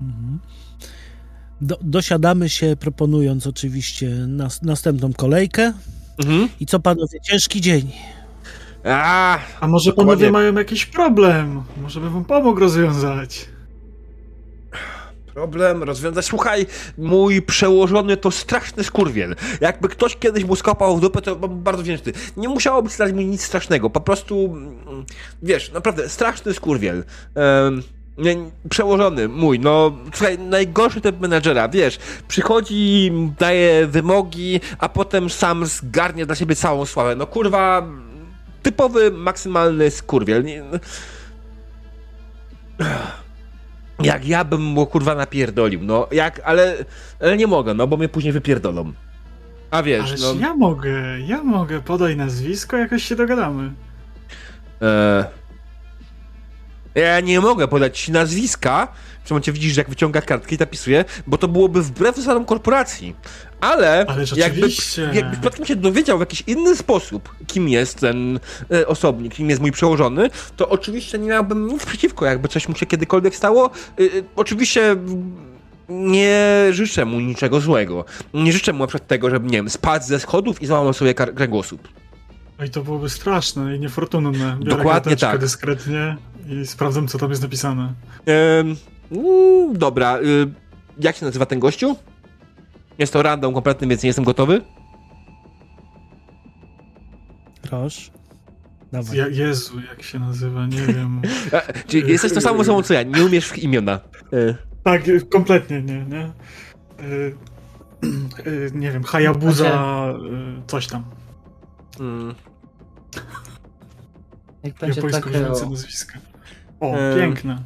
Mhm. 0.02 0.38
Do, 1.60 1.78
dosiadamy 1.82 2.48
się, 2.48 2.76
proponując 2.80 3.46
oczywiście 3.46 4.08
nas, 4.10 4.62
następną 4.62 5.12
kolejkę. 5.12 5.72
Mhm. 6.18 6.48
I 6.60 6.66
co 6.66 6.80
panowie, 6.80 7.20
ciężki 7.22 7.60
dzień. 7.60 7.92
A, 8.84 9.38
A 9.60 9.68
może 9.68 9.90
dokładnie. 9.90 10.10
panowie 10.12 10.32
mają 10.32 10.54
jakiś 10.54 10.86
problem? 10.86 11.62
Może 11.76 12.00
bym 12.00 12.12
wam 12.12 12.24
pomógł 12.24 12.60
rozwiązać. 12.60 13.48
Problem 15.34 15.82
rozwiązać. 15.82 16.24
Słuchaj, 16.24 16.66
mój 16.98 17.42
przełożony 17.42 18.16
to 18.16 18.30
straszny 18.30 18.84
skurwiel. 18.84 19.36
Jakby 19.60 19.88
ktoś 19.88 20.16
kiedyś 20.16 20.44
mu 20.44 20.56
skopał 20.56 20.96
w 20.96 21.00
dupę, 21.00 21.22
to 21.22 21.36
bym 21.36 21.62
bardzo 21.62 21.82
wdzięczny. 21.82 22.12
Nie 22.36 22.48
musiałoby 22.48 22.90
stać 22.90 23.12
mi 23.12 23.26
nic 23.26 23.42
strasznego. 23.44 23.90
Po 23.90 24.00
prostu, 24.00 24.44
mm, 24.44 25.04
wiesz, 25.42 25.72
naprawdę 25.72 26.08
straszny 26.08 26.54
skurwiel. 26.54 27.04
Um, 27.34 27.82
przełożony 28.68 29.28
mój, 29.28 29.60
no 29.60 29.92
słuchaj, 30.14 30.38
najgorszy 30.38 31.00
typ 31.00 31.20
menedżera, 31.20 31.68
wiesz, 31.68 31.98
przychodzi, 32.28 33.12
daje 33.38 33.86
wymogi, 33.86 34.60
a 34.78 34.88
potem 34.88 35.30
sam 35.30 35.66
zgarnie 35.66 36.26
dla 36.26 36.34
siebie 36.34 36.56
całą 36.56 36.86
sławę. 36.86 37.16
No 37.16 37.26
kurwa, 37.26 37.86
typowy, 38.62 39.10
maksymalny 39.10 39.90
skurwiel. 39.90 40.44
Nie, 40.44 40.62
jak 44.02 44.26
ja 44.26 44.44
bym 44.44 44.62
mu 44.62 44.86
kurwa 44.86 45.14
napierdolił, 45.14 45.80
no 45.82 46.06
jak, 46.12 46.40
ale, 46.44 46.84
ale 47.20 47.36
nie 47.36 47.46
mogę, 47.46 47.74
no 47.74 47.86
bo 47.86 47.96
mnie 47.96 48.08
później 48.08 48.32
wypierdolą. 48.32 48.92
A 49.70 49.82
wiesz, 49.82 50.08
Ależ 50.08 50.20
no... 50.20 50.34
ja 50.40 50.54
mogę, 50.54 51.20
ja 51.20 51.42
mogę, 51.42 51.80
podaj 51.80 52.16
nazwisko, 52.16 52.76
jakoś 52.76 53.04
się 53.04 53.16
dogadamy. 53.16 53.72
E... 54.82 55.24
Ja 56.94 57.20
nie 57.20 57.40
mogę 57.40 57.68
podać 57.68 58.00
ci 58.00 58.12
nazwiska, 58.12 58.88
w 59.24 59.30
momencie 59.30 59.52
widzisz, 59.52 59.76
jak 59.76 59.88
wyciąga 59.88 60.20
kartkę 60.20 60.54
i 60.54 60.58
zapisuje, 60.58 61.04
bo 61.26 61.38
to 61.38 61.48
byłoby 61.48 61.82
wbrew 61.82 62.16
zasadom 62.16 62.44
korporacji. 62.44 63.14
Ale, 63.60 64.06
Ale 64.08 64.24
jakby, 64.36 64.60
rzeczywiście. 64.60 65.10
jakby 65.14 65.32
przypadkiem 65.32 65.66
się 65.66 65.76
dowiedział 65.76 66.18
w 66.18 66.20
jakiś 66.20 66.42
inny 66.46 66.76
sposób, 66.76 67.34
kim 67.46 67.68
jest 67.68 68.00
ten 68.00 68.40
e, 68.72 68.86
osobnik, 68.86 69.34
kim 69.34 69.50
jest 69.50 69.62
mój 69.62 69.72
przełożony, 69.72 70.30
to 70.56 70.68
oczywiście 70.68 71.18
nie 71.18 71.28
miałbym 71.28 71.66
nic 71.66 71.86
przeciwko, 71.86 72.26
jakby 72.26 72.48
coś 72.48 72.68
mu 72.68 72.76
się 72.76 72.86
kiedykolwiek 72.86 73.36
stało. 73.36 73.66
E, 73.66 74.02
e, 74.02 74.06
oczywiście 74.36 74.96
nie 75.88 76.66
życzę 76.70 77.04
mu 77.04 77.20
niczego 77.20 77.60
złego. 77.60 78.04
Nie 78.34 78.52
życzę 78.52 78.72
mu 78.72 78.78
na 78.78 78.86
przykład 78.86 79.08
tego, 79.08 79.30
żeby, 79.30 79.46
nie 79.46 79.58
wiem, 79.58 79.70
spadł 79.70 80.06
ze 80.06 80.20
schodów 80.20 80.62
i 80.62 80.66
złamał 80.66 80.92
sobie 80.92 81.14
kręgosłup. 81.14 81.88
No 82.58 82.64
i 82.64 82.70
to 82.70 82.84
byłoby 82.84 83.08
straszne 83.10 83.76
i 83.76 83.80
niefortunne. 83.80 84.30
Biorę 84.32 84.76
Dokładnie 84.76 85.16
tak. 85.16 85.40
dyskretnie 85.40 86.16
i 86.48 86.66
sprawdzam, 86.66 87.08
co 87.08 87.18
tam 87.18 87.30
jest 87.30 87.42
napisane. 87.42 87.92
Ehm, 88.26 88.76
mm, 89.12 89.78
dobra, 89.78 90.18
y, 90.18 90.52
jak 90.98 91.16
się 91.16 91.26
nazywa 91.26 91.46
ten 91.46 91.58
gościu? 91.60 91.96
Jest 92.98 93.12
to 93.12 93.22
random 93.22 93.54
kompletny, 93.54 93.86
więc 93.86 94.02
nie 94.02 94.06
jestem 94.06 94.24
gotowy. 94.24 94.60
Dawaj. 98.92 99.18
Ja, 99.18 99.28
Jezu, 99.28 99.80
jak 99.80 100.02
się 100.02 100.18
nazywa, 100.18 100.66
nie 100.66 100.80
wiem. 100.94 101.22
Czyli 101.86 102.12
jesteś 102.12 102.32
tą 102.32 102.40
samą 102.40 102.58
osobą 102.58 102.82
co 102.82 102.94
ja, 102.94 103.02
nie 103.02 103.24
umiesz 103.24 103.48
w 103.48 103.58
imiona. 103.58 104.00
E, 104.32 104.54
tak, 104.84 105.02
kompletnie 105.30 105.82
nie, 105.82 106.04
nie. 106.04 106.30
Y, 107.04 107.34
y, 108.46 108.70
nie 108.74 108.92
wiem, 108.92 109.04
Hayabusa, 109.04 110.12
y, 110.58 110.62
coś 110.66 110.86
tam. 110.86 111.04
Mm, 112.00 112.34
Jak 114.62 114.74
będzie 114.74 115.00
Japońsko 115.00 115.20
takie 115.20 115.38
brzmiące 115.38 115.66
o, 115.66 115.70
nazwisko. 115.70 116.12
O, 116.80 116.94
Em. 116.94 117.18
piękne. 117.18 117.58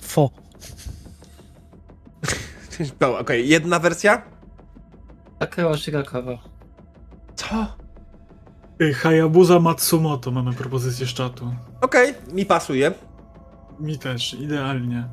Fo. 0.00 0.30
no, 3.00 3.18
okej, 3.18 3.48
jedna 3.48 3.78
wersja? 3.78 4.22
Takeo 5.38 5.76
Shigakawa. 5.76 6.38
Co? 7.36 7.66
Y, 8.82 8.94
Hayabusa 8.94 9.60
Matsumoto 9.60 10.30
mamy 10.30 10.52
propozycję 10.52 11.06
z 11.06 11.14
czatu. 11.14 11.54
Okej, 11.80 12.14
mi 12.32 12.46
pasuje. 12.46 12.92
Mi 13.80 13.98
też, 13.98 14.34
idealnie. 14.34 15.08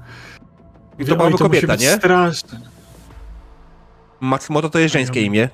I 0.99 1.05
to 1.05 1.15
byłaby 1.15 1.31
musi 1.31 1.43
kobieta, 1.43 1.67
być 1.67 1.81
nie? 1.81 1.91
Straszne. 1.91 2.59
Matsumoto 4.19 4.69
to 4.69 4.79
jest 4.79 4.93
żeńskie 4.93 5.21
imię. 5.21 5.49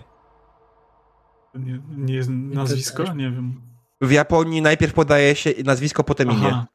Nie, 1.56 1.80
nie 1.98 2.14
jest 2.14 2.30
nazwisko? 2.30 3.14
Nie 3.14 3.32
wiem. 3.32 3.62
W 4.02 4.12
Japonii 4.12 4.62
najpierw 4.62 4.94
podaje 4.94 5.36
się 5.36 5.54
nazwisko, 5.66 6.04
potem 6.04 6.32
imię. 6.32 6.48
Aha. 6.48 6.68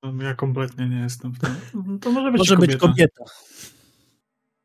To 0.00 0.12
Ja 0.22 0.34
kompletnie 0.34 0.88
nie 0.88 0.98
jestem 1.00 1.32
w 1.32 1.38
tym. 1.38 1.50
To 2.00 2.12
może 2.12 2.32
być 2.32 2.38
Może 2.38 2.54
kobieta. 2.56 2.72
być 2.72 2.80
kobieta. 2.80 3.24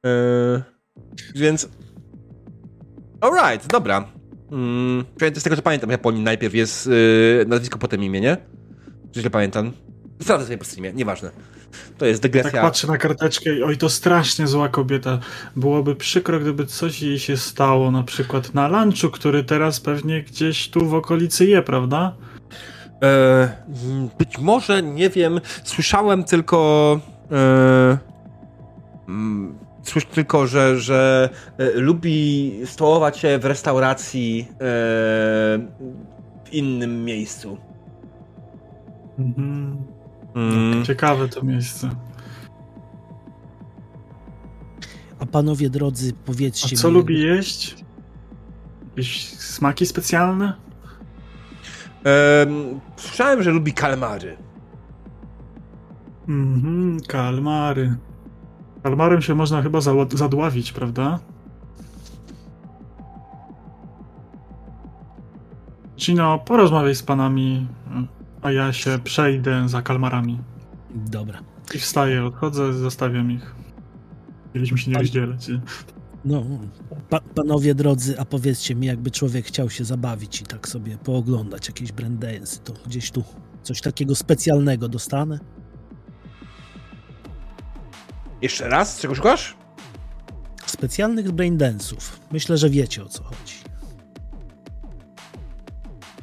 E, 0.05 0.63
więc... 1.35 1.69
Alright, 3.21 3.67
dobra. 3.71 4.07
Mm, 4.51 5.05
przynajmniej 5.15 5.41
z 5.41 5.43
tego 5.43 5.55
co 5.55 5.61
pamiętam, 5.61 5.89
w 5.89 5.91
Japonii 5.91 6.23
najpierw 6.23 6.53
jest 6.53 6.87
y, 6.87 7.45
nazwisko, 7.47 7.79
potem 7.79 8.03
imię, 8.03 8.21
nie? 8.21 8.37
Czy 9.11 9.19
źle 9.21 9.29
pamiętam? 9.29 9.71
Sprawdzę 10.21 10.45
sobie 10.45 10.57
po 10.57 10.65
streamie, 10.65 10.93
nieważne. 10.93 11.31
To 11.97 12.05
jest 12.05 12.21
dygresja. 12.21 12.51
Tak 12.51 12.61
patrzę 12.61 12.87
na 12.87 12.97
karteczkę 12.97 13.55
i 13.55 13.63
oj, 13.63 13.77
to 13.77 13.89
strasznie 13.89 14.47
zła 14.47 14.69
kobieta. 14.69 15.19
Byłoby 15.55 15.95
przykro, 15.95 16.39
gdyby 16.39 16.65
coś 16.65 17.01
jej 17.01 17.19
się 17.19 17.37
stało, 17.37 17.91
na 17.91 18.03
przykład 18.03 18.53
na 18.53 18.67
lunchu, 18.67 19.09
który 19.09 19.43
teraz 19.43 19.79
pewnie 19.79 20.23
gdzieś 20.23 20.69
tu 20.69 20.85
w 20.85 20.93
okolicy 20.93 21.45
je, 21.45 21.61
prawda? 21.61 22.15
E, 23.03 23.63
być 24.17 24.37
może, 24.37 24.83
nie 24.83 25.09
wiem, 25.09 25.41
słyszałem 25.63 26.23
tylko. 26.23 26.99
E, 27.31 27.97
mm, 29.07 29.55
słyszę 29.83 30.07
tylko, 30.07 30.47
że, 30.47 30.79
że 30.79 31.29
e, 31.57 31.71
lubi 31.71 32.51
stołować 32.65 33.17
się 33.17 33.37
w 33.37 33.45
restauracji 33.45 34.47
e, 34.51 34.55
w 36.45 36.53
innym 36.53 37.05
miejscu. 37.05 37.57
Mhm. 39.19 39.77
Mm. 40.35 40.85
Ciekawe 40.85 41.27
to 41.29 41.43
miejsce. 41.43 41.89
A 45.19 45.25
panowie 45.25 45.69
drodzy, 45.69 46.11
A 46.11 46.25
powiedzcie 46.25 46.75
co 46.77 46.87
mi. 46.87 46.93
lubi 46.93 47.19
jeść? 47.21 47.75
Jakieś 48.89 49.29
smaki 49.29 49.85
specjalne? 49.85 50.53
E, 52.05 52.45
słyszałem, 52.95 53.43
że 53.43 53.51
lubi 53.51 53.73
kalmary. 53.73 54.37
Mhm, 56.27 56.99
kalmary. 57.07 57.95
Kalmarem 58.83 59.21
się 59.21 59.35
można 59.35 59.61
chyba 59.61 59.81
za- 59.81 59.91
zadławić, 60.13 60.71
prawda? 60.71 61.19
Cino, 65.97 66.39
porozmawiaj 66.39 66.95
z 66.95 67.03
panami, 67.03 67.67
a 68.43 68.51
ja 68.51 68.73
się 68.73 68.99
przejdę 69.03 69.69
za 69.69 69.81
kalmarami. 69.81 70.39
Dobra. 70.95 71.39
I 71.75 71.79
wstaję, 71.79 72.25
odchodzę, 72.25 72.73
zostawiam 72.73 73.31
ich. 73.31 73.55
Mieliśmy 74.55 74.77
się 74.77 74.91
nie 74.91 74.95
Pan- 74.95 75.03
rozdzielać. 75.03 75.47
No, 76.25 76.43
pa, 77.09 77.19
panowie 77.35 77.75
drodzy, 77.75 78.19
a 78.19 78.25
powiedzcie 78.25 78.75
mi, 78.75 78.87
jakby 78.87 79.11
człowiek 79.11 79.45
chciał 79.45 79.69
się 79.69 79.85
zabawić 79.85 80.41
i 80.41 80.45
tak 80.45 80.67
sobie 80.67 80.97
pooglądać 80.97 81.67
jakieś 81.67 81.91
braindance, 81.91 82.59
to 82.59 82.73
gdzieś 82.85 83.11
tu 83.11 83.23
coś 83.63 83.81
takiego 83.81 84.15
specjalnego 84.15 84.87
dostanę? 84.89 85.39
Jeszcze 88.41 88.69
raz? 88.69 88.99
Czego 88.99 89.15
szukasz? 89.15 89.55
Specjalnych 90.65 91.31
braindance'ów. 91.31 92.19
Myślę, 92.31 92.57
że 92.57 92.69
wiecie 92.69 93.03
o 93.03 93.09
co 93.09 93.23
chodzi. 93.23 93.55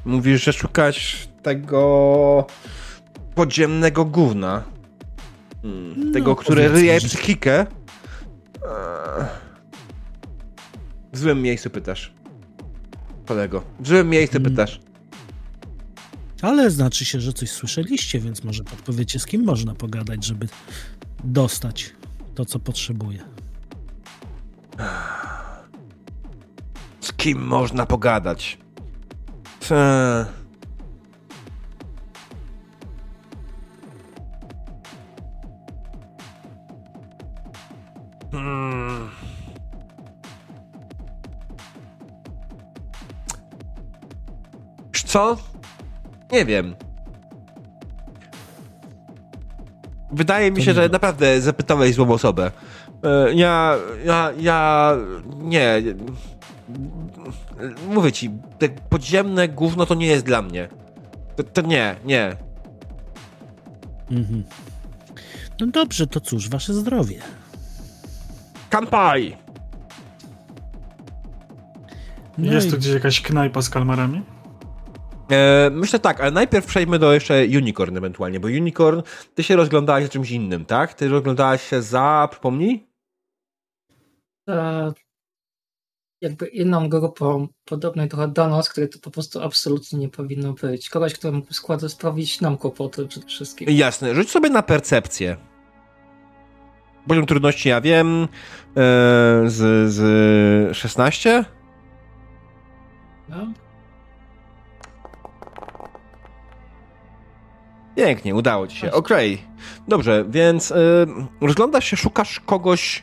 Mówisz, 0.05 0.45
że 0.45 0.53
szukasz 0.53 1.29
tego 1.43 2.47
podziemnego 3.35 4.05
gówna. 4.05 4.63
Hmm, 5.63 5.95
No, 6.07 6.13
tego, 6.13 6.35
powiedzmy, 6.37 6.69
ryje 6.69 7.01
psychikę. 7.01 7.67
W 11.13 11.19
złym 11.19 11.43
miejscu 11.43 11.71
pytasz. 11.71 12.13
Kolego. 13.27 13.63
W 13.81 13.89
złym 13.89 14.09
miejscu 14.09 14.37
Mm. 14.37 14.51
pytasz. 14.51 14.81
Ale 16.43 16.71
znaczy 16.71 17.05
się, 17.05 17.21
że 17.21 17.33
coś 17.33 17.51
słyszeliście, 17.51 18.19
więc 18.21 18.45
może 18.45 18.65
podpowiecie, 18.65 19.19
z 19.19 19.27
kim 19.27 19.45
można 19.45 19.75
pogadać, 19.75 20.25
żeby 20.25 20.49
dostać 21.25 21.95
to, 22.35 22.45
co 22.45 22.59
potrzebuje. 22.59 23.19
Z 27.01 27.13
kim 27.13 27.39
można 27.47 27.87
pogadać? 27.87 28.59
Eee. 29.71 30.40
Hmm. 38.33 39.11
Co? 45.11 45.37
Nie 46.33 46.45
wiem. 46.45 46.75
Wydaje 50.13 50.51
mi 50.51 50.57
To 50.57 50.63
się, 50.63 50.75
że 50.75 50.89
naprawdę 50.89 51.41
zapytałeś 51.41 51.95
złą 51.95 52.11
osobę. 52.11 52.51
E, 53.05 53.35
Ja, 53.35 53.77
ja, 54.05 54.33
ja, 54.39 54.93
nie. 55.39 55.83
Mówię 57.89 58.13
ci, 58.13 58.31
te 58.59 58.69
podziemne 58.69 59.49
gówno 59.49 59.87
to 59.87 59.95
nie 59.95 60.07
jest 60.07 60.25
dla 60.25 60.43
mnie. 60.43 60.69
To, 61.37 61.43
to 61.45 61.61
nie, 61.63 61.97
nie. 62.05 62.37
Mhm. 64.11 64.45
No 65.61 65.67
dobrze, 65.67 66.07
to 66.07 66.21
cóż, 66.21 66.49
wasze 66.49 66.75
zdrowie. 66.75 67.19
Kampai! 68.71 69.37
No 72.39 72.53
Jest 72.53 72.67
i 72.67 72.71
tu 72.71 72.77
gdzieś 72.77 72.95
jakaś 72.95 73.21
knajpa 73.21 73.63
z 73.63 73.71
kalmarami? 73.71 74.23
E, 75.31 75.71
myślę 75.73 75.99
tak, 75.99 76.21
ale 76.21 76.31
najpierw 76.31 76.67
przejdźmy 76.67 76.99
do 76.99 77.13
jeszcze 77.13 77.45
Unicorn 77.45 77.97
ewentualnie, 77.97 78.41
bo 78.41 78.49
Unicorn, 78.49 79.03
ty 79.35 79.43
się 79.43 79.57
rozglądałaś 79.57 80.05
za 80.05 80.11
czymś 80.11 80.31
innym, 80.31 80.65
tak? 80.65 80.95
Ty 80.95 81.09
rozglądałaś 81.09 81.69
się 81.69 81.83
za, 81.83 82.29
przypomnij? 82.31 82.87
Za 84.49 84.93
jakby 86.21 86.47
inną 86.47 86.89
grupą, 86.89 87.49
podobnej 87.65 88.09
trochę 88.09 88.29
do 88.29 88.49
nas, 88.49 88.69
której 88.69 88.89
to 88.89 88.99
po 88.99 89.11
prostu 89.11 89.43
absolutnie 89.43 89.99
nie 89.99 90.09
powinno 90.09 90.53
być. 90.53 90.89
Kogoś, 90.89 91.15
kto 91.15 91.33
mógł 91.33 91.53
składu 91.53 91.89
sprawić 91.89 92.41
nam 92.41 92.57
kłopoty 92.57 93.07
przede 93.07 93.27
wszystkim. 93.27 93.69
Jasne, 93.71 94.15
rzuć 94.15 94.31
sobie 94.31 94.51
na 94.51 94.63
percepcję. 94.63 95.37
Poziom 97.09 97.27
trudności 97.27 97.69
ja 97.69 97.81
wiem, 97.81 98.23
e, 98.23 98.27
z, 99.47 99.93
z 99.93 100.77
16? 100.77 101.45
No. 103.29 103.37
Pięknie, 107.97 108.35
udało 108.35 108.67
ci 108.67 108.77
się. 108.77 108.93
Okej. 108.93 109.35
Okay. 109.35 109.47
Dobrze, 109.89 110.25
więc 110.29 110.71
y, 110.71 110.75
rozglądasz 111.41 111.85
się, 111.85 111.97
szukasz 111.97 112.41
kogoś 112.41 113.03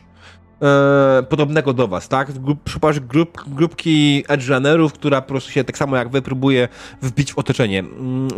y, 1.20 1.22
podobnego 1.22 1.72
do 1.72 1.88
was, 1.88 2.08
tak? 2.08 2.32
Grup, 2.32 2.70
grup, 3.00 3.44
grupki 3.46 4.24
edge 4.28 4.48
runnerów, 4.48 4.92
która 4.92 5.20
po 5.20 5.28
prostu 5.28 5.50
się 5.50 5.64
tak 5.64 5.78
samo 5.78 5.96
jak 5.96 6.08
wy 6.08 6.22
próbuje 6.22 6.68
wbić 7.02 7.32
w 7.32 7.38
otoczenie. 7.38 7.80
Y, 7.80 7.84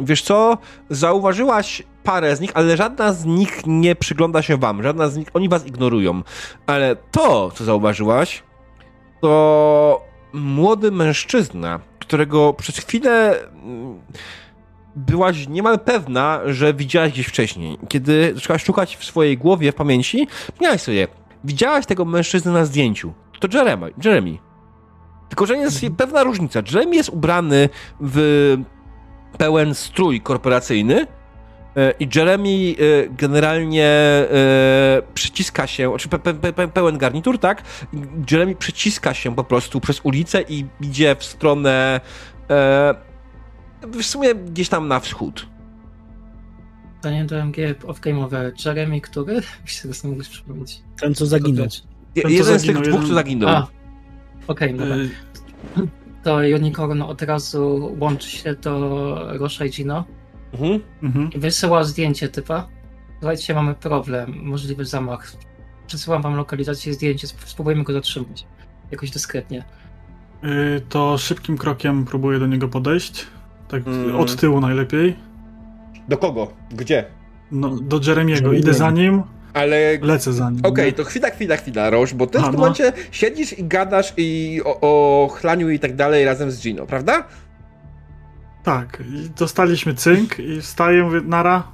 wiesz 0.03 0.23
co? 0.23 0.59
Zauważyłaś 0.91 1.83
parę 2.05 2.37
z 2.37 2.41
nich, 2.41 2.51
ale 2.55 2.77
żadna 2.77 3.13
z 3.13 3.25
nich 3.25 3.63
nie 3.67 3.95
przygląda 3.95 4.43
się 4.43 4.57
wam. 4.57 4.83
Żadna 4.83 5.09
z 5.09 5.17
nich, 5.17 5.29
oni 5.35 5.49
was 5.49 5.67
ignorują. 5.67 6.23
Ale 6.67 6.97
to, 7.11 7.51
co 7.51 7.65
zauważyłaś, 7.65 8.43
to 9.21 10.03
młody 10.33 10.91
mężczyzna, 10.91 11.81
którego 11.99 12.53
przez 12.53 12.79
chwilę 12.79 13.41
mm, 13.41 14.01
byłaś 14.97 15.49
niemal 15.49 15.79
pewna, 15.79 16.41
że 16.47 16.75
widziałaś 16.75 17.13
gdzieś 17.13 17.27
wcześniej. 17.27 17.79
Kiedy 17.89 18.33
zaczęłaś 18.35 18.65
szukać 18.65 18.97
w 18.97 19.05
swojej 19.05 19.39
głowie, 19.39 19.73
w 19.73 19.75
pamięci, 19.75 20.27
miałaś 20.61 20.81
sobie, 20.81 21.09
widziałaś 21.45 21.87
tego 21.87 22.05
mężczyznę 22.05 22.53
na 22.53 22.65
zdjęciu. 22.65 23.13
To 23.41 23.59
Jeremy. 23.59 23.93
Jeremy. 24.05 24.39
Tylko, 25.29 25.47
że 25.47 25.57
jest 25.57 25.77
mhm. 25.77 25.97
pewna 25.97 26.23
różnica. 26.23 26.63
Jeremy 26.73 26.97
jest 26.97 27.09
ubrany 27.09 27.69
w 28.01 28.57
pełen 29.39 29.75
strój 29.75 30.21
korporacyjny 30.21 31.07
e, 31.77 31.95
i 32.01 32.09
Jeremy 32.15 32.49
e, 32.49 32.75
generalnie 33.09 33.87
e, 33.87 35.03
przyciska 35.15 35.67
się, 35.67 35.97
czy 35.99 36.09
pe, 36.09 36.19
pe, 36.19 36.69
pełen 36.69 36.99
garnitur, 36.99 37.39
tak? 37.39 37.63
Jeremy 38.31 38.55
przyciska 38.55 39.15
się 39.15 39.35
po 39.35 39.45
prostu 39.45 39.81
przez 39.81 40.01
ulicę 40.05 40.43
i 40.49 40.65
idzie 40.81 41.17
w 41.19 41.25
stronę 41.25 42.01
w 43.83 44.03
sumie 44.03 44.35
gdzieś 44.35 44.69
tam 44.69 44.89
na 44.89 45.01
wschód. 45.01 45.47
Pytanie 47.01 47.25
do 47.25 47.37
MG 47.37 47.57
off-game'owe. 47.83 48.67
Jeremy, 48.67 49.01
który? 49.01 49.35
Byś 49.65 49.81
tego 49.81 49.95
sobie 49.95 50.15
mógł 50.15 50.25
przypomnieć. 50.25 50.83
Ten, 51.01 51.15
co 51.15 51.27
zaginął. 51.27 51.67
Ten, 52.15 52.31
jeden 52.31 52.59
z 52.59 52.63
tych 52.63 52.81
dwóch, 52.81 53.01
co 53.01 53.15
zaginął. 53.15 53.65
Okej, 54.47 54.75
okay, 54.75 54.87
y 54.87 55.11
to 56.25 56.37
Unicorn 56.37 57.03
od 57.03 57.23
razu 57.23 57.97
łączy 58.01 58.31
się 58.31 58.55
do 58.55 59.39
Rosha 59.39 59.65
i 59.65 59.71
Gino 59.71 60.05
mhm. 60.53 60.81
mhm. 61.03 61.33
i 61.33 61.39
wysyła 61.39 61.85
zdjęcie 61.85 62.29
typa. 62.29 62.69
Słuchajcie, 63.19 63.55
mamy 63.55 63.75
problem, 63.75 64.35
możliwy 64.43 64.85
zamach. 64.85 65.33
Przesyłam 65.87 66.23
wam 66.23 66.35
lokalizację, 66.35 66.95
zdjęcie, 66.95 67.27
spróbujmy 67.27 67.85
go 67.85 67.93
zatrzymać. 67.93 68.47
Jakoś 68.91 69.11
dyskretnie. 69.11 69.65
Y 70.45 70.81
to 70.89 71.19
szybkim 71.19 71.59
krokiem 71.59 72.05
próbuję 72.05 72.39
do 72.39 72.47
niego 72.47 72.69
podejść. 72.69 73.27
Tak 73.69 73.87
mm. 73.87 74.17
od 74.17 74.37
tyłu 74.37 74.61
najlepiej. 74.61 75.30
Do 76.11 76.19
kogo? 76.19 76.53
Gdzie? 76.71 77.05
No, 77.53 77.77
do 77.77 78.01
Jeremiego. 78.07 78.53
Idę 78.53 78.75
za 78.75 78.91
nim. 78.91 79.23
Ale. 79.55 79.99
Lecę 80.03 80.33
za 80.33 80.51
nim. 80.51 80.61
Okej, 80.61 80.71
okay, 80.71 80.93
to 80.93 81.05
chwila, 81.05 81.31
chwila, 81.31 81.57
chwila, 81.57 81.91
Roż, 81.91 82.15
bo 82.15 82.27
ty 82.27 82.39
A, 82.39 82.41
w 82.41 82.45
tym 82.45 82.53
no. 82.53 82.59
momencie 82.59 82.93
siedzisz 83.11 83.59
i 83.59 83.65
gadasz 83.65 84.13
i 84.17 84.61
o, 84.65 84.81
o 84.81 85.29
chlaniu 85.29 85.71
i 85.71 85.79
tak 85.79 85.97
dalej 85.97 86.25
razem 86.25 86.51
z 86.51 86.63
Gino, 86.63 86.87
prawda? 86.87 87.25
Tak. 88.63 89.03
I 89.13 89.31
dostaliśmy 89.39 89.95
cynk 89.95 90.39
i 90.39 90.61
wstaję, 90.61 91.03
mówię, 91.03 91.21
nara. 91.25 91.69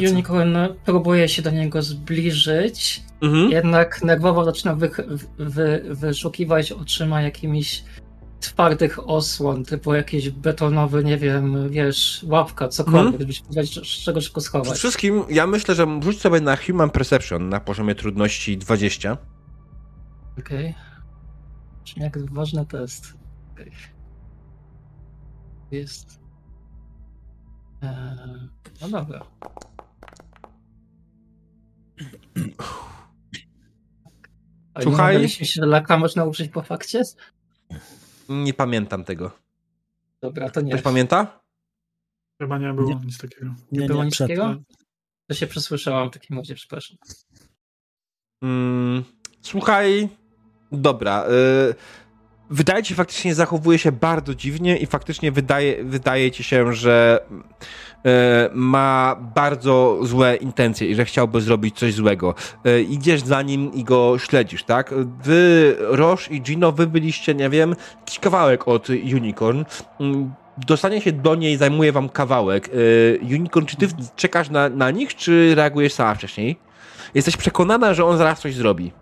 I 0.00 0.08
Unicorn 0.08 0.56
próbuje 0.84 1.28
się 1.28 1.42
do 1.42 1.50
niego 1.50 1.82
zbliżyć, 1.82 3.02
mhm. 3.22 3.50
jednak 3.50 4.02
nerwowo 4.02 4.44
zaczyna 4.44 4.74
wy, 4.74 4.90
wy, 5.38 5.82
wyszukiwać 5.90 6.72
oczyma 6.72 7.22
jakimiś 7.22 7.84
twardych 8.40 9.08
osłon, 9.08 9.64
typu 9.64 9.94
jakiś 9.94 10.30
betonowy, 10.30 11.04
nie 11.04 11.16
wiem, 11.16 11.70
wiesz, 11.70 12.24
łapka, 12.28 12.68
cokolwiek, 12.68 13.06
mm. 13.06 13.20
żebyś 13.20 13.40
powiedzieć, 13.40 13.74
z 13.74 14.04
czego 14.04 14.20
szybko 14.20 14.40
schować. 14.40 14.64
Przede 14.64 14.78
wszystkim 14.78 15.24
ja 15.30 15.46
myślę, 15.46 15.74
że 15.74 15.86
rzuć 16.02 16.20
sobie 16.20 16.40
na 16.40 16.56
Human 16.56 16.90
Perception 16.90 17.48
na 17.48 17.60
poziomie 17.60 17.94
trudności 17.94 18.58
20. 18.58 19.16
Okej. 20.38 20.74
Okay. 21.92 22.04
jak 22.04 22.32
ważny 22.32 22.66
test. 22.66 23.14
Okay. 23.52 23.70
Jest... 25.70 26.20
Eee, 27.82 28.48
no 28.80 28.88
dobra. 28.88 29.20
Słuchaj. 34.82 35.20
Nie 35.20 35.28
się, 35.28 35.44
że 35.44 35.66
laka 35.66 35.98
można 35.98 36.24
użyć 36.24 36.50
po 36.50 36.62
fakcie? 36.62 37.02
Nie 38.28 38.54
pamiętam 38.54 39.04
tego. 39.04 39.30
Dobra, 40.20 40.50
to 40.50 40.60
nie. 40.60 40.72
Ktoś 40.72 40.82
pamięta? 40.82 41.40
Chyba 42.40 42.58
nie 42.58 42.72
było 42.72 42.88
nie. 42.88 43.00
nic 43.06 43.18
takiego. 43.18 43.54
Nie, 43.72 43.80
nie 43.80 43.86
było 43.86 44.04
nic 44.04 44.18
takiego? 44.18 44.56
To 45.26 45.34
się 45.34 45.46
przesłyszałam 45.46 46.10
w 46.10 46.12
takim 46.12 46.38
razie, 46.38 46.54
przepraszam. 46.54 46.96
Mm, 48.42 49.04
słuchaj, 49.42 50.08
dobra. 50.72 51.26
Y 51.28 51.74
wydaje 52.50 52.82
ci 52.82 52.94
faktycznie 52.94 53.34
zachowuje 53.34 53.78
się 53.78 53.92
bardzo 53.92 54.34
dziwnie 54.34 54.76
i 54.76 54.86
faktycznie 54.86 55.32
wydaje, 55.32 55.84
wydaje 55.84 56.30
ci 56.30 56.44
się, 56.44 56.72
że 56.72 57.20
e, 58.04 58.50
ma 58.54 59.16
bardzo 59.34 59.98
złe 60.02 60.36
intencje 60.36 60.88
i 60.88 60.94
że 60.94 61.04
chciałby 61.04 61.40
zrobić 61.40 61.78
coś 61.78 61.94
złego. 61.94 62.34
E, 62.64 62.80
idziesz 62.80 63.22
za 63.22 63.42
nim 63.42 63.72
i 63.74 63.84
go 63.84 64.18
śledzisz, 64.18 64.64
tak? 64.64 64.94
Wy, 65.24 65.76
Roche 65.78 66.34
i 66.34 66.42
Gino, 66.42 66.72
wy 66.72 66.86
byliście, 66.86 67.34
nie 67.34 67.50
wiem, 67.50 67.74
jakiś 68.00 68.18
kawałek 68.18 68.68
od 68.68 68.88
Unicorn. 68.88 69.64
Mm, 70.00 70.34
dostanie 70.66 71.00
się 71.00 71.12
do 71.12 71.34
niej 71.34 71.56
zajmuje 71.56 71.92
wam 71.92 72.08
kawałek. 72.08 72.68
E, 72.68 73.18
Unicorn, 73.34 73.66
czy 73.66 73.76
ty 73.76 73.88
czekasz 74.16 74.50
na, 74.50 74.68
na 74.68 74.90
nich, 74.90 75.16
czy 75.16 75.54
reagujesz 75.54 75.92
sama 75.92 76.14
wcześniej? 76.14 76.56
Jesteś 77.14 77.36
przekonana, 77.36 77.94
że 77.94 78.04
on 78.04 78.18
zaraz 78.18 78.40
coś 78.40 78.54
zrobi. 78.54 78.92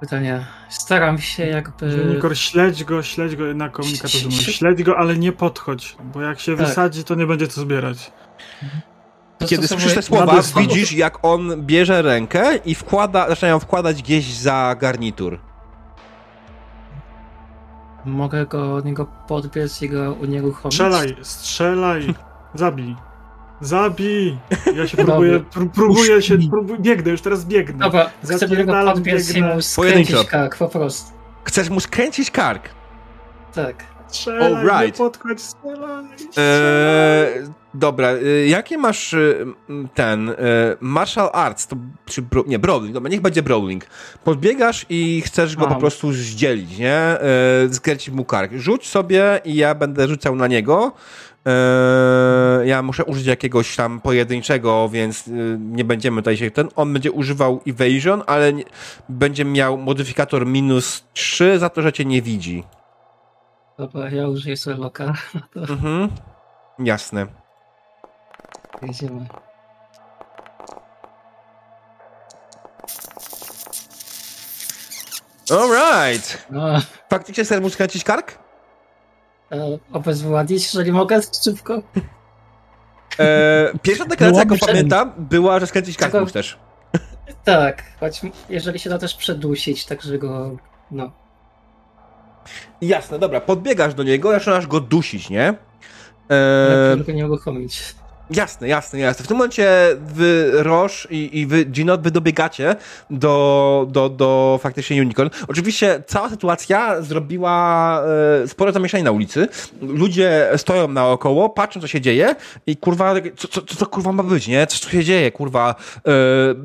Pytanie. 0.00 0.46
Staram 0.68 1.18
się 1.18 1.46
jakby. 1.46 2.04
Nikor, 2.14 2.38
śledź 2.38 2.84
go, 2.84 3.02
śledź 3.02 3.36
go 3.36 3.54
na 3.54 3.68
komunikatorze. 3.68 4.30
Śledź 4.30 4.82
go, 4.82 4.98
ale 4.98 5.16
nie 5.16 5.32
podchodź, 5.32 5.96
bo 6.14 6.22
jak 6.22 6.40
się 6.40 6.56
tak. 6.56 6.66
wysadzi, 6.66 7.04
to 7.04 7.14
nie 7.14 7.26
będzie 7.26 7.48
co 7.48 7.60
zbierać. 7.60 8.12
Kiedy 9.46 9.68
słyszysz 9.68 9.94
te 9.94 10.02
słowa, 10.02 10.42
widzisz 10.56 10.92
jak 10.92 11.18
on 11.22 11.66
bierze 11.66 12.02
rękę 12.02 12.56
i 12.56 12.74
wkłada, 12.74 13.28
zaczyna 13.28 13.48
ją 13.48 13.58
wkładać 13.58 14.02
gdzieś 14.02 14.34
za 14.34 14.76
garnitur. 14.80 15.38
Mogę 18.04 18.46
go 18.46 18.74
od 18.74 18.84
niego 18.84 19.06
podbiec 19.28 19.82
i 19.82 19.88
go 19.88 20.12
unieruchomić? 20.12 20.74
Strzelaj, 20.74 21.16
strzelaj, 21.22 22.14
zabij. 22.54 22.96
Zabij! 23.60 24.38
Ja 24.76 24.88
się 24.88 24.96
próbuję, 24.96 25.40
pró 25.40 25.66
próbuję 25.74 26.22
się, 26.22 26.38
próbuję, 26.50 26.78
biegnę, 26.78 27.10
już 27.10 27.20
teraz 27.20 27.44
biegnę. 27.44 27.78
Dobra, 27.78 28.10
chcę 28.24 28.48
go 28.48 28.72
podbiec 28.84 29.34
i 29.36 29.42
mu 29.42 29.62
skręcić 29.62 30.26
kark, 30.26 30.56
po 30.56 30.68
prostu. 30.68 31.12
Chcesz 31.44 31.70
mu 31.70 31.80
skręcić 31.80 32.30
kark? 32.30 32.68
Tak. 33.54 33.84
Strzelaj, 34.08 34.54
All 34.54 34.64
right. 34.64 34.98
podchodź, 34.98 35.40
strzelaj, 35.40 36.04
eee, 36.36 37.42
dobra, 37.74 38.08
e, 38.08 38.46
jakie 38.46 38.78
masz 38.78 39.14
e, 39.14 39.34
ten 39.94 40.28
e, 40.30 40.34
martial 40.80 41.30
arts, 41.32 41.66
to, 41.66 41.76
czy 42.06 42.22
bro, 42.22 42.44
nie, 42.46 42.58
brawling, 42.58 42.94
dobra, 42.94 43.10
niech 43.10 43.20
będzie 43.20 43.42
brawling. 43.42 43.84
Podbiegasz 44.24 44.86
i 44.88 45.22
chcesz 45.26 45.56
go 45.56 45.64
Mam. 45.64 45.74
po 45.74 45.80
prostu 45.80 46.12
zdzielić, 46.12 46.78
nie? 46.78 46.94
E, 46.94 47.20
skręcić 47.72 48.14
mu 48.14 48.24
kark. 48.24 48.52
Rzuć 48.52 48.88
sobie 48.88 49.40
i 49.44 49.54
ja 49.54 49.74
będę 49.74 50.08
rzucał 50.08 50.36
na 50.36 50.46
niego. 50.46 50.92
Eee, 51.44 52.68
ja 52.68 52.82
muszę 52.82 53.04
użyć 53.04 53.26
jakiegoś 53.26 53.76
tam 53.76 54.00
pojedynczego, 54.00 54.88
więc 54.88 55.28
y, 55.28 55.56
nie 55.60 55.84
będziemy 55.84 56.20
tutaj 56.22 56.36
się 56.36 56.50
ten. 56.50 56.68
On 56.76 56.92
będzie 56.92 57.12
używał 57.12 57.60
evasion, 57.66 58.22
ale 58.26 58.52
nie, 58.52 58.64
będzie 59.08 59.44
miał 59.44 59.78
modyfikator 59.78 60.46
minus 60.46 61.04
3 61.12 61.58
za 61.58 61.68
to, 61.68 61.82
że 61.82 61.92
cię 61.92 62.04
nie 62.04 62.22
widzi. 62.22 62.64
Dobra, 63.78 64.10
ja 64.10 64.28
użyję 64.28 64.56
sobie 64.56 64.76
loka. 64.76 65.12
Mhm. 65.56 66.08
Jasne. 66.78 67.26
Jedziemy. 68.82 69.26
Alright. 75.50 76.46
No. 76.50 76.80
Faktycznie 77.10 77.44
chcesz 77.44 77.60
mu 77.60 77.70
skręcić 77.70 78.04
kark? 78.04 78.38
E, 79.52 79.78
obezwładnić, 79.92 80.64
jeżeli 80.64 80.92
mogę 80.92 81.20
szybko. 81.44 81.82
E, 83.18 83.72
pierwsza 83.82 84.04
deklaracja, 84.04 84.42
jaką 84.42 84.56
pamiętam, 84.66 85.12
była, 85.18 85.60
że 85.60 85.66
skręcić 85.66 85.96
kark 85.96 86.12
Czego... 86.12 86.26
też. 86.26 86.58
Tak, 87.44 87.82
choć 88.00 88.20
jeżeli 88.48 88.78
się 88.78 88.90
da 88.90 88.98
też 88.98 89.14
przedusić, 89.14 89.86
tak 89.86 90.02
że 90.02 90.18
go, 90.18 90.56
no. 90.90 91.10
Jasne, 92.80 93.18
dobra, 93.18 93.40
podbiegasz 93.40 93.94
do 93.94 94.02
niego, 94.02 94.30
zaczynasz 94.32 94.66
go 94.66 94.80
dusić, 94.80 95.30
nie? 95.30 95.54
Eee... 96.30 97.04
go 97.04 97.12
nie 97.12 97.26
uruchomić. 97.26 97.94
Jasne, 98.30 98.68
jasne, 98.68 98.98
jasne. 98.98 99.24
W 99.24 99.28
tym 99.28 99.36
momencie 99.36 99.68
wy, 100.00 100.50
Roche 100.52 101.08
i, 101.10 101.38
i 101.38 101.46
wy, 101.46 101.64
Gino, 101.64 101.98
wy 101.98 102.10
dobiegacie 102.10 102.76
do, 103.10 103.86
do, 103.90 104.08
do 104.08 104.58
faktycznie 104.62 105.02
Unicorn. 105.02 105.30
Oczywiście 105.48 106.02
cała 106.06 106.28
sytuacja 106.30 107.02
zrobiła 107.02 108.02
e, 108.42 108.48
sporo 108.48 108.72
zamieszania 108.72 109.04
na 109.04 109.10
ulicy. 109.10 109.48
Ludzie 109.82 110.50
stoją 110.56 110.88
naokoło, 110.88 111.50
patrzą, 111.50 111.80
co 111.80 111.86
się 111.86 112.00
dzieje 112.00 112.34
i 112.66 112.76
kurwa, 112.76 113.14
co, 113.36 113.48
co, 113.48 113.62
co 113.62 113.76
to 113.76 113.86
kurwa 113.86 114.12
ma 114.12 114.22
być, 114.22 114.48
nie? 114.48 114.66
Co, 114.66 114.78
co 114.78 114.90
się 114.90 115.04
dzieje, 115.04 115.32
kurwa? 115.32 115.74
E, 115.96 116.12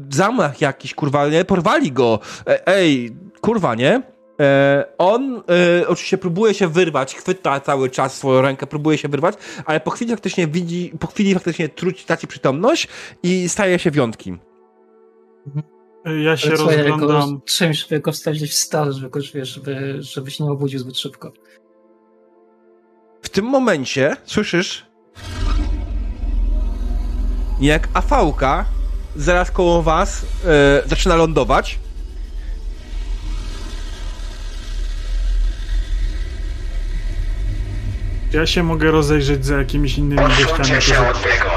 zamach 0.10 0.62
jakiś, 0.62 0.94
kurwa, 0.94 1.28
nie? 1.28 1.46
Porwali 1.46 1.92
go. 1.92 2.20
E, 2.48 2.68
ej, 2.68 3.16
kurwa, 3.42 3.76
nie? 3.76 4.13
E, 4.40 4.86
on 4.98 5.44
e, 5.82 5.88
oczywiście 5.88 6.18
próbuje 6.18 6.54
się 6.54 6.68
wyrwać, 6.68 7.16
chwyta 7.16 7.60
cały 7.60 7.90
czas 7.90 8.18
swoją 8.18 8.42
rękę, 8.42 8.68
próbuje 8.68 8.98
się 8.98 9.08
wyrwać, 9.08 9.36
ale 9.66 9.80
po 9.80 9.92
chwili 9.92 10.12
faktycznie 10.12 10.48
widzi, 10.48 10.94
po 11.00 11.08
chwili 11.08 11.34
faktycznie 11.34 11.70
truci, 11.70 12.06
traci 12.06 12.28
przytomność 12.28 12.88
i 13.24 13.50
staje 13.50 13.80
się 13.80 13.92
wiątki. 13.92 14.38
Ja 16.24 16.38
się 16.38 16.48
ale 16.48 16.58
rozglądam. 16.58 17.42
Czymś, 17.46 17.86
żeby 17.86 18.00
go 18.00 18.12
wstawić 18.12 18.44
w 18.44 18.54
stal, 18.54 18.94
żeby, 18.94 19.20
wiesz, 19.34 19.50
żeby, 19.50 19.98
żeby 20.00 20.32
się 20.32 20.44
nie 20.44 20.52
obudził 20.52 20.80
zbyt 20.80 20.98
szybko. 20.98 21.32
W 23.22 23.30
tym 23.30 23.46
momencie 23.46 24.16
słyszysz, 24.26 24.86
jak 27.62 27.88
afałka 27.94 28.66
zaraz 29.16 29.52
koło 29.52 29.82
was 29.82 30.26
e, 30.46 30.84
zaczyna 30.86 31.16
lądować 31.16 31.80
Ja 38.34 38.46
się 38.46 38.64
mogę 38.64 38.92
rozejrzeć 38.92 39.46
za 39.46 39.58
jakimiś 39.58 39.98
innymi 39.98 40.22
gościami. 40.22 40.82
się 40.82 41.00
od 41.00 41.26
niego. 41.26 41.52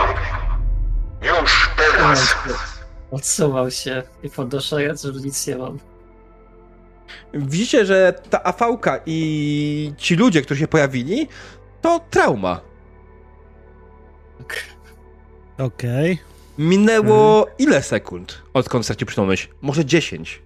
Już 1.23 1.71
teraz. 1.77 2.35
Odsuwał 3.11 3.71
się 3.71 4.03
i 4.23 4.31
podnoszając, 4.31 5.03
że 5.03 5.13
nic 5.13 5.47
nie 5.47 5.57
mam. 5.57 5.79
Widzicie, 7.35 7.87
że 7.87 8.15
ta 8.31 8.45
afałka 8.45 9.01
i 9.07 9.93
ci 9.97 10.17
ludzie, 10.17 10.43
którzy 10.43 10.61
się 10.61 10.69
pojawili, 10.69 11.29
to 11.81 12.01
trauma. 12.11 12.61
Okej. 15.59 16.13
Okay. 16.13 16.19
Minęło 16.59 17.39
mhm. 17.39 17.57
ile 17.59 17.83
sekund, 17.83 18.43
odkąd 18.55 18.85
stracił 18.85 19.07
przytomność? 19.07 19.51
Może 19.63 19.85
10. 19.85 20.46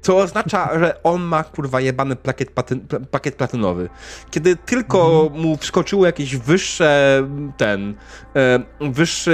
Co 0.00 0.16
oznacza, 0.16 0.70
że 0.80 1.02
on 1.02 1.22
ma 1.22 1.44
kurwa 1.44 1.80
jebany 1.80 2.16
plakiet, 2.16 2.50
paty, 2.50 2.80
pakiet 3.10 3.34
platynowy. 3.34 3.88
Kiedy 4.30 4.56
tylko 4.56 5.22
mhm. 5.22 5.42
mu 5.42 5.56
wskoczyło 5.56 6.06
jakieś 6.06 6.36
wyższe 6.36 7.22
ten, 7.56 7.94
e, 8.36 8.58
wyższe, 8.80 9.32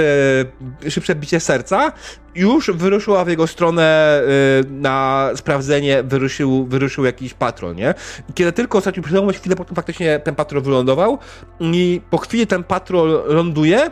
szybsze 0.89 1.15
bicie 1.15 1.39
serca, 1.39 1.91
już 2.35 2.71
wyruszyła 2.71 3.25
w 3.25 3.27
jego 3.27 3.47
stronę 3.47 3.83
e, 3.83 4.69
na 4.69 5.29
sprawdzenie, 5.35 6.03
wyruszył, 6.03 6.65
wyruszył 6.65 7.05
jakiś 7.05 7.33
patrol, 7.33 7.75
nie? 7.75 7.93
I 8.29 8.33
kiedy 8.33 8.51
tylko 8.51 8.81
stracił 8.81 9.03
przytomność, 9.03 9.39
chwilę 9.39 9.55
potem 9.55 9.75
faktycznie 9.75 10.19
ten 10.19 10.35
patrol 10.35 10.61
wylądował 10.61 11.17
i 11.59 12.01
po 12.09 12.17
chwili 12.17 12.47
ten 12.47 12.63
patrol 12.63 13.23
ląduje, 13.27 13.91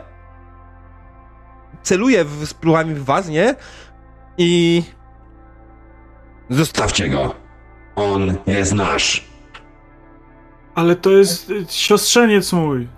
celuje 1.82 2.24
w, 2.24 2.46
spluwami 2.46 2.94
w 2.94 3.04
was, 3.04 3.28
nie? 3.28 3.54
I 4.38 4.82
Zostawcie 6.50 7.08
go. 7.08 7.34
On 7.96 8.34
jest 8.46 8.72
nasz. 8.74 9.24
Ale 10.74 10.96
to 10.96 11.10
jest 11.10 11.52
siostrzeniec 11.70 12.52
mój. 12.52 12.88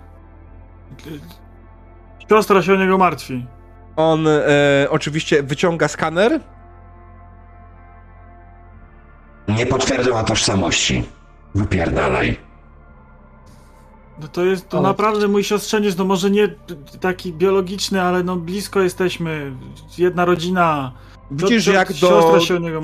Siostra 2.29 2.61
się 2.61 2.73
o 2.73 2.75
niego 2.75 2.97
martwi. 2.97 3.45
On 3.95 4.27
e, 4.27 4.41
oczywiście 4.89 5.43
wyciąga 5.43 5.87
skaner. 5.87 6.39
Nie 9.47 9.65
potwierdziła 9.65 10.23
tożsamości. 10.23 11.03
Wypierdalaj. 11.55 12.37
No 14.21 14.27
to 14.27 14.45
jest 14.45 14.69
to 14.69 14.81
naprawdę 14.81 15.27
mój 15.27 15.43
siostrzeniec, 15.43 15.97
no 15.97 16.05
może 16.05 16.31
nie 16.31 16.47
taki 17.01 17.33
biologiczny, 17.33 18.01
ale 18.01 18.23
no 18.23 18.35
blisko 18.35 18.81
jesteśmy. 18.81 19.51
Jedna 19.97 20.25
rodzina. 20.25 20.91
Widzisz, 21.31 21.63
że 21.63 21.73
jak 21.73 21.93
do 21.93 22.39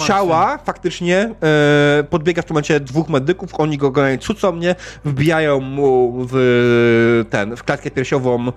ciała 0.08 0.58
faktycznie 0.58 1.36
e, 1.44 2.04
podbiega 2.10 2.42
w 2.42 2.46
tym 2.46 2.54
momencie 2.54 2.80
dwóch 2.80 3.10
medyków, 3.10 3.60
oni 3.60 3.78
go 3.78 3.92
generalnie 3.92 4.18
cucą 4.18 4.52
mnie, 4.52 4.76
wbijają 5.06 5.60
mu 5.60 6.14
w 6.32 7.26
ten, 7.30 7.56
w 7.56 7.64
klatkę 7.64 7.92
piersiową 7.92 8.48
e, 8.48 8.52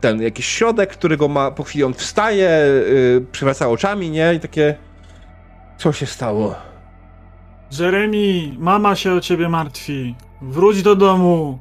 ten 0.00 0.22
jakiś 0.22 0.46
środek, 0.46 0.90
którego 0.90 1.28
ma, 1.28 1.50
po 1.50 1.62
chwili 1.62 1.84
on 1.84 1.94
wstaje, 1.94 2.48
e, 2.48 2.72
przywraca 3.32 3.68
oczami, 3.68 4.10
nie? 4.10 4.34
I 4.34 4.40
takie, 4.40 4.74
co 5.78 5.92
się 5.92 6.06
stało? 6.06 6.54
Jeremy, 7.78 8.56
mama 8.58 8.96
się 8.96 9.12
o 9.12 9.20
ciebie 9.20 9.48
martwi. 9.48 10.14
Wróć 10.42 10.82
do 10.82 10.96
domu. 10.96 11.58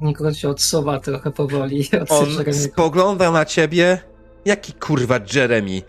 Nikogo 0.00 0.34
się 0.34 0.48
odsuwa 0.48 1.00
trochę 1.00 1.30
powoli. 1.30 1.88
On 2.08 2.54
spogląda 2.54 3.30
na 3.30 3.44
ciebie. 3.44 3.98
Jaki 4.44 4.72
kurwa 4.72 5.20
Jeremy? 5.34 5.82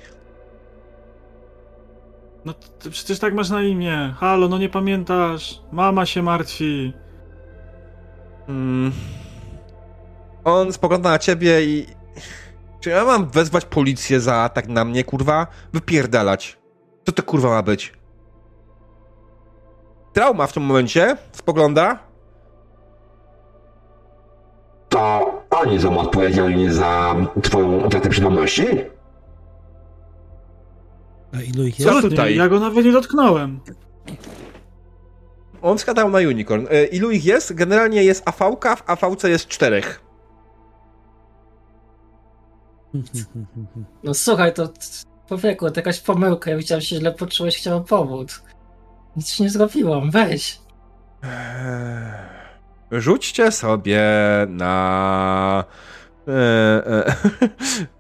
No 2.45 2.53
ty 2.53 2.89
przecież 2.89 3.19
tak 3.19 3.33
masz 3.33 3.49
na 3.49 3.61
imię. 3.61 4.15
Halo, 4.17 4.47
no 4.47 4.57
nie 4.57 4.69
pamiętasz. 4.69 5.61
Mama 5.71 6.05
się 6.05 6.23
martwi. 6.23 6.93
Mm. 8.49 8.91
On 10.43 10.73
spogląda 10.73 11.09
na 11.09 11.19
ciebie 11.19 11.65
i... 11.65 11.85
Czy 12.79 12.89
ja 12.89 13.05
mam 13.05 13.29
wezwać 13.29 13.65
policję 13.65 14.19
za 14.19 14.35
atak 14.35 14.67
na 14.67 14.85
mnie, 14.85 15.03
kurwa? 15.03 15.47
Wypierdalać. 15.73 16.57
Co 17.05 17.11
to 17.11 17.23
kurwa 17.23 17.49
ma 17.49 17.63
być? 17.63 17.93
Trauma 20.13 20.47
w 20.47 20.53
tym 20.53 20.63
momencie 20.63 21.17
spogląda. 21.31 21.99
To 24.89 25.31
oni 25.49 25.79
są 25.81 25.97
odpowiedzialni 25.99 26.69
za 26.69 27.15
twoją 27.43 27.85
utratę 27.85 28.09
przytomności? 28.09 28.65
A 31.33 31.41
ilu 31.41 31.67
ich 31.67 31.79
jest? 31.79 31.91
Co 31.91 32.01
tutaj? 32.01 32.35
Ja 32.35 32.49
go 32.49 32.59
nawet 32.59 32.85
nie 32.85 32.91
dotknąłem. 32.91 33.59
On 35.61 35.77
skadał 35.77 36.09
na 36.09 36.17
Unicorn. 36.17 36.65
E, 36.69 36.85
ilu 36.85 37.11
ich 37.11 37.25
jest? 37.25 37.53
Generalnie 37.53 38.03
jest 38.03 38.23
AV, 38.27 38.57
w 38.87 39.03
AV 39.03 39.15
jest 39.29 39.47
czterech. 39.47 40.01
No 44.03 44.13
słuchaj, 44.13 44.53
to 44.53 44.69
człowieku, 45.27 45.71
to 45.71 45.79
jakaś 45.79 45.99
pomyłka. 45.99 46.51
Ja 46.51 46.57
widziałem, 46.57 46.81
że 46.81 46.87
się 46.87 46.95
źle 46.95 47.11
poczułeś, 47.11 47.57
chciałem 47.57 47.83
pomóc. 47.83 48.43
Nic 49.15 49.39
nie 49.39 49.49
zrobiłam, 49.49 50.11
weź. 50.11 50.59
Eee, 51.23 52.11
rzućcie 52.91 53.51
sobie 53.51 54.01
na... 54.49 55.63
Eee, 56.27 56.81
eee, 56.85 57.03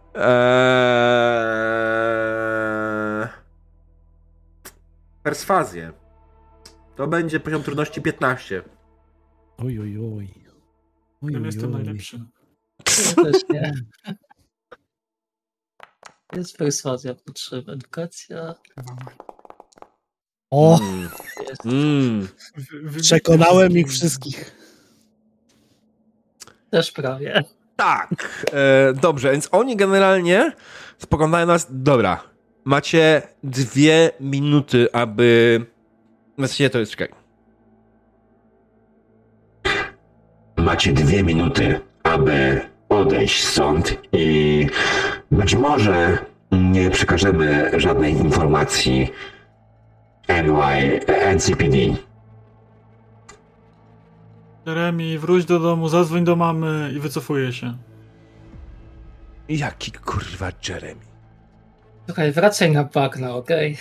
perswazję. 5.23 5.93
To 6.95 7.07
będzie 7.07 7.39
poziom 7.39 7.63
trudności 7.63 8.01
15. 8.01 8.63
Oj, 9.57 9.79
oj, 9.79 9.97
oj. 9.97 10.33
oj 11.21 11.33
ja 11.33 11.39
jestem 11.39 11.71
najlepszy. 11.71 12.19
Ja 13.17 13.23
też 13.23 13.41
nie. 13.49 13.71
Jest 16.33 16.57
perswazja 16.57 17.15
potrzebna, 17.15 17.73
edukacja. 17.73 18.55
O! 20.51 20.79
Mm. 21.65 22.27
Przekonałem 23.01 23.71
ich 23.71 23.87
wszystkich. 23.87 24.55
Też 26.69 26.91
prawie. 26.91 27.43
Tak. 27.75 28.45
E, 28.51 28.93
dobrze, 28.93 29.31
więc 29.31 29.49
oni 29.51 29.75
generalnie 29.75 30.51
spoglądają 30.97 31.45
nas. 31.45 31.67
Dobra. 31.69 32.28
Macie 32.69 33.21
dwie 33.43 34.11
minuty, 34.19 34.87
aby. 34.93 35.65
Właściwie 36.37 36.69
to 36.69 36.79
jest 36.79 36.91
czekaj. 36.91 37.09
Macie 40.57 40.93
dwie 40.93 41.23
minuty, 41.23 41.79
aby 42.03 42.61
odejść 42.89 43.43
stąd 43.43 43.97
i 44.11 44.67
być 45.31 45.55
może 45.55 46.17
nie 46.51 46.89
przekażemy 46.89 47.71
żadnej 47.79 48.13
informacji 48.13 49.09
NY, 50.27 51.05
NCPD. 51.35 51.77
Jeremy, 54.65 55.19
wróć 55.19 55.45
do 55.45 55.59
domu, 55.59 55.89
zadzwoń 55.89 56.23
do 56.23 56.35
mamy 56.35 56.91
i 56.95 56.99
wycofuję 56.99 57.53
się. 57.53 57.77
Jaki 59.47 59.91
kurwa 59.91 60.51
Jeremy? 60.69 61.08
Słuchaj, 62.09 62.31
wracaj 62.31 62.71
na 62.71 62.83
bagna, 62.83 63.35
okej? 63.35 63.77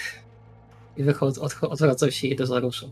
I 0.97 1.03
wychodzę, 1.03 1.41
odwracam 1.71 2.11
się 2.11 2.29
i 2.29 2.33
idę 2.33 2.47
za 2.47 2.61
ruszą. 2.61 2.91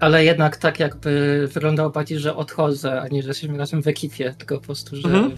Ale 0.00 0.24
jednak 0.24 0.56
tak 0.56 0.80
jakby 0.80 1.48
wyglądało 1.52 1.90
bardziej, 1.90 2.18
że 2.18 2.36
odchodzę, 2.36 3.00
a 3.00 3.08
nie, 3.08 3.22
że 3.22 3.28
jesteśmy 3.28 3.58
razem 3.58 3.82
w 3.82 3.86
ekipie, 3.86 4.34
tylko 4.38 4.58
po 4.58 4.64
prostu, 4.64 4.96
że 4.96 5.08
Mhm. 5.08 5.36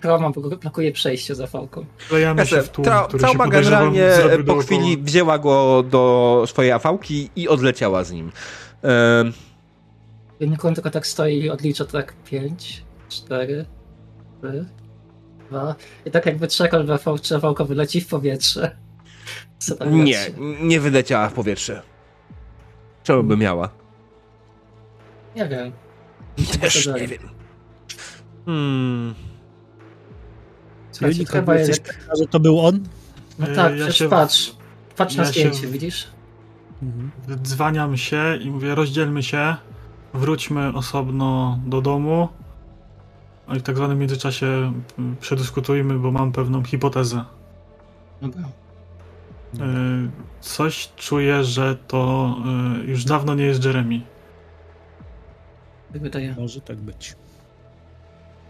Trauma 0.00 0.30
blokuje 0.60 0.92
przejście 0.92 1.34
za 1.34 1.46
fałką. 1.46 1.84
Wklejamy 1.98 2.46
się 2.46 2.56
Jasne, 2.56 2.70
w 2.70 2.72
tłum, 2.74 2.86
Tra- 2.86 3.08
który 3.08 3.20
się 3.20 3.26
trauma 3.26 3.48
generalnie 3.48 4.10
po 4.46 4.56
chwili 4.56 4.98
wzięła 4.98 5.38
go 5.38 5.82
do 5.82 6.44
swojej 6.46 6.72
afałki 6.72 7.30
i 7.36 7.48
odleciała 7.48 8.04
z 8.04 8.12
nim. 8.12 8.32
Ehm, 8.82 9.32
Unicorn 10.40 10.74
tylko 10.74 10.90
tak 10.90 11.06
stoi 11.06 11.38
i 11.38 11.50
odlicza 11.50 11.84
tak 11.84 12.14
5, 12.24 12.84
4, 13.08 13.64
3, 14.42 14.66
2 15.50 15.74
i 16.06 16.10
tak 16.10 16.26
jakby 16.26 16.48
czy 17.22 17.40
fałka 17.40 17.64
wyleci 17.64 18.00
w 18.00 18.06
powietrze. 18.06 18.76
Co 19.58 19.74
tam 19.76 20.04
nie, 20.04 20.18
nie 20.60 20.80
wyleciała 20.80 21.28
w 21.28 21.32
powietrze. 21.32 21.82
Czemu 23.02 23.22
by 23.22 23.36
miała? 23.36 23.68
Nie 25.36 25.48
wiem. 25.48 25.72
Też 26.60 26.86
nie 26.86 27.08
wiem. 27.08 27.28
Hmm. 28.46 29.14
Słuchajcie, 30.92 31.24
chyba 31.24 31.54
jest... 31.54 31.94
że 32.20 32.26
to 32.26 32.40
był 32.40 32.60
on? 32.60 32.80
No 33.38 33.46
tak, 33.46 33.56
ja 33.56 33.76
przecież 33.76 33.96
się- 33.98 34.08
patrz. 34.08 34.56
Patrz 34.96 35.16
na 35.16 35.22
ja 35.24 35.32
się- 35.32 35.40
zdjęcie, 35.40 35.66
widzisz? 35.66 36.06
Mhm. 36.82 37.10
Dzwaniam 37.42 37.96
się 37.96 38.36
i 38.40 38.50
mówię, 38.50 38.74
rozdzielmy 38.74 39.22
się, 39.22 39.56
wróćmy 40.14 40.72
osobno 40.74 41.60
do 41.66 41.80
domu. 41.80 42.28
No 43.48 43.54
i 43.54 43.58
w 43.58 43.62
tak 43.62 43.76
zwanym 43.76 43.98
międzyczasie 43.98 44.72
mm, 44.98 45.16
przedyskutujmy, 45.20 45.98
bo 45.98 46.10
mam 46.10 46.32
pewną 46.32 46.64
hipotezę. 46.64 47.24
Dobra. 48.22 48.42
Y, 49.54 50.10
Coś 50.40 50.92
czuję, 50.96 51.44
że 51.44 51.76
to 51.76 52.34
y, 52.82 52.86
już 52.86 53.04
dawno 53.04 53.34
nie 53.34 53.44
jest 53.44 53.64
Jeremy. 53.64 54.00
Tak 55.92 56.02
wydaje. 56.02 56.34
Może 56.38 56.60
tak 56.60 56.76
być. 56.76 57.16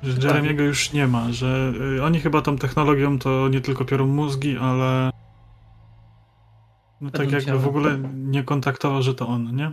Że 0.02 0.12
Chyba 0.12 0.26
Jeremiego 0.26 0.62
już 0.62 0.92
nie 0.92 1.06
ma, 1.06 1.32
że 1.32 1.72
y, 1.96 2.02
oni 2.02 2.20
chyba 2.20 2.42
tą 2.42 2.56
technologią 2.56 3.18
to 3.18 3.48
nie 3.48 3.60
tylko 3.60 3.84
piorą 3.84 4.06
mózgi, 4.06 4.56
ale 4.58 5.10
no 7.00 7.10
tak 7.10 7.30
jakby 7.30 7.46
ciała. 7.46 7.60
w 7.60 7.68
ogóle 7.68 7.98
nie 8.14 8.44
kontaktował, 8.44 9.02
że 9.02 9.14
to 9.14 9.28
on, 9.28 9.56
nie? 9.56 9.72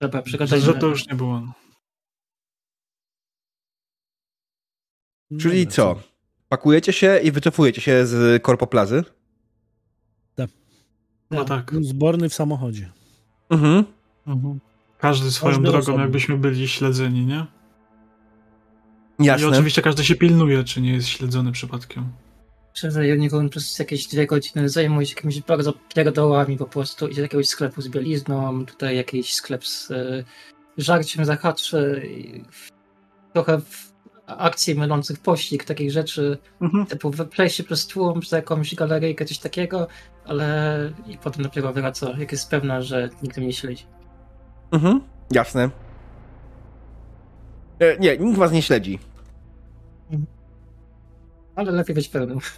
Dobra, 0.00 0.20
Że, 0.20 0.24
przygotuj 0.24 0.60
że 0.60 0.74
to 0.74 0.86
już 0.86 1.06
nie 1.06 1.14
był 1.14 1.30
on. 1.30 1.52
Czyli 5.40 5.66
dobra, 5.66 5.74
co? 5.74 6.00
Pakujecie 6.48 6.92
się 6.92 7.18
i 7.22 7.32
wycofujecie 7.32 7.80
się 7.80 8.06
z 8.06 8.42
korpoplazy? 8.42 9.04
No 11.30 11.44
tak. 11.44 11.72
Zborny 11.80 12.28
w 12.28 12.34
samochodzie. 12.34 12.92
Mhm. 13.50 13.84
Mhm. 14.26 14.60
Każdy 14.98 15.30
swoją 15.30 15.52
Każdy 15.52 15.64
drogą, 15.64 15.78
osobno. 15.78 16.00
jakbyśmy 16.02 16.38
byli 16.38 16.68
śledzeni, 16.68 17.26
nie? 17.26 17.46
Jasne. 19.18 19.46
I 19.46 19.50
oczywiście 19.50 19.82
każdy 19.82 20.04
się 20.04 20.14
pilnuje, 20.14 20.64
czy 20.64 20.80
nie 20.80 20.92
jest 20.92 21.08
śledzony 21.08 21.52
przypadkiem. 21.52 22.12
Unicorn 23.12 23.48
przez 23.48 23.78
jakieś 23.78 24.06
dwie 24.06 24.26
godziny 24.26 24.68
zajmuje 24.68 25.06
się 25.06 25.14
jakimiś 25.14 25.40
bardzo 25.40 25.72
pierdołami 25.94 26.56
po 26.56 26.66
prostu. 26.66 27.06
Idzie 27.06 27.16
do 27.16 27.22
jakiegoś 27.22 27.46
sklepu 27.46 27.82
z 27.82 27.88
bielizną, 27.88 28.66
tutaj 28.66 28.96
jakiś 28.96 29.34
sklep 29.34 29.66
z 29.66 29.90
y, 29.90 30.24
żarciem 30.78 31.24
zahaczy. 31.24 32.02
i 32.10 32.44
Trochę 33.32 33.60
w 33.60 33.87
akcji 34.36 34.74
mylących 34.74 35.18
pościg, 35.20 35.64
takich 35.64 35.90
rzeczy, 35.92 36.38
Mhm. 36.60 36.86
typu 36.86 37.10
przejście 37.30 37.64
przez 37.64 37.86
tłum, 37.86 38.20
przez 38.20 38.32
jakąś 38.32 38.74
galeryjkę, 38.74 39.24
coś 39.24 39.38
takiego, 39.38 39.86
ale 40.24 40.78
i 41.06 41.18
potem 41.18 41.42
dopiero 41.42 41.72
wraca, 41.72 42.10
jak 42.18 42.32
jest 42.32 42.50
pewna, 42.50 42.82
że 42.82 43.08
nikt 43.22 43.36
mnie 43.36 43.46
nie 43.46 43.52
śledzi. 43.52 43.86
Mhm. 44.70 45.00
Jasne. 45.30 45.70
E, 47.78 47.98
nie, 47.98 48.18
nikt 48.18 48.38
was 48.38 48.52
nie 48.52 48.62
śledzi. 48.62 48.98
Ale 51.56 51.72
lepiej 51.72 51.94
być 51.94 52.08
pewnym. 52.08 52.38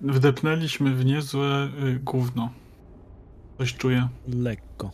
Wdepnęliśmy 0.00 0.94
w 0.94 1.04
niezłe 1.04 1.68
y, 1.84 2.00
gówno. 2.04 2.50
Coś 3.58 3.74
czuję. 3.74 4.08
Lekko 4.28 4.90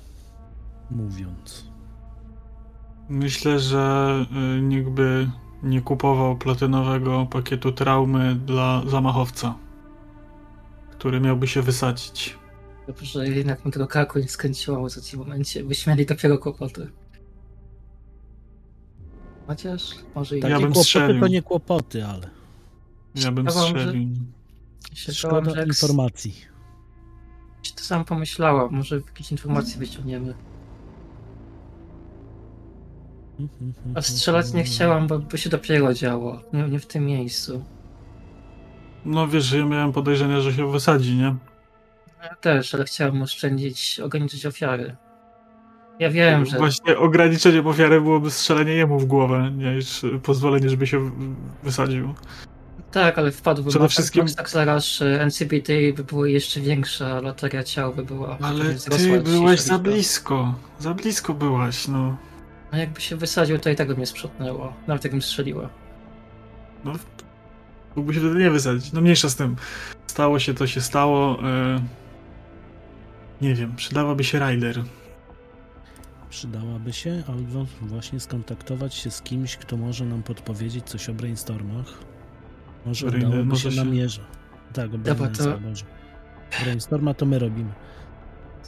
mówiąc. 0.90 1.71
Myślę, 3.08 3.58
że 3.60 4.14
y, 4.58 4.60
nikt 4.60 4.88
by 4.90 5.30
nie 5.62 5.80
kupował 5.80 6.36
platynowego 6.36 7.26
pakietu 7.30 7.72
traumy 7.72 8.34
dla 8.34 8.82
zamachowca, 8.86 9.54
który 10.90 11.20
miałby 11.20 11.46
się 11.48 11.62
wysadzić. 11.62 12.38
Dobrze, 12.86 13.06
że 13.06 13.28
jednak 13.28 13.64
mi 13.64 13.72
tego 13.72 13.86
karku 13.86 14.18
nie 14.18 14.28
skręciło 14.28 14.88
w 14.88 15.10
tym 15.10 15.20
momencie. 15.20 15.64
Byśmy 15.64 15.92
mieli 15.92 16.06
dopiero 16.06 16.38
kłopoty. 16.38 16.90
Chociaż 19.46 19.82
może 20.14 20.38
i 20.38 20.40
Ja 20.40 20.48
Takie 20.48 20.54
bym 20.62 20.72
kłopoty 20.72 20.84
strzelił. 20.84 21.20
to 21.20 21.28
nie 21.28 21.42
kłopoty, 21.42 22.04
ale 22.06 22.30
Ja 23.14 23.32
bym 23.32 23.44
Ja 23.46 23.50
że- 23.52 23.58
strzelił. 23.60 24.08
że 24.94 25.14
szkoda 25.14 25.50
jak 25.60 25.66
informacji. 25.68 26.34
s- 27.66 27.74
to 27.74 27.84
sam 27.84 28.04
pomyślałam, 28.04 28.74
może 28.74 28.96
jakieś 28.96 29.32
informacje 29.32 29.78
wyciągniemy. 29.78 30.34
A 33.94 34.02
strzelać 34.12 34.52
nie 34.52 34.64
chciałam, 34.64 35.06
bo 35.06 35.18
by 35.18 35.38
się 35.38 35.50
dopiero 35.50 35.94
działo. 35.94 36.40
Nie, 36.52 36.62
nie 36.62 36.78
w 36.78 36.86
tym 36.86 37.06
miejscu. 37.06 37.64
No 39.04 39.28
wiesz, 39.28 39.44
że 39.44 39.58
ja 39.58 39.64
miałem 39.66 39.92
podejrzenie, 39.92 40.40
że 40.40 40.52
się 40.52 40.72
wysadzi, 40.72 41.14
nie? 41.16 41.34
Ja 42.22 42.34
też, 42.40 42.74
ale 42.74 42.84
chciałam 42.84 43.22
oszczędzić, 43.22 44.00
ograniczyć 44.00 44.46
ofiary. 44.46 44.96
Ja 45.98 46.10
wiem, 46.10 46.46
że 46.46 46.58
Właśnie 46.58 46.98
ograniczeniem 46.98 47.66
ofiary 47.66 48.00
byłoby 48.00 48.30
strzelenie 48.30 48.72
jemu 48.72 48.98
w 48.98 49.04
głowę, 49.04 49.50
niż 49.50 50.06
pozwolenie, 50.22 50.68
żeby 50.68 50.86
się 50.86 51.10
wysadził. 51.62 52.14
tak, 52.92 53.18
ale 53.18 53.30
wpadłby 53.32 53.70
Przede 53.70 53.88
wszystkim- 53.88 54.22
Max 54.22 54.34
tak 54.34 54.48
zaraz 54.50 55.00
NCBT 55.26 55.72
by 55.96 56.04
była 56.04 56.28
jeszcze 56.28 56.60
większa, 56.60 57.20
loteria 57.20 57.62
ciał 57.62 57.94
by 57.94 58.04
była. 58.04 58.38
Ale 58.40 58.74
ty 58.74 59.20
byłaś 59.20 59.60
za 59.60 59.78
blisko. 59.78 60.54
Za 60.78 60.94
blisko 60.94 61.34
byłaś, 61.34 61.88
no. 61.88 62.16
A 62.72 62.76
jakby 62.78 63.00
się 63.00 63.16
wysadził, 63.16 63.58
to 63.58 63.70
i 63.70 63.76
tak 63.76 63.88
by 63.88 63.94
mnie 63.96 64.06
sprzątnęło. 64.06 64.72
Nawet 64.86 65.04
jakbym 65.04 65.22
strzeliła. 65.22 65.68
no 66.84 66.92
mógłby 67.96 68.14
się 68.14 68.20
wtedy 68.20 68.38
nie 68.38 68.50
wysadzić. 68.50 68.92
No 68.92 69.00
mniejsza 69.00 69.28
z 69.28 69.36
tym. 69.36 69.56
Stało 70.06 70.38
się, 70.38 70.54
to 70.54 70.66
się 70.66 70.80
stało. 70.80 71.38
e, 71.48 71.80
Nie 73.40 73.54
wiem, 73.54 73.76
przydałaby 73.76 74.24
się 74.24 74.38
rider. 74.38 74.82
Przydałaby 76.30 76.92
się 76.92 77.22
albo 77.28 77.66
właśnie 77.82 78.20
skontaktować 78.20 78.94
się 78.94 79.10
z 79.10 79.22
kimś, 79.22 79.56
kto 79.56 79.76
może 79.76 80.04
nam 80.04 80.22
podpowiedzieć 80.22 80.84
coś 80.84 81.08
o 81.08 81.14
brainstormach. 81.14 81.86
Może 82.86 83.06
Brain- 83.06 83.18
udałoby 83.26 83.44
może 83.44 83.70
się 83.70 83.76
się- 83.76 83.84
namierza. 83.84 84.22
Tak, 84.72 84.94
o 84.94 84.98
Dobra, 84.98 85.28
to- 85.28 85.58
Boże. 85.58 85.84
Brainstorma 86.64 87.14
to 87.14 87.26
my 87.26 87.38
robimy. 87.38 87.72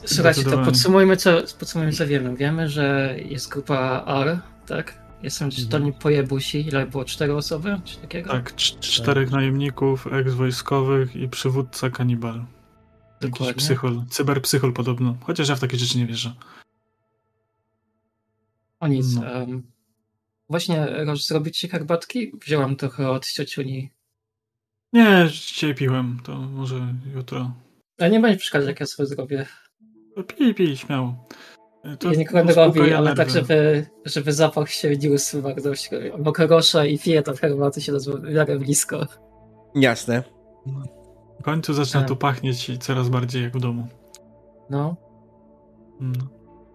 Słuchajcie, 0.05 0.43
to 0.43 0.57
podsumujmy 0.65 1.17
co, 1.17 1.41
podsumujmy 1.59 1.93
co 1.93 2.07
wiemy. 2.07 2.35
Wiemy, 2.35 2.69
że 2.69 3.15
jest 3.25 3.49
grupa 3.49 4.05
R, 4.07 4.39
tak? 4.67 5.05
Jestem 5.23 5.45
Mhm. 5.45 5.63
zdolni 5.63 5.93
pojebusi. 5.93 6.67
Ile 6.67 6.85
było? 6.87 7.05
Cztery 7.05 7.35
osoby? 7.35 7.81
Czy 7.85 7.97
takiego? 7.97 8.29
Tak, 8.31 8.53
cz- 8.53 8.79
czterech 8.79 9.31
najemników, 9.31 10.07
ex-wojskowych 10.07 11.15
i 11.15 11.29
przywódca 11.29 11.89
kanibal. 11.89 12.35
Jakiś 12.35 13.29
Dokładnie. 13.31 13.53
psychol, 13.53 14.01
cyberpsychol 14.09 14.73
podobno. 14.73 15.17
Chociaż 15.21 15.49
ja 15.49 15.55
w 15.55 15.59
takie 15.59 15.77
rzeczy 15.77 15.97
nie 15.97 16.05
wierzę. 16.05 16.33
O 18.79 18.87
nic. 18.87 19.15
No. 19.15 19.27
em, 19.31 19.63
właśnie 20.49 20.85
roz, 21.05 21.27
zrobić 21.27 21.57
ci 21.59 21.69
herbatki? 21.69 22.31
Wzięłam 22.45 22.75
trochę 22.75 23.09
od 23.09 23.25
ciociuni. 23.27 23.91
Nie, 24.93 25.27
dzisiaj 25.31 25.75
piłem, 25.75 26.19
to 26.23 26.35
może 26.37 26.93
jutro. 27.15 27.53
A 27.99 28.07
nie 28.07 28.19
będzie 28.19 28.37
przeszkadzać, 28.37 28.67
jak 28.67 28.79
ja 28.79 28.85
sobie 28.85 29.07
zrobię. 29.07 29.45
Pij, 30.23 30.53
pij, 30.53 30.77
śmiało. 30.77 31.15
To 31.99 32.11
ja 32.11 32.19
nikogo 32.19 32.85
nie 32.85 32.97
ale 32.97 33.15
tak, 33.15 33.29
żeby, 33.29 33.85
żeby 34.05 34.33
zapach 34.33 34.69
się 34.69 34.97
nie 34.97 35.11
usuwał 35.11 35.55
bardzo. 35.55 35.71
Mokrosza 36.23 36.85
i 36.85 36.99
piję 36.99 37.21
tam 37.21 37.35
herbaty 37.35 37.81
się 37.81 37.93
w 37.93 38.33
miarę 38.33 38.59
blisko. 38.59 39.07
Jasne. 39.75 40.23
W 41.39 41.43
końcu 41.43 41.73
zaczyna 41.73 42.01
Tak. 42.01 42.07
tu 42.07 42.15
pachnieć 42.15 42.69
i 42.69 42.79
coraz 42.79 43.09
bardziej 43.09 43.43
jak 43.43 43.57
w 43.57 43.59
domu. 43.59 43.87
No. 44.69 44.95
No. 45.99 46.27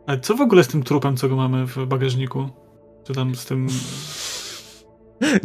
Ale 0.06 0.20
co 0.20 0.34
w 0.34 0.40
ogóle 0.40 0.64
z 0.64 0.68
tym 0.68 0.82
trupem, 0.82 1.16
co 1.16 1.28
go 1.28 1.36
mamy 1.36 1.66
w 1.66 1.86
bagażniku? 1.86 2.48
Czy 3.04 3.12
tam 3.12 3.34
z 3.34 3.46
tym... 3.46 3.66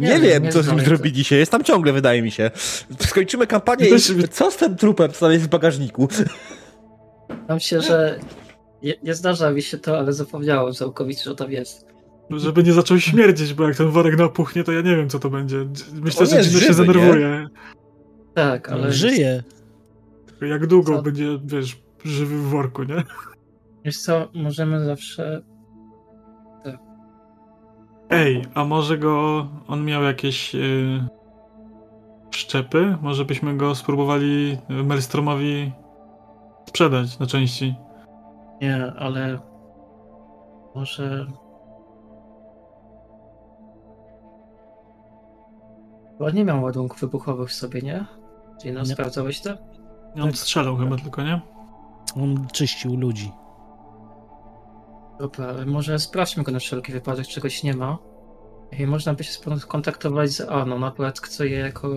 Nie, 0.00 0.08
nie 0.08 0.20
wiem, 0.20 0.50
co 0.50 0.62
z 0.62 0.68
nim 0.68 0.80
zrobi 0.80 1.12
dzisiaj. 1.12 1.38
Jest 1.38 1.52
tam 1.52 1.64
ciągle, 1.64 1.92
wydaje 1.92 2.22
mi 2.22 2.30
się. 2.30 2.50
Skończymy 3.00 3.46
kampanię 3.46 3.88
i 3.88 4.28
co 4.28 4.50
z 4.50 4.56
tym 4.56 4.76
trupem, 4.76 5.12
co 5.12 5.30
jest 5.30 5.44
w 5.44 5.48
bagażniku? 5.48 6.08
Mam 7.48 7.60
się, 7.60 7.80
że 7.80 8.18
nie, 8.82 8.94
nie 9.02 9.14
zdarza 9.14 9.50
mi 9.50 9.62
się 9.62 9.78
to, 9.78 9.98
ale 9.98 10.12
zapomniałem 10.12 10.72
całkowicie, 10.72 11.24
że 11.24 11.34
tam 11.34 11.50
jest. 11.52 11.86
Żeby 12.30 12.62
nie 12.62 12.72
zaczął 12.72 13.00
śmierdzieć, 13.00 13.54
bo 13.54 13.68
jak 13.68 13.76
ten 13.76 13.90
worek 13.90 14.18
napuchnie, 14.18 14.64
to 14.64 14.72
ja 14.72 14.80
nie 14.80 14.96
wiem, 14.96 15.08
co 15.08 15.18
to 15.18 15.30
będzie. 15.30 15.56
Myślę, 15.92 16.26
że 16.26 16.42
Gino 16.42 16.60
się 16.60 16.74
zdenerwuje. 16.74 17.28
Nie? 17.28 17.48
Tak, 18.34 18.72
ale... 18.72 18.92
Żyje. 18.92 19.42
Jak 20.42 20.66
długo 20.66 20.96
co? 20.96 21.02
będzie, 21.02 21.38
wiesz, 21.44 21.82
żywy 22.04 22.36
w 22.36 22.42
worku, 22.42 22.82
nie? 22.82 23.04
Wiesz 23.84 23.98
co, 23.98 24.28
możemy 24.34 24.84
zawsze... 24.84 25.42
Tak. 26.64 26.78
Ej, 28.10 28.44
a 28.54 28.64
może 28.64 28.98
go... 28.98 29.46
On 29.66 29.84
miał 29.84 30.02
jakieś... 30.02 30.54
Yy... 30.54 31.06
Szczepy? 32.30 32.96
Może 33.02 33.24
byśmy 33.24 33.56
go 33.56 33.74
spróbowali 33.74 34.58
Melstromowi 34.68 35.72
sprzedać 36.68 37.18
na 37.18 37.26
części? 37.26 37.74
Nie, 38.62 38.92
ale 38.96 39.38
może 40.74 41.26
Bo 46.18 46.30
nie 46.30 46.44
miał 46.44 46.62
ładunków 46.62 47.00
wybuchowych 47.00 47.48
w 47.48 47.54
sobie, 47.54 47.80
nie? 47.82 48.06
Czyli 48.60 48.74
no, 48.74 48.84
sprawdzałeś 48.84 49.40
to? 49.40 49.50
On 50.22 50.32
strzelał 50.32 50.76
chyba 50.76 50.96
tylko, 50.96 51.22
nie? 51.22 51.40
On 52.16 52.46
czyścił 52.52 52.96
ludzi. 52.96 53.32
Dobra, 55.18 55.46
ale 55.46 55.66
może 55.66 55.98
sprawdźmy 55.98 56.42
go 56.42 56.52
na 56.52 56.58
wszelki 56.58 56.92
wypadek, 56.92 57.26
czegoś 57.26 57.62
nie 57.62 57.74
ma. 57.74 57.98
I 58.78 58.86
można 58.86 59.14
by 59.14 59.24
się 59.24 59.32
skontaktować 59.58 60.30
z 60.30 60.40
Aną, 60.40 60.78
na 60.78 60.90
przykład 60.90 61.18
co 61.18 61.44
je 61.44 61.58
jako 61.58 61.88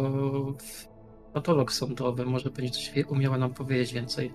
patolog 1.34 1.72
sądowy, 1.72 2.26
może 2.26 2.50
będzie 2.50 2.72
coś 2.72 2.94
umiała 3.10 3.38
nam 3.38 3.54
powiedzieć 3.54 3.94
więcej. 3.94 4.34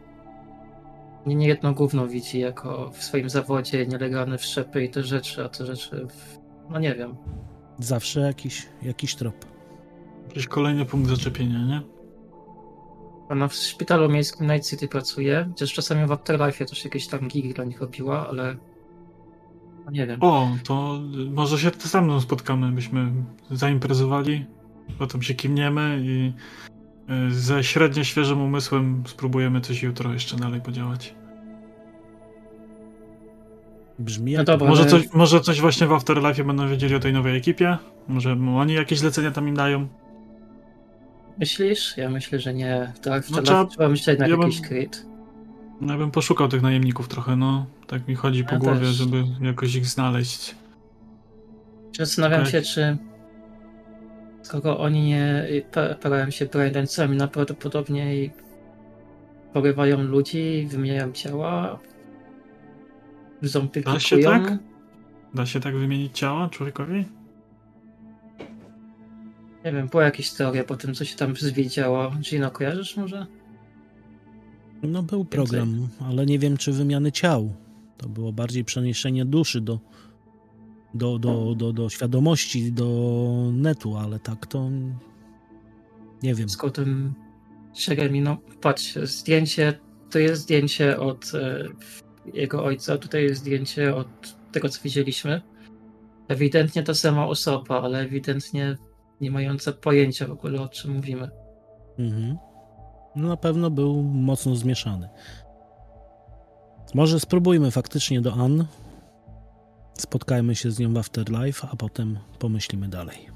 Nie, 1.27 1.35
nie 1.35 1.49
jedno 1.49 1.73
gówno 1.73 2.07
widzi 2.07 2.39
jako 2.39 2.91
w 2.91 3.03
swoim 3.03 3.31
zawodzie 3.31 3.87
nielegalne 3.87 4.39
wszczepy 4.39 4.85
i 4.85 4.91
te 4.91 5.03
rzeczy, 5.03 5.45
a 5.45 5.49
te 5.49 5.67
rzeczy, 5.67 6.07
w... 6.07 6.39
no 6.71 6.79
nie 6.79 6.95
wiem. 6.95 7.17
Zawsze 7.79 8.21
jakiś, 8.21 8.69
jakiś 8.83 9.15
trop. 9.15 9.45
Jakiś 10.29 10.47
kolejny 10.47 10.85
punkt 10.85 11.09
zaczepienia, 11.09 11.59
nie? 11.59 11.83
Ona 13.29 13.49
w 13.49 13.55
szpitalu 13.55 14.09
miejskim 14.09 14.47
Night 14.47 14.71
City 14.71 14.89
pracuje, 14.89 15.47
chociaż 15.49 15.73
czasami 15.73 16.07
w 16.07 16.13
Afterlife 16.13 16.67
też 16.67 16.85
jakieś 16.85 17.07
tam 17.09 17.29
gigi 17.29 17.55
dla 17.55 17.65
nich 17.65 17.81
robiła, 17.81 18.29
ale 18.29 18.57
no 19.85 19.91
nie 19.91 20.07
wiem. 20.07 20.23
O, 20.23 20.49
to 20.65 21.01
może 21.31 21.59
się 21.59 21.71
ze 21.79 22.01
mną 22.01 22.21
spotkamy, 22.21 22.73
byśmy 22.73 23.13
zaimprezowali, 23.51 24.47
potem 24.99 25.23
się 25.23 25.35
kimniemy 25.35 26.01
i 26.03 26.33
ze 27.31 27.65
średnio 27.65 28.05
świeżym 28.05 28.41
umysłem 28.41 29.05
spróbujemy 29.07 29.61
coś 29.61 29.83
jutro 29.83 30.13
jeszcze 30.13 30.37
dalej 30.37 30.61
podziałać. 30.61 31.15
Brzmi 33.99 34.33
no 34.33 34.39
jak... 34.39 34.47
No 34.47 34.53
dobra, 34.53 34.69
może, 34.69 34.87
coś, 34.87 35.13
może 35.13 35.41
coś 35.41 35.61
właśnie 35.61 35.87
w 35.87 35.93
Afterlife 35.93 36.45
będą 36.45 36.69
wiedzieli 36.69 36.95
o 36.95 37.01
tej 37.01 37.13
nowej 37.13 37.37
ekipie? 37.37 37.79
Może 38.09 38.33
oni 38.33 38.75
jakieś 38.75 38.99
zlecenia 38.99 39.31
tam 39.31 39.49
im 39.49 39.55
dają? 39.55 39.89
Myślisz? 41.39 41.97
Ja 41.97 42.11
myślę, 42.11 42.41
że 42.41 42.55
nie. 42.55 42.93
Tak, 43.03 43.31
no 43.31 43.43
trzeba, 43.43 43.65
trzeba 43.65 43.89
myśleć 43.89 44.19
na 44.19 44.27
ja 44.27 44.37
jakiś 44.37 44.61
bym, 44.61 44.69
kryt. 44.69 45.07
No 45.81 45.93
ja 45.93 45.99
bym 45.99 46.11
poszukał 46.11 46.49
tych 46.49 46.63
najemników 46.63 47.09
trochę, 47.09 47.37
no. 47.37 47.67
Tak 47.87 48.09
mi 48.09 48.15
chodzi 48.15 48.45
po 48.45 48.53
ja 48.53 48.59
głowie, 48.59 48.81
też. 48.81 48.89
żeby 48.89 49.25
jakoś 49.41 49.75
ich 49.75 49.87
znaleźć. 49.87 50.55
Zastanawiam 51.99 52.41
okay. 52.41 52.53
się, 52.53 52.63
czy 52.63 52.97
skoro 54.45 54.79
oni 54.79 55.07
nie 55.07 55.47
parają 56.03 56.31
się 56.31 56.47
braindancami, 56.47 57.17
najprawdopodobniej 57.17 58.33
porywają 59.53 60.03
ludzi, 60.03 60.67
wymieniają 60.71 61.13
ciała, 61.13 61.79
Da 63.85 64.01
się 64.01 64.19
tak? 64.19 64.59
Da 65.35 65.47
się 65.47 65.61
tak 65.61 65.77
wymienić 65.77 66.19
ciała 66.19 66.49
człowiekowi? 66.49 67.05
Nie 69.65 69.73
wiem, 69.73 69.89
była 69.89 70.05
jakieś 70.05 70.31
teoria 70.31 70.65
po 70.65 70.77
tym, 70.77 70.95
co 70.95 71.05
się 71.05 71.17
tam 71.17 71.37
zwiedziało. 71.37 72.11
Gino, 72.21 72.51
kojarzysz 72.51 72.97
może? 72.97 73.27
No 74.83 75.03
był 75.03 75.25
program, 75.25 75.89
ale 76.01 76.27
nie 76.27 76.39
wiem, 76.39 76.57
czy 76.57 76.73
wymiany 76.73 77.13
ciał. 77.13 77.55
To 77.97 78.09
było 78.09 78.33
bardziej 78.33 78.65
przeniesienie 78.65 79.25
duszy 79.25 79.61
do, 79.61 79.79
do, 80.95 81.19
do, 81.19 81.55
do, 81.55 81.73
do 81.73 81.89
świadomości, 81.89 82.73
do 82.73 83.51
netu, 83.53 83.97
ale 83.97 84.19
tak 84.19 84.47
to 84.47 84.71
nie 86.23 86.35
wiem. 86.35 86.49
Z 86.49 86.59
tym 86.73 87.15
Jeremy, 87.89 88.21
no 88.21 88.37
patrz, 88.61 88.95
zdjęcie, 88.95 89.79
to 90.11 90.19
jest 90.19 90.43
zdjęcie 90.43 91.01
od 91.01 91.33
e, 91.35 91.65
jego 92.35 92.65
ojca, 92.65 92.99
tutaj 92.99 93.23
jest 93.23 93.41
zdjęcie 93.41 93.95
od 93.95 94.37
tego, 94.53 94.69
co 94.69 94.83
widzieliśmy. 94.83 95.43
Ewidentnie 96.29 96.83
ta 96.83 96.95
sama 96.95 97.27
osoba, 97.27 97.83
ale 97.83 97.99
ewidentnie 97.99 98.77
nie 99.21 99.31
mające 99.31 99.73
pojęcia 99.73 100.27
w 100.27 100.31
ogóle 100.31 100.61
o 100.61 100.69
czym 100.69 100.95
mówimy. 100.95 101.31
Mhm. 101.99 102.37
No 103.17 103.29
na 103.29 103.37
pewno 103.37 103.71
był 103.71 104.03
mocno 104.03 104.57
zmieszany. 104.57 105.09
Może 106.95 107.21
spróbujmy 107.21 107.71
faktycznie 107.71 108.21
do 108.21 108.35
Ann. 108.35 108.65
Spotkajmy 109.99 110.55
się 110.55 110.71
z 110.71 110.79
nią 110.79 110.95
w 110.95 110.99
Afterlife, 110.99 111.69
a 111.73 111.77
potem 111.77 112.19
pomyślimy 112.39 112.89
dalej. 112.89 113.29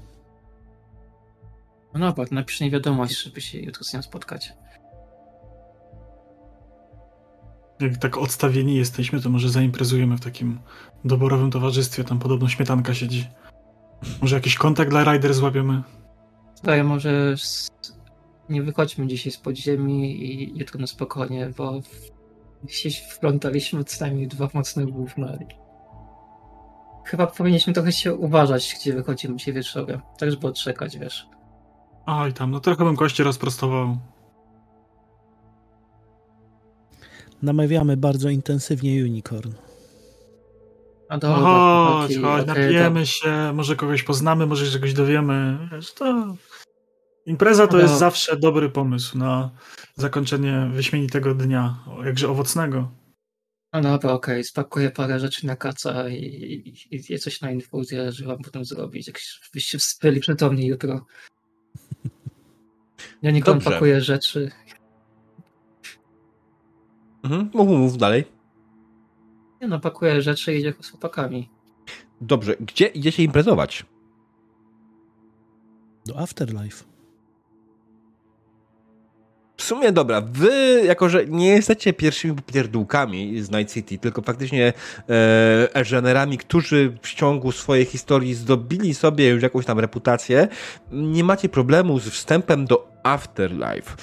No 1.93 2.13
tak, 2.13 2.31
napisz 2.31 2.61
mi 2.61 2.71
wiadomość, 2.71 3.23
żeby 3.23 3.41
się 3.41 3.59
jutro 3.59 3.83
z 3.83 3.93
nią 3.93 4.01
spotkać. 4.01 4.53
Jak 7.79 7.97
tak 7.97 8.17
odstawieni 8.17 8.75
jesteśmy, 8.75 9.21
to 9.21 9.29
może 9.29 9.49
zaimprezujemy 9.49 10.17
w 10.17 10.21
takim 10.21 10.59
doborowym 11.05 11.51
towarzystwie. 11.51 12.03
Tam 12.03 12.19
podobno 12.19 12.49
śmietanka 12.49 12.93
siedzi. 12.93 13.27
Może 14.21 14.35
jakiś 14.35 14.55
kontakt 14.55 14.89
dla 14.89 15.13
Rider 15.13 15.33
złapiemy? 15.33 15.83
Słuchaj, 16.55 16.83
może 16.83 17.35
nie 18.49 18.63
wychodźmy 18.63 19.07
dzisiaj 19.07 19.31
z 19.31 19.37
podziemi 19.37 20.23
i 20.25 20.59
jutro 20.59 20.79
na 20.79 20.87
spokojnie, 20.87 21.51
bo 21.57 21.81
się 22.67 22.89
wplątaliśmy 22.89 23.83
co 23.83 24.05
najmniej 24.05 24.27
dwa 24.27 24.49
mocne 24.53 24.85
główne. 24.85 25.39
Chyba 27.09 27.27
powinniśmy 27.27 27.73
trochę 27.73 27.91
się 27.91 28.13
uważać, 28.13 28.75
gdzie 28.79 28.93
wychodzimy 28.93 29.35
dzisiaj 29.35 29.53
wieczorem, 29.53 30.01
tak 30.17 30.31
żeby 30.31 30.47
odczekać, 30.47 30.97
wiesz. 30.97 31.27
Oj 32.05 32.33
tam, 32.33 32.51
no 32.51 32.59
trochę 32.59 32.83
bym 32.83 32.95
kości 32.95 33.23
rozprostował. 33.23 33.97
Namawiamy 37.41 37.97
bardzo 37.97 38.29
intensywnie 38.29 39.03
Unicorn. 39.03 39.51
A 41.09 41.17
no 41.17 41.35
chodź, 41.35 42.17
chodź, 42.17 42.43
okay, 42.43 42.45
napijemy 42.45 42.99
to... 42.99 43.05
się, 43.05 43.53
może 43.53 43.75
kogoś 43.75 44.03
poznamy, 44.03 44.45
może 44.45 44.65
się 44.65 44.71
czegoś 44.71 44.93
dowiemy. 44.93 45.57
Wiesz, 45.71 45.93
to... 45.93 46.35
Impreza 47.25 47.67
to 47.67 47.77
no. 47.77 47.83
jest 47.83 47.97
zawsze 47.97 48.37
dobry 48.37 48.69
pomysł 48.69 49.17
na 49.17 49.51
zakończenie 49.95 50.69
wyśmienitego 50.73 51.35
dnia, 51.35 51.75
jakże 52.05 52.29
owocnego. 52.29 52.98
No 53.73 53.81
dobra, 53.81 54.13
okej, 54.13 54.35
okay. 54.35 54.43
spakuję 54.43 54.91
parę 54.91 55.19
rzeczy 55.19 55.47
na 55.47 55.55
kaca 55.55 56.09
i, 56.09 56.23
i, 56.91 57.13
i 57.13 57.19
coś 57.19 57.41
na 57.41 57.51
infuzję, 57.51 58.11
żeby 58.11 58.29
wam 58.29 58.41
potem 58.43 58.65
zrobić. 58.65 59.07
Jakś, 59.07 59.39
byście 59.53 59.77
wspyli 59.77 60.19
przytomni 60.19 60.67
jutro. 60.67 61.05
Ja 63.21 63.31
nie 63.31 63.43
pakuję 63.43 64.01
rzeczy. 64.01 64.51
Mhm, 67.23 67.49
mów, 67.53 67.67
mów 67.67 67.97
dalej. 67.97 68.23
Nie 69.61 69.67
no, 69.67 69.79
pakuje 69.79 70.21
rzeczy 70.21 70.55
i 70.55 70.59
idzie 70.59 70.73
z 70.81 70.89
chłopakami. 70.89 71.49
Dobrze, 72.21 72.55
gdzie 72.59 72.85
idziecie 72.85 73.23
imprezować? 73.23 73.85
Do 76.05 76.19
Afterlife. 76.19 76.88
W 79.59 79.63
sumie 79.63 79.91
dobra, 79.91 80.21
wy, 80.21 80.81
jako 80.85 81.09
że 81.09 81.25
nie 81.25 81.47
jesteście 81.47 81.93
pierwszymi 81.93 82.35
pierdółkami 82.53 83.41
z 83.41 83.51
Night 83.51 83.73
City, 83.73 83.97
tylko 83.97 84.21
faktycznie 84.21 84.73
e, 85.75 85.85
żenerami, 85.85 86.37
którzy 86.37 86.97
w 87.01 87.13
ciągu 87.13 87.51
swojej 87.51 87.85
historii 87.85 88.33
zdobili 88.33 88.93
sobie 88.93 89.29
już 89.29 89.43
jakąś 89.43 89.65
tam 89.65 89.79
reputację, 89.79 90.47
nie 90.91 91.23
macie 91.23 91.49
problemu 91.49 91.99
z 91.99 92.09
wstępem 92.09 92.65
do 92.65 92.87
Afterlife. 93.03 93.95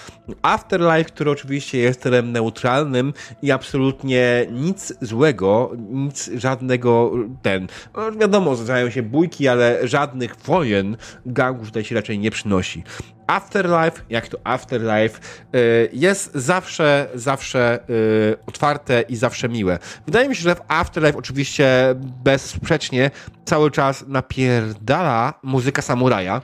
Afterlife, 0.43 1.05
który 1.05 1.31
oczywiście 1.31 1.79
jest 1.79 2.03
terem 2.03 2.33
neutralnym 2.33 3.13
i 3.43 3.51
absolutnie 3.51 4.47
nic 4.51 4.95
złego, 5.01 5.73
nic 5.79 6.31
żadnego 6.37 7.13
ten. 7.43 7.67
No, 7.97 8.13
wiadomo, 8.13 8.57
zdarzają 8.57 8.91
się 8.91 9.03
bójki, 9.03 9.49
ale 9.49 9.89
żadnych 9.89 10.37
wojen 10.37 10.97
gangów 11.27 11.67
tutaj 11.67 11.85
się 11.85 11.95
raczej 11.95 12.19
nie 12.19 12.31
przynosi. 12.31 12.85
Afterlife, 13.27 14.03
jak 14.11 14.29
to 14.29 14.39
Afterlife, 14.45 15.21
y, 15.55 15.91
jest 15.93 16.35
zawsze, 16.35 17.09
zawsze 17.15 17.79
y, 17.91 18.37
otwarte 18.47 19.03
i 19.09 19.17
zawsze 19.17 19.49
miłe. 19.49 19.79
Wydaje 20.07 20.29
mi 20.29 20.37
się, 20.37 20.43
że 20.43 20.55
w 20.55 20.61
Afterlife 20.69 21.19
oczywiście 21.19 21.95
bezsprzecznie 22.25 23.11
cały 23.45 23.71
czas 23.71 24.05
napierdala 24.09 25.35
muzyka 25.43 25.83
samuraja. 25.83 26.43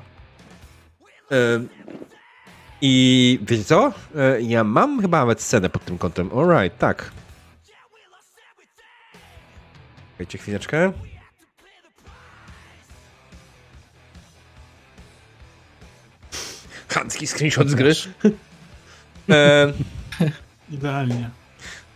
I 2.84 3.38
wiecie 3.42 3.64
co? 3.64 3.92
Ja 4.40 4.64
mam 4.64 5.00
chyba 5.00 5.18
nawet 5.18 5.42
scenę 5.42 5.70
pod 5.70 5.84
tym 5.84 5.98
kątem. 5.98 6.30
Alright, 6.38 6.78
tak. 6.78 7.10
Czekajcie 10.12 10.38
chwileczkę. 10.38 10.92
Hanski 16.88 17.26
screenshot 17.26 17.68
z 17.68 17.74
gry. 17.74 17.92
e... 19.30 19.72
Idealnie. 20.70 21.30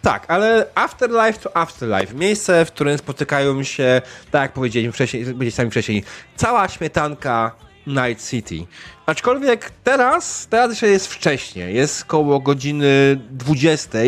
Tak, 0.03 0.25
ale 0.29 0.67
Afterlife 0.75 1.39
to 1.39 1.57
Afterlife. 1.57 2.15
Miejsce, 2.15 2.65
w 2.65 2.73
którym 2.73 2.99
spotykają 2.99 3.63
się, 3.63 4.03
tak 4.31 4.43
jak 4.43 4.53
powiedzieliśmy 4.53 4.93
wcześniej, 4.93 5.25
powiedzieliśmy 5.25 5.71
wcześniej, 5.71 6.05
cała 6.37 6.69
śmietanka 6.69 7.66
Night 7.87 8.31
City. 8.31 8.67
Aczkolwiek 9.07 9.71
teraz, 9.85 10.47
teraz 10.51 10.71
jeszcze 10.71 10.89
jest 10.89 11.07
wcześnie, 11.07 11.73
jest 11.73 12.05
koło 12.05 12.41
godziny 12.41 13.21
20, 13.31 13.99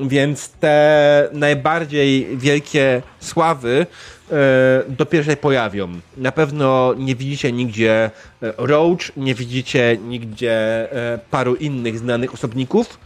więc 0.00 0.48
te 0.48 1.28
najbardziej 1.32 2.36
wielkie 2.36 3.02
sławy 3.20 3.86
E, 4.32 4.82
dopiero 4.88 5.24
się 5.24 5.36
pojawią. 5.36 6.00
Na 6.16 6.32
pewno 6.32 6.94
nie 6.98 7.14
widzicie 7.14 7.52
nigdzie 7.52 8.10
e, 8.42 8.52
Roach, 8.56 9.16
nie 9.16 9.34
widzicie 9.34 9.98
nigdzie 10.02 10.52
e, 10.92 11.18
paru 11.30 11.54
innych 11.54 11.98
znanych 11.98 12.34
osobników. 12.34 12.98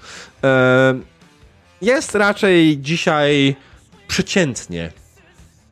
Jest 1.82 2.14
raczej 2.14 2.78
dzisiaj 2.80 3.56
przeciętnie. 4.08 4.92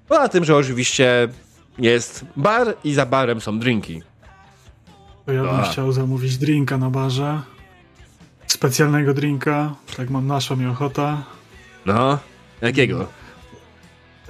Poza 0.09 0.28
tym, 0.28 0.44
że 0.44 0.56
oczywiście 0.56 1.28
jest 1.78 2.24
bar 2.36 2.74
i 2.85 2.94
za 2.94 3.06
barem 3.06 3.40
są 3.40 3.59
drinki. 3.59 4.02
To 5.31 5.35
ja 5.35 5.43
bym 5.43 5.61
A. 5.61 5.62
chciał 5.62 5.93
zamówić 5.93 6.39
drinka 6.39 6.78
na 6.78 6.90
barze. 6.90 7.43
Specjalnego 8.47 9.15
drinka. 9.15 9.74
Tak 9.97 10.11
mam 10.11 10.27
naszą 10.27 10.57
mi 10.57 10.66
ochota. 10.66 11.23
No, 11.86 12.19
jakiego? 12.62 13.07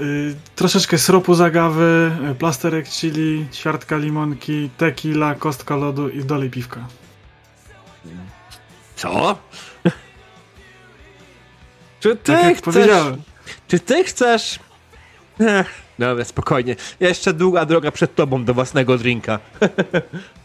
Y, 0.00 0.36
troszeczkę 0.56 0.98
sropu 0.98 1.34
zagawy, 1.34 2.12
y, 2.30 2.34
plasterek 2.34 2.88
chili, 2.88 3.46
ćwiartka 3.52 3.96
limonki, 3.96 4.70
tequila, 4.76 5.34
kostka 5.34 5.76
lodu 5.76 6.08
i 6.08 6.24
dolej 6.24 6.50
piwka. 6.50 6.86
Co? 8.96 9.38
Czy 12.00 12.16
ty 12.16 12.32
tak 12.32 12.56
chcesz... 12.56 12.90
Czy 13.68 13.80
ty 13.80 14.04
chcesz... 14.04 14.58
Ech, 15.40 15.82
dobra, 15.98 16.24
spokojnie. 16.24 16.76
Jeszcze 17.00 17.32
długa 17.32 17.64
droga 17.64 17.90
przed 17.90 18.14
tobą 18.14 18.44
do 18.44 18.54
własnego 18.54 18.98
drinka. 18.98 19.38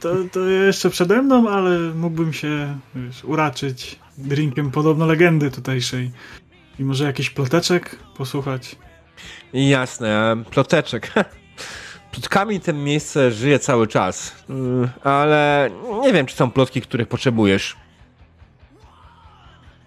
To, 0.00 0.14
to 0.32 0.40
jeszcze 0.40 0.90
przede 0.90 1.22
mną, 1.22 1.48
ale 1.48 1.78
mógłbym 1.78 2.32
się 2.32 2.78
wiesz, 2.94 3.24
uraczyć 3.24 3.98
drinkiem 4.18 4.70
podobno 4.70 5.06
legendy 5.06 5.50
tutejszej. 5.50 6.10
I 6.78 6.84
może 6.84 7.04
jakiś 7.04 7.30
ploteczek 7.30 7.98
posłuchać? 8.16 8.76
Jasne, 9.52 10.36
ploteczek. 10.50 11.12
Plotkami 12.12 12.60
to 12.60 12.72
miejsce 12.72 13.32
żyje 13.32 13.58
cały 13.58 13.86
czas, 13.86 14.44
y, 14.50 15.08
ale 15.08 15.70
nie 16.02 16.12
wiem, 16.12 16.26
czy 16.26 16.36
są 16.36 16.50
plotki, 16.50 16.80
których 16.80 17.08
potrzebujesz. 17.08 17.76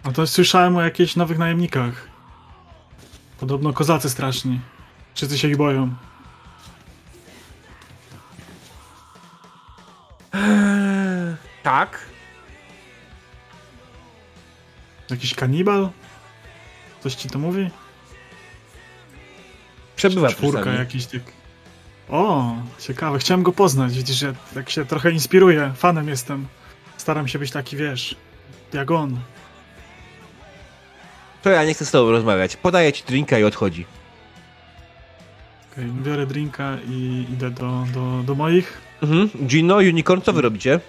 A 0.03 0.11
to 0.11 0.27
słyszałem 0.27 0.75
o 0.75 0.81
jakichś 0.81 1.15
nowych 1.15 1.37
najemnikach. 1.37 2.07
Podobno 3.39 3.73
kozacy 3.73 4.09
straszni. 4.09 4.59
Wszyscy 5.15 5.37
się 5.37 5.47
ich 5.47 5.57
boją. 5.57 5.95
Tak. 11.63 11.99
Jakiś 15.09 15.33
kanibal? 15.33 15.89
Coś 17.03 17.15
ci 17.15 17.29
to 17.29 17.39
mówi? 17.39 17.69
Przebywa 19.95 20.29
Czwórka 20.29 20.73
jakiś 20.73 21.05
tak. 21.05 21.21
O, 22.09 22.55
ciekawe. 22.79 23.19
Chciałem 23.19 23.43
go 23.43 23.51
poznać. 23.51 23.97
Widzisz, 23.97 24.21
ja 24.21 24.33
tak 24.53 24.69
się 24.69 24.85
trochę 24.85 25.11
inspiruję. 25.11 25.73
Fanem 25.75 26.07
jestem. 26.07 26.47
Staram 26.97 27.27
się 27.27 27.39
być 27.39 27.51
taki, 27.51 27.77
wiesz, 27.77 28.15
jak 28.73 28.91
on. 28.91 29.19
To 31.41 31.49
ja 31.49 31.65
nie 31.65 31.73
chcę 31.73 31.85
z 31.85 31.91
tobą 31.91 32.11
rozmawiać. 32.11 32.57
Podaję 32.57 32.93
ci 32.93 33.03
drinka 33.03 33.39
i 33.39 33.43
odchodzi. 33.43 33.85
Okej, 35.71 35.85
okay, 35.85 36.01
biorę 36.03 36.25
drinka 36.25 36.77
i 36.89 37.25
idę 37.33 37.51
do, 37.51 37.85
do, 37.93 38.23
do 38.23 38.35
moich. 38.35 38.86
Mhm. 39.01 39.29
Gino, 39.47 39.75
Unicorn, 39.75 40.21
co 40.21 40.33
wy 40.33 40.41
robicie? 40.41 40.79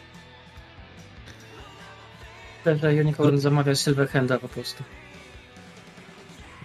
Że 2.67 2.89
Unicorn 2.89 3.39
zamawia 3.39 3.75
Silverhanda 3.75 4.39
po 4.39 4.49
prostu. 4.49 4.85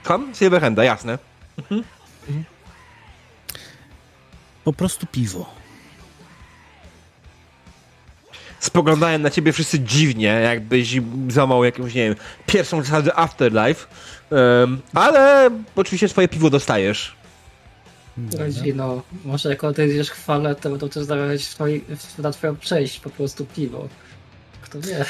Kom? 0.03 0.35
Silverhanda, 0.35 0.83
jasne. 0.83 1.17
Mhm. 1.57 1.83
Po 4.63 4.73
prostu 4.73 5.07
piwo. 5.07 5.53
Spoglądają 8.59 9.19
na 9.19 9.29
ciebie 9.29 9.51
wszyscy 9.53 9.79
dziwnie, 9.79 10.27
jakbyś 10.27 10.95
złamał 11.29 11.63
jakąś, 11.63 11.93
nie 11.93 12.03
wiem, 12.03 12.15
pierwszą 12.45 12.83
zasadę 12.83 13.15
Afterlife, 13.15 13.87
um, 14.29 14.81
ale 14.93 15.49
oczywiście 15.75 16.09
swoje 16.09 16.27
piwo 16.27 16.49
dostajesz. 16.49 17.15
No, 18.75 19.01
może 19.25 19.49
jak 19.49 19.63
odejdziesz 19.63 20.09
chwalę, 20.09 20.55
to 20.55 20.69
będą 20.69 20.89
też 20.89 21.03
zamawiać 21.03 21.55
na 22.17 22.31
twoją 22.31 22.55
przejść 22.55 22.99
po 22.99 23.09
prostu 23.09 23.45
piwo. 23.45 23.87
Kto 24.61 24.81
wie. 24.81 25.05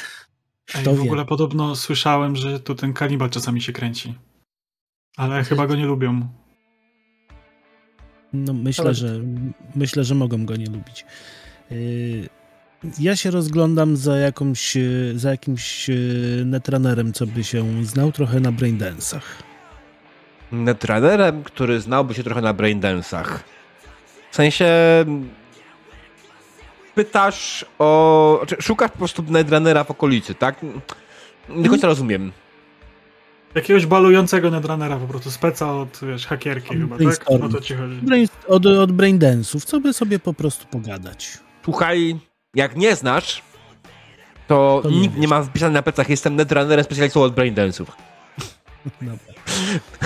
Kto 0.66 0.94
w 0.94 0.98
wie. 0.98 1.04
ogóle 1.04 1.26
podobno 1.26 1.76
słyszałem, 1.76 2.36
że 2.36 2.60
tu 2.60 2.76
ten 2.76 2.94
kanibal 2.94 3.30
czasami 3.30 3.62
się 3.62 3.74
kręci. 3.74 4.16
Ale 5.18 5.44
chyba 5.44 5.68
go 5.68 5.76
nie 5.76 5.86
lubią. 5.86 6.28
No 8.34 8.54
myślę, 8.54 8.86
Ale... 8.86 8.94
że 8.94 9.22
myślę, 9.76 10.04
że 10.04 10.16
mogą 10.16 10.46
go 10.46 10.56
nie 10.56 10.66
lubić. 10.66 11.06
Y, 11.72 12.30
ja 13.00 13.16
się 13.16 13.32
rozglądam 13.32 13.98
za 13.98 14.18
jakąś, 14.18 14.78
za 15.16 15.32
jakimś 15.32 15.90
y, 15.90 16.44
netrunnerem, 16.46 17.14
co 17.14 17.28
by 17.28 17.44
się 17.44 17.86
znał 17.86 18.12
trochę 18.12 18.40
na 18.40 18.52
braindensach. 18.52 19.53
Netrunnerem, 20.54 21.44
który 21.44 21.82
znałby 21.82 22.14
się 22.14 22.24
trochę 22.24 22.42
na 22.42 22.54
braindensach. 22.54 23.44
W 24.32 24.36
sensie 24.36 24.68
pytasz 26.96 27.66
o... 27.80 28.36
Znaczy, 28.40 28.62
szukasz 28.62 28.92
po 28.92 28.98
prostu 28.98 29.24
netrunnera 29.28 29.84
w 29.84 29.92
okolicy, 29.92 30.36
tak? 30.36 30.56
Nie 31.50 31.64
do 31.64 31.70
końca 31.70 31.88
rozumiem. 31.88 32.32
Jakiegoś 33.56 33.86
balującego 33.86 34.52
Netrunnera 34.52 34.98
po 34.98 35.08
prostu, 35.08 35.32
speca 35.32 35.74
od, 35.74 36.00
wiesz, 36.04 36.28
hakierki 36.28 36.78
chyba, 36.78 36.98
tak? 36.98 37.32
O 37.32 37.50
to 37.50 37.62
ci 37.62 37.76
chodzi. 37.76 37.96
Brain, 37.96 38.28
od, 38.48 38.66
od 38.66 38.92
braindensów, 38.92 39.66
co 39.66 39.80
by 39.80 39.94
sobie 39.94 40.20
po 40.20 40.34
prostu 40.34 40.68
pogadać. 40.68 41.38
Słuchaj, 41.64 42.20
jak 42.56 42.76
nie 42.76 42.96
znasz, 42.96 43.42
to, 44.48 44.80
to 44.84 44.90
nikt 44.90 45.16
nie, 45.16 45.22
nie 45.22 45.28
ma 45.28 45.44
wpisane 45.44 45.74
na 45.74 45.82
plecach, 45.82 46.10
jestem 46.10 46.36
Netrunnerem 46.36 46.86
specjalistą 46.86 47.22
od 47.22 47.34
braindensów. 47.34 47.92
Dobra. 49.02 49.34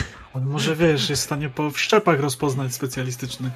On 0.37 0.45
może, 0.45 0.75
wiesz, 0.75 1.09
jest 1.09 1.21
w 1.21 1.25
stanie 1.25 1.49
po 1.49 1.71
wszczepach 1.71 2.19
rozpoznać 2.19 2.73
specjalistycznych 2.73 3.53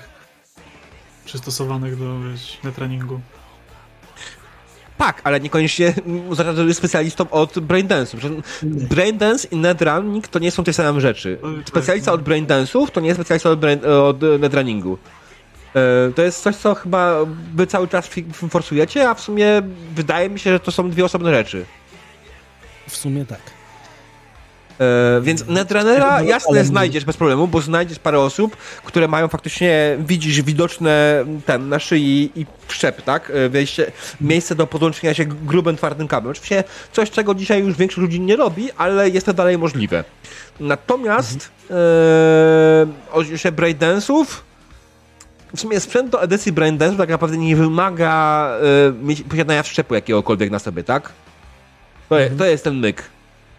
przystosowanych 1.25 1.99
do, 1.99 2.19
wiesz, 2.19 2.57
netruningu. 2.63 3.21
Tak, 4.97 5.21
ale 5.23 5.39
niekoniecznie 5.39 5.93
uznacza, 6.29 6.53
że 6.53 6.65
jest 6.65 6.79
specjalistą 6.79 7.29
od 7.29 7.53
braindance'ów. 7.53 8.41
Braindance 8.63 9.47
i 9.51 9.55
netrunning 9.55 10.27
to 10.27 10.39
nie 10.39 10.51
są 10.51 10.63
te 10.63 10.73
same 10.73 11.01
rzeczy. 11.01 11.39
Specjalista 11.65 12.11
od 12.11 12.21
braindance'ów 12.21 12.89
to 12.89 13.01
nie 13.01 13.07
jest 13.07 13.17
specjalista 13.17 13.49
od, 13.49 13.59
brain, 13.59 13.79
od 13.85 14.21
netrunningu. 14.39 14.97
E, 15.75 16.11
to 16.15 16.21
jest 16.21 16.43
coś, 16.43 16.55
co 16.55 16.75
chyba 16.75 17.15
wy 17.55 17.67
cały 17.67 17.87
czas 17.87 18.09
forsujecie, 18.49 19.09
a 19.09 19.13
w 19.13 19.21
sumie 19.21 19.61
wydaje 19.95 20.29
mi 20.29 20.39
się, 20.39 20.51
że 20.51 20.59
to 20.59 20.71
są 20.71 20.89
dwie 20.89 21.05
osobne 21.05 21.33
rzeczy. 21.33 21.65
W 22.87 22.95
sumie 22.95 23.25
tak. 23.25 23.60
E, 24.81 25.21
więc 25.21 25.47
netrunnera 25.47 26.21
jasne 26.21 26.65
znajdziesz 26.65 27.05
bez 27.05 27.17
problemu, 27.17 27.47
bo 27.47 27.61
znajdziesz 27.61 27.99
parę 27.99 28.19
osób, 28.19 28.57
które 28.85 29.07
mają 29.07 29.27
faktycznie, 29.27 29.97
widzisz, 29.99 30.41
widoczne 30.41 31.25
ten 31.45 31.69
na 31.69 31.79
szyi 31.79 32.31
i 32.35 32.45
wszczep, 32.67 33.01
tak? 33.01 33.31
E, 33.35 33.49
wejście, 33.49 33.91
miejsce 34.21 34.55
do 34.55 34.67
podłączenia 34.67 35.13
się 35.13 35.25
grubym, 35.25 35.77
twardym 35.77 36.07
kablem. 36.07 36.31
Oczywiście 36.31 36.63
coś, 36.91 37.11
czego 37.11 37.35
dzisiaj 37.35 37.63
już 37.63 37.77
większość 37.77 38.01
ludzi 38.01 38.19
nie 38.19 38.35
robi, 38.35 38.69
ale 38.77 39.09
jest 39.09 39.25
to 39.25 39.33
dalej 39.33 39.57
możliwe. 39.57 40.03
Natomiast 40.59 41.49
mhm. 41.69 42.89
e, 43.45 43.51
Braindance'ów 43.51 44.25
w 45.55 45.59
sumie 45.59 45.79
sprzęt 45.79 46.09
do 46.09 46.23
edycji 46.23 46.53
Braindance'ów 46.53 46.97
tak 46.97 47.09
naprawdę 47.09 47.37
nie 47.37 47.55
wymaga 47.55 48.47
e, 49.19 49.23
posiadania 49.29 49.63
wszczepu 49.63 49.95
jakiegokolwiek 49.95 50.51
na 50.51 50.59
sobie, 50.59 50.83
tak? 50.83 51.11
To, 52.09 52.19
mhm. 52.19 52.37
to 52.37 52.45
jest 52.45 52.63
ten 52.63 52.75
myk. 52.75 53.03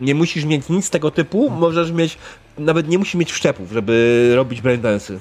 Nie 0.03 0.15
musisz 0.15 0.45
mieć 0.45 0.69
nic 0.69 0.91
tego 0.91 1.11
typu, 1.11 1.51
możesz 1.51 1.93
mieć, 1.93 2.19
nawet 2.59 2.89
nie 2.89 2.99
musisz 2.99 3.15
mieć 3.15 3.33
wszczepów, 3.33 3.73
żeby 3.73 4.33
robić 4.37 4.61
braindensy. 4.61 5.21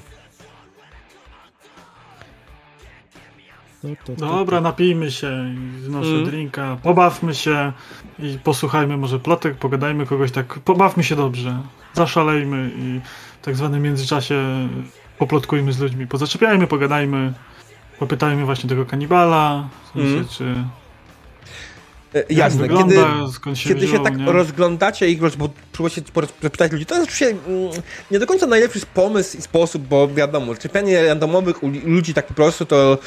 To, 3.82 3.88
to, 4.04 4.20
to, 4.20 4.26
Dobra, 4.26 4.60
napijmy 4.60 5.10
się, 5.10 5.54
znoszę 5.84 6.10
mm. 6.10 6.24
drinka, 6.24 6.76
pobawmy 6.82 7.34
się 7.34 7.72
i 8.18 8.38
posłuchajmy 8.44 8.96
może 8.96 9.18
plotek, 9.18 9.56
pogadajmy 9.56 10.06
kogoś 10.06 10.32
tak, 10.32 10.58
pobawmy 10.58 11.04
się 11.04 11.16
dobrze, 11.16 11.62
zaszalejmy 11.94 12.70
i 12.76 13.00
w 13.42 13.44
tak 13.44 13.56
zwanym 13.56 13.82
międzyczasie 13.82 14.68
poplotkujmy 15.18 15.72
z 15.72 15.80
ludźmi, 15.80 16.06
pozaczepiajmy, 16.06 16.66
pogadajmy, 16.66 17.32
popytajmy 17.98 18.44
właśnie 18.44 18.68
tego 18.68 18.86
kanibala, 18.86 19.68
w 19.84 19.92
sensie, 19.92 20.14
mm. 20.14 20.28
czy 20.28 20.64
E, 22.14 22.24
jasne, 22.30 22.68
kiedy, 22.68 22.96
się 23.56 23.68
kiedy 23.68 23.88
się 23.88 24.02
tak 24.02 24.16
nie? 24.16 24.32
rozglądacie 24.32 25.08
i 25.08 25.16
bo 25.16 25.48
próbujecie 25.72 26.02
zapytać 26.42 26.72
ludzi, 26.72 26.86
to 26.86 26.94
jest 26.94 27.04
oczywiście 27.04 27.36
mm, 27.48 27.70
nie 28.10 28.18
do 28.18 28.26
końca 28.26 28.46
najlepszy 28.46 28.80
pomysł 28.94 29.38
i 29.38 29.42
sposób, 29.42 29.82
bo 29.82 30.08
wiadomo, 30.08 30.54
czepianie 30.54 31.06
randomowych 31.06 31.56
ludzi 31.84 32.14
tak 32.14 32.26
po 32.26 32.34
prostu 32.34 32.66
to 32.66 32.98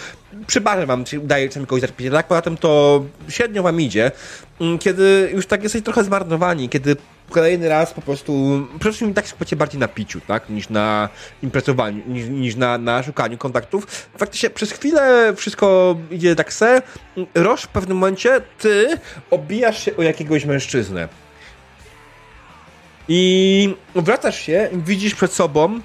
przy 0.47 0.61
wam 0.61 1.03
daje 1.23 1.49
czym 1.49 1.65
kogoś 1.65 1.81
zaczepić, 1.81 2.11
tak 2.11 2.27
poza 2.27 2.41
tym 2.41 2.57
to 2.57 3.03
średnio 3.29 3.63
wam 3.63 3.81
idzie, 3.81 4.11
mm, 4.61 4.77
kiedy 4.77 5.29
już 5.33 5.47
tak 5.47 5.63
jesteś 5.63 5.83
trochę 5.83 6.03
zmarnowani, 6.03 6.69
kiedy 6.69 6.95
kolejny 7.29 7.69
raz 7.69 7.93
po 7.93 8.01
prostu 8.01 8.61
przede 8.79 9.05
mi 9.05 9.13
tak 9.13 9.27
skupiacie 9.27 9.55
bardziej 9.55 9.79
na 9.79 9.87
piciu, 9.87 10.21
tak, 10.21 10.49
niż 10.49 10.69
na 10.69 11.09
imprezowaniu, 11.43 12.03
niż, 12.07 12.27
niż 12.29 12.55
na, 12.55 12.77
na 12.77 13.03
szukaniu 13.03 13.37
kontaktów. 13.37 14.07
Faktycznie 14.17 14.49
przez 14.49 14.71
chwilę 14.71 15.33
wszystko 15.35 15.95
idzie 16.11 16.35
tak 16.35 16.53
se. 16.53 16.81
Roż 17.35 17.61
w 17.61 17.67
pewnym 17.67 17.97
momencie 17.97 18.41
ty 18.59 18.87
obijasz 19.31 19.85
się 19.85 19.97
o 19.97 20.01
jakiegoś 20.01 20.45
mężczyznę. 20.45 21.07
I 23.07 23.75
wracasz 23.95 24.39
się 24.39 24.69
widzisz 24.73 25.15
przed 25.15 25.33
sobą 25.33 25.79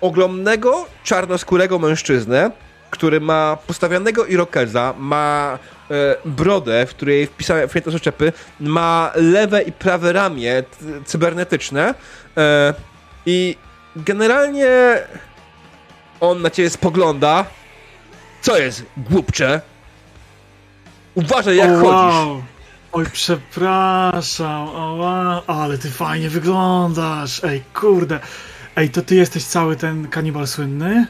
ogromnego, 0.00 0.86
czarnoskórego 1.04 1.78
mężczyznę, 1.78 2.50
który 2.90 3.20
ma 3.20 3.58
postawionego 3.66 4.26
irokeza, 4.26 4.94
ma 4.98 5.58
e, 5.90 6.16
brodę, 6.24 6.86
w 6.86 6.90
której 6.90 7.26
wpisane 7.26 7.68
są 7.84 7.90
soczepy, 7.92 8.32
ma 8.60 9.12
lewe 9.14 9.62
i 9.62 9.72
prawe 9.72 10.12
ramię 10.12 10.62
cybernetyczne 11.04 11.94
e, 12.36 12.74
i 13.26 13.56
generalnie 13.96 14.98
on 16.20 16.42
na 16.42 16.50
ciebie 16.50 16.70
spogląda. 16.70 17.44
Co 18.42 18.58
jest, 18.58 18.84
głupcze? 18.96 19.60
Uważaj, 21.14 21.56
jak 21.56 21.70
oh, 21.70 21.82
wow. 21.82 22.26
chodzisz. 22.28 22.44
Oj, 22.92 23.06
przepraszam, 23.12 24.68
o, 24.68 24.94
wow. 24.94 25.42
ale 25.46 25.78
ty 25.78 25.90
fajnie 25.90 26.28
wyglądasz. 26.28 27.44
Ej, 27.44 27.62
kurde. 27.74 28.20
Ej, 28.76 28.90
to 28.90 29.02
ty 29.02 29.14
jesteś 29.14 29.44
cały 29.44 29.76
ten 29.76 30.08
kanibal 30.08 30.46
słynny? 30.46 31.06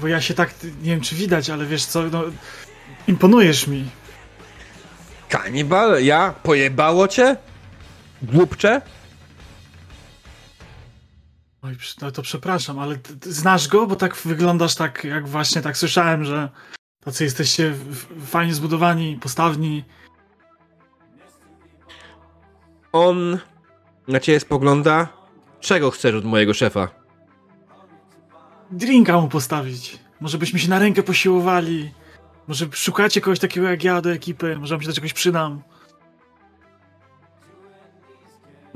Bo 0.00 0.08
ja 0.08 0.20
się 0.20 0.34
tak, 0.34 0.54
nie 0.64 0.90
wiem 0.90 1.00
czy 1.00 1.14
widać, 1.14 1.50
ale 1.50 1.66
wiesz 1.66 1.84
co, 1.84 2.02
no, 2.02 2.22
imponujesz 3.08 3.66
mi. 3.66 3.84
Kanibal? 5.28 6.04
Ja? 6.04 6.34
Pojebało 6.42 7.08
cię? 7.08 7.36
Głupcze? 8.22 8.80
Oj, 11.62 11.76
no 12.02 12.10
to 12.10 12.22
przepraszam, 12.22 12.78
ale 12.78 12.96
ty, 12.96 13.16
ty 13.16 13.32
znasz 13.32 13.68
go? 13.68 13.86
Bo 13.86 13.96
tak 13.96 14.16
wyglądasz 14.16 14.74
tak, 14.74 15.04
jak 15.04 15.28
właśnie 15.28 15.62
tak 15.62 15.76
słyszałem, 15.76 16.24
że 16.24 16.48
tacy 17.04 17.24
jesteście 17.24 17.74
fajnie 18.26 18.54
zbudowani, 18.54 19.18
postawni. 19.22 19.84
On 22.92 23.38
na 24.08 24.20
ciebie 24.20 24.40
spogląda. 24.40 25.08
Czego 25.60 25.90
chcesz 25.90 26.14
od 26.14 26.24
mojego 26.24 26.54
szefa? 26.54 27.03
Drinka 28.70 29.20
mu 29.20 29.28
postawić. 29.28 29.98
Może 30.20 30.38
byśmy 30.38 30.58
się 30.58 30.70
na 30.70 30.78
rękę 30.78 31.02
posiłowali. 31.02 31.90
Może 32.48 32.66
szukacie 32.72 33.20
kogoś 33.20 33.38
takiego 33.38 33.70
jak 33.70 33.84
ja 33.84 34.00
do 34.00 34.12
ekipy. 34.12 34.56
Może 34.58 34.74
wam 34.74 34.82
się 34.82 34.88
do 34.88 34.94
czegoś 34.94 35.12
przydam. 35.12 35.62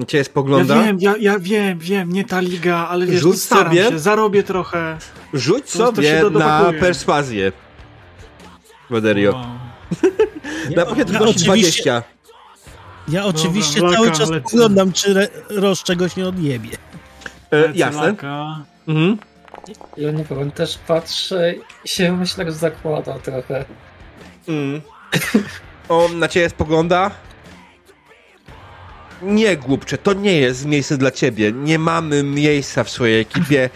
Cię 0.07 0.25
spogląda? 0.25 0.77
Ja 0.77 0.83
wiem, 0.83 0.99
ja, 1.01 1.15
ja 1.21 1.39
wiem, 1.39 1.79
wiem, 1.79 2.13
nie 2.13 2.25
ta 2.25 2.41
liga, 2.41 2.77
ale 2.77 3.07
wiesz, 3.07 3.21
Rzuć 3.21 3.43
sobie, 3.43 3.85
się, 3.85 3.99
zarobię 3.99 4.43
trochę. 4.43 4.99
Rzuć 5.35 5.73
to, 5.73 5.79
sobie 5.79 6.21
to 6.21 6.31
na 6.31 6.73
perswazję. 6.81 7.53
Waderio. 8.91 9.33
Wow. 9.33 9.45
na 10.77 10.87
poziom 10.87 11.07
trudności 11.07 11.45
20. 11.45 12.03
Ja 13.09 13.25
oczywiście 13.25 13.81
Dobra, 13.81 13.97
cały 13.97 14.11
czas 14.11 14.31
lecę. 14.31 14.47
oglądam, 14.47 14.93
czy 14.93 15.29
Roż 15.49 15.83
czegoś 15.83 16.17
nie 16.17 16.29
odjebie. 16.29 16.71
E, 17.53 17.73
jasne. 17.75 18.15
Mhm. 18.89 19.19
Ja 19.97 20.11
nie 20.11 20.25
powiem, 20.25 20.51
też 20.51 20.79
patrzę 20.87 21.55
i 21.85 21.89
się 21.89 22.13
myślę, 22.13 22.45
że 22.45 22.53
zakłada 22.53 23.19
trochę. 23.19 23.65
Mm. 24.49 24.81
On 25.89 26.19
na 26.19 26.29
ciebie 26.29 26.51
spogląda. 26.51 27.11
Nie, 29.23 29.57
głupcze, 29.57 29.99
to 29.99 30.13
nie 30.13 30.33
jest 30.33 30.67
miejsce 30.67 30.99
dla 30.99 31.11
ciebie. 31.11 31.53
Nie 31.53 31.79
mamy 31.79 32.23
miejsca 32.23 32.85
w 32.85 32.91
swojej 32.91 33.21
ekipie. 33.21 33.71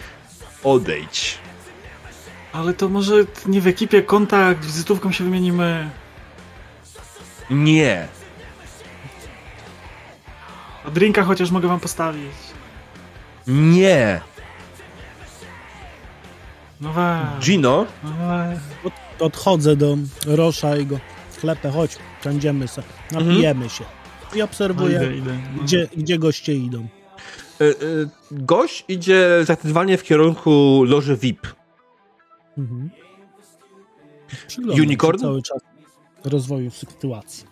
Odejdź. 0.63 1.37
Ale 2.53 2.73
to 2.73 2.89
może 2.89 3.15
nie 3.45 3.61
w 3.61 3.67
ekipie 3.67 4.01
kontakt, 4.01 4.65
wizytówką 4.65 5.11
się 5.11 5.23
wymienimy. 5.23 5.89
Nie. 7.49 8.07
A 10.85 10.91
drinka 10.91 11.23
chociaż 11.23 11.51
mogę 11.51 11.67
wam 11.67 11.79
postawić. 11.79 12.31
Nie. 13.47 14.21
No. 16.83 16.93
Gino? 17.39 17.85
No 18.03 18.11
Od, 18.83 18.93
odchodzę 19.19 19.75
do 19.75 19.97
Rosza 20.25 20.77
i 20.77 20.85
go 20.85 20.99
klepę, 21.39 21.71
chodź, 21.71 21.97
będziemy 22.23 22.67
sobie, 22.67 22.87
napijemy 23.11 23.65
mhm. 23.65 23.69
się. 23.69 23.83
I 24.35 24.41
obserwuję, 24.41 24.99
no 24.99 25.05
idę, 25.05 25.17
idę. 25.17 25.37
No. 25.57 25.63
Gdzie, 25.63 25.87
gdzie 25.97 26.19
goście 26.19 26.55
idą. 26.55 26.87
Y, 27.61 27.63
y, 27.63 28.09
gość 28.31 28.85
idzie 28.87 29.39
zdecydowanie 29.43 29.97
w 29.97 30.03
kierunku 30.03 30.83
loży 30.87 31.17
VIP. 31.17 31.47
Mhm. 32.57 32.89
Unicorn? 34.67 35.19
cały 35.19 35.41
czas 35.41 35.61
rozwoju 36.25 36.71
sytuacji. 36.71 37.45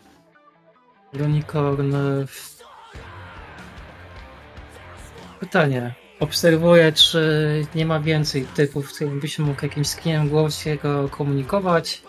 Unicorn... 1.14 1.96
E, 1.96 2.26
pytanie 5.40 6.01
obserwuję, 6.22 6.92
czy 6.92 7.66
nie 7.76 7.86
ma 7.86 8.00
więcej 8.00 8.46
typów, 8.56 8.92
z 8.92 8.96
którymi 8.96 9.22
byś 9.22 9.40
mógł 9.40 9.66
jakimś 9.66 9.88
skinem 9.88 10.30
głośnego 10.30 11.10
komunikować, 11.10 12.02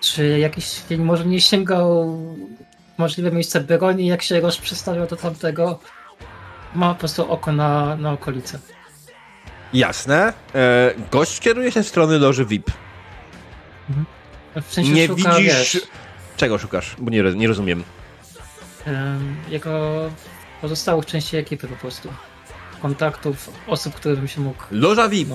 czy 0.00 0.38
jakiś 0.38 0.82
dzień 0.90 1.00
może 1.00 1.26
nie 1.26 1.40
sięgał 1.40 2.18
możliwe 2.98 3.32
miejsce 3.32 3.60
broni, 3.60 4.06
jak 4.06 4.22
się 4.22 4.40
roz 4.40 4.58
przedstawiał 4.58 5.06
do 5.06 5.16
tamtego, 5.16 5.78
ma 6.74 6.94
po 6.94 6.98
prostu 7.00 7.32
oko 7.32 7.52
na, 7.52 7.96
na 7.96 8.12
okolice. 8.12 8.58
Jasne. 9.72 10.32
E, 10.54 10.94
gość 11.10 11.40
kieruje 11.40 11.72
się 11.72 11.82
w 11.82 11.88
stronę 11.88 12.18
loży 12.18 12.44
VIP. 12.44 12.70
Mhm. 13.88 14.06
W 14.62 14.74
sensie 14.74 14.90
nie 14.90 15.06
szuka, 15.06 15.34
widzisz... 15.34 15.74
Wiesz, 15.74 15.86
Czego 16.36 16.58
szukasz? 16.58 16.96
Bo 16.98 17.10
nie, 17.10 17.22
nie 17.22 17.48
rozumiem. 17.48 17.84
Jego 19.48 20.00
pozostałych 20.60 21.06
części 21.06 21.36
ekipy 21.36 21.68
po 21.68 21.76
prostu 21.76 22.08
kontaktów 22.82 23.50
osób, 23.66 23.94
które 23.94 24.16
bym 24.16 24.28
się 24.28 24.40
mógł. 24.40 24.62
Loża 24.70 25.08
VIP. 25.08 25.28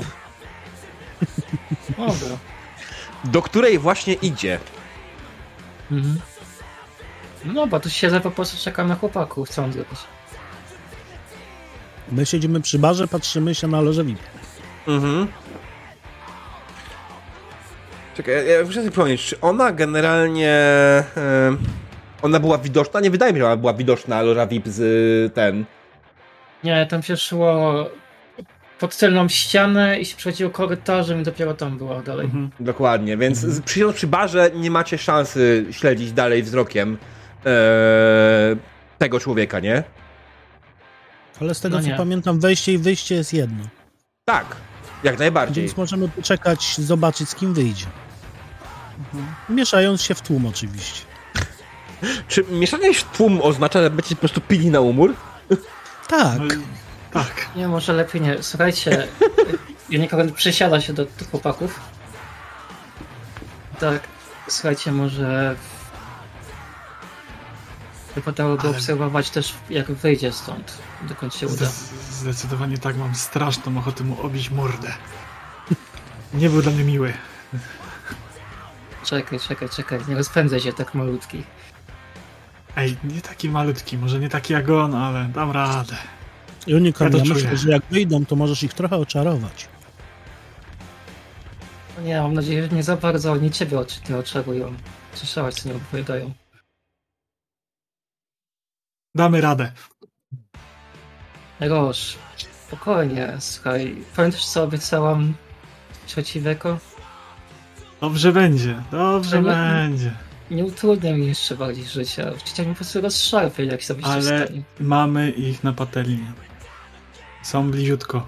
No. 1.97 2.05
Dobra. 2.07 2.37
Do 3.23 3.41
której 3.41 3.79
właśnie 3.79 4.13
idzie. 4.13 4.59
Mhm. 5.91 6.19
No, 7.45 7.67
bo 7.67 7.79
tu 7.79 7.89
siedzę 7.89 8.21
po 8.21 8.31
prostu 8.31 8.63
czekam 8.63 8.87
na 8.87 8.95
chłopaków, 8.95 9.49
co 9.49 9.63
on 9.63 9.73
zrobić. 9.73 9.99
My 12.11 12.25
siedzimy 12.25 12.61
przy 12.61 12.79
barze, 12.79 13.07
patrzymy 13.07 13.55
się 13.55 13.67
na 13.67 13.81
lożę 13.81 14.03
VIP. 14.03 14.19
Mhm. 14.87 15.27
Czekaj, 18.17 18.47
ja 18.47 18.65
muszę 18.65 18.73
sobie 18.73 18.91
przypomnieć, 18.91 19.25
czy 19.25 19.41
ona 19.41 19.71
generalnie... 19.71 20.63
Yy, 21.15 21.57
ona 22.21 22.39
była 22.39 22.57
widoczna? 22.57 22.99
Nie 22.99 23.11
wydaje 23.11 23.33
mi 23.33 23.37
się, 23.39 23.43
że 23.43 23.47
ona 23.47 23.57
była 23.57 23.73
widoczna 23.73 24.21
loża 24.21 24.47
VIP 24.47 24.67
z 24.67 25.33
ten 25.33 25.65
Nie, 26.63 26.85
tam 26.85 27.03
się 27.03 27.17
szło 27.17 27.73
pod 28.79 28.97
tylną 28.97 29.29
ścianę 29.29 29.99
i 29.99 30.05
się 30.05 30.17
przechodziło 30.17 30.49
korytarzem 30.49 31.21
i 31.21 31.23
dopiero 31.23 31.53
tam 31.53 31.77
było 31.77 32.01
dalej. 32.01 32.25
Mhm. 32.25 32.49
Dokładnie, 32.59 33.17
więc 33.17 33.43
Mhm. 33.43 33.63
przy, 33.63 33.93
przy 33.93 34.07
barze 34.07 34.51
nie 34.55 34.71
macie 34.71 34.97
szansy 34.97 35.65
śledzić 35.71 36.11
dalej 36.11 36.43
wzrokiem 36.43 36.97
e, 37.45 37.49
tego 38.97 39.19
człowieka, 39.19 39.59
nie? 39.59 39.83
Ale 41.41 41.53
z 41.55 41.61
tego 41.61 41.77
No 41.77 41.83
co 41.83 41.89
nie. 41.89 41.95
pamiętam, 41.95 42.39
wejście 42.39 42.73
i 42.73 42.77
wyjście 42.77 43.15
jest 43.15 43.33
jedno. 43.33 43.63
Tak, 44.25 44.45
jak 45.03 45.19
najbardziej. 45.19 45.63
Więc 45.63 45.77
możemy 45.77 46.09
poczekać, 46.09 46.75
zobaczyć 46.77 47.29
z 47.29 47.35
kim 47.35 47.53
wyjdzie. 47.53 47.85
Mhm. 49.13 49.25
Mieszając 49.49 50.01
się 50.01 50.15
w 50.15 50.21
tłum 50.21 50.45
oczywiście. 50.45 51.01
Czy 52.27 52.43
mieszanie 52.51 52.93
w 52.93 53.03
tłum 53.03 53.41
oznacza, 53.41 53.81
że 53.81 53.89
będziecie 53.89 54.15
po 54.15 54.19
prostu 54.19 54.41
pili 54.41 54.69
na 54.69 54.79
umór? 54.81 55.13
Tak. 56.11 56.39
No 56.39 56.45
i- 56.45 56.63
tak. 57.11 57.47
Nie, 57.55 57.67
może 57.67 57.93
lepiej 57.93 58.21
nie. 58.21 58.43
Słuchajcie, 58.43 59.07
Unicorn 59.89 60.31
przysiada 60.31 60.81
się 60.81 60.93
do 60.93 61.05
tych 61.05 61.29
chłopaków. 61.31 61.79
Tak, 63.79 63.99
słuchajcie, 64.47 64.91
może 64.91 65.55
wypadałoby 68.15 68.61
Ale- 68.67 68.77
obserwować 68.77 69.29
też, 69.29 69.53
jak 69.69 69.91
wyjdzie 69.91 70.31
stąd, 70.31 70.77
dokąd 71.01 71.35
się 71.35 71.47
uda. 71.47 71.55
Zde- 71.65 72.11
Zdecydowanie 72.11 72.77
tak, 72.77 72.97
mam 72.97 73.15
straszną 73.15 73.77
ochotę 73.77 74.03
mu 74.03 74.21
obić 74.21 74.49
mordę. 74.49 74.93
Nie 76.33 76.49
był 76.49 76.61
dla 76.61 76.71
mnie 76.71 76.83
miły. 76.83 77.13
Czekaj, 79.05 79.39
czekaj, 79.39 79.69
czekaj, 79.69 79.99
nie 80.07 80.15
rozpędzaj 80.15 80.59
się 80.59 80.73
tak 80.73 80.93
malutki. 80.93 81.43
Ej, 82.75 82.97
nie 83.03 83.21
taki 83.21 83.49
malutki, 83.49 83.97
może 83.97 84.19
nie 84.19 84.29
taki 84.29 84.53
jak 84.53 84.69
on, 84.69 84.95
ale 84.95 85.25
dam 85.25 85.51
radę. 85.51 85.95
Unicorn, 86.67 87.17
Ja 87.17 87.23
ja, 87.23 87.33
myślę, 87.33 87.57
że 87.57 87.69
jak 87.69 87.83
wyjdą, 87.91 88.25
to 88.25 88.35
możesz 88.35 88.63
ich 88.63 88.73
trochę 88.73 88.95
oczarować. 88.97 89.67
No 91.97 92.03
nie, 92.03 92.21
mam 92.21 92.33
nadzieję, 92.33 92.63
że 92.69 92.75
nie 92.75 92.83
za 92.83 92.97
bardzo 92.97 93.31
oni 93.31 93.51
ciebie 93.51 93.79
oczy 93.79 93.99
nie 94.09 94.17
oczarują. 94.17 94.73
Słyszałaś, 95.13 95.53
co 95.53 95.69
nie 95.69 95.75
opowiadają. 95.75 96.33
Damy 99.15 99.41
radę. 99.41 99.71
Roż, 101.59 102.17
spokojnie, 102.67 103.37
słuchaj. 103.39 103.95
Pamiętasz, 104.15 104.45
co 104.45 104.63
obiecałam 104.63 105.33
przeciweko? 106.07 106.77
Dobrze 108.01 108.31
będzie, 108.31 108.83
dobrze 108.91 109.41
będzie. 109.41 110.11
Nie 110.51 110.65
utrudnia 110.65 111.17
mi 111.17 111.27
jeszcze 111.27 111.55
bardziej 111.55 111.85
życia. 111.85 112.31
Chciałem 112.45 112.69
mi 112.69 112.75
po 112.75 112.77
prostu 112.79 113.01
rozszarpać, 113.01 113.67
jak 113.71 113.83
sobie 113.83 114.05
Ale 114.05 114.21
stanie. 114.45 114.61
mamy 114.79 115.29
ich 115.31 115.63
na 115.63 115.73
patelni. 115.73 116.19
Są 117.43 117.71
bliziutko. 117.71 118.27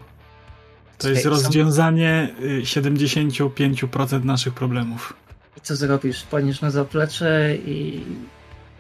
To 0.98 1.10
jest 1.10 1.22
Słuchaj, 1.22 1.40
są- 1.40 1.46
rozwiązanie 1.46 2.30
y, 2.42 2.62
75% 2.66 4.24
naszych 4.24 4.54
problemów. 4.54 5.14
I 5.58 5.62
co 5.62 5.76
zrobisz? 5.76 6.24
Panisz 6.24 6.62
na 6.62 6.72
zaplecze 6.72 7.56
i... 7.66 8.04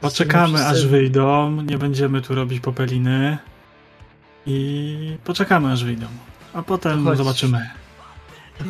Poczekamy 0.01 0.53
Wszyscy- 0.57 0.71
aż 0.73 0.85
wyjdą, 0.87 1.51
nie 1.61 1.77
będziemy 1.77 2.21
tu 2.21 2.35
robić 2.35 2.59
popeliny. 2.59 3.37
I 4.45 5.17
poczekamy 5.23 5.71
aż 5.71 5.83
wyjdą. 5.83 6.05
A 6.53 6.61
potem 6.63 7.03
Chodź. 7.03 7.17
zobaczymy. 7.17 7.69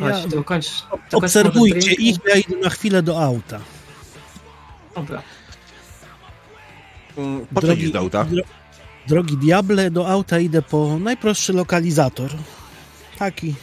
Ja- 0.22 0.28
dokończ, 0.28 0.66
dokończ 0.90 1.12
Obserwujcie 1.14 1.92
ich, 1.92 2.16
ja 2.28 2.34
idę 2.36 2.56
na 2.62 2.70
chwilę 2.70 3.02
do 3.02 3.22
auta. 3.24 3.60
Dobra. 4.94 5.22
Mm, 7.16 7.46
Po 7.46 7.60
co 7.60 7.72
idziesz 7.72 7.90
do 7.90 7.98
auta? 7.98 8.24
dro- 8.24 8.42
drogi 9.06 9.36
diable, 9.36 9.90
do 9.90 10.08
auta 10.08 10.38
idę 10.38 10.62
po 10.62 10.98
najprostszy 10.98 11.52
lokalizator. 11.52 12.30
Taki 13.18 13.54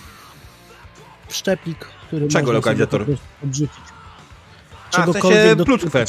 wszczepik, 1.27 1.77
który 2.07 2.27
Czego 2.27 2.39
można 2.39 2.53
lokalizator? 2.53 3.05
odrzucić. 3.43 3.69
A, 3.77 4.91
w 4.91 4.95
sensie 4.95 5.13
Czegokolwiek 5.13 5.55
do 5.55 5.65
pluskwę. 5.65 6.05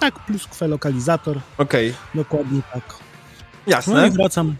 Tak, 0.00 0.24
pluskwę 0.26 0.68
lokalizator, 0.68 1.40
Okej, 1.58 1.94
dokładnie 2.14 2.60
tak. 2.72 2.82
No 3.66 3.70
jasne. 3.72 4.08
i 4.08 4.10
wracam 4.10 4.56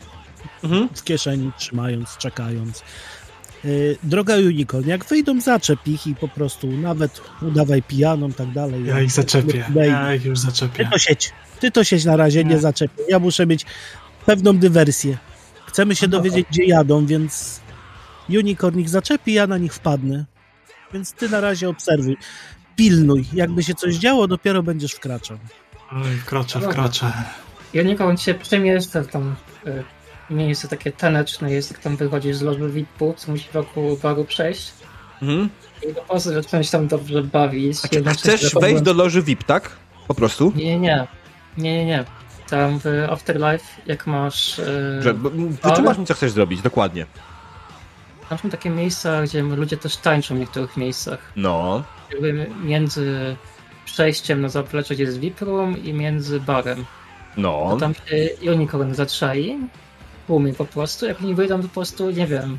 Mhm. 0.65 0.89
w 0.95 1.05
kieszeni, 1.05 1.53
trzymając, 1.59 2.16
czekając. 2.16 2.82
Yy, 3.65 3.97
droga 4.03 4.36
Unicorn, 4.36 4.89
jak 4.89 5.05
wyjdą, 5.05 5.41
zaczep 5.41 5.78
ich 5.86 6.07
i 6.07 6.15
po 6.15 6.28
prostu 6.28 6.66
nawet 6.66 7.20
udawaj 7.43 7.82
pijaną, 7.82 8.32
tak 8.32 8.53
dalej. 8.53 8.85
Ja 8.85 9.01
ich 9.01 9.11
zaczepię. 9.11 9.65
Daj- 9.74 9.86
Ja 9.86 10.15
ich 10.15 10.24
już 10.24 10.41
Ty 10.41 10.47
zaczepię. 10.47 10.89
to 10.93 10.99
sieć. 10.99 11.32
Ty 11.61 11.70
to 11.70 11.85
sieć 11.85 12.05
na 12.05 12.16
razie, 12.16 12.45
nie 12.45 12.51
Nie. 12.51 12.59
zaczepię. 12.61 13.03
Ja 13.09 13.19
muszę 13.19 13.47
mieć 13.47 13.66
pewną 14.27 14.59
dywersję. 14.59 15.19
Chcemy 15.66 15.97
się 15.97 16.09
dowiedzieć, 16.09 16.47
gdzie 16.51 16.65
jadą, 16.65 17.07
więc 17.07 17.61
Unicorn 18.31 18.78
ich 18.78 18.89
zaczepi, 18.89 19.32
ja 19.32 19.47
na 19.47 19.59
nich 19.59 19.74
wpadnę. 19.74 20.24
Więc 20.93 21.12
ty 21.12 21.28
na 21.28 21.41
razie 21.41 21.69
obserwuj. 21.69 22.16
Pilnuj. 22.77 23.24
Jakby 23.32 23.62
się 23.62 23.74
coś 23.74 23.95
działo, 23.97 24.28
dopiero 24.28 24.62
będziesz 24.62 24.93
wkraczał. 24.93 25.39
Oj, 25.93 26.16
wkroczę, 26.16 26.61
wkroczę. 26.61 27.12
Ja 27.74 27.82
nikogo 27.82 28.16
cię 28.16 28.35
przemieszczę 28.35 29.03
w 29.03 29.07
tam 29.09 29.35
miejsce 30.31 30.69
takie 30.69 30.93
taneczne 30.93 31.53
jest, 31.53 31.71
jak 31.71 31.81
tam 31.81 31.97
wychodzisz 31.97 32.37
z 32.37 32.43
loży 32.43 32.71
VIP-u, 32.71 33.15
co 33.17 33.33
musi 33.33 33.49
wokół 33.53 33.97
baru 33.97 34.25
przejść. 34.25 34.73
Mhm. 35.23 35.49
I 35.91 35.95
po 35.95 36.01
prostu 36.01 36.31
się 36.63 36.71
tam 36.71 36.87
dobrze 36.89 37.23
bawić. 37.23 37.79
A 37.85 37.89
jednocześnie 37.93 38.37
chcesz 38.37 38.55
wejść 38.55 38.83
do 38.83 38.93
loży 38.93 39.23
VIP, 39.23 39.45
tak? 39.45 39.71
Po 40.09 40.15
prostu? 40.15 40.53
Nie, 40.57 40.65
nie, 40.65 40.79
nie. 40.79 41.07
Nie, 41.59 41.87
nie. 41.87 42.05
Tam 42.49 42.79
w 42.79 42.87
Afterlife, 43.11 43.65
jak 43.87 44.07
masz... 44.07 44.59
y, 44.59 45.03
Że, 45.03 45.15
bo- 45.15 45.31
wytłumacz 45.63 45.99
mi, 45.99 46.07
co 46.07 46.15
chcesz 46.15 46.31
zrobić, 46.33 46.63
dokładnie. 46.63 47.07
Tam 48.29 48.39
są 48.39 48.51
takie 48.51 48.71
miejsca, 48.71 49.23
gdzie 49.23 49.43
ludzie 49.43 49.77
też 49.77 49.97
tańczą 49.97 50.35
w 50.37 50.39
niektórych 50.39 50.77
miejscach. 50.77 51.33
No. 51.37 51.83
Jakby 52.13 52.47
między 52.65 53.37
przejściem 53.85 54.41
na 54.41 54.49
zaplecze, 54.49 54.95
gdzie 54.95 55.05
jest 55.05 55.19
VIP 55.21 55.41
room 55.41 55.85
i 55.85 55.93
między 55.93 56.41
barem. 56.41 56.85
No. 57.37 57.67
To 57.71 57.77
tam 57.77 57.95
się 57.95 58.51
Unicorn 58.53 58.95
zatrzai, 58.95 59.59
tłumie 60.27 60.55
po 60.55 60.65
prostu, 60.65 61.07
jak 61.07 61.21
oni 61.21 61.35
wyjdą 61.35 61.57
to 61.63 61.69
po 61.69 61.75
prostu, 61.75 62.11
nie 62.11 62.27
wiem, 62.27 62.59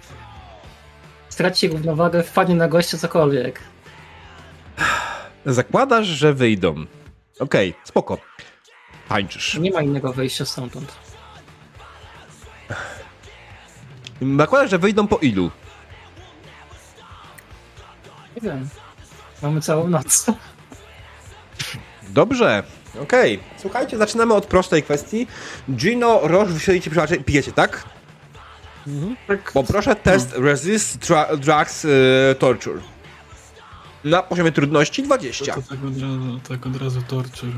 straci 1.29 1.67
równowagę, 1.67 2.23
wpadnie 2.23 2.55
na 2.55 2.67
gościa, 2.67 2.97
cokolwiek. 2.97 3.59
Zakładasz, 5.45 6.07
że 6.07 6.33
wyjdą. 6.33 6.85
Okej, 7.39 7.73
spoko. 7.83 8.17
Tańczysz. 9.09 9.57
Nie 9.57 9.71
ma 9.71 9.81
innego 9.81 10.13
wyjścia 10.13 10.45
stamtąd. 10.45 10.95
Zakładasz, 14.37 14.71
że 14.71 14.79
wyjdą 14.79 15.07
po 15.07 15.17
ilu? 15.17 15.51
Nie 18.35 18.41
wiem. 18.41 18.69
Mamy 19.41 19.61
całą 19.61 19.87
noc. 19.87 20.25
Dobrze. 22.09 22.63
Okej. 23.01 23.39
Słuchajcie, 23.61 23.97
zaczynamy 23.97 24.33
od 24.33 24.45
prostej 24.45 24.83
kwestii. 24.83 25.27
Gino, 25.71 26.21
wysiądziecie 26.45 26.89
przy 26.89 26.99
raczej- 26.99 27.23
pijecie, 27.23 27.51
tak? 27.51 27.83
Tak, 29.27 29.51
Poproszę 29.51 29.95
test 29.95 30.33
Resist 30.37 30.99
dra- 30.99 31.37
Drugs 31.37 31.85
y, 31.85 31.89
Torture. 32.39 32.79
Na 34.03 34.23
poziomie 34.23 34.51
trudności 34.51 35.03
20. 35.03 35.53
to 35.53 35.61
tak 35.61 35.79
od 35.87 36.01
razu, 36.01 36.39
tak 36.49 36.65
od 36.67 36.81
razu 36.81 37.01
torture. 37.07 37.51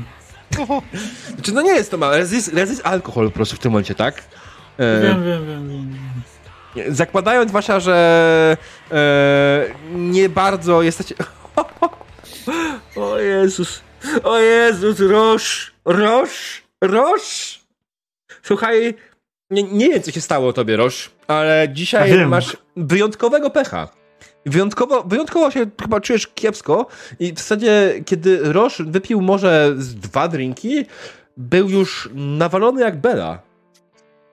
Znaczy, 1.34 1.52
no 1.52 1.62
nie 1.62 1.70
jest 1.72 1.90
to 1.90 1.96
małe. 1.98 2.18
Resist, 2.18 2.54
resist 2.54 2.80
alkohol 2.86 3.24
po 3.26 3.30
prostu 3.34 3.56
w 3.56 3.58
tym 3.58 3.72
momencie, 3.72 3.94
tak? 3.94 4.22
E, 4.78 5.02
Wiem, 5.02 5.24
wiem, 5.24 5.46
wiem. 5.46 5.68
wiem. 5.68 6.94
Zakładając 6.94 7.52
wasza, 7.52 7.80
że 7.80 8.56
e, 8.90 9.64
nie 9.94 10.28
bardzo 10.28 10.82
jesteście... 10.82 11.14
O 12.96 13.18
Jezus, 13.18 13.80
o 14.24 14.38
Jezus, 14.38 15.00
Roż, 15.00 15.72
Roż, 15.84 16.62
Roż. 16.80 17.58
Słuchaj, 18.42 18.94
nie, 19.50 19.62
nie 19.62 19.88
wiem, 19.88 20.02
co 20.02 20.10
się 20.10 20.20
stało 20.20 20.52
tobie, 20.52 20.76
Roż, 20.76 21.10
ale 21.26 21.68
dzisiaj 21.72 22.26
masz 22.26 22.56
wyjątkowego 22.76 23.50
pecha. 23.50 23.88
Wyjątkowo, 24.46 25.02
wyjątkowo 25.02 25.50
się 25.50 25.66
chyba 25.82 26.00
czujesz 26.00 26.26
kiepsko 26.26 26.86
i 27.18 27.32
w 27.32 27.38
zasadzie, 27.38 28.02
kiedy 28.06 28.52
Roż 28.52 28.82
wypił 28.86 29.20
może 29.20 29.74
z 29.78 29.94
dwa 29.94 30.28
drinki, 30.28 30.86
był 31.36 31.68
już 31.68 32.10
nawalony 32.14 32.80
jak 32.80 33.00
Bela. 33.00 33.42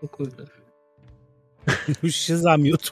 O 0.04 0.08
kurde. 0.08 0.46
Już 2.04 2.16
się 2.16 2.38
zamiótł. 2.38 2.92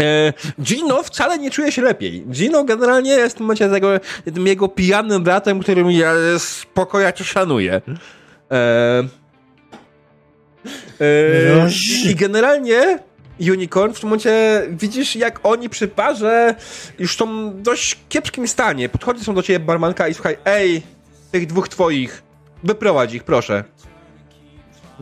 E, 0.00 0.32
Gino 0.62 1.02
wcale 1.02 1.38
nie 1.38 1.50
czuje 1.50 1.72
się 1.72 1.82
lepiej. 1.82 2.26
Gino 2.30 2.64
generalnie 2.64 3.10
jest 3.10 3.34
w 3.34 3.38
tym 3.38 3.46
momencie 3.46 3.68
tego, 3.68 3.88
tym 4.34 4.46
jego 4.46 4.68
pijanym 4.68 5.22
bratem, 5.22 5.60
którym 5.60 5.90
ja 5.90 6.12
spokojnie 6.38 7.12
szanuję. 7.16 7.80
E, 8.50 9.02
e, 11.00 11.68
I 12.04 12.14
generalnie 12.14 12.98
Unicorn 13.40 13.92
w 13.92 14.00
tym 14.00 14.08
momencie 14.08 14.62
widzisz, 14.70 15.16
jak 15.16 15.40
oni 15.42 15.68
przy 15.68 15.88
parze 15.88 16.54
już 16.98 17.16
są 17.16 17.50
w 17.50 17.62
dość 17.62 17.98
kiepskim 18.08 18.48
stanie. 18.48 18.88
Podchodzi 18.88 19.24
są 19.24 19.34
do 19.34 19.42
ciebie 19.42 19.60
barmanka 19.60 20.08
i 20.08 20.14
słuchaj, 20.14 20.36
ej, 20.44 20.82
tych 21.30 21.46
dwóch 21.46 21.68
twoich, 21.68 22.22
wyprowadź 22.64 23.14
ich, 23.14 23.24
proszę. 23.24 23.64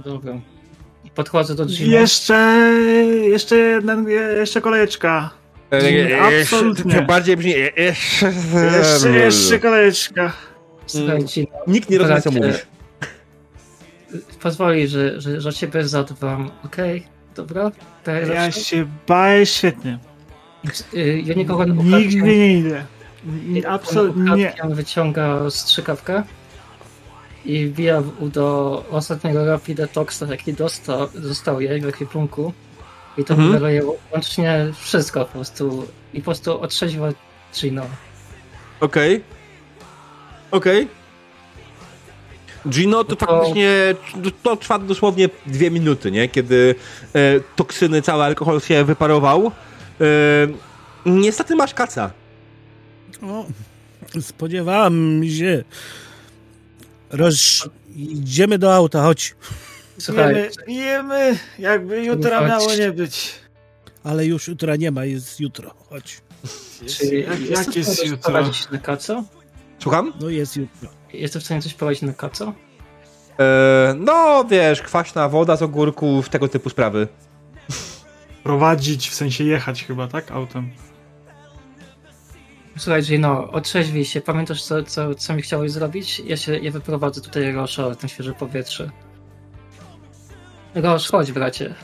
Dobra. 0.04 0.40
Podchodzę 1.16 1.54
do 1.54 1.66
Gino. 1.66 1.92
Jeszcze, 2.00 2.34
jeszcze 3.28 3.56
jeden, 3.56 4.08
jeszcze 4.36 4.60
kolejeczka. 4.60 5.30
E, 5.72 6.20
Absolutnie. 6.42 6.94
To 6.94 7.02
bardziej 7.02 7.36
brzmi... 7.36 7.54
e, 7.54 7.70
Jeszcze, 7.76 8.32
Jeszcze, 8.78 9.10
jeszcze 9.10 9.58
kolejeczka. 9.58 10.32
Słuchaj, 10.86 11.24
Gino, 11.24 11.46
Nikt 11.66 11.90
nie 11.90 11.98
rozumie, 11.98 12.20
co 12.22 12.30
mówisz. 12.30 12.66
pozwoli, 14.42 14.88
że, 14.88 15.20
że, 15.20 15.40
że 15.40 15.52
ciebie 15.52 15.84
zadbam, 15.88 16.50
okej? 16.64 17.06
Dobra? 17.34 17.70
To 18.04 18.10
ja 18.10 18.50
się 18.52 18.86
baję 19.08 19.46
świetnie. 19.46 19.98
Y, 20.94 21.22
Ja 21.24 21.34
nikogo 21.34 21.64
nie 21.64 21.72
Nigdy 21.98 22.22
nie 22.22 22.58
idę. 22.58 22.84
Absolutnie 23.68 24.52
wyciąga 24.64 25.50
strzykawkę 25.50 26.22
i 27.46 27.66
wbija 27.66 28.02
do 28.20 28.84
ostatniego 28.90 29.46
Rapid 29.46 29.76
Detoxa, 29.76 30.22
jaki 30.30 30.52
dostał, 30.54 31.08
został 31.14 31.60
jej 31.60 31.80
w 31.80 31.86
ekwipunku. 31.86 32.52
I 33.18 33.24
to 33.24 33.34
Mhm. 33.34 33.64
mhm. 33.64 33.84
łącznie 34.12 34.66
wszystko 34.80 35.20
po 35.24 35.32
prostu. 35.32 35.86
I 36.14 36.18
po 36.18 36.24
prostu 36.24 36.60
otrzeźwa 36.60 37.08
Gino. 37.54 37.82
Okej. 38.80 39.22
Okej. 40.50 40.88
Gino 42.68 43.04
to 43.04 43.10
No 43.10 43.16
to- 43.16 43.26
faktycznie 43.26 43.70
to 44.42 44.56
trwa 44.56 44.78
dosłownie 44.78 45.28
dwie 45.46 45.70
minuty, 45.70 46.10
nie? 46.10 46.28
Kiedy 46.28 46.74
e, 47.14 47.40
toksyny, 47.56 48.02
cały 48.02 48.22
alkohol 48.24 48.60
się 48.60 48.84
wyparował. 48.84 49.46
E, 49.46 50.04
niestety 51.06 51.56
masz 51.56 51.74
kaca. 51.74 52.10
O, 53.22 53.46
spodziewałem 54.20 55.22
się. 55.28 55.64
Roż, 57.10 57.68
idziemy 57.96 58.58
do 58.58 58.74
auta, 58.74 59.02
chodź. 59.02 59.34
Słuchaj, 59.98 60.34
Jemy, 60.34 60.50
jemy, 60.66 61.38
jakby 61.58 62.04
jutra 62.04 62.38
Chodź. 62.38 62.48
miało 62.48 62.74
nie 62.74 62.92
być. 62.92 63.32
Ale 64.04 64.26
już 64.26 64.48
jutra 64.48 64.76
nie 64.76 64.90
ma, 64.90 65.04
jest 65.04 65.40
jutro, 65.40 65.74
chodź. 65.90 66.20
czy 66.86 67.06
Jak, 67.16 67.40
jesteś 67.40 67.66
jak 67.66 67.76
jest 67.76 68.06
jutro? 68.06 68.32
prowadzić 68.32 68.70
na 68.70 68.78
kaco? 68.78 69.24
Słucham? 69.82 70.12
No 70.20 70.28
jest 70.28 70.56
jutro. 70.56 70.88
Jesteś 71.12 71.42
w 71.42 71.46
stanie 71.46 71.62
coś 71.62 71.74
prowadzić 71.74 72.02
na 72.02 72.12
kaco? 72.12 72.52
E, 73.40 73.94
no, 73.98 74.44
wiesz, 74.50 74.82
kwaśna 74.82 75.28
woda 75.28 75.56
z 75.56 75.62
ogórków, 75.62 76.28
tego 76.28 76.48
typu 76.48 76.70
sprawy. 76.70 77.08
Prowadzić, 78.42 79.08
w 79.10 79.14
sensie 79.14 79.44
jechać 79.44 79.84
chyba, 79.84 80.08
tak? 80.08 80.30
Autem. 80.30 80.70
Słuchaj, 82.76 83.02
Gino, 83.02 83.50
otrzeźwij 83.50 84.04
się. 84.04 84.20
Pamiętasz, 84.20 84.62
co, 84.62 84.82
co, 84.82 85.14
co 85.14 85.34
mi 85.34 85.42
chciałeś 85.42 85.72
zrobić? 85.72 86.18
Ja 86.18 86.36
się 86.36 86.58
ja 86.58 86.70
wyprowadzę 86.70 87.20
tutaj 87.20 87.52
Rosza 87.52 87.88
na 88.02 88.08
świeże 88.08 88.32
powietrze. 88.34 88.90
Rosz, 90.74 91.10
chodź, 91.10 91.32
bracie. 91.32 91.74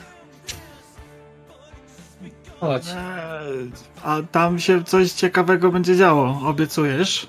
Chodź. 2.59 2.83
Eee, 2.87 3.71
A 4.03 4.17
tam 4.31 4.59
się 4.59 4.83
coś 4.83 5.11
ciekawego 5.11 5.71
będzie 5.71 5.97
działo, 5.97 6.39
obiecujesz? 6.45 7.27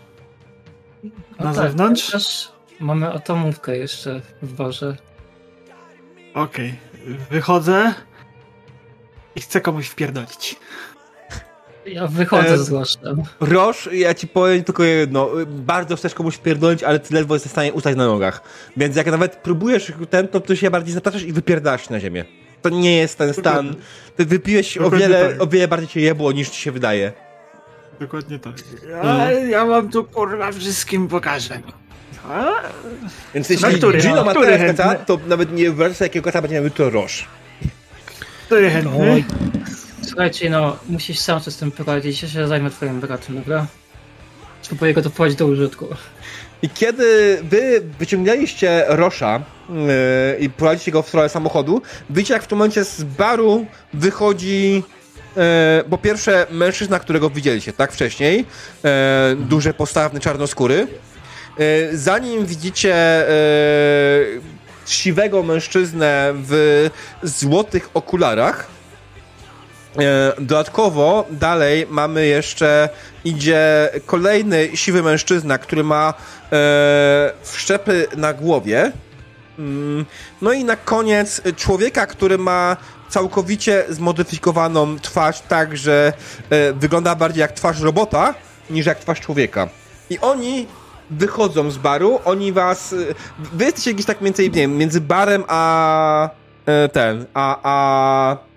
No 1.04 1.10
Na 1.38 1.54
tak, 1.54 1.54
zewnątrz? 1.54 2.10
pamiętasz? 2.10 2.48
Mamy 2.80 3.12
atomówkę 3.12 3.76
jeszcze 3.76 4.20
w 4.42 4.52
barze. 4.52 4.96
Okej, 6.34 6.74
wychodzę 7.30 7.94
i 9.36 9.40
chcę 9.40 9.60
komuś 9.60 9.86
wpierdolić. 9.88 10.56
Ja 11.86 12.06
wychodzę 12.06 12.48
E, 12.55 12.59
z 12.59 12.70
Roszem. 12.73 13.23
Roż, 13.40 13.89
ja 13.93 14.15
ci 14.15 14.28
powiem 14.28 14.65
tylko 14.65 14.85
jedno. 14.85 15.31
Bardzo 15.47 15.97
chcesz 15.97 16.15
komuś 16.15 16.39
pierdolić, 16.39 16.82
ale 16.82 16.98
ty 16.98 17.15
ledwo 17.15 17.35
jesteś 17.35 17.51
w 17.51 17.52
stanie 17.52 17.73
ustać 17.73 17.97
na 17.97 18.06
nogach. 18.06 18.43
Więc 18.77 18.97
jak 18.97 19.06
nawet 19.06 19.36
próbujesz 19.36 19.93
ten, 20.11 20.28
to 20.28 20.40
ty 20.40 20.56
się 20.56 20.70
bardziej 20.70 20.94
zapraszasz 20.94 21.23
i 21.23 21.32
wypierdasz 21.32 21.90
na 21.90 22.01
ziemię. 22.01 22.24
To 22.62 22.69
nie 22.69 22.97
jest 22.97 23.19
ten 23.19 23.35
stan. 23.35 23.74
Ty 24.16 24.27
wypiłeś 24.27 24.78
o 24.78 24.90
wiele, 24.90 25.28
tak. 25.31 25.43
o 25.43 25.47
wiele 25.47 25.69
bardziej 25.69 25.89
cię 25.89 26.01
jebło 26.01 26.32
niż 26.32 26.48
ci 26.51 26.61
się 26.61 26.73
wydaje. 26.73 27.12
Dokładnie 28.01 28.39
tak. 28.39 28.55
Ja, 28.90 29.31
ja 29.31 29.66
wam 29.66 29.90
tu 29.90 30.05
kurwa 30.05 30.52
wszystkim 30.52 31.09
pokażę. 31.09 31.61
A? 32.28 32.47
Więc 33.35 33.51
jeśli 33.51 33.74
który? 33.74 34.01
Gino 34.01 34.24
ma 34.24 34.31
Który 34.31 34.47
teraz 34.47 34.61
chętny? 34.61 34.85
kaca, 34.85 35.05
to 35.05 35.19
nawet 35.27 35.52
nie 35.52 35.65
wyobraź 35.65 35.97
sobie, 35.97 36.06
jakiego 36.06 36.24
kaca 36.24 36.43
będzie 36.43 36.55
miał 36.55 36.65
jutro 36.65 36.90
Roż. 36.90 37.28
Jest 38.51 38.74
chętny? 38.74 39.12
Oj, 39.12 39.24
Słuchajcie, 40.09 40.51
no, 40.51 40.76
musisz 40.89 41.18
sam 41.18 41.40
się 41.40 41.51
z 41.51 41.56
tym 41.56 41.70
poradzić. 41.70 42.22
Ja 42.22 42.28
się 42.28 42.48
zajmę 42.48 42.70
twoim 42.70 43.01
bratem, 43.01 43.36
dobra? 43.36 43.66
Spróbuję 44.62 44.94
go 44.94 45.02
doprowadzić 45.02 45.39
do 45.39 45.47
użytku. 45.47 45.86
I 46.62 46.68
kiedy 46.68 47.39
wy 47.43 47.82
wyciągnęliście 47.98 48.85
Rosza 48.89 49.43
yy, 49.68 49.76
i 50.39 50.51
prowadzicie 50.51 50.93
go 50.93 51.02
w 51.02 51.09
stronę 51.09 51.28
samochodu, 51.28 51.82
widzicie 52.10 52.35
jak 52.35 52.43
w 52.43 52.47
tym 52.47 52.59
momencie 52.59 52.85
z 52.85 53.05
baru 53.05 53.66
wychodzi 53.94 54.82
yy, 55.36 55.43
po 55.90 55.98
pierwsze 55.98 56.47
mężczyzna, 56.51 56.98
którego 56.98 57.31
widzieliście, 57.31 57.72
tak 57.72 57.93
wcześniej, 57.93 58.36
yy, 58.85 58.90
duży, 59.36 59.74
postawny, 59.74 60.20
czarnoskóry. 60.20 60.86
Yy, 61.59 61.98
za 61.98 62.18
nim 62.18 62.47
widzicie 62.47 63.24
yy, 64.35 64.40
siwego 64.86 65.43
mężczyznę 65.43 66.32
w 66.35 66.90
złotych 67.22 67.90
okularach. 67.94 68.66
E, 69.98 70.32
Dodatkowo 70.38 71.24
dalej 71.30 71.86
mamy 71.90 72.26
jeszcze, 72.26 72.88
idzie 73.24 73.90
kolejny 74.06 74.68
siwy 74.76 75.02
mężczyzna, 75.02 75.58
który 75.58 75.84
ma 75.84 76.14
e, 76.52 77.32
wszczepy 77.42 78.06
na 78.16 78.32
głowie. 78.32 78.92
Mm, 79.58 80.04
No 80.42 80.52
i 80.52 80.64
na 80.64 80.76
koniec 80.76 81.42
człowieka, 81.56 82.06
który 82.06 82.38
ma 82.38 82.76
całkowicie 83.08 83.84
zmodyfikowaną 83.88 84.98
twarz, 84.98 85.40
tak 85.40 85.76
że 85.76 86.12
e, 86.50 86.72
wygląda 86.72 87.14
bardziej 87.14 87.40
jak 87.40 87.52
twarz 87.52 87.80
robota 87.80 88.34
niż 88.70 88.86
jak 88.86 88.98
twarz 88.98 89.20
człowieka. 89.20 89.68
I 90.10 90.18
oni 90.18 90.66
wychodzą 91.10 91.70
z 91.70 91.78
baru, 91.78 92.20
oni 92.24 92.52
was. 92.52 92.92
e, 92.92 92.96
Wy 93.38 93.64
jesteście 93.64 93.94
gdzieś 93.94 94.06
tak 94.06 94.20
między, 94.20 94.42
nie 94.42 94.50
wiem, 94.50 94.76
między 94.76 95.00
barem 95.00 95.44
a 95.48 96.30
e, 96.66 96.88
ten, 96.88 97.26
a. 97.34 97.58
a 97.62 98.53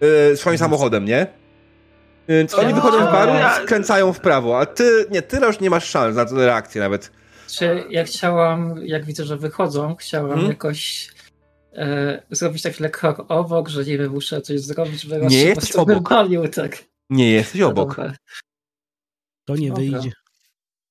e, 0.00 0.36
swoim 0.36 0.58
samochodem, 0.58 1.04
nie? 1.04 1.26
Więc 2.28 2.54
oni 2.54 2.74
wychodzą 2.74 2.98
z 3.08 3.12
baru 3.12 3.32
i 3.32 3.64
skręcają 3.64 4.12
w 4.12 4.20
prawo, 4.20 4.60
a 4.60 4.66
ty, 4.66 5.06
nie, 5.10 5.22
ty 5.22 5.36
już 5.36 5.60
nie 5.60 5.70
masz 5.70 5.84
szans 5.84 6.16
na 6.16 6.24
tę 6.24 6.34
reakcję 6.34 6.80
nawet. 6.80 7.12
Czy 7.48 7.84
ja 7.90 8.04
chciałam, 8.04 8.74
jak 8.84 9.04
widzę, 9.04 9.24
że 9.24 9.36
wychodzą, 9.36 9.96
chciałam 9.96 10.30
Mhm. 10.32 10.48
jakoś 10.48 11.10
e, 11.72 12.22
zrobić 12.30 12.62
tak 12.62 12.72
chwilę 12.72 12.90
krok 12.90 13.24
obok, 13.28 13.68
że 13.68 13.84
nie 13.84 13.98
wiem, 13.98 14.12
muszę 14.12 14.40
coś 14.40 14.60
zrobić, 14.60 15.02
żeby 15.02 15.20
Nie 15.20 15.30
się 15.30 15.36
jesteś 15.36 15.72
obok. 15.72 15.98
wypalił, 15.98 16.48
tak. 16.48 16.84
Nie 17.10 17.30
jesteś 17.30 17.60
obok. 17.60 17.96
To 19.44 19.56
nie 19.56 19.68
Dobra. 19.68 19.82
wyjdzie. 19.82 20.12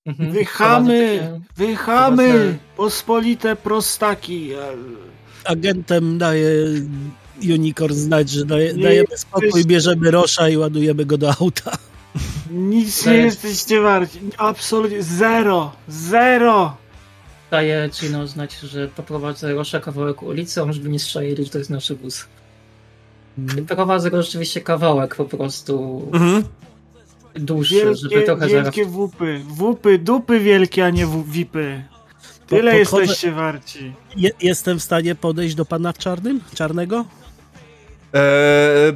Mhm. 0.06 0.31
Wychamy, 0.31 1.19
wychamy, 1.57 2.57
pospolite 2.77 3.56
prostaki. 3.56 4.52
Agentem 5.45 6.18
daje 6.18 6.52
Unicorn 7.44 7.94
znać, 7.94 8.30
że 8.30 8.45
daje, 8.45 8.74
dajemy 8.74 9.18
spokój, 9.18 9.66
bierzemy 9.66 10.11
Rosza 10.11 10.49
i 10.49 10.57
ładujemy 10.57 11.06
go 11.06 11.18
do 11.18 11.34
auta. 11.41 11.72
Nic 12.52 13.06
nie 13.06 13.14
jesteście 13.14 13.82
warci. 13.82 14.20
Absolutnie 14.38 15.03
zero, 15.03 15.72
zero. 15.88 16.78
Daję 17.52 17.90
Gino 18.02 18.28
znać, 18.28 18.60
że 18.60 18.88
poprowadzę 18.88 19.53
Rosza 19.53 19.80
kawałek 19.80 20.24
ulicą, 20.24 20.74
żeby 20.74 20.90
nie 20.90 20.99
strzelili, 20.99 21.44
że 21.45 21.49
to 21.52 21.57
jest 21.57 21.70
nasz 21.70 21.94
wóz. 21.94 22.26
Mm. 23.38 23.66
Prowadzę 23.66 24.11
go 24.11 24.24
rzeczywiście 24.24 24.61
kawałek 24.61 25.16
po 25.16 25.26
prostu 25.26 26.02
Mhm. 26.14 26.44
dłuższy, 27.36 27.95
żeby 27.95 28.10
Wielkie, 28.10 28.26
trochę 28.26 28.49
zaraz... 28.49 28.64
wielkie 28.66 28.86
wupy, 28.86 29.41
wupy, 29.48 29.99
dupy 29.99 30.40
wielkie, 30.40 30.86
a 30.86 30.90
nie 30.90 31.07
wipy. 31.28 31.84
Tyle 32.48 32.72
podchodzę- 32.72 32.99
jesteście 32.99 33.32
warci. 33.32 33.94
Je, 34.16 34.32
jestem 34.41 34.80
w 34.80 34.84
stanie 34.84 35.16
podejść 35.16 35.56
do 35.56 35.66
pana 35.66 35.94
w 35.94 35.98
czarnym? 35.98 36.41
Czarnego? 36.56 37.06
Eee, 38.14 38.94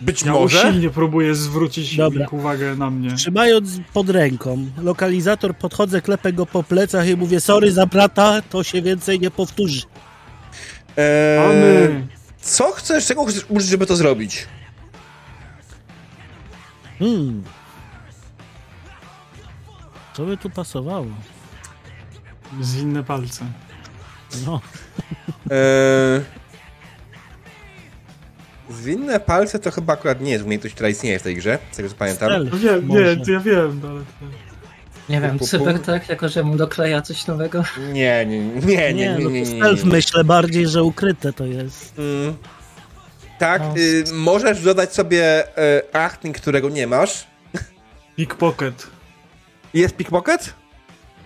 być 0.00 0.22
Ja 0.22 0.32
może. 0.32 0.58
usilnie 0.68 0.90
próbuję 0.90 1.34
zwrócić 1.34 1.96
Dobra. 1.96 2.26
uwagę 2.30 2.76
na 2.76 2.90
mnie. 2.90 3.12
Trzymając 3.16 3.70
pod 3.92 4.10
ręką 4.10 4.66
lokalizator, 4.82 5.56
podchodzę, 5.56 6.00
klepę 6.02 6.32
go 6.32 6.46
po 6.46 6.62
plecach 6.62 7.08
i 7.08 7.16
mówię, 7.16 7.40
sorry 7.40 7.72
za 7.72 7.86
brata, 7.86 8.42
to 8.42 8.62
się 8.64 8.82
więcej 8.82 9.20
nie 9.20 9.30
powtórzy. 9.30 9.82
Eee, 10.96 11.38
Mamy. 11.48 12.06
co 12.40 12.72
chcesz, 12.72 13.06
czego 13.06 13.24
chcesz 13.24 13.46
użyć, 13.48 13.68
żeby 13.70 13.86
to 13.86 13.96
zrobić? 13.96 14.46
Hmm. 16.98 17.42
Co 20.14 20.24
by 20.26 20.36
tu 20.36 20.50
pasowało? 20.50 21.06
Zwinne 22.60 23.04
palce. 23.04 23.44
No, 24.46 24.60
Eee, 25.50 26.20
zwinne 28.70 29.20
palce 29.20 29.58
to 29.58 29.70
chyba 29.70 29.92
akurat 29.92 30.20
nie 30.20 30.30
jest 30.32 30.44
umiejętność, 30.44 30.74
która 30.74 30.88
istnieje 30.88 31.18
w 31.18 31.22
tej 31.22 31.34
grze, 31.36 31.58
z 31.72 31.76
tego 31.76 31.88
co 31.88 31.94
pamiętam. 31.94 32.30
No 32.52 32.58
wiem, 32.58 32.86
Może. 32.86 33.16
nie, 33.16 33.24
to 33.24 33.30
ja 33.32 33.40
wiem, 33.40 33.80
no 33.82 33.88
ale 33.90 34.00
to... 34.00 34.48
Nie 35.08 35.20
wiem, 35.20 35.38
cybertek, 35.38 36.08
jako 36.08 36.28
że 36.28 36.42
mu 36.42 36.56
dokleja 36.56 37.02
coś 37.02 37.26
nowego? 37.26 37.64
Nie, 37.92 38.26
nie, 38.26 38.38
nie, 38.40 38.60
nie, 38.76 38.94
nie, 38.94 39.10
no 39.10 39.18
nie, 39.18 39.24
to 39.24 39.30
nie, 39.30 39.46
stealth 39.46 39.84
nie. 39.84 39.90
myślę 39.90 40.24
bardziej, 40.24 40.68
że 40.68 40.82
ukryte 40.82 41.32
to 41.32 41.44
jest. 41.46 41.98
Mm. 41.98 42.34
Tak, 43.38 43.62
No. 43.62 43.74
y, 43.78 44.04
możesz 44.12 44.62
dodać 44.62 44.94
sobie 44.94 45.44
y, 45.46 45.92
acting, 45.92 46.36
którego 46.36 46.68
nie 46.68 46.86
masz. 46.86 47.26
Pickpocket. 48.16 48.86
Jest 49.74 49.96
pickpocket? 49.96 50.54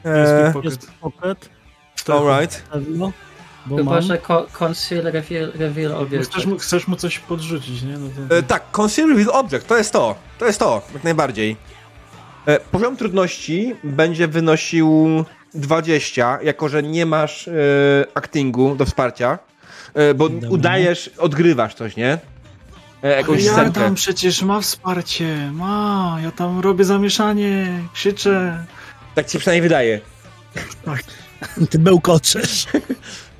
Jest 0.04 0.32
Eee, 0.32 0.44
pickpocket. 0.44 0.64
Jest 0.72 0.90
pocket, 1.00 1.50
Stealth. 1.96 2.24
alright. 2.26 2.62
Bo 3.66 3.76
Chyba, 3.76 3.90
mam. 3.90 4.02
że 4.02 4.18
co- 4.28 4.46
conceal, 4.58 5.04
reveal, 5.04 5.52
reveal 5.54 5.90
No 5.90 5.98
object. 5.98 6.30
Chcesz 6.30 6.46
mu, 6.46 6.58
chcesz 6.58 6.88
mu 6.88 6.96
coś 6.96 7.18
podrzucić, 7.18 7.82
nie? 7.82 7.98
No 7.98 8.08
to... 8.28 8.36
E, 8.36 8.42
tak, 8.42 8.62
Conceal 8.80 9.16
with 9.16 9.28
Object, 9.28 9.66
to 9.66 9.76
jest 9.78 9.92
to. 9.92 10.14
To 10.38 10.46
jest 10.46 10.58
to, 10.58 10.82
jak 10.94 11.04
najbardziej. 11.04 11.56
E, 12.46 12.60
poziom 12.60 12.96
trudności 12.96 13.74
będzie 13.84 14.28
wynosił 14.28 15.24
20, 15.54 16.38
jako 16.42 16.68
że 16.68 16.82
nie 16.82 17.06
masz 17.06 17.48
e, 17.48 17.52
actingu 18.14 18.74
do 18.74 18.84
wsparcia, 18.86 19.38
e, 19.94 20.14
bo 20.14 20.28
Dobra. 20.28 20.48
udajesz, 20.50 21.10
odgrywasz 21.18 21.74
coś, 21.74 21.96
nie? 21.96 22.18
E, 23.02 23.16
jakąś 23.16 23.44
ja 23.44 23.52
scenkę. 23.52 23.80
tam 23.80 23.94
przecież 23.94 24.42
ma 24.42 24.60
wsparcie, 24.60 25.50
ma, 25.52 26.18
ja 26.22 26.30
tam 26.30 26.60
robię 26.60 26.84
zamieszanie, 26.84 27.66
krzyczę. 27.94 28.64
Tak 29.14 29.26
ci 29.26 29.38
przynajmniej 29.38 29.62
wydaje. 29.62 30.00
Ty 31.70 31.78
bełkoczesz. 31.78 32.66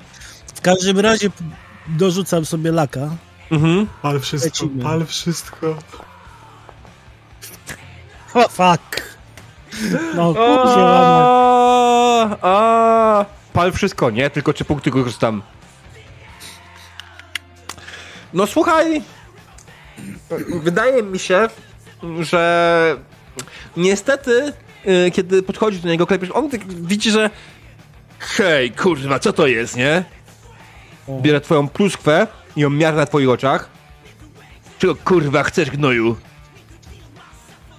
W 0.63 0.65
każdym 0.65 0.99
razie 0.99 1.29
dorzucam 1.87 2.45
sobie 2.45 2.71
laka. 2.71 3.09
Mhm. 3.51 3.87
Pal 4.01 4.19
wszystko, 4.19 4.65
Lecimy. 4.65 4.83
pal 4.83 5.05
wszystko. 5.05 5.77
O, 8.33 8.47
fuck. 8.47 9.01
No, 10.15 10.33
a, 12.41 13.25
pal 13.53 13.71
wszystko, 13.71 14.09
nie? 14.09 14.29
Tylko 14.29 14.53
trzy 14.53 14.65
punkty 14.65 14.91
korzystam. 14.91 15.41
No 18.33 18.47
słuchaj, 18.47 19.01
wydaje 20.49 21.03
mi 21.03 21.19
się, 21.19 21.47
że 22.19 22.97
niestety, 23.77 24.53
y, 25.07 25.11
kiedy 25.11 25.43
podchodzisz 25.43 25.81
do 25.81 25.89
niego, 25.89 26.07
klepiesz, 26.07 26.31
on 26.33 26.49
tak 26.49 26.67
widzi, 26.67 27.11
że 27.11 27.29
hej, 28.19 28.71
kurwa, 28.71 29.19
co 29.19 29.33
to 29.33 29.47
jest, 29.47 29.75
nie? 29.75 30.03
Bierze 31.09 31.41
twoją 31.41 31.67
pluskwę 31.67 32.27
i 32.55 32.61
ją 32.61 32.69
miar 32.69 32.95
na 32.95 33.05
twoich 33.05 33.29
oczach. 33.29 33.69
Czego 34.79 34.95
kurwa 34.95 35.43
chcesz, 35.43 35.71
gnoju? 35.71 36.15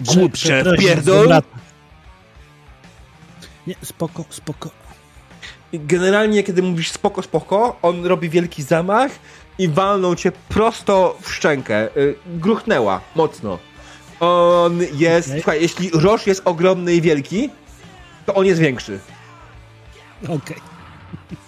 Głupcze, 0.01 0.65
pierdol. 0.79 1.29
Nie, 3.67 3.75
spoko, 3.83 4.25
spoko. 4.31 4.71
Generalnie, 5.73 6.43
kiedy 6.43 6.63
mówisz 6.63 6.91
spoko, 6.91 7.23
spoko, 7.23 7.77
on 7.83 8.07
robi 8.07 8.29
wielki 8.29 8.63
zamach 8.63 9.11
i 9.59 9.69
walnął 9.69 10.15
cię 10.17 10.33
prosto 10.49 11.19
w 11.21 11.33
szczękę. 11.33 11.97
Y, 11.97 12.15
Gruchnęła 12.27 13.01
mocno. 13.15 13.59
On 14.21 14.79
jest. 14.93 15.29
Okej. 15.29 15.41
Słuchaj, 15.43 15.63
jeśli 15.63 15.91
Roż 15.95 16.27
jest 16.27 16.43
ogromny 16.45 16.95
i 16.95 17.01
wielki, 17.01 17.51
to 18.27 18.35
on 18.35 18.47
jest 18.47 18.61
większy. 18.61 19.01
Okej. 20.25 20.57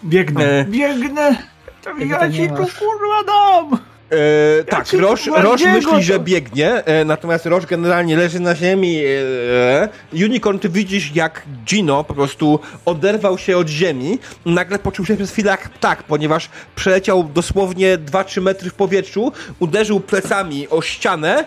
Biegnę, 0.04 0.44
E. 0.44 0.64
biegnę! 0.64 1.55
To 1.86 1.98
Tego 1.98 2.14
ja 2.14 2.32
ci 2.32 2.48
tu 2.48 2.54
kurwa 2.54 3.22
dam! 3.26 3.78
E, 4.10 4.64
tak, 4.64 4.86
cię 4.86 4.98
Roż, 4.98 5.26
Roż 5.26 5.64
myśli, 5.64 6.02
że 6.02 6.18
biegnie, 6.18 6.84
e, 6.84 7.04
natomiast 7.04 7.46
Roż 7.46 7.66
generalnie 7.66 8.16
leży 8.16 8.40
na 8.40 8.54
ziemi. 8.54 9.02
E, 9.04 9.88
Unicorn, 10.24 10.58
ty 10.58 10.68
widzisz, 10.68 11.14
jak 11.14 11.42
Gino 11.64 12.04
po 12.04 12.14
prostu 12.14 12.60
oderwał 12.84 13.38
się 13.38 13.56
od 13.56 13.68
ziemi. 13.68 14.18
Nagle 14.46 14.78
poczuł 14.78 15.06
się 15.06 15.16
przez 15.16 15.30
chwilę 15.30 15.50
jak 15.50 15.68
ptak, 15.68 16.02
ponieważ 16.02 16.50
przeleciał 16.76 17.24
dosłownie 17.24 17.98
2-3 17.98 18.42
metry 18.42 18.70
w 18.70 18.74
powietrzu, 18.74 19.32
uderzył 19.58 20.00
plecami 20.00 20.68
o 20.68 20.82
ścianę 20.82 21.44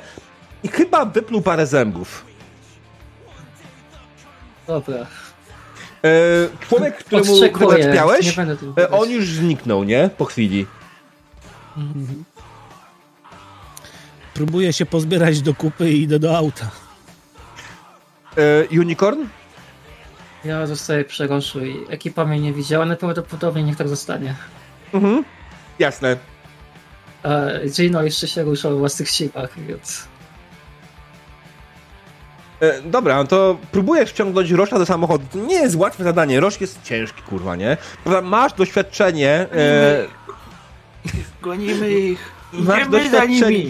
i 0.64 0.68
chyba 0.68 1.06
wypluł 1.06 1.41
parę 1.41 1.66
zębów. 1.66 2.26
Dobra. 4.68 5.06
E, 6.03 6.09
człowiek, 6.59 6.97
któremu 6.97 7.39
tu 7.39 8.73
e, 8.77 8.89
on 8.91 9.09
już 9.09 9.27
zniknął, 9.27 9.84
nie? 9.84 10.09
Po 10.17 10.26
chwili. 10.26 10.65
Próbuję 14.34 14.73
się 14.73 14.85
pozbierać 14.85 15.41
do 15.41 15.53
kupy 15.53 15.91
i 15.91 16.01
idę 16.01 16.19
do 16.19 16.38
auta. 16.38 16.71
E, 18.38 18.80
Unicorn? 18.80 19.26
Ja 20.45 20.67
zostaję 20.67 21.05
przy 21.05 21.27
Roszu 21.27 21.65
i 21.65 21.85
ekipa 21.89 22.26
mnie 22.26 22.39
nie 22.39 22.53
widziała, 22.53 22.85
najprawdopodobniej 22.85 23.65
niech 23.65 23.77
tak 23.77 23.89
zostanie. 23.89 24.35
Mhm. 24.93 25.23
Jasne. 25.80 26.17
A 27.23 27.30
Gino 27.69 28.03
jeszcze 28.03 28.27
się 28.27 28.43
ruszał 28.43 28.76
w 28.76 28.80
własnych 28.80 29.09
siłach, 29.09 29.59
więc... 29.67 30.09
E, 32.61 32.81
dobra, 32.81 33.15
no 33.15 33.26
to 33.26 33.57
próbujesz 33.72 34.10
wciągnąć 34.10 34.52
Rosza 34.52 34.80
do 34.80 34.86
samochodu. 34.86 35.26
To 35.31 35.40
nie 35.40 35.56
jest 35.56 35.76
łatwe 35.76 36.03
zadanie. 36.03 36.40
Rosz 36.40 36.61
jest 36.61 36.84
ciężki, 36.84 37.22
kurwa, 37.22 37.56
nie? 37.56 37.77
Prawda, 38.03 38.22
masz 38.22 38.53
doświadczenie. 38.53 39.48
E, 39.56 40.06
Gonimy 41.41 41.91
ich! 41.91 42.31
masz 42.53 42.88
doświadczenie. 42.88 43.65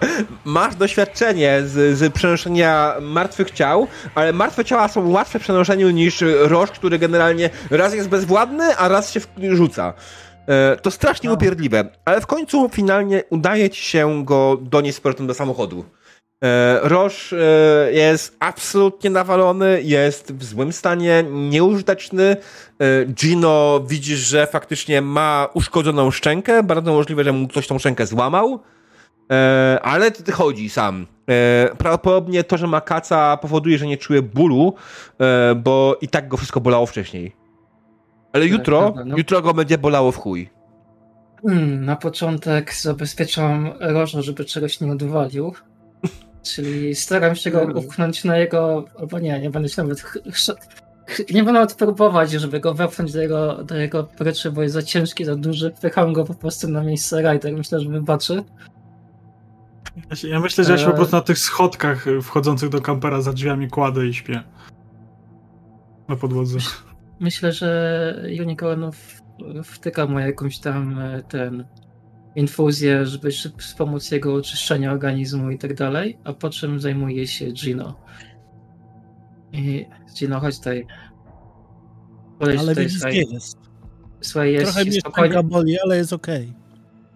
Masz 0.44 0.74
doświadczenie 0.74 1.62
z, 1.66 1.98
z 1.98 2.12
przenoszenia 2.12 2.94
martwych 3.00 3.50
ciał, 3.50 3.88
ale 4.14 4.32
martwe 4.32 4.64
ciała 4.64 4.88
są 4.88 5.10
łatwe 5.10 5.38
w 5.38 5.42
przenoszeniu 5.42 5.90
niż 5.90 6.24
Rosz, 6.40 6.70
który 6.70 6.98
generalnie 6.98 7.50
raz 7.70 7.94
jest 7.94 8.08
bezwładny, 8.08 8.76
a 8.76 8.88
raz 8.88 9.12
się 9.12 9.20
rzuca. 9.50 9.94
E, 10.48 10.76
to 10.76 10.90
strasznie 10.90 11.28
No. 11.28 11.34
upierdliwe, 11.34 11.84
ale 12.04 12.20
w 12.20 12.26
końcu 12.26 12.68
finalnie 12.72 13.22
udaje 13.30 13.70
ci 13.70 13.82
się 13.82 14.24
go 14.24 14.58
donieść 14.62 14.98
z 14.98 15.26
do 15.26 15.34
samochodu. 15.34 15.84
E, 16.44 16.80
Roż 16.82 17.32
e, 17.32 17.36
jest 17.92 18.36
absolutnie 18.40 19.10
nawalony, 19.10 19.82
jest 19.82 20.32
w 20.32 20.44
złym 20.44 20.72
stanie, 20.72 21.24
nieużyteczny. 21.30 22.36
E, 22.80 23.04
Gino 23.04 23.80
widzisz, 23.88 24.18
że 24.18 24.46
faktycznie 24.46 25.02
ma 25.02 25.48
uszkodzoną 25.54 26.10
szczękę. 26.10 26.62
Bardzo 26.62 26.92
możliwe, 26.92 27.24
że 27.24 27.32
mu 27.32 27.48
ktoś 27.48 27.66
tą 27.66 27.78
szczękę 27.78 28.06
złamał. 28.06 28.60
Ale 29.82 30.10
chodzi 30.32 30.68
sam. 30.68 31.06
Prawdopodobnie 31.78 32.44
to, 32.44 32.56
że 32.56 32.66
ma 32.66 32.80
kaca 32.80 33.36
powoduje, 33.36 33.78
że 33.78 33.86
nie 33.86 33.96
czuje 33.96 34.22
bólu, 34.22 34.74
bo 35.56 35.96
i 36.00 36.08
tak 36.08 36.28
go 36.28 36.36
wszystko 36.36 36.60
bolało 36.60 36.86
wcześniej. 36.86 37.36
Ale 38.32 38.46
jutro, 38.46 38.80
prawda, 38.80 39.04
no. 39.04 39.16
jutro 39.16 39.42
go 39.42 39.54
będzie 39.54 39.78
bolało 39.78 40.12
w 40.12 40.16
chuj. 40.16 40.50
Hmm, 41.42 41.84
na 41.84 41.96
początek 41.96 42.74
zabezpieczam 42.74 43.72
Roża, 43.80 44.22
żeby 44.22 44.44
czegoś 44.44 44.80
nie 44.80 44.92
odwalił. 44.92 45.52
Czyli 46.42 46.94
staram 46.94 47.36
się 47.36 47.50
go 47.50 47.60
upchnąć 47.62 48.24
na 48.24 48.36
jego. 48.38 48.84
Albo 48.98 49.18
nie, 49.18 49.40
nie 49.40 49.50
będę 49.50 49.68
się 49.68 49.82
nawet. 49.82 50.02
Nie 51.30 51.42
będę 51.42 51.52
nawet 51.52 51.74
próbować, 51.74 52.30
żeby 52.30 52.60
go 52.60 52.74
wepchnąć 52.74 53.12
do 53.12 53.22
jego, 53.22 53.64
do 53.64 53.76
jego 53.76 54.04
pryczy, 54.04 54.52
bo 54.52 54.62
jest 54.62 54.74
za 54.74 54.82
ciężki, 54.82 55.24
za 55.24 55.36
duży. 55.36 55.72
Wpycham 55.76 56.12
go 56.12 56.24
po 56.24 56.34
prostu 56.34 56.68
na 56.68 56.82
miejsce 56.82 57.32
Rider. 57.32 57.52
Myślę, 57.52 57.80
że 57.80 57.88
wybaczy. 57.88 58.44
Ja, 60.10 60.16
się, 60.16 60.28
ja 60.28 60.40
myślę, 60.40 60.64
że 60.64 60.72
ja 60.72 60.78
się 60.78 60.84
po 60.84 60.90
Eee. 60.90 60.96
prostu 60.96 61.16
na 61.16 61.22
tych 61.22 61.38
schodkach 61.38 62.06
y, 62.06 62.22
wchodzących 62.22 62.68
do 62.68 62.80
kampera 62.80 63.20
za 63.20 63.32
drzwiami 63.32 63.68
kładę 63.68 64.06
i 64.06 64.14
śpię. 64.14 64.42
Na 66.08 66.16
podłodze. 66.16 66.58
Myślę, 67.20 67.52
że 67.52 68.22
Unicorn 68.40 68.84
wtyka 69.64 70.06
mu 70.06 70.18
jakąś 70.18 70.58
tam 70.58 70.98
e, 70.98 71.22
ten 71.22 71.64
infuzję, 72.38 73.06
żeby 73.06 73.30
wspomóc 73.58 74.10
jego 74.10 74.34
oczyszczenia 74.34 74.92
organizmu 74.92 75.50
i 75.50 75.58
tak 75.58 75.74
dalej, 75.74 76.18
a 76.24 76.32
po 76.32 76.50
czym 76.50 76.80
zajmuje 76.80 77.26
się 77.26 77.52
Gino. 77.52 78.00
I 79.52 79.86
Gino, 80.18 80.40
chodź 80.40 80.58
tutaj. 80.58 80.86
Podejdź 82.38 82.60
Ale 82.60 82.68
tutaj, 82.68 82.90
słuchaj, 82.90 83.26
jest. 83.32 83.58
słuchaj 84.20 84.52
jest 84.52 84.64
Trochę 84.72 84.84
mnie 84.84 85.00
spokojnie, 85.00 85.42
boli, 85.42 85.80
ale 85.80 85.96
jest 85.96 86.12
okej. 86.12 86.52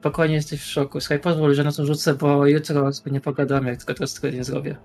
spokojnie 0.01 0.35
jesteś 0.35 0.61
w 0.61 0.67
szoku. 0.67 1.01
Słuchaj, 1.01 1.21
pozwól, 1.21 1.55
że 1.55 1.65
na 1.65 1.73
to 1.73 1.87
rzucę, 1.87 2.15
bo 2.15 2.47
jutro 2.47 2.93
sobie 2.93 3.13
nie 3.13 3.21
pogadamy, 3.21 3.69
jak 3.69 3.79
tylko 3.79 3.95
teraz 3.95 4.15
tego 4.15 4.37
nie 4.37 4.45
zrobię. 4.45 4.77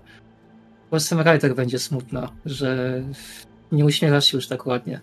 Po 0.84 0.90
prostu 0.90 1.22
Ryder 1.22 1.54
będzie 1.54 1.78
smutna, 1.78 2.32
że 2.44 3.02
nie 3.72 3.84
uśmiechasz 3.84 4.24
się 4.24 4.36
już 4.36 4.48
tak 4.48 4.66
ładnie. 4.66 5.00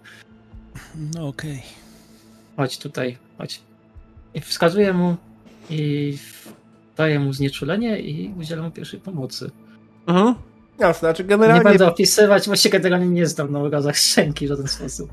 No 1.15 1.27
okej. 1.27 1.61
chodź 2.57 2.77
tutaj, 2.77 3.17
chodź. 3.37 3.61
I 4.35 4.41
wskazuję 4.41 4.93
mu 4.93 5.15
i 5.69 6.17
daję 6.97 7.19
mu 7.19 7.33
znieczulenie 7.33 7.99
i 7.99 8.33
udzielam 8.39 8.65
mu 8.65 8.71
pierwszej 8.71 8.99
pomocy. 8.99 9.51
Mhm. 10.07 10.35
Jasne, 10.79 10.99
znaczy 10.99 11.23
Nie 11.23 11.29
generalnie... 11.29 11.63
będę 11.63 11.87
opisywać, 11.87 12.49
bo 12.49 12.55
się 12.55 12.69
generalnie 12.69 13.07
nie 13.07 13.27
znam 13.27 13.51
na 13.51 13.59
urazach 13.59 13.97
szczęki 13.97 14.45
w 14.45 14.49
żaden 14.49 14.67
sposób. 14.67 15.09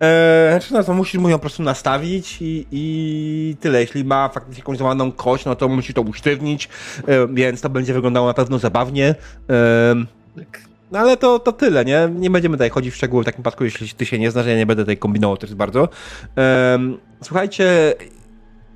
Eee, 0.00 0.50
znaczy, 0.50 0.74
no 0.74 0.84
to 0.84 0.94
musisz 0.94 1.20
mu 1.20 1.28
ją 1.28 1.36
po 1.36 1.40
prostu 1.40 1.62
nastawić 1.62 2.38
i, 2.40 2.66
i 2.70 3.56
tyle. 3.60 3.80
Jeśli 3.80 4.04
ma 4.04 4.28
faktycznie 4.28 4.60
jakąś 4.60 4.78
złamaną 4.78 5.12
kość, 5.12 5.44
no 5.44 5.54
to 5.54 5.68
musi 5.68 5.94
to 5.94 6.02
usztywnić, 6.02 6.68
e, 7.06 7.28
więc 7.28 7.60
to 7.60 7.70
będzie 7.70 7.94
wyglądało 7.94 8.26
na 8.26 8.34
pewno 8.34 8.58
zabawnie. 8.58 9.14
E, 9.50 9.94
Tak. 10.36 10.68
No 10.90 10.98
ale 10.98 11.16
to, 11.16 11.38
to 11.38 11.52
tyle, 11.52 11.84
nie? 11.84 12.08
Nie 12.14 12.30
będziemy 12.30 12.56
tutaj 12.56 12.70
chodzić 12.70 12.94
w 12.94 12.96
szczegóły 12.96 13.22
w 13.22 13.26
takim 13.26 13.36
przypadku, 13.42 13.64
jeśli 13.64 13.88
ty 13.88 14.06
się 14.06 14.18
nie 14.18 14.30
znasz, 14.30 14.46
ja 14.46 14.56
nie 14.56 14.66
będę 14.66 14.82
tutaj 14.82 14.96
kombinował 14.96 15.36
też 15.36 15.54
bardzo. 15.54 15.88
Um, 16.36 16.98
słuchajcie, 17.22 17.94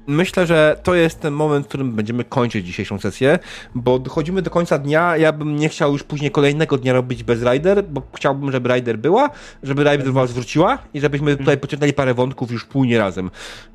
myślę, 0.06 0.46
że 0.46 0.80
to 0.82 0.94
jest 0.94 1.20
ten 1.20 1.34
moment, 1.34 1.66
w 1.66 1.68
którym 1.68 1.92
będziemy 1.92 2.24
kończyć 2.24 2.66
dzisiejszą 2.66 2.98
sesję, 2.98 3.38
bo 3.74 3.98
dochodzimy 3.98 4.42
do 4.42 4.50
końca 4.50 4.78
dnia. 4.78 5.16
Ja 5.16 5.32
bym 5.32 5.56
nie 5.56 5.68
chciał 5.68 5.92
już 5.92 6.02
później 6.02 6.30
kolejnego 6.30 6.78
dnia 6.78 6.92
robić 6.92 7.22
bez 7.22 7.42
Rider, 7.42 7.84
bo 7.84 8.02
chciałbym, 8.14 8.52
żeby 8.52 8.68
Rider 8.74 8.98
była, 8.98 9.30
żeby 9.62 9.82
Rider 9.82 10.04
do 10.04 10.12
was 10.12 10.32
wróciła 10.32 10.78
i 10.94 11.00
żebyśmy 11.00 11.36
tutaj 11.36 11.58
pociągnęli 11.58 11.92
parę 11.92 12.14
wątków 12.14 12.50
już 12.50 12.64
później 12.64 12.98
razem. 12.98 13.30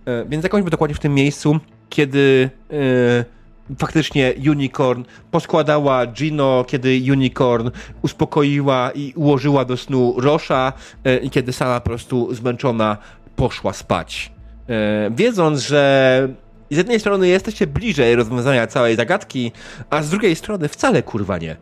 E, 0.05 0.25
więc 0.25 0.43
zakończmy 0.43 0.69
dokładnie 0.71 0.95
w 0.95 0.99
tym 0.99 1.13
miejscu, 1.13 1.59
kiedy. 1.89 2.49
E, 2.71 3.37
faktycznie 3.79 4.33
Unicorn 4.49 5.03
poskładała 5.31 6.05
Gino, 6.05 6.65
kiedy 6.67 7.01
Unicorn 7.11 7.69
uspokoiła 8.01 8.91
i 8.95 9.13
ułożyła 9.15 9.65
do 9.65 9.77
snu 9.77 10.15
Rosza 10.17 10.73
e, 11.03 11.17
i 11.17 11.29
kiedy 11.29 11.53
sama 11.53 11.79
po 11.79 11.85
prostu 11.85 12.35
zmęczona 12.35 12.97
poszła 13.35 13.73
spać. 13.73 14.36
E, 14.69 15.11
wiedząc, 15.15 15.59
że 15.59 16.29
z 16.71 16.77
jednej 16.77 16.99
strony 16.99 17.27
jesteście 17.27 17.67
bliżej 17.67 18.15
rozwiązania 18.15 18.67
całej 18.67 18.95
zagadki, 18.95 19.51
a 19.89 20.03
z 20.03 20.09
drugiej 20.09 20.35
strony 20.35 20.67
wcale 20.67 21.03
kurwa 21.03 21.37
nie. 21.37 21.55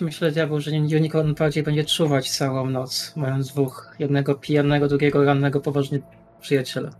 Myślę, 0.00 0.32
diabeł, 0.32 0.60
że 0.60 0.70
Unicorn 0.70 1.34
bardziej 1.34 1.62
będzie 1.62 1.84
czuwać 1.84 2.30
całą 2.30 2.70
noc, 2.70 3.12
mając 3.16 3.48
dwóch, 3.48 3.94
jednego 3.98 4.34
pijanego, 4.34 4.88
drugiego 4.88 5.24
rannego, 5.24 5.60
poważnie 5.60 5.98
przyjaciela. 6.40 6.90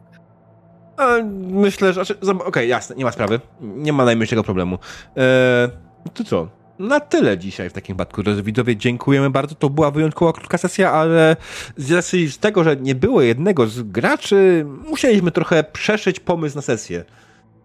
Myślę, 1.51 1.93
że. 1.93 2.05
Znaczy, 2.05 2.21
Okej, 2.21 2.47
okay, 2.47 2.67
jasne, 2.67 2.97
nie 2.97 3.05
ma 3.05 3.13
sprawy. 3.13 3.41
Nie 3.61 3.93
ma 3.93 4.05
najmniejszego 4.05 4.43
problemu. 4.43 4.79
Eee, 5.17 5.71
to 6.15 6.25
co? 6.25 6.49
Na 6.79 7.01
tyle 7.01 7.39
dzisiaj 7.39 7.71
w 7.71 7.73
takim 7.73 7.97
przypadku, 7.97 8.23
drodzy 8.23 8.43
widzowie. 8.43 8.77
Dziękujemy 8.77 9.31
bardzo. 9.31 9.55
To 9.55 9.71
była 9.71 9.91
wyjątkowo 9.91 10.33
krótka 10.33 10.59
sesja, 10.59 10.93
ale 10.93 11.37
z 11.77 11.93
racji 11.93 12.33
tego, 12.41 12.65
że 12.65 12.77
nie 12.77 12.95
było 12.95 13.23
jednego 13.23 13.67
z 13.67 13.83
graczy, 13.83 14.67
musieliśmy 14.89 15.31
trochę 15.31 15.65
przeszyć 15.65 16.21
pomysł 16.21 16.57
na 16.57 16.63
sesję. 16.63 17.05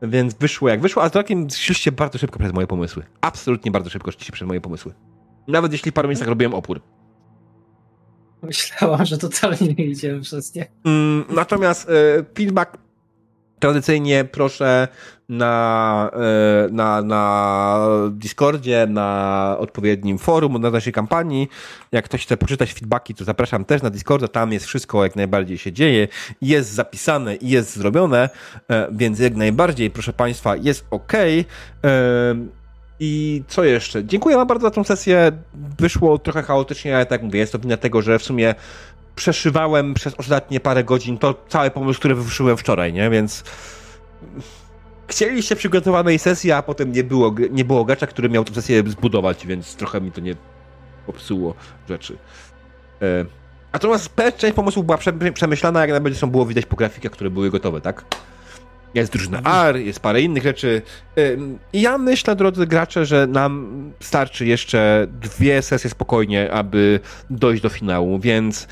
Więc 0.02 0.34
wyszło 0.34 0.70
jak 0.70 0.82
wyszło, 0.82 1.04
a 1.04 1.10
z 1.10 1.16
rokiem 1.16 1.50
szliście 1.50 1.92
bardzo 1.92 2.18
szybko 2.18 2.40
przez 2.40 2.54
moje 2.54 2.68
pomysły. 2.68 3.04
Absolutnie 3.22 3.72
bardzo 3.72 3.90
szybko 3.90 4.12
szliście 4.12 4.34
przez 4.34 4.48
moje 4.48 4.62
pomysły. 4.62 4.94
Nawet 5.48 5.72
jeśli 5.72 5.92
w 5.92 5.94
paru 5.94 6.08
miejscach 6.08 6.28
robiłem 6.28 6.54
opór. 6.54 6.82
Myślałam, 8.44 9.06
że 9.06 9.18
totalnie 9.18 9.74
nie 9.78 9.86
idziemy 9.86 10.22
przez 10.22 10.56
nie. 10.56 10.68
Mm, 10.86 11.26
natomiast 11.30 11.90
e, 11.90 12.24
feedback 12.36 12.78
Tradycyjnie 13.62 14.26
proszę 14.26 14.88
na, 15.30 16.12
e, 16.14 16.68
na, 16.72 17.02
na 17.02 17.80
Discordzie, 18.12 18.88
na 18.90 19.56
odpowiednim 19.60 20.18
forum 20.18 20.62
na 20.62 20.70
naszej 20.70 20.94
kampanii. 20.94 21.48
Jak 21.92 22.06
ktoś 22.06 22.26
chce 22.26 22.38
poczytać 22.38 22.74
feedbacki, 22.74 23.16
to 23.16 23.24
zapraszam 23.24 23.66
też 23.66 23.82
na 23.82 23.90
Discorda. 23.90 24.28
Tam 24.28 24.54
jest 24.54 24.66
wszystko 24.66 25.04
jak 25.04 25.16
najbardziej 25.16 25.58
się 25.58 25.72
dzieje. 25.72 26.08
Jest 26.42 26.70
zapisane 26.72 27.36
i 27.36 27.50
jest 27.50 27.76
zrobione, 27.76 28.30
e, 28.70 28.88
więc 28.92 29.20
jak 29.20 29.36
najbardziej, 29.36 29.92
proszę 29.92 30.14
Państwa, 30.14 30.56
jest 30.56 30.86
ok. 30.92 31.14
E, 31.14 31.42
I 33.00 33.44
co 33.48 33.64
jeszcze? 33.64 34.06
Dziękuję 34.06 34.36
Wam 34.36 34.48
bardzo 34.48 34.68
za 34.68 34.72
tą 34.72 34.84
sesję. 34.84 35.32
Wyszło 35.80 36.18
trochę 36.18 36.44
chaotycznie, 36.44 36.96
ale 36.96 37.06
tak 37.06 37.24
mówię, 37.24 37.40
jest 37.40 37.52
to 37.52 37.60
wina 37.60 37.78
tego, 37.78 38.02
że 38.02 38.20
w 38.20 38.24
sumie 38.24 38.56
przeszywałem 39.16 39.94
przez 39.94 40.14
ostatnie 40.14 40.60
parę 40.60 40.84
godzin 40.84 41.18
to 41.18 41.36
cały 41.48 41.72
pomysł, 41.72 42.00
który 42.00 42.16
wyszyłem 42.16 42.58
wczoraj, 42.58 42.94
nie? 42.94 43.10
Więc 43.10 43.44
chcieliście 45.08 45.56
przygotowanej 45.56 46.20
sesji, 46.20 46.52
a 46.52 46.62
potem 46.62 46.92
nie 46.92 47.04
było, 47.04 47.36
nie 47.52 47.66
było 47.66 47.86
gracza, 47.86 48.08
który 48.08 48.30
miał 48.30 48.44
tę 48.44 48.54
sesję 48.54 48.84
zbudować, 48.88 49.48
więc 49.48 49.76
trochę 49.76 50.02
mi 50.02 50.12
to 50.12 50.22
nie 50.22 50.36
popsuło 51.06 51.54
rzeczy. 51.90 52.18
E, 53.02 53.26
natomiast 53.74 54.10
część 54.38 54.56
pomysłów 54.56 54.86
była 54.86 54.98
przemyślana, 55.34 55.82
jak 55.82 55.90
najbardziej 55.90 56.20
są 56.20 56.30
było 56.30 56.46
widać 56.46 56.66
po 56.66 56.76
grafikach, 56.76 57.12
które 57.12 57.30
były 57.30 57.50
gotowe, 57.50 57.82
tak? 57.82 58.06
Jest 58.93 59.11
drużyna. 59.11 59.41
R, 59.68 59.76
jest 59.76 59.99
parę 59.99 60.22
innych 60.22 60.43
rzeczy. 60.43 60.81
I 61.73 61.81
ja 61.81 61.97
myślę, 61.97 62.35
drodzy 62.35 62.68
gracze, 62.68 63.05
że 63.05 63.27
nam 63.27 63.91
starczy 63.99 64.45
jeszcze 64.45 65.07
dwie 65.22 65.61
sesje 65.61 65.89
spokojnie, 65.89 66.51
aby 66.51 66.99
dojść 67.30 67.63
do 67.63 67.69
finału, 67.69 68.19
więc 68.19 68.68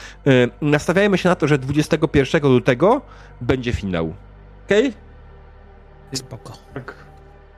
nastawiajmy 0.61 1.17
się 1.17 1.29
na 1.29 1.35
to, 1.35 1.47
że 1.47 1.57
21 1.57 2.41
lutego 2.43 3.01
będzie 3.41 3.73
finał. 3.73 4.13
Okej? 4.65 4.87
Okay? 4.87 4.93
Spoko. 6.13 6.53
Tak. 6.73 6.95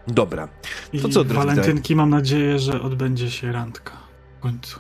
Dobra. 0.08 0.48
To 0.48 0.52
I 0.94 1.00
co, 1.00 1.24
drodzy 1.24 1.34
walentynki 1.34 1.96
mam 1.96 2.10
nadzieję, 2.10 2.60
że 2.60 2.82
odbędzie 2.82 3.32
się 3.32 3.52
randka 3.52 3.94
w 4.38 4.42
końcu. 4.42 4.80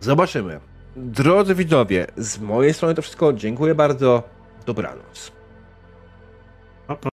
Zobaczymy. 0.00 0.60
Drodzy 0.96 1.54
widzowie, 1.54 2.06
z 2.16 2.38
mojej 2.38 2.74
strony 2.74 2.94
to 2.94 3.02
wszystko. 3.02 3.32
Dziękuję 3.32 3.74
bardzo. 3.74 4.22
Dobranoc. 4.66 5.32
Up, 6.88 6.98
up. 7.06 7.10